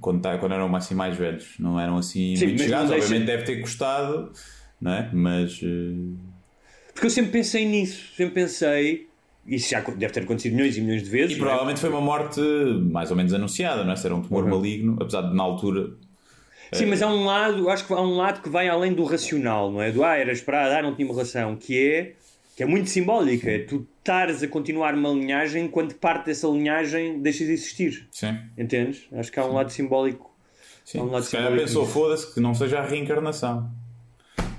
quando, 0.01 0.21
tá- 0.23 0.39
quando 0.39 0.53
eram 0.53 0.75
assim 0.77 0.95
mais 0.95 1.17
velhos. 1.17 1.55
Não 1.59 1.79
eram 1.79 1.97
assim 1.99 2.37
Sim, 2.37 2.47
muito 2.47 2.63
chegados. 2.63 2.91
deixa- 2.91 3.05
Obviamente 3.05 3.27
deve 3.27 3.43
ter 3.45 3.61
custado, 3.61 4.31
não 4.81 4.93
é? 4.93 5.11
Mas. 5.13 5.61
eh, 5.63 6.34
Porque 6.95 7.07
eu 7.07 7.11
sempre 7.11 7.33
pensei 7.33 7.67
nisso, 7.67 8.15
sempre 8.17 8.35
pensei, 8.35 9.09
isso 9.47 9.69
já 9.69 9.81
deve 9.81 10.13
ter 10.13 10.23
acontecido 10.23 10.55
milhões 10.55 10.77
e 10.77 10.81
milhões 10.81 11.03
de 11.03 11.11
vezes. 11.11 11.33
E 11.33 11.35
é? 11.35 11.39
provavelmente 11.39 11.81
foi 11.81 11.91
uma 11.91 12.01
morte 12.01 12.41
mais 12.91 13.11
ou 13.11 13.17
menos 13.17 13.35
anunciada, 13.35 13.85
não 13.85 13.93
é? 13.93 13.97
Se 13.97 14.07
era 14.07 14.15
um 14.15 14.23
tumor 14.23 14.47
maligno, 14.47 14.97
apesar 15.01 15.23
de 15.23 15.35
na 15.35 15.43
altura. 15.43 15.91
Sim, 16.73 16.87
mas 16.87 17.03
há 17.03 17.09
um 17.09 17.25
lado, 17.25 17.69
acho 17.69 17.87
que 17.87 17.93
há 17.93 18.01
um 18.01 18.17
lado 18.17 18.41
que 18.41 18.49
vai 18.49 18.69
além 18.69 18.93
do 18.93 19.05
racional, 19.05 19.71
não 19.71 19.83
é? 19.83 19.93
Do 19.93 20.03
ah, 20.03 20.17
era 20.17 20.33
esperado, 20.33 20.75
ah, 20.75 20.83
não 20.83 20.95
tinha 20.95 21.07
uma 21.07 21.15
relação, 21.15 21.57
que 21.57 21.79
é, 21.79 22.15
que 22.57 22.63
é 22.63 22.67
muito 22.67 22.89
simbólica. 22.89 23.51
É 23.51 23.59
tu 23.59 23.87
estares 23.99 24.43
a 24.43 24.49
continuar 24.49 24.95
uma 24.95 25.11
linhagem 25.11 25.69
quando 25.69 25.95
parte 25.95 26.27
dessa 26.27 26.49
linhagem 26.49 27.21
deixa 27.21 27.45
de 27.45 27.53
existir. 27.53 28.09
Sim. 28.11 28.39
Entendes? 28.57 29.07
Acho 29.13 29.31
que 29.31 29.39
há 29.39 29.45
um 29.45 29.53
lado 29.53 29.71
simbólico. 29.71 30.35
Sim. 30.85 31.01
Um 31.01 31.11
lado 31.11 31.25
Se 31.25 31.33
calhar 31.33 31.53
pensou, 31.57 31.87
foda-se, 31.87 32.33
que 32.33 32.41
não 32.41 32.55
seja 32.55 32.81
a 32.81 32.87
reencarnação. 32.87 33.71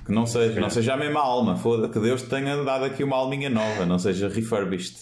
Que 0.05 0.11
não 0.11 0.25
seja, 0.25 0.59
não 0.59 0.69
seja 0.69 0.93
a 0.93 0.97
mesma 0.97 1.19
alma, 1.19 1.55
foda 1.57 1.89
que 1.89 1.99
Deus 1.99 2.21
te 2.21 2.29
tenha 2.29 2.55
dado 2.63 2.85
aqui 2.85 3.03
uma 3.03 3.15
alminha 3.15 3.49
nova, 3.49 3.85
não 3.85 3.97
seja 3.97 4.29
refurbished. 4.29 4.95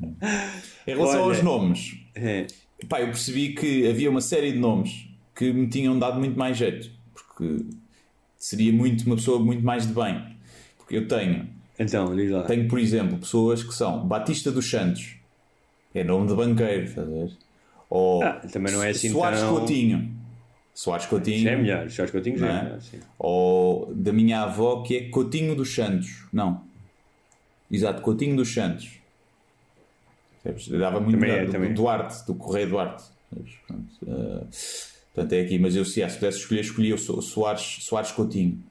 Em 0.00 0.92
relação 0.94 1.22
Olha, 1.22 1.34
aos 1.36 1.42
nomes, 1.42 1.98
É. 2.14 2.46
pá, 2.88 3.00
eu 3.00 3.08
percebi 3.08 3.52
que 3.54 3.88
havia 3.88 4.08
uma 4.10 4.20
série 4.20 4.52
de 4.52 4.58
nomes 4.58 5.08
que 5.34 5.52
me 5.52 5.66
tinham 5.68 5.98
dado 5.98 6.18
muito 6.18 6.38
mais 6.38 6.56
jeito, 6.56 6.88
porque 7.12 7.64
seria 8.38 8.72
muito 8.72 9.04
uma 9.06 9.16
pessoa 9.16 9.38
muito 9.38 9.64
mais 9.64 9.86
de 9.86 9.92
bem. 9.92 10.36
Porque 10.78 10.96
eu 10.96 11.08
tenho, 11.08 11.48
Então, 11.78 12.14
diz 12.14 12.30
lá. 12.30 12.44
tenho 12.44 12.68
por 12.68 12.78
exemplo, 12.78 13.18
pessoas 13.18 13.62
que 13.64 13.74
são 13.74 14.06
Batista 14.06 14.52
dos 14.52 14.70
Santos, 14.70 15.16
é 15.94 16.04
nome 16.04 16.28
de 16.28 16.34
banqueiro, 16.34 16.84
estás 16.84 17.06
a 17.08 17.10
ver? 17.10 17.32
Ou 17.90 18.22
Ah, 18.22 18.34
também 18.52 18.72
não 18.72 18.82
é 18.82 18.90
assim 18.90 19.10
Soares 19.10 19.40
tão- 19.40 19.56
Coutinho. 19.56 20.15
Soares 20.78 21.06
Coutinho. 21.06 21.38
Já 21.42 21.50
é 21.52 21.56
melhor, 21.56 21.86
eu 21.86 22.20
tinha 22.22 22.36
já 22.36 22.46
é 22.46 22.50
é? 22.50 22.62
melhor, 22.64 22.80
sim. 22.82 23.00
Ou 23.18 23.94
da 23.94 24.12
minha 24.12 24.42
avó, 24.42 24.82
que 24.82 24.94
é 24.94 25.08
Coutinho 25.08 25.56
dos 25.56 25.74
Santos. 25.74 26.26
Não. 26.30 26.62
Exato, 27.70 28.02
Coutinho 28.02 28.36
dos 28.36 28.52
Santos. 28.52 28.90
Dava 30.78 31.00
muito 31.00 31.14
Também 31.18 31.30
da- 31.30 31.36
é, 31.38 31.44
do, 31.46 31.52
também 31.52 31.70
é. 31.70 31.72
Duarte, 31.72 32.26
do 32.26 32.34
Correio 32.34 32.68
Duarte. 32.68 33.04
Portanto, 33.30 33.86
eh, 34.06 34.46
portanto, 35.14 35.32
é 35.32 35.40
aqui. 35.40 35.58
Mas 35.58 35.74
eu, 35.74 35.84
se, 35.84 36.06
se 36.08 36.14
pudesse 36.18 36.38
escolher, 36.38 36.60
escolhia 36.60 36.94
o 36.94 36.98
So- 36.98 37.22
Soares, 37.22 37.78
Soares 37.80 38.12
Coutinho. 38.12 38.62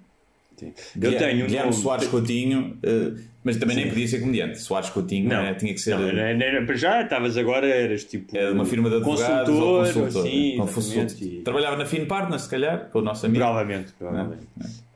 Sim. 0.58 0.68
Eu 0.68 1.02
Guilherme, 1.02 1.20
tenho 1.20 1.44
um 1.44 1.48
Guilherme 1.48 1.74
Soares 1.74 2.08
Coutinho, 2.08 2.78
eh, 2.84 3.20
mas 3.46 3.56
também 3.56 3.78
nem 3.78 3.88
podia 3.88 4.08
ser 4.08 4.20
comediante. 4.20 4.60
Soares 4.60 4.90
Coutinho 4.90 5.30
Não, 5.30 5.42
eh, 5.46 5.54
tinha 5.54 5.74
que 5.74 5.80
ser. 5.80 5.92
Não, 5.92 6.02
não, 6.02 6.12
não 6.14 6.20
era- 6.22 6.66
para 6.66 6.76
já 6.76 7.02
estavas 7.04 7.38
agora, 7.38 7.66
eras 7.68 8.04
tipo. 8.04 8.36
é 8.36 8.48
de 8.48 8.52
uma 8.52 8.66
firma 8.66 8.90
de 8.90 8.96
advogados 8.98 9.48
consultor, 9.48 9.64
ou 9.64 9.86
consultor. 9.86 10.24
Sim, 10.24 10.52
né? 10.52 10.58
Consultor. 10.58 11.06
e- 11.22 11.42
Trabalhava 11.42 11.78
na 11.78 11.86
Finpartner, 11.86 12.40
se 12.40 12.50
calhar, 12.50 12.90
com 12.92 13.00
o 13.00 13.02
nosso 13.02 13.26
amigo. 13.26 13.44
Provavelmente, 13.46 13.94
provavelmente. 13.98 14.44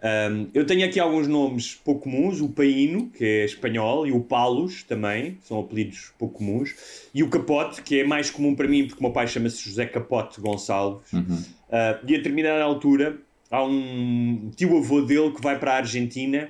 Um, 0.01 0.47
eu 0.53 0.65
tenho 0.65 0.85
aqui 0.85 0.99
alguns 0.99 1.27
nomes 1.27 1.75
pouco 1.85 2.01
comuns: 2.09 2.41
o 2.41 2.49
Paíno, 2.49 3.09
que 3.15 3.23
é 3.23 3.45
espanhol, 3.45 4.07
e 4.07 4.11
o 4.11 4.19
Palos 4.21 4.81
também, 4.83 5.37
são 5.43 5.59
apelidos 5.59 6.11
pouco 6.17 6.39
comuns, 6.39 6.73
e 7.13 7.21
o 7.21 7.27
Capote, 7.29 7.81
que 7.83 7.99
é 7.99 8.03
mais 8.03 8.29
comum 8.31 8.55
para 8.55 8.67
mim, 8.67 8.85
porque 8.87 8.99
o 8.99 9.03
meu 9.03 9.11
pai 9.13 9.27
chama-se 9.27 9.63
José 9.63 9.85
Capote 9.85 10.41
Gonçalves. 10.41 11.11
Uhum. 11.13 11.21
Uh, 11.69 11.99
e 12.07 12.15
a 12.15 12.17
determinada 12.17 12.63
altura, 12.63 13.17
há 13.51 13.63
um 13.63 14.49
tio-avô 14.55 15.01
dele 15.01 15.31
que 15.31 15.41
vai 15.41 15.59
para 15.59 15.73
a 15.73 15.75
Argentina. 15.77 16.49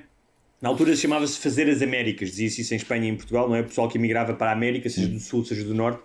Na 0.60 0.68
altura 0.68 0.94
chamava-se 0.94 1.38
Fazer 1.38 1.70
as 1.70 1.80
Américas, 1.80 2.30
dizia-se 2.30 2.60
isso 2.60 2.74
em 2.74 2.76
Espanha 2.76 3.06
e 3.06 3.08
em 3.08 3.16
Portugal, 3.16 3.48
não 3.48 3.56
é? 3.56 3.60
O 3.60 3.64
pessoal 3.64 3.88
que 3.88 3.96
emigrava 3.96 4.34
para 4.34 4.50
a 4.50 4.52
América, 4.52 4.90
seja 4.90 5.08
do 5.08 5.18
Sul, 5.18 5.42
seja 5.44 5.64
do 5.64 5.74
Norte, 5.74 6.02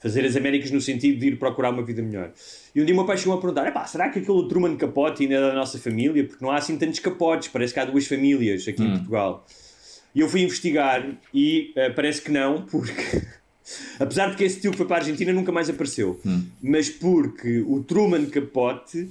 fazer 0.00 0.24
as 0.24 0.34
Américas 0.34 0.70
no 0.70 0.80
sentido 0.80 1.18
de 1.18 1.26
ir 1.28 1.38
procurar 1.38 1.70
uma 1.70 1.82
vida 1.82 2.00
melhor. 2.00 2.32
E 2.74 2.80
um 2.80 2.84
dia 2.84 2.94
o 2.94 2.96
meu 2.96 3.04
pai 3.04 3.18
chegou 3.18 3.34
a 3.34 3.40
perguntar: 3.40 3.66
"Epá, 3.66 3.86
será 3.86 4.08
que 4.08 4.18
aquele 4.18 4.48
Truman 4.48 4.76
Capote 4.76 5.22
ainda 5.22 5.34
é 5.34 5.40
da 5.40 5.52
nossa 5.52 5.78
família? 5.78 6.24
Porque 6.24 6.42
não 6.42 6.50
há 6.50 6.56
assim 6.56 6.78
tantos 6.78 7.00
capotes, 7.00 7.48
parece 7.48 7.74
que 7.74 7.80
há 7.80 7.84
duas 7.84 8.06
famílias 8.06 8.66
aqui 8.66 8.82
em 8.82 8.90
Portugal. 8.92 9.46
E 10.14 10.20
eu 10.20 10.28
fui 10.28 10.40
investigar 10.42 11.06
e 11.34 11.72
eh, 11.76 11.90
parece 11.90 12.22
que 12.22 12.30
não, 12.30 12.62
porque. 12.62 13.22
Apesar 14.00 14.30
de 14.30 14.36
que 14.36 14.44
esse 14.44 14.58
tio 14.58 14.70
que 14.70 14.78
foi 14.78 14.86
para 14.86 14.96
a 14.96 15.00
Argentina 15.00 15.30
nunca 15.30 15.52
mais 15.52 15.68
apareceu, 15.68 16.18
mas 16.62 16.88
porque 16.88 17.60
o 17.66 17.82
Truman 17.82 18.24
Capote 18.24 19.06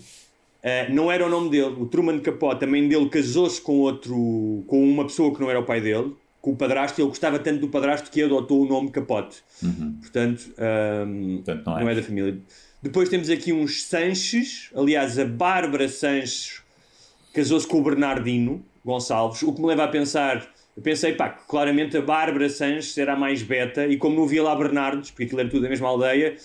eh, 0.67 0.89
não 0.89 1.09
era 1.09 1.25
o 1.25 1.29
nome 1.29 1.49
dele. 1.49 1.75
O 1.79 1.85
Truman 1.85 2.19
Capote, 2.19 2.65
a 2.65 2.67
mãe 2.67 2.85
dele, 2.85 3.07
casou-se 3.07 3.61
com 3.61 3.79
outro, 3.79 4.65
com 4.67 4.83
uma 4.83 5.05
pessoa 5.05 5.33
que 5.33 5.39
não 5.39 5.49
era 5.49 5.57
o 5.57 5.63
pai 5.63 5.79
dele, 5.79 6.13
com 6.41 6.51
o 6.51 6.57
padrasto, 6.57 6.99
ele 6.99 7.07
gostava 7.07 7.39
tanto 7.39 7.61
do 7.61 7.69
padrasto 7.69 8.11
que 8.11 8.21
adotou 8.21 8.63
o 8.63 8.67
nome 8.67 8.91
Capote. 8.91 9.37
Portanto, 10.01 10.53
ahm, 10.57 11.37
Portanto, 11.37 11.65
não 11.65 11.77
é. 11.77 11.83
não 11.83 11.89
é 11.89 11.95
da 11.95 12.03
família. 12.03 12.37
Depois 12.81 13.07
temos 13.07 13.29
aqui 13.29 13.53
uns 13.53 13.83
Sanches, 13.83 14.69
aliás, 14.75 15.17
a 15.17 15.23
Bárbara 15.23 15.87
Sanches 15.87 16.61
casou-se 17.33 17.65
com 17.65 17.79
o 17.79 17.83
Bernardino 17.83 18.61
Gonçalves, 18.83 19.41
o 19.43 19.53
que 19.53 19.61
me 19.61 19.67
leva 19.67 19.85
a 19.85 19.87
pensar. 19.87 20.45
Eu 20.75 20.83
pensei, 20.83 21.13
pá, 21.13 21.29
que 21.29 21.47
claramente 21.47 21.95
a 21.95 22.01
Bárbara 22.01 22.49
Sanches 22.49 22.97
era 22.97 23.13
a 23.13 23.15
mais 23.15 23.41
beta, 23.41 23.87
e 23.87 23.95
como 23.95 24.17
não 24.17 24.25
havia 24.25 24.43
lá 24.43 24.53
Bernardos, 24.53 25.11
porque 25.11 25.23
aquilo 25.23 25.39
era 25.39 25.49
tudo 25.49 25.63
da 25.63 25.69
mesma 25.69 25.87
aldeia, 25.87 26.35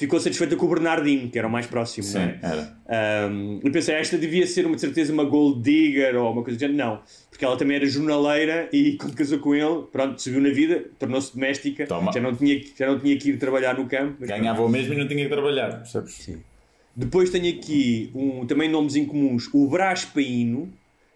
ficou 0.00 0.18
satisfeita 0.18 0.56
com 0.56 0.64
o 0.64 0.68
Bernardino, 0.68 1.28
que 1.28 1.38
era 1.38 1.46
o 1.46 1.50
mais 1.50 1.66
próximo. 1.66 2.06
Sim, 2.06 2.14
não 2.14 2.24
é? 2.24 2.38
era. 2.42 3.28
Um, 3.30 3.60
eu 3.62 3.70
pensei, 3.70 3.94
esta 3.94 4.16
devia 4.16 4.46
ser 4.46 4.64
uma 4.64 4.74
de 4.74 4.80
certeza 4.80 5.12
uma 5.12 5.24
gold 5.24 5.62
digger 5.62 6.16
ou 6.16 6.32
uma 6.32 6.42
coisa 6.42 6.58
do 6.58 6.60
género. 6.60 6.78
Não, 6.78 7.00
porque 7.28 7.44
ela 7.44 7.56
também 7.56 7.76
era 7.76 7.86
jornaleira 7.86 8.68
e 8.72 8.96
quando 8.96 9.14
casou 9.14 9.38
com 9.38 9.54
ele, 9.54 9.82
pronto, 9.92 10.20
seguiu 10.20 10.40
na 10.40 10.48
vida, 10.48 10.84
tornou-se 10.98 11.34
doméstica, 11.34 11.86
Toma. 11.86 12.12
já 12.12 12.20
não, 12.20 12.34
tinha, 12.34 12.60
já 12.76 12.86
não 12.86 12.98
tinha 12.98 13.16
que 13.18 13.30
ir 13.30 13.38
trabalhar 13.38 13.76
no 13.76 13.86
campo. 13.86 14.26
Ganhava 14.26 14.62
o 14.62 14.68
mesmo 14.68 14.94
e 14.94 14.96
não 14.96 15.06
tinha 15.06 15.22
que 15.22 15.30
trabalhar, 15.30 15.76
percebes? 15.76 16.38
depois 16.96 17.30
tenho 17.30 17.54
aqui 17.56 18.10
um, 18.14 18.46
também 18.46 18.68
nomes 18.68 18.96
incomuns: 18.96 19.48
o 19.52 19.68
Brás 19.68 20.04
Paíno, 20.04 20.72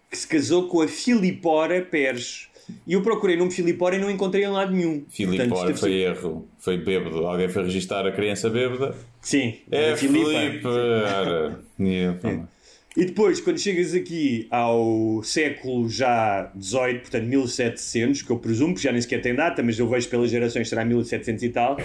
que 0.09 0.17
se 0.17 0.27
casou 0.27 0.67
com 0.67 0.81
a 0.81 0.87
Filipora 0.87 1.81
Pérez. 1.81 2.49
E 2.87 2.93
eu 2.93 3.01
procurei 3.01 3.35
nome 3.37 3.51
Filipora 3.51 3.95
e 3.95 3.99
não 3.99 4.09
encontrei 4.09 4.43
em 4.43 4.47
lado 4.49 4.71
nenhum. 4.71 5.05
Filipe, 5.09 5.43
isto 5.43 5.55
foi 5.55 5.75
ser- 5.75 5.91
erro. 5.91 6.47
Foi 6.57 6.77
bêbado. 6.77 7.25
Alguém 7.27 7.47
foi 7.47 7.63
registar 7.63 8.05
a 8.05 8.11
criança 8.11 8.49
bêbada. 8.49 8.95
Sim, 9.21 9.55
É 9.71 9.91
a 9.91 9.97
Filipa. 9.97 10.29
Filipe. 10.29 10.67
Ora. 10.67 11.59
E, 12.97 13.03
depois, 13.05 13.41
quando 13.41 13.59
chegas 13.59 13.93
aqui 13.93 14.47
ao 14.49 15.21
século 15.21 15.89
já 15.89 16.49
18, 16.55 17.01
portanto 17.01 17.23
1700, 17.25 18.21
que 18.21 18.31
eu 18.31 18.37
presumo 18.39 18.73
que 18.73 18.81
já 18.81 18.91
nem 18.91 19.01
sequer 19.01 19.21
tem 19.21 19.35
data, 19.35 19.61
mas 19.61 19.77
eu 19.77 19.87
vejo 19.89 20.07
pelas 20.09 20.31
gerações 20.31 20.69
será 20.69 20.85
1700 20.85 21.43
e 21.43 21.49
tal, 21.49 21.77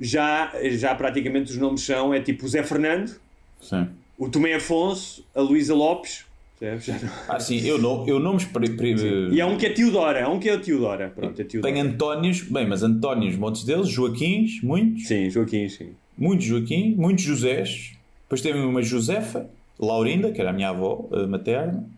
já, 0.00 0.52
já 0.72 0.94
praticamente 0.96 1.52
os 1.52 1.56
nomes 1.56 1.82
são, 1.82 2.12
é 2.12 2.20
tipo 2.20 2.44
o 2.44 2.48
Zé 2.48 2.64
Fernando, 2.64 3.12
Sim. 3.60 3.86
o 4.18 4.28
Tomé 4.28 4.54
Afonso, 4.54 5.24
a 5.32 5.40
Luísa 5.40 5.74
Lopes, 5.74 6.24
percebes? 6.58 6.84
Já 6.84 6.98
não- 7.06 7.12
Ah, 7.28 7.40
sim, 7.40 7.58
eu, 7.66 7.78
não, 7.78 8.06
eu 8.08 8.18
nomes. 8.18 8.44
Pri, 8.44 8.70
pri, 8.70 8.94
e 9.32 9.40
há 9.40 9.46
um 9.46 9.56
que 9.56 9.66
é 9.66 9.70
Teodora, 9.70 10.24
há 10.24 10.28
um 10.28 10.38
que 10.38 10.48
é 10.48 10.56
Teodora, 10.58 11.12
pronto, 11.14 11.40
é 11.40 11.44
Teodora. 11.44 11.72
Tenho 11.74 11.86
Antónios, 11.86 12.42
bem, 12.42 12.66
mas 12.66 12.82
Antónios, 12.82 13.36
montes 13.36 13.64
deles, 13.64 13.88
Joaquins, 13.88 14.60
muitos, 14.62 15.06
Sim, 15.06 15.30
Joaquim, 15.30 15.68
sim. 15.68 15.90
muitos 16.16 16.46
Joaquim, 16.46 16.94
muitos 16.96 17.24
Josés. 17.24 17.92
Depois 18.24 18.40
teve 18.42 18.58
uma 18.58 18.82
Josefa, 18.82 19.48
Laurinda, 19.78 20.30
que 20.32 20.40
era 20.40 20.50
a 20.50 20.52
minha 20.52 20.68
avó 20.70 21.08
eh, 21.12 21.26
materna. 21.26 21.88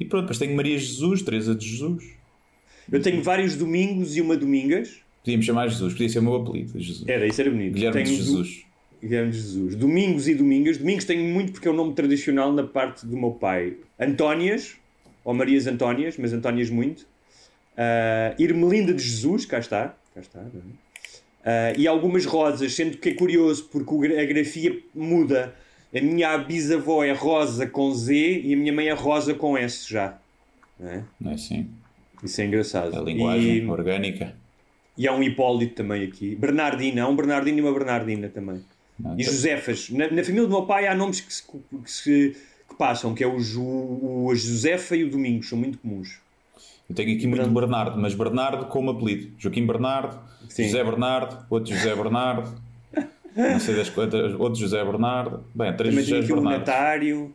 E 0.00 0.04
pronto, 0.04 0.22
depois 0.22 0.38
tenho 0.38 0.56
Maria 0.56 0.78
Jesus, 0.78 1.22
Teresa 1.22 1.54
de 1.54 1.66
Jesus. 1.68 2.04
Eu 2.90 3.00
tenho 3.02 3.22
vários 3.22 3.54
domingos 3.54 4.16
e 4.16 4.20
uma 4.20 4.36
domingas, 4.36 4.98
Podíamos 5.22 5.44
chamar 5.44 5.68
Jesus, 5.68 5.92
podia 5.92 6.08
ser 6.08 6.18
o 6.20 6.22
meu 6.22 6.36
apelido, 6.36 6.80
Jesus. 6.80 7.06
era, 7.06 7.26
isso 7.26 7.38
era 7.42 7.50
bonito. 7.50 7.74
Guilherme 7.74 8.02
de 8.02 8.08
Tenho 8.10 8.18
do- 8.18 8.24
Jesus. 8.24 8.64
Guilherme 9.02 9.32
Jesus. 9.32 9.74
Domingos 9.74 10.28
e 10.28 10.34
Domingas. 10.34 10.78
Domingos 10.78 11.04
tenho 11.04 11.24
muito 11.32 11.52
porque 11.52 11.66
é 11.66 11.70
o 11.70 11.74
nome 11.74 11.94
tradicional 11.94 12.52
na 12.52 12.62
parte 12.64 13.06
do 13.06 13.16
meu 13.16 13.30
pai. 13.32 13.74
Antónias, 13.98 14.76
ou 15.24 15.32
Marias 15.34 15.66
Antónias, 15.66 16.16
mas 16.18 16.32
Antónias 16.32 16.68
muito. 16.70 17.06
Ah, 17.76 18.34
Irmelinda 18.38 18.92
de 18.92 19.02
Jesus, 19.02 19.46
cá 19.46 19.58
está. 19.58 19.94
Cá 20.14 20.20
está 20.20 20.40
é? 20.40 20.44
Ah, 21.44 21.72
e 21.76 21.86
algumas 21.86 22.26
rosas, 22.26 22.74
sendo 22.74 22.98
que 22.98 23.10
é 23.10 23.14
curioso 23.14 23.68
porque 23.70 24.18
a 24.18 24.24
grafia 24.24 24.78
muda. 24.94 25.54
A 25.92 26.00
minha 26.00 26.38
bisavó 26.38 27.02
é 27.02 27.12
Rosa 27.12 27.66
com 27.66 27.92
Z 27.92 28.14
e 28.14 28.54
a 28.54 28.56
minha 28.56 28.72
mãe 28.72 28.88
é 28.88 28.92
Rosa 28.92 29.34
com 29.34 29.58
S 29.58 29.90
já. 29.90 30.18
Não 30.78 30.88
é? 30.88 31.04
Não 31.20 31.30
é 31.32 31.34
assim? 31.34 31.68
Isso 32.22 32.40
é 32.40 32.44
engraçado. 32.44 32.96
A 32.96 33.00
linguagem 33.02 33.64
E, 33.64 33.66
orgânica. 33.66 34.34
e 34.96 35.08
há 35.08 35.12
um 35.12 35.22
Hipólito 35.22 35.74
também 35.74 36.04
aqui. 36.04 36.36
Bernardina, 36.36 37.02
há 37.02 37.08
um 37.08 37.16
Bernardino 37.16 37.58
e 37.58 37.60
uma 37.62 37.72
Bernardina 37.72 38.28
também. 38.28 38.62
Não, 39.02 39.18
E 39.18 39.22
Josefas. 39.24 39.90
Na, 39.90 40.10
na 40.10 40.22
família 40.22 40.42
do 40.42 40.48
meu 40.48 40.62
pai 40.66 40.86
há 40.86 40.94
nomes 40.94 41.20
que 41.20 41.32
se, 41.32 41.42
que 41.44 41.90
se- 41.90 42.36
que 42.68 42.74
passam, 42.76 43.14
que 43.14 43.24
é 43.24 43.26
o, 43.26 43.36
o 43.36 44.30
a 44.30 44.34
Josefa 44.34 44.94
e 44.96 45.04
o 45.04 45.10
Domingos, 45.10 45.48
são 45.48 45.58
muito 45.58 45.78
comuns. 45.78 46.18
Eu 46.88 46.94
tenho 46.94 47.16
aqui 47.16 47.26
muito 47.26 47.48
Bernardo, 47.50 48.00
mas 48.00 48.14
Bernardo 48.14 48.66
como 48.66 48.90
apelido. 48.90 49.32
Joaquim 49.38 49.66
Bernardo, 49.66 50.18
Sim. 50.48 50.64
José 50.64 50.82
Bernardo, 50.84 51.44
outro 51.48 51.72
José 51.74 51.94
Bernardo, 51.94 52.52
não 53.36 53.60
sei 53.60 53.76
das 53.76 53.88
quantas, 53.90 54.34
outro 54.34 54.60
José 54.60 54.84
Bernardo. 54.84 55.44
Bem, 55.54 55.74
três 55.76 55.94
Também 55.94 56.04
José 56.08 56.26
Bernardo. 56.34 56.58
Natário. 56.58 57.34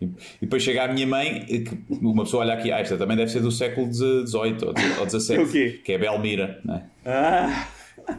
E, 0.00 0.04
e 0.04 0.10
depois 0.42 0.62
chega 0.62 0.84
a 0.84 0.88
minha 0.92 1.06
mãe, 1.06 1.46
que 1.46 1.78
uma 1.90 2.24
pessoa 2.24 2.42
olha 2.44 2.52
aqui, 2.52 2.70
ah, 2.70 2.78
esta 2.80 2.98
também 2.98 3.16
deve 3.16 3.30
ser 3.30 3.40
do 3.40 3.50
século 3.50 3.90
XVIII 3.92 4.56
ou 5.00 5.08
XVII 5.08 5.78
que 5.84 5.92
é 5.92 5.98
Belmira, 5.98 6.60
não 6.62 6.74
é? 6.76 6.82
Ah, 7.06 7.68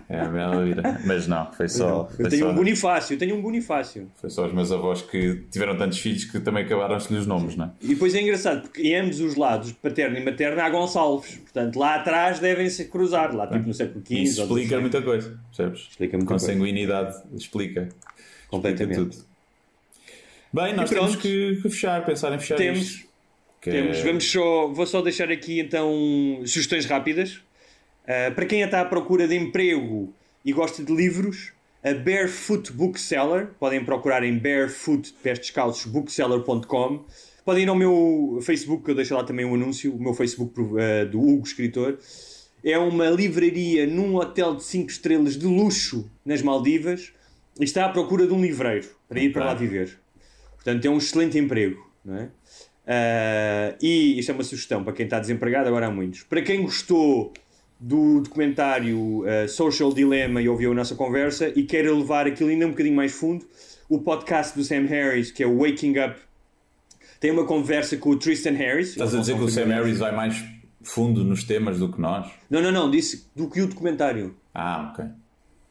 É 0.10 0.20
a 0.20 0.26
bela 0.26 0.64
vida. 0.64 1.02
Mas 1.06 1.28
não, 1.28 1.52
foi 1.52 1.68
só. 1.68 2.08
Eu 2.12 2.16
foi 2.16 2.30
tenho 2.30 2.46
só, 2.46 2.52
um 2.52 2.56
Bonifácio, 2.56 3.14
eu 3.14 3.18
tenho 3.18 3.36
um 3.36 3.42
Bonifácio. 3.42 4.10
Foi 4.16 4.30
só 4.30 4.46
os 4.46 4.54
meus 4.54 4.72
avós 4.72 5.02
que 5.02 5.44
tiveram 5.52 5.78
tantos 5.78 6.00
filhos 6.00 6.26
que 6.26 6.40
também 6.40 6.64
acabaram-se 6.64 7.14
os 7.14 7.26
nomes, 7.26 7.56
não 7.56 7.66
é? 7.66 7.72
E 7.82 7.88
depois 7.90 8.14
é 8.16 8.22
engraçado, 8.22 8.62
porque 8.62 8.82
em 8.82 8.96
ambos 8.96 9.20
os 9.20 9.36
lados, 9.36 9.72
paterno 9.74 10.18
e 10.18 10.24
materno, 10.24 10.62
há 10.62 10.70
Gonçalves. 10.70 11.38
Portanto, 11.38 11.78
lá 11.78 11.96
atrás 11.96 12.40
devem-se 12.40 12.86
cruzar, 12.86 13.36
lá 13.36 13.48
tipo 13.48 13.68
no 13.68 13.74
século 13.74 14.04
XV. 14.06 14.16
Isso 14.22 14.42
explica 14.42 14.80
muita 14.80 15.02
coisa, 15.02 15.40
percebes? 15.48 15.88
Explica 15.90 16.18
muita 16.18 16.30
coisa. 16.30 16.46
Consanguinidade 16.48 17.18
explica. 17.36 17.90
Completamente. 18.50 19.00
Explica 19.00 19.16
tudo. 19.18 19.28
Bem, 20.54 20.74
nós 20.76 20.90
temos 20.90 21.16
que, 21.16 21.56
que 21.62 21.70
fechar, 21.70 22.04
pensar 22.06 22.34
em 22.34 22.40
fechar 22.40 22.56
Temos. 22.56 22.80
isto. 22.80 23.08
Que 23.62 23.72
Temos, 23.72 23.98
é- 23.98 24.04
vamos 24.04 24.32
só, 24.32 24.68
vou 24.68 24.86
só 24.86 25.02
deixar 25.02 25.32
aqui 25.32 25.60
então 25.60 25.92
sugestões 26.46 26.86
rápidas. 26.86 27.42
Uh, 28.08 28.34
para 28.34 28.46
quem 28.46 28.62
está 28.62 28.80
à 28.80 28.86
procura 28.86 29.28
de 29.28 29.36
emprego 29.36 30.14
e 30.46 30.54
gosta 30.54 30.82
de 30.82 30.96
livros, 30.96 31.52
a 31.84 31.94
Barefoot 31.94 32.72
Bookseller, 32.72 33.50
podem 33.60 33.84
procurar 33.84 34.24
em 34.24 34.38
barefoot, 34.38 35.14
pés 35.22 35.40
descalços, 35.40 35.92
bookseller.com. 35.92 37.04
Podem 37.44 37.64
ir 37.64 37.70
ao 37.70 37.76
meu 37.76 38.40
Facebook, 38.42 38.86
que 38.86 38.92
eu 38.92 38.96
deixo 38.96 39.14
lá 39.14 39.24
também 39.24 39.46
um 39.46 39.56
anúncio, 39.56 39.94
o 39.94 40.02
meu 40.02 40.14
Facebook 40.14 40.58
uh, 40.60 41.06
do 41.10 41.20
Hugo 41.20 41.46
Escritor. 41.46 42.00
É 42.64 42.78
uma 42.78 43.10
livraria 43.10 43.86
num 43.86 44.16
hotel 44.16 44.56
de 44.56 44.64
5 44.64 44.90
estrelas 44.90 45.38
de 45.38 45.46
luxo 45.46 46.10
nas 46.26 46.42
Maldivas 46.42 47.12
e 47.60 47.64
está 47.66 47.86
à 47.86 47.90
procura 47.90 48.26
de 48.26 48.34
um 48.34 48.42
livreiro 48.42 48.88
para 49.08 49.20
ir 49.20 49.34
para 49.34 49.46
lá 49.46 49.54
viver. 49.54 50.00
Portanto, 50.56 50.86
é 50.86 50.90
um 50.90 50.98
excelente 50.98 51.38
emprego, 51.38 51.90
não 52.04 52.16
é? 52.16 52.30
Ah, 52.88 53.76
e 53.82 54.18
isto 54.18 54.32
é 54.32 54.34
uma 54.34 54.44
sugestão 54.44 54.84
para 54.84 54.94
quem 54.94 55.06
está 55.06 55.20
desempregado, 55.20 55.68
agora 55.68 55.88
há 55.88 55.92
muitos. 55.92 56.24
Para 56.24 56.42
quem 56.42 56.62
gostou 56.62 57.34
do 57.80 58.22
documentário 58.22 59.24
ah, 59.28 59.48
Social 59.48 59.94
Dilemma 59.94 60.42
e 60.42 60.50
ouviu 60.50 60.72
a 60.72 60.76
nossa 60.76 60.96
conversa 60.96 61.52
e 61.56 61.64
quer 61.64 61.84
levar 61.92 62.26
aquilo 62.28 62.50
ainda 62.50 62.66
um 62.66 62.72
bocadinho 62.72 62.96
mais 62.96 63.12
fundo, 63.14 63.46
o 63.90 64.00
podcast 64.00 64.58
do 64.58 64.64
Sam 64.64 64.86
Harris, 64.88 65.32
que 65.32 65.44
é 65.44 65.48
o 65.48 65.60
Waking 65.60 65.98
Up, 66.00 66.16
tem 67.20 67.32
uma 67.32 67.46
conversa 67.46 67.98
com 67.98 68.10
o 68.10 68.16
Tristan 68.18 68.52
Harris. 68.52 68.90
Estás 68.90 69.16
a 69.16 69.20
dizer 69.20 69.36
que 69.36 69.44
o 69.44 69.50
Sam 69.50 69.66
Harris 69.68 69.98
vai 70.00 70.16
mais 70.16 70.44
fundo 70.82 71.24
nos 71.24 71.44
temas 71.44 71.80
do 71.80 71.92
que 71.92 72.00
nós? 72.00 72.28
Não, 72.50 72.62
não, 72.62 72.72
não, 72.72 72.92
disse 72.92 73.28
do 73.36 73.50
que 73.50 73.62
o 73.62 73.68
documentário. 73.68 74.36
Ah, 74.54 74.92
ok. 74.92 75.06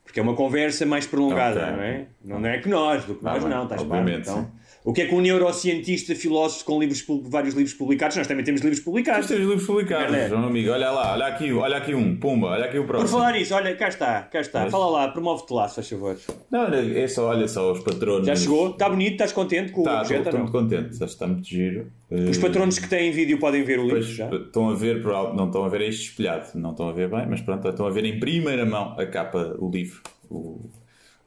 Porque 0.05 0.21
é 0.21 0.23
uma 0.23 0.35
conversa 0.35 0.87
mais 0.87 1.07
prolongada, 1.07 1.61
Ok. 1.63 1.73
não 1.77 1.83
é? 1.83 2.07
Não 2.25 2.47
é 2.47 2.59
que 2.59 2.69
nós, 2.69 3.05
do 3.05 3.15
que 3.17 3.23
Tá 3.23 3.33
nós 3.33 3.43
bem, 3.43 3.53
não, 3.53 3.63
estás 3.65 3.83
claro? 3.83 4.09
Então, 4.11 4.51
o 4.87 4.93
que 4.93 5.03
é 5.03 5.07
que 5.07 5.15
um 5.15 5.21
neurocientista, 5.21 6.15
filósofo 6.15 6.65
com 6.65 6.79
livros, 6.79 7.05
vários 7.25 7.55
livros 7.55 7.75
publicados, 7.75 8.17
nós 8.17 8.27
também 8.29 8.45
temos 8.45 8.61
livros 8.61 8.79
publicados. 8.81 9.23
Nós 9.23 9.29
temos 9.29 9.47
livros 9.49 9.67
publicados, 9.67 10.11
Verdade. 10.13 10.31
João 10.31 10.45
amigo. 10.47 10.71
Olha 10.71 10.91
lá, 10.93 11.13
olha 11.15 11.27
aqui, 11.27 11.53
olha 11.53 11.77
aqui 11.79 11.93
um, 11.95 12.17
pumba, 12.17 12.47
olha 12.49 12.67
aqui 12.67 12.79
o 12.79 12.83
Por 12.83 12.89
próximo. 12.97 13.19
falar 13.19 13.33
nisso, 13.33 13.53
olha, 13.53 13.75
cá 13.75 13.89
está, 13.89 14.23
cá 14.23 14.41
está. 14.41 14.61
Mas- 14.63 14.71
Fala 14.71 14.87
lá, 14.89 15.09
promove-te 15.09 15.53
lá, 15.53 15.69
se 15.69 15.75
faz 15.75 15.89
favor. 15.89 16.17
Não, 16.51 16.61
olha, 16.67 16.99
é 17.01 17.09
só, 17.09 17.27
olha 17.29 17.49
só 17.49 17.73
os 17.73 17.81
patronos. 17.81 18.27
Já 18.29 18.37
chegou? 18.37 18.71
Está 18.71 18.89
bonito? 18.89 19.13
Estás 19.15 19.33
contente 19.33 19.73
com 19.73 19.81
o 19.81 19.85
Tá, 19.85 20.01
objeto 20.03 20.21
estou 20.29 20.35
ou 20.35 20.39
muito 20.41 20.53
contente, 20.53 20.97
já 20.97 21.05
está 21.07 21.27
muito 21.27 21.47
giro. 21.49 21.91
Os 22.09 22.39
Eh, 22.39 22.41
patronos 22.41 22.79
que 22.79 22.89
têm 22.89 23.11
vídeo 23.11 23.39
podem 23.41 23.65
ver 23.65 23.81
o 23.81 23.83
livro 23.83 23.97
Pois, 23.99 24.07
já? 24.07 24.31
estão 24.33 24.71
a 24.71 24.75
ver, 24.77 25.03
por 25.03 25.35
não 25.35 25.47
estão 25.47 25.65
a 25.65 25.69
ver 25.69 25.81
este 25.81 26.11
espelhado, 26.11 26.47
não 26.55 26.71
estão 26.71 26.89
a 26.89 26.93
ver 26.93 27.11
bem, 27.11 27.27
mas 27.29 27.41
pronto, 27.41 27.69
estão 27.69 27.87
a 27.87 27.91
ver 27.91 28.05
em 28.05 28.21
primeira 28.21 28.65
mão 28.65 28.95
a 28.97 29.05
capa, 29.05 29.57
o 29.59 29.69
livro, 29.69 30.01
o, 30.31 30.61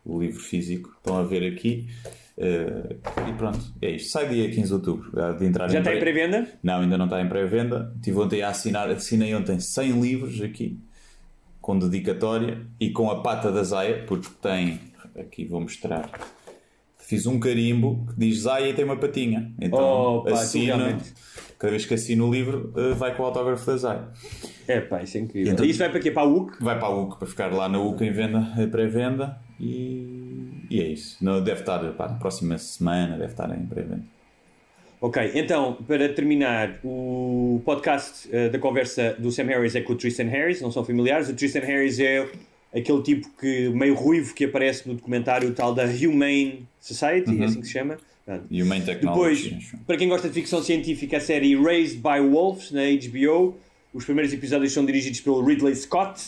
o 0.06 0.18
livro 0.22 0.40
físico, 0.40 0.90
estão 0.98 1.18
a 1.18 1.24
ver 1.24 1.46
aqui. 1.46 1.88
Eh, 2.40 2.96
e 3.30 3.34
pronto, 3.34 3.60
é 3.82 3.92
isto. 3.92 4.10
Sai 4.12 4.30
dia 4.30 4.50
15 4.50 4.68
de 4.68 4.74
outubro. 4.74 5.12
há 5.22 5.34
De 5.34 5.46
entrar 5.46 5.68
Já 5.68 5.76
em 5.76 5.82
está 5.82 5.94
em 5.94 6.00
pré- 6.00 6.12
pré-venda? 6.14 6.48
Não, 6.64 6.82
ainda 6.82 6.98
não 6.98 7.06
está 7.06 7.22
em 7.22 7.28
pré-venda. 7.30 7.92
Estive 7.98 8.18
ontem 8.20 8.42
a 8.42 8.50
assinar, 8.50 8.90
assinei 8.90 9.36
ontem 9.36 9.60
100 9.60 10.00
livros 10.02 10.42
aqui, 10.42 10.80
com 11.62 11.78
dedicatória 11.78 12.66
e 12.80 12.90
com 12.92 13.12
a 13.12 13.22
pata 13.22 13.52
da 13.52 13.62
Zaya, 13.64 14.04
porque 14.08 14.30
tem, 14.42 14.80
aqui 15.18 15.46
vou 15.46 15.60
mostrar, 15.62 16.10
fiz 16.98 17.26
um 17.28 17.40
carimbo 17.40 18.06
que 18.08 18.14
diz 18.20 18.40
Zaya 18.42 18.70
e 18.70 18.74
tem 18.74 18.86
uma 18.86 18.98
patinha. 18.98 19.52
Então 19.62 19.80
Oh, 20.20 20.24
pá, 20.24 20.32
assino, 20.32 20.78
realmente- 20.78 21.14
cada 21.58 21.72
vez 21.72 21.86
que 21.86 21.94
assino 21.94 22.28
o 22.28 22.32
livro, 22.34 22.72
eh, 22.78 22.94
vai 22.94 23.14
com 23.16 23.24
o 23.24 23.26
autógrafo 23.26 23.66
da 23.66 23.76
Zaya. 23.78 24.08
É 24.68 24.80
pá, 24.80 25.02
isso 25.04 25.18
é 25.18 25.22
incrível. 25.22 25.52
Então- 25.52 25.66
Isso 25.66 25.80
vai 25.80 25.90
para 25.90 26.00
quê? 26.00 26.10
Para 26.12 26.22
a 26.24 26.26
UC? 26.26 26.64
Vai 26.64 26.78
para 26.80 26.88
a 26.88 26.96
UC 26.96 27.18
para 27.18 27.28
ficar 27.28 27.52
lá 27.52 27.68
na 27.68 27.80
UC 27.80 28.06
em 28.06 28.12
venda, 28.12 28.48
pré-venda 28.72 29.38
e, 29.60 30.19
e 30.70 30.82
é 30.82 30.88
isso. 30.88 31.18
Não, 31.24 31.42
deve 31.44 31.62
estar, 31.62 31.80
pá, 31.94 32.08
na 32.08 32.16
próxima 32.16 32.58
semana 32.58 33.18
deve 33.18 33.32
estar 33.32 33.50
em 33.58 33.66
pré-venda. 33.66 34.04
Ok, 35.02 35.32
então, 35.34 35.78
para 35.88 36.10
terminar, 36.10 36.78
o 36.84 37.62
podcast 37.64 38.28
eh, 38.32 38.50
da 38.50 38.60
conversa 38.60 39.16
do 39.18 39.32
Sam 39.32 39.46
Harris 39.46 39.74
é 39.76 39.82
com 39.82 39.94
o 39.94 39.96
Tristan 39.96 40.26
Harris, 40.26 40.60
não 40.62 40.72
são 40.72 40.84
familiares. 40.84 41.30
O 41.30 41.34
Tristan 41.34 41.62
Harris 41.62 42.00
é 42.00 42.28
aquele 42.76 43.02
tipo 43.02 43.30
que 43.40 43.70
meio 43.70 43.94
ruivo 43.96 44.34
que 44.34 44.44
aparece 44.44 44.88
no 44.88 44.96
documentário 44.96 45.54
tal 45.54 45.74
da 45.74 45.86
Humane 45.86 46.68
Society, 46.82 47.32
Uhum. 47.32 47.42
é 47.44 47.46
assim 47.46 47.62
que 47.62 47.68
se 47.68 47.74
chama. 47.74 47.98
E 48.52 48.62
Main 48.62 48.82
Technology. 48.82 49.50
Depois, 49.52 49.72
para 49.88 49.98
quem 49.98 50.08
gosta 50.10 50.28
de 50.28 50.34
ficção 50.36 50.62
científica, 50.62 51.18
a 51.18 51.20
série 51.22 51.56
Raised 51.56 51.98
by 52.02 52.20
Wolves 52.30 52.72
na 52.72 52.82
HBO. 52.84 53.58
Os 53.92 54.06
primeiros 54.06 54.32
episódios 54.32 54.72
são 54.72 54.86
dirigidos 54.86 55.20
pelo 55.22 55.44
Ridley 55.44 55.76
Scott, 55.76 56.22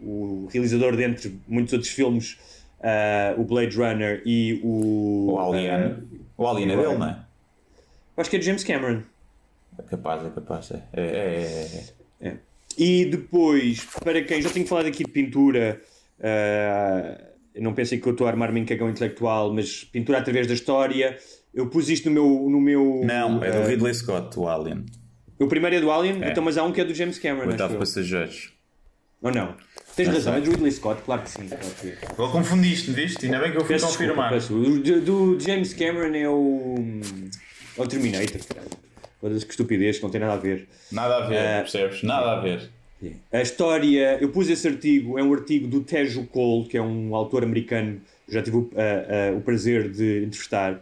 o 0.00 0.48
realizador 0.52 0.96
de 0.96 1.04
entre 1.04 1.32
muitos 1.46 1.72
outros 1.72 1.92
filmes, 1.92 2.36
ah, 2.84 3.34
o 3.38 3.44
Blade 3.44 3.76
Runner 3.76 4.22
e 4.26 4.60
o. 4.62 5.32
O 5.32 5.38
Alien. 5.40 5.70
ah, 5.70 5.96
o 6.36 6.46
Alien 6.46 6.70
é 6.72 6.76
dele, 6.76 6.98
não 6.98 7.06
é? 7.08 7.18
acho 8.16 8.30
que 8.30 8.36
é 8.36 8.38
de 8.38 8.44
James 8.44 8.62
Cameron. 8.62 9.02
É 9.78 9.82
capaz, 9.82 10.24
é 10.24 10.30
capaz. 10.30 10.70
É, 10.70 10.82
é, 10.92 11.02
é, 11.02 11.82
é. 12.20 12.28
É. 12.28 12.36
E 12.78 13.04
depois, 13.06 13.84
para 14.04 14.22
quem 14.22 14.40
já 14.42 14.50
tenho 14.50 14.66
falado 14.66 14.86
aqui 14.86 15.02
de 15.04 15.10
pintura, 15.10 15.80
eu 17.54 17.62
não 17.62 17.72
pensei 17.74 17.98
que 17.98 18.06
eu 18.06 18.12
estou 18.12 18.26
a 18.26 18.30
armar-me 18.30 18.60
em 18.60 18.64
cagão 18.64 18.88
intelectual, 18.88 19.52
mas 19.52 19.84
pintura 19.84 20.18
através 20.18 20.46
da 20.46 20.54
história. 20.54 21.16
Eu 21.52 21.68
pus 21.68 21.88
isto 21.88 22.10
no 22.10 22.14
meu. 22.14 22.50
No 22.50 22.60
meu 22.60 23.00
Não, 23.04 23.42
é 23.42 23.50
do 23.50 23.66
Ridley 23.66 23.94
Scott, 23.94 24.38
o 24.38 24.48
Alien. 24.48 24.84
O 25.38 25.46
primeiro 25.46 25.76
é 25.76 25.80
do 25.80 25.90
Alien, 25.90 26.22
É. 26.22 26.30
então, 26.30 26.42
mas 26.42 26.56
há 26.58 26.64
um 26.64 26.72
que 26.72 26.80
é 26.80 26.84
do 26.84 26.94
James 26.94 27.18
Cameron. 27.18 27.50
Oitavo. 27.50 27.78
Passageiros. 27.78 28.52
Ou 29.22 29.32
não? 29.32 29.54
Tens 29.96 30.08
razão, 30.08 30.34
é 30.34 30.40
do 30.40 30.50
Ridley 30.50 30.72
Scott, 30.72 31.02
claro 31.02 31.22
que 31.22 31.30
sim. 31.30 31.46
Claro 31.48 31.74
que. 31.80 31.94
Agora 32.06 32.32
confundiste, 32.32 32.90
viste? 32.90 33.26
Ainda 33.26 33.38
bem 33.38 33.52
que 33.52 33.58
eu 33.58 33.64
fui 33.64 33.74
Peço 33.74 33.86
confirmar. 33.86 34.32
O 34.34 34.78
do, 34.80 35.00
do 35.00 35.40
James 35.40 35.72
Cameron 35.72 36.14
é 36.16 36.28
o. 36.28 36.74
é 37.78 37.80
o 37.82 37.86
Terminator, 37.86 38.40
caralho. 38.48 39.40
Que 39.40 39.50
estupidez, 39.50 39.96
que 39.98 40.02
não 40.02 40.10
tem 40.10 40.20
nada 40.20 40.34
a 40.34 40.36
ver. 40.36 40.68
Nada 40.92 41.16
a 41.16 41.26
ver, 41.26 41.38
Ah. 41.38 41.60
percebes? 41.60 42.02
Nada 42.02 42.32
a 42.32 42.40
ver. 42.40 42.68
A 43.32 43.40
história, 43.42 44.18
eu 44.20 44.30
pus 44.30 44.48
esse 44.48 44.66
artigo, 44.66 45.18
é 45.18 45.22
um 45.22 45.32
artigo 45.32 45.66
do 45.66 45.80
Tejo 45.82 46.24
Cole, 46.26 46.66
que 46.68 46.76
é 46.76 46.82
um 46.82 47.14
autor 47.14 47.42
americano, 47.42 48.00
já 48.28 48.42
tive 48.42 48.56
o, 48.56 48.70
ah, 48.76 49.30
ah, 49.32 49.36
o 49.36 49.40
prazer 49.42 49.90
de 49.90 50.24
entrevistar, 50.24 50.80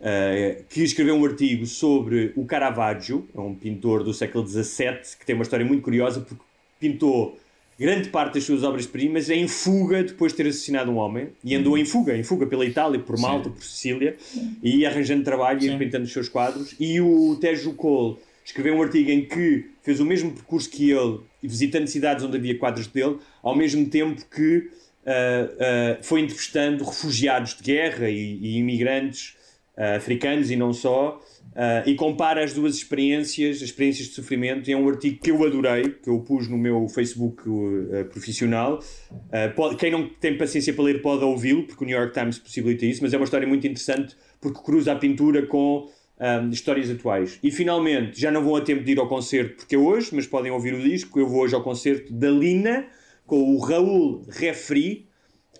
ah, 0.00 0.62
que 0.68 0.82
escreveu 0.82 1.14
um 1.16 1.24
artigo 1.24 1.64
sobre 1.66 2.32
o 2.36 2.44
Caravaggio, 2.44 3.26
é 3.34 3.40
um 3.40 3.54
pintor 3.54 4.04
do 4.04 4.12
século 4.12 4.46
XVII, 4.46 5.16
que 5.18 5.24
tem 5.26 5.34
uma 5.34 5.42
história 5.42 5.64
muito 5.64 5.82
curiosa, 5.82 6.20
porque 6.20 6.42
pintou 6.78 7.38
grande 7.78 8.08
parte 8.08 8.34
das 8.34 8.44
suas 8.44 8.62
obras-primas 8.62 9.28
em 9.28 9.46
fuga 9.46 10.02
depois 10.02 10.32
de 10.32 10.38
ter 10.38 10.48
assassinado 10.48 10.90
um 10.90 10.96
homem, 10.96 11.28
e 11.44 11.54
andou 11.54 11.76
em 11.76 11.84
fuga, 11.84 12.16
em 12.16 12.22
fuga 12.22 12.46
pela 12.46 12.64
Itália, 12.64 12.98
por 12.98 13.18
Malta, 13.18 13.50
por 13.50 13.62
Sicília, 13.62 14.16
e 14.62 14.86
arranjando 14.86 15.24
trabalho 15.24 15.62
e 15.62 15.66
ia 15.66 15.78
pintando 15.78 16.04
os 16.04 16.12
seus 16.12 16.28
quadros, 16.28 16.74
e 16.80 17.00
o 17.00 17.36
Tejo 17.40 17.74
Cole 17.74 18.16
escreveu 18.44 18.76
um 18.76 18.82
artigo 18.82 19.10
em 19.10 19.24
que 19.24 19.66
fez 19.82 20.00
o 20.00 20.04
mesmo 20.04 20.30
percurso 20.32 20.70
que 20.70 20.90
ele, 20.90 21.20
e 21.42 21.48
visitando 21.48 21.86
cidades 21.86 22.24
onde 22.24 22.36
havia 22.36 22.58
quadros 22.58 22.86
dele, 22.86 23.18
ao 23.42 23.54
mesmo 23.54 23.86
tempo 23.86 24.24
que 24.34 24.70
ah, 25.06 25.48
ah, 25.60 25.98
foi 26.02 26.20
entrevistando 26.20 26.84
refugiados 26.84 27.54
de 27.54 27.62
guerra 27.62 28.10
e, 28.10 28.38
e 28.40 28.56
imigrantes 28.58 29.36
ah, 29.76 29.96
africanos 29.96 30.50
e 30.50 30.56
não 30.56 30.72
só, 30.72 31.22
ah, 31.56 31.82
e 31.86 31.94
compara 31.94 32.44
as 32.44 32.52
duas 32.52 32.76
experiências, 32.76 33.56
as 33.56 33.62
experiências 33.62 34.08
de 34.08 34.14
sofrimento, 34.14 34.68
e 34.68 34.74
é 34.74 34.76
um 34.76 34.86
artigo 34.86 35.18
que 35.22 35.30
eu 35.30 35.42
adorei, 35.42 35.84
que 36.02 36.10
eu 36.10 36.20
pus 36.20 36.48
no 36.48 36.58
meu 36.58 36.86
Facebook 36.86 37.42
ah, 37.48 38.04
profissional. 38.04 38.78
Ah, 39.32 39.48
pode- 39.56 39.76
quem 39.76 39.90
não 39.90 40.06
tem 40.06 40.36
paciência 40.36 40.74
para 40.74 40.84
ler 40.84 41.00
pode 41.00 41.24
ouvi-lo, 41.24 41.62
porque 41.64 41.82
o 41.82 41.86
New 41.86 41.96
York 41.96 42.12
Times 42.12 42.38
possibilita 42.38 42.84
isso, 42.84 43.02
mas 43.02 43.14
é 43.14 43.16
uma 43.16 43.24
história 43.24 43.48
muito 43.48 43.66
interessante 43.66 44.14
porque 44.38 44.60
cruza 44.62 44.92
a 44.92 44.96
pintura 44.96 45.46
com 45.46 45.88
um, 46.20 46.50
histórias 46.50 46.90
atuais. 46.90 47.38
E 47.42 47.50
finalmente, 47.50 48.20
já 48.20 48.30
não 48.30 48.44
vão 48.44 48.56
a 48.56 48.60
tempo 48.60 48.84
de 48.84 48.92
ir 48.92 48.98
ao 48.98 49.08
concerto 49.08 49.56
porque 49.56 49.74
é 49.74 49.78
hoje, 49.78 50.10
mas 50.12 50.26
podem 50.26 50.52
ouvir 50.52 50.74
o 50.74 50.82
disco. 50.82 51.18
Eu 51.18 51.26
vou 51.26 51.40
hoje 51.40 51.54
ao 51.54 51.62
concerto 51.62 52.12
da 52.12 52.28
Lina 52.28 52.86
com 53.26 53.54
o 53.54 53.58
Raul 53.58 54.24
Refri, 54.28 55.06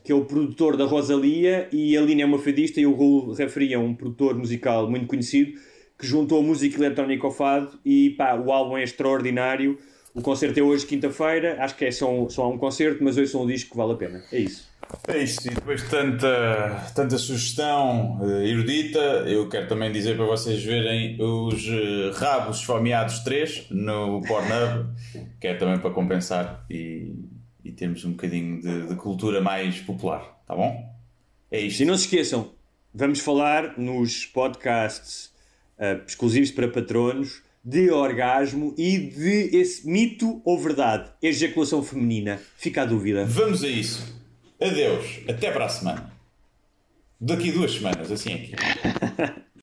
que 0.05 0.13
é 0.13 0.15
o 0.15 0.25
produtor 0.25 0.77
da 0.77 0.85
Rosalia, 0.85 1.69
e 1.73 1.97
a 1.97 2.01
Lina 2.01 2.23
é 2.23 2.25
uma 2.27 2.39
fadista 2.39 2.81
e 2.81 2.87
o 2.87 2.95
Raul 2.95 3.33
Refri 3.33 3.73
é 3.73 3.79
um 3.79 3.95
produtor 3.95 4.37
musical 4.37 4.89
muito 4.91 5.07
conhecido 5.07 5.59
que 5.99 6.07
juntou 6.07 6.43
música 6.43 6.77
eletrónica 6.77 7.27
ao 7.27 7.33
fado 7.33 7.79
e 7.85 8.11
pá, 8.11 8.35
o 8.35 8.53
álbum 8.53 8.77
é 8.77 8.83
extraordinário. 8.83 9.79
O 10.15 10.23
concerto 10.23 10.59
é 10.59 10.63
hoje, 10.63 10.87
quinta-feira. 10.87 11.57
Acho 11.61 11.77
que 11.77 11.85
é 11.85 11.91
só, 11.91 12.29
só 12.29 12.51
um 12.51 12.59
concerto, 12.59 13.03
mas 13.05 13.17
hoje 13.17 13.31
são 13.31 13.43
um 13.43 13.47
disco 13.47 13.71
que 13.71 13.77
vale 13.77 13.93
a 13.93 13.97
pena. 13.97 14.23
É 14.33 14.39
isso. 14.39 14.67
É 15.09 15.19
isto, 15.19 15.47
e 15.47 15.55
depois 15.55 15.83
de 15.83 15.89
tanta, 15.89 16.93
tanta 16.95 17.19
sugestão 17.19 18.21
eh, 18.23 18.49
erudita, 18.49 18.99
eu 19.27 19.49
quero 19.49 19.67
também 19.67 19.91
dizer 19.91 20.17
para 20.17 20.27
vocês 20.27 20.63
verem 20.63 21.21
os 21.21 21.67
eh, 21.67 22.13
Rabos 22.15 22.59
Esfomeados 22.59 23.19
3 23.21 23.67
no 23.71 24.23
Pornhub, 24.23 24.89
que 25.41 25.49
é 25.49 25.55
também 25.55 25.79
para 25.79 25.91
compensar 25.91 26.65
e, 26.71 27.15
e 27.65 27.73
temos 27.73 28.05
um 28.05 28.13
bocadinho 28.13 28.61
de, 28.63 28.87
de 28.87 28.95
cultura 28.95 29.41
mais 29.41 29.81
popular, 29.81 30.41
tá 30.47 30.55
bom? 30.55 30.89
É 31.51 31.61
isto. 31.61 31.83
E 31.83 31.85
não 31.85 31.97
se 31.97 32.05
esqueçam, 32.05 32.53
vamos 32.95 33.19
falar 33.19 33.77
nos 33.77 34.25
podcasts 34.25 35.35
uh, 35.79 36.05
exclusivos 36.07 36.51
para 36.51 36.69
patronos 36.69 37.43
de 37.65 37.91
orgasmo 37.91 38.75
e 38.79 38.97
de 38.97 39.57
esse 39.57 39.89
mito 39.89 40.41
ou 40.45 40.59
verdade, 40.59 41.11
ejaculação 41.21 41.83
feminina. 41.83 42.41
Fica 42.57 42.83
a 42.83 42.85
dúvida. 42.85 43.25
Vamos 43.25 43.65
a 43.65 43.69
isso. 43.69 44.15
Adeus. 44.61 45.21
Até 45.29 45.51
para 45.51 45.65
a 45.65 45.69
semana. 45.69 46.13
Daqui 47.21 47.51
duas 47.51 47.73
semanas, 47.73 48.13
assim 48.13 48.35
aqui. 48.35 48.53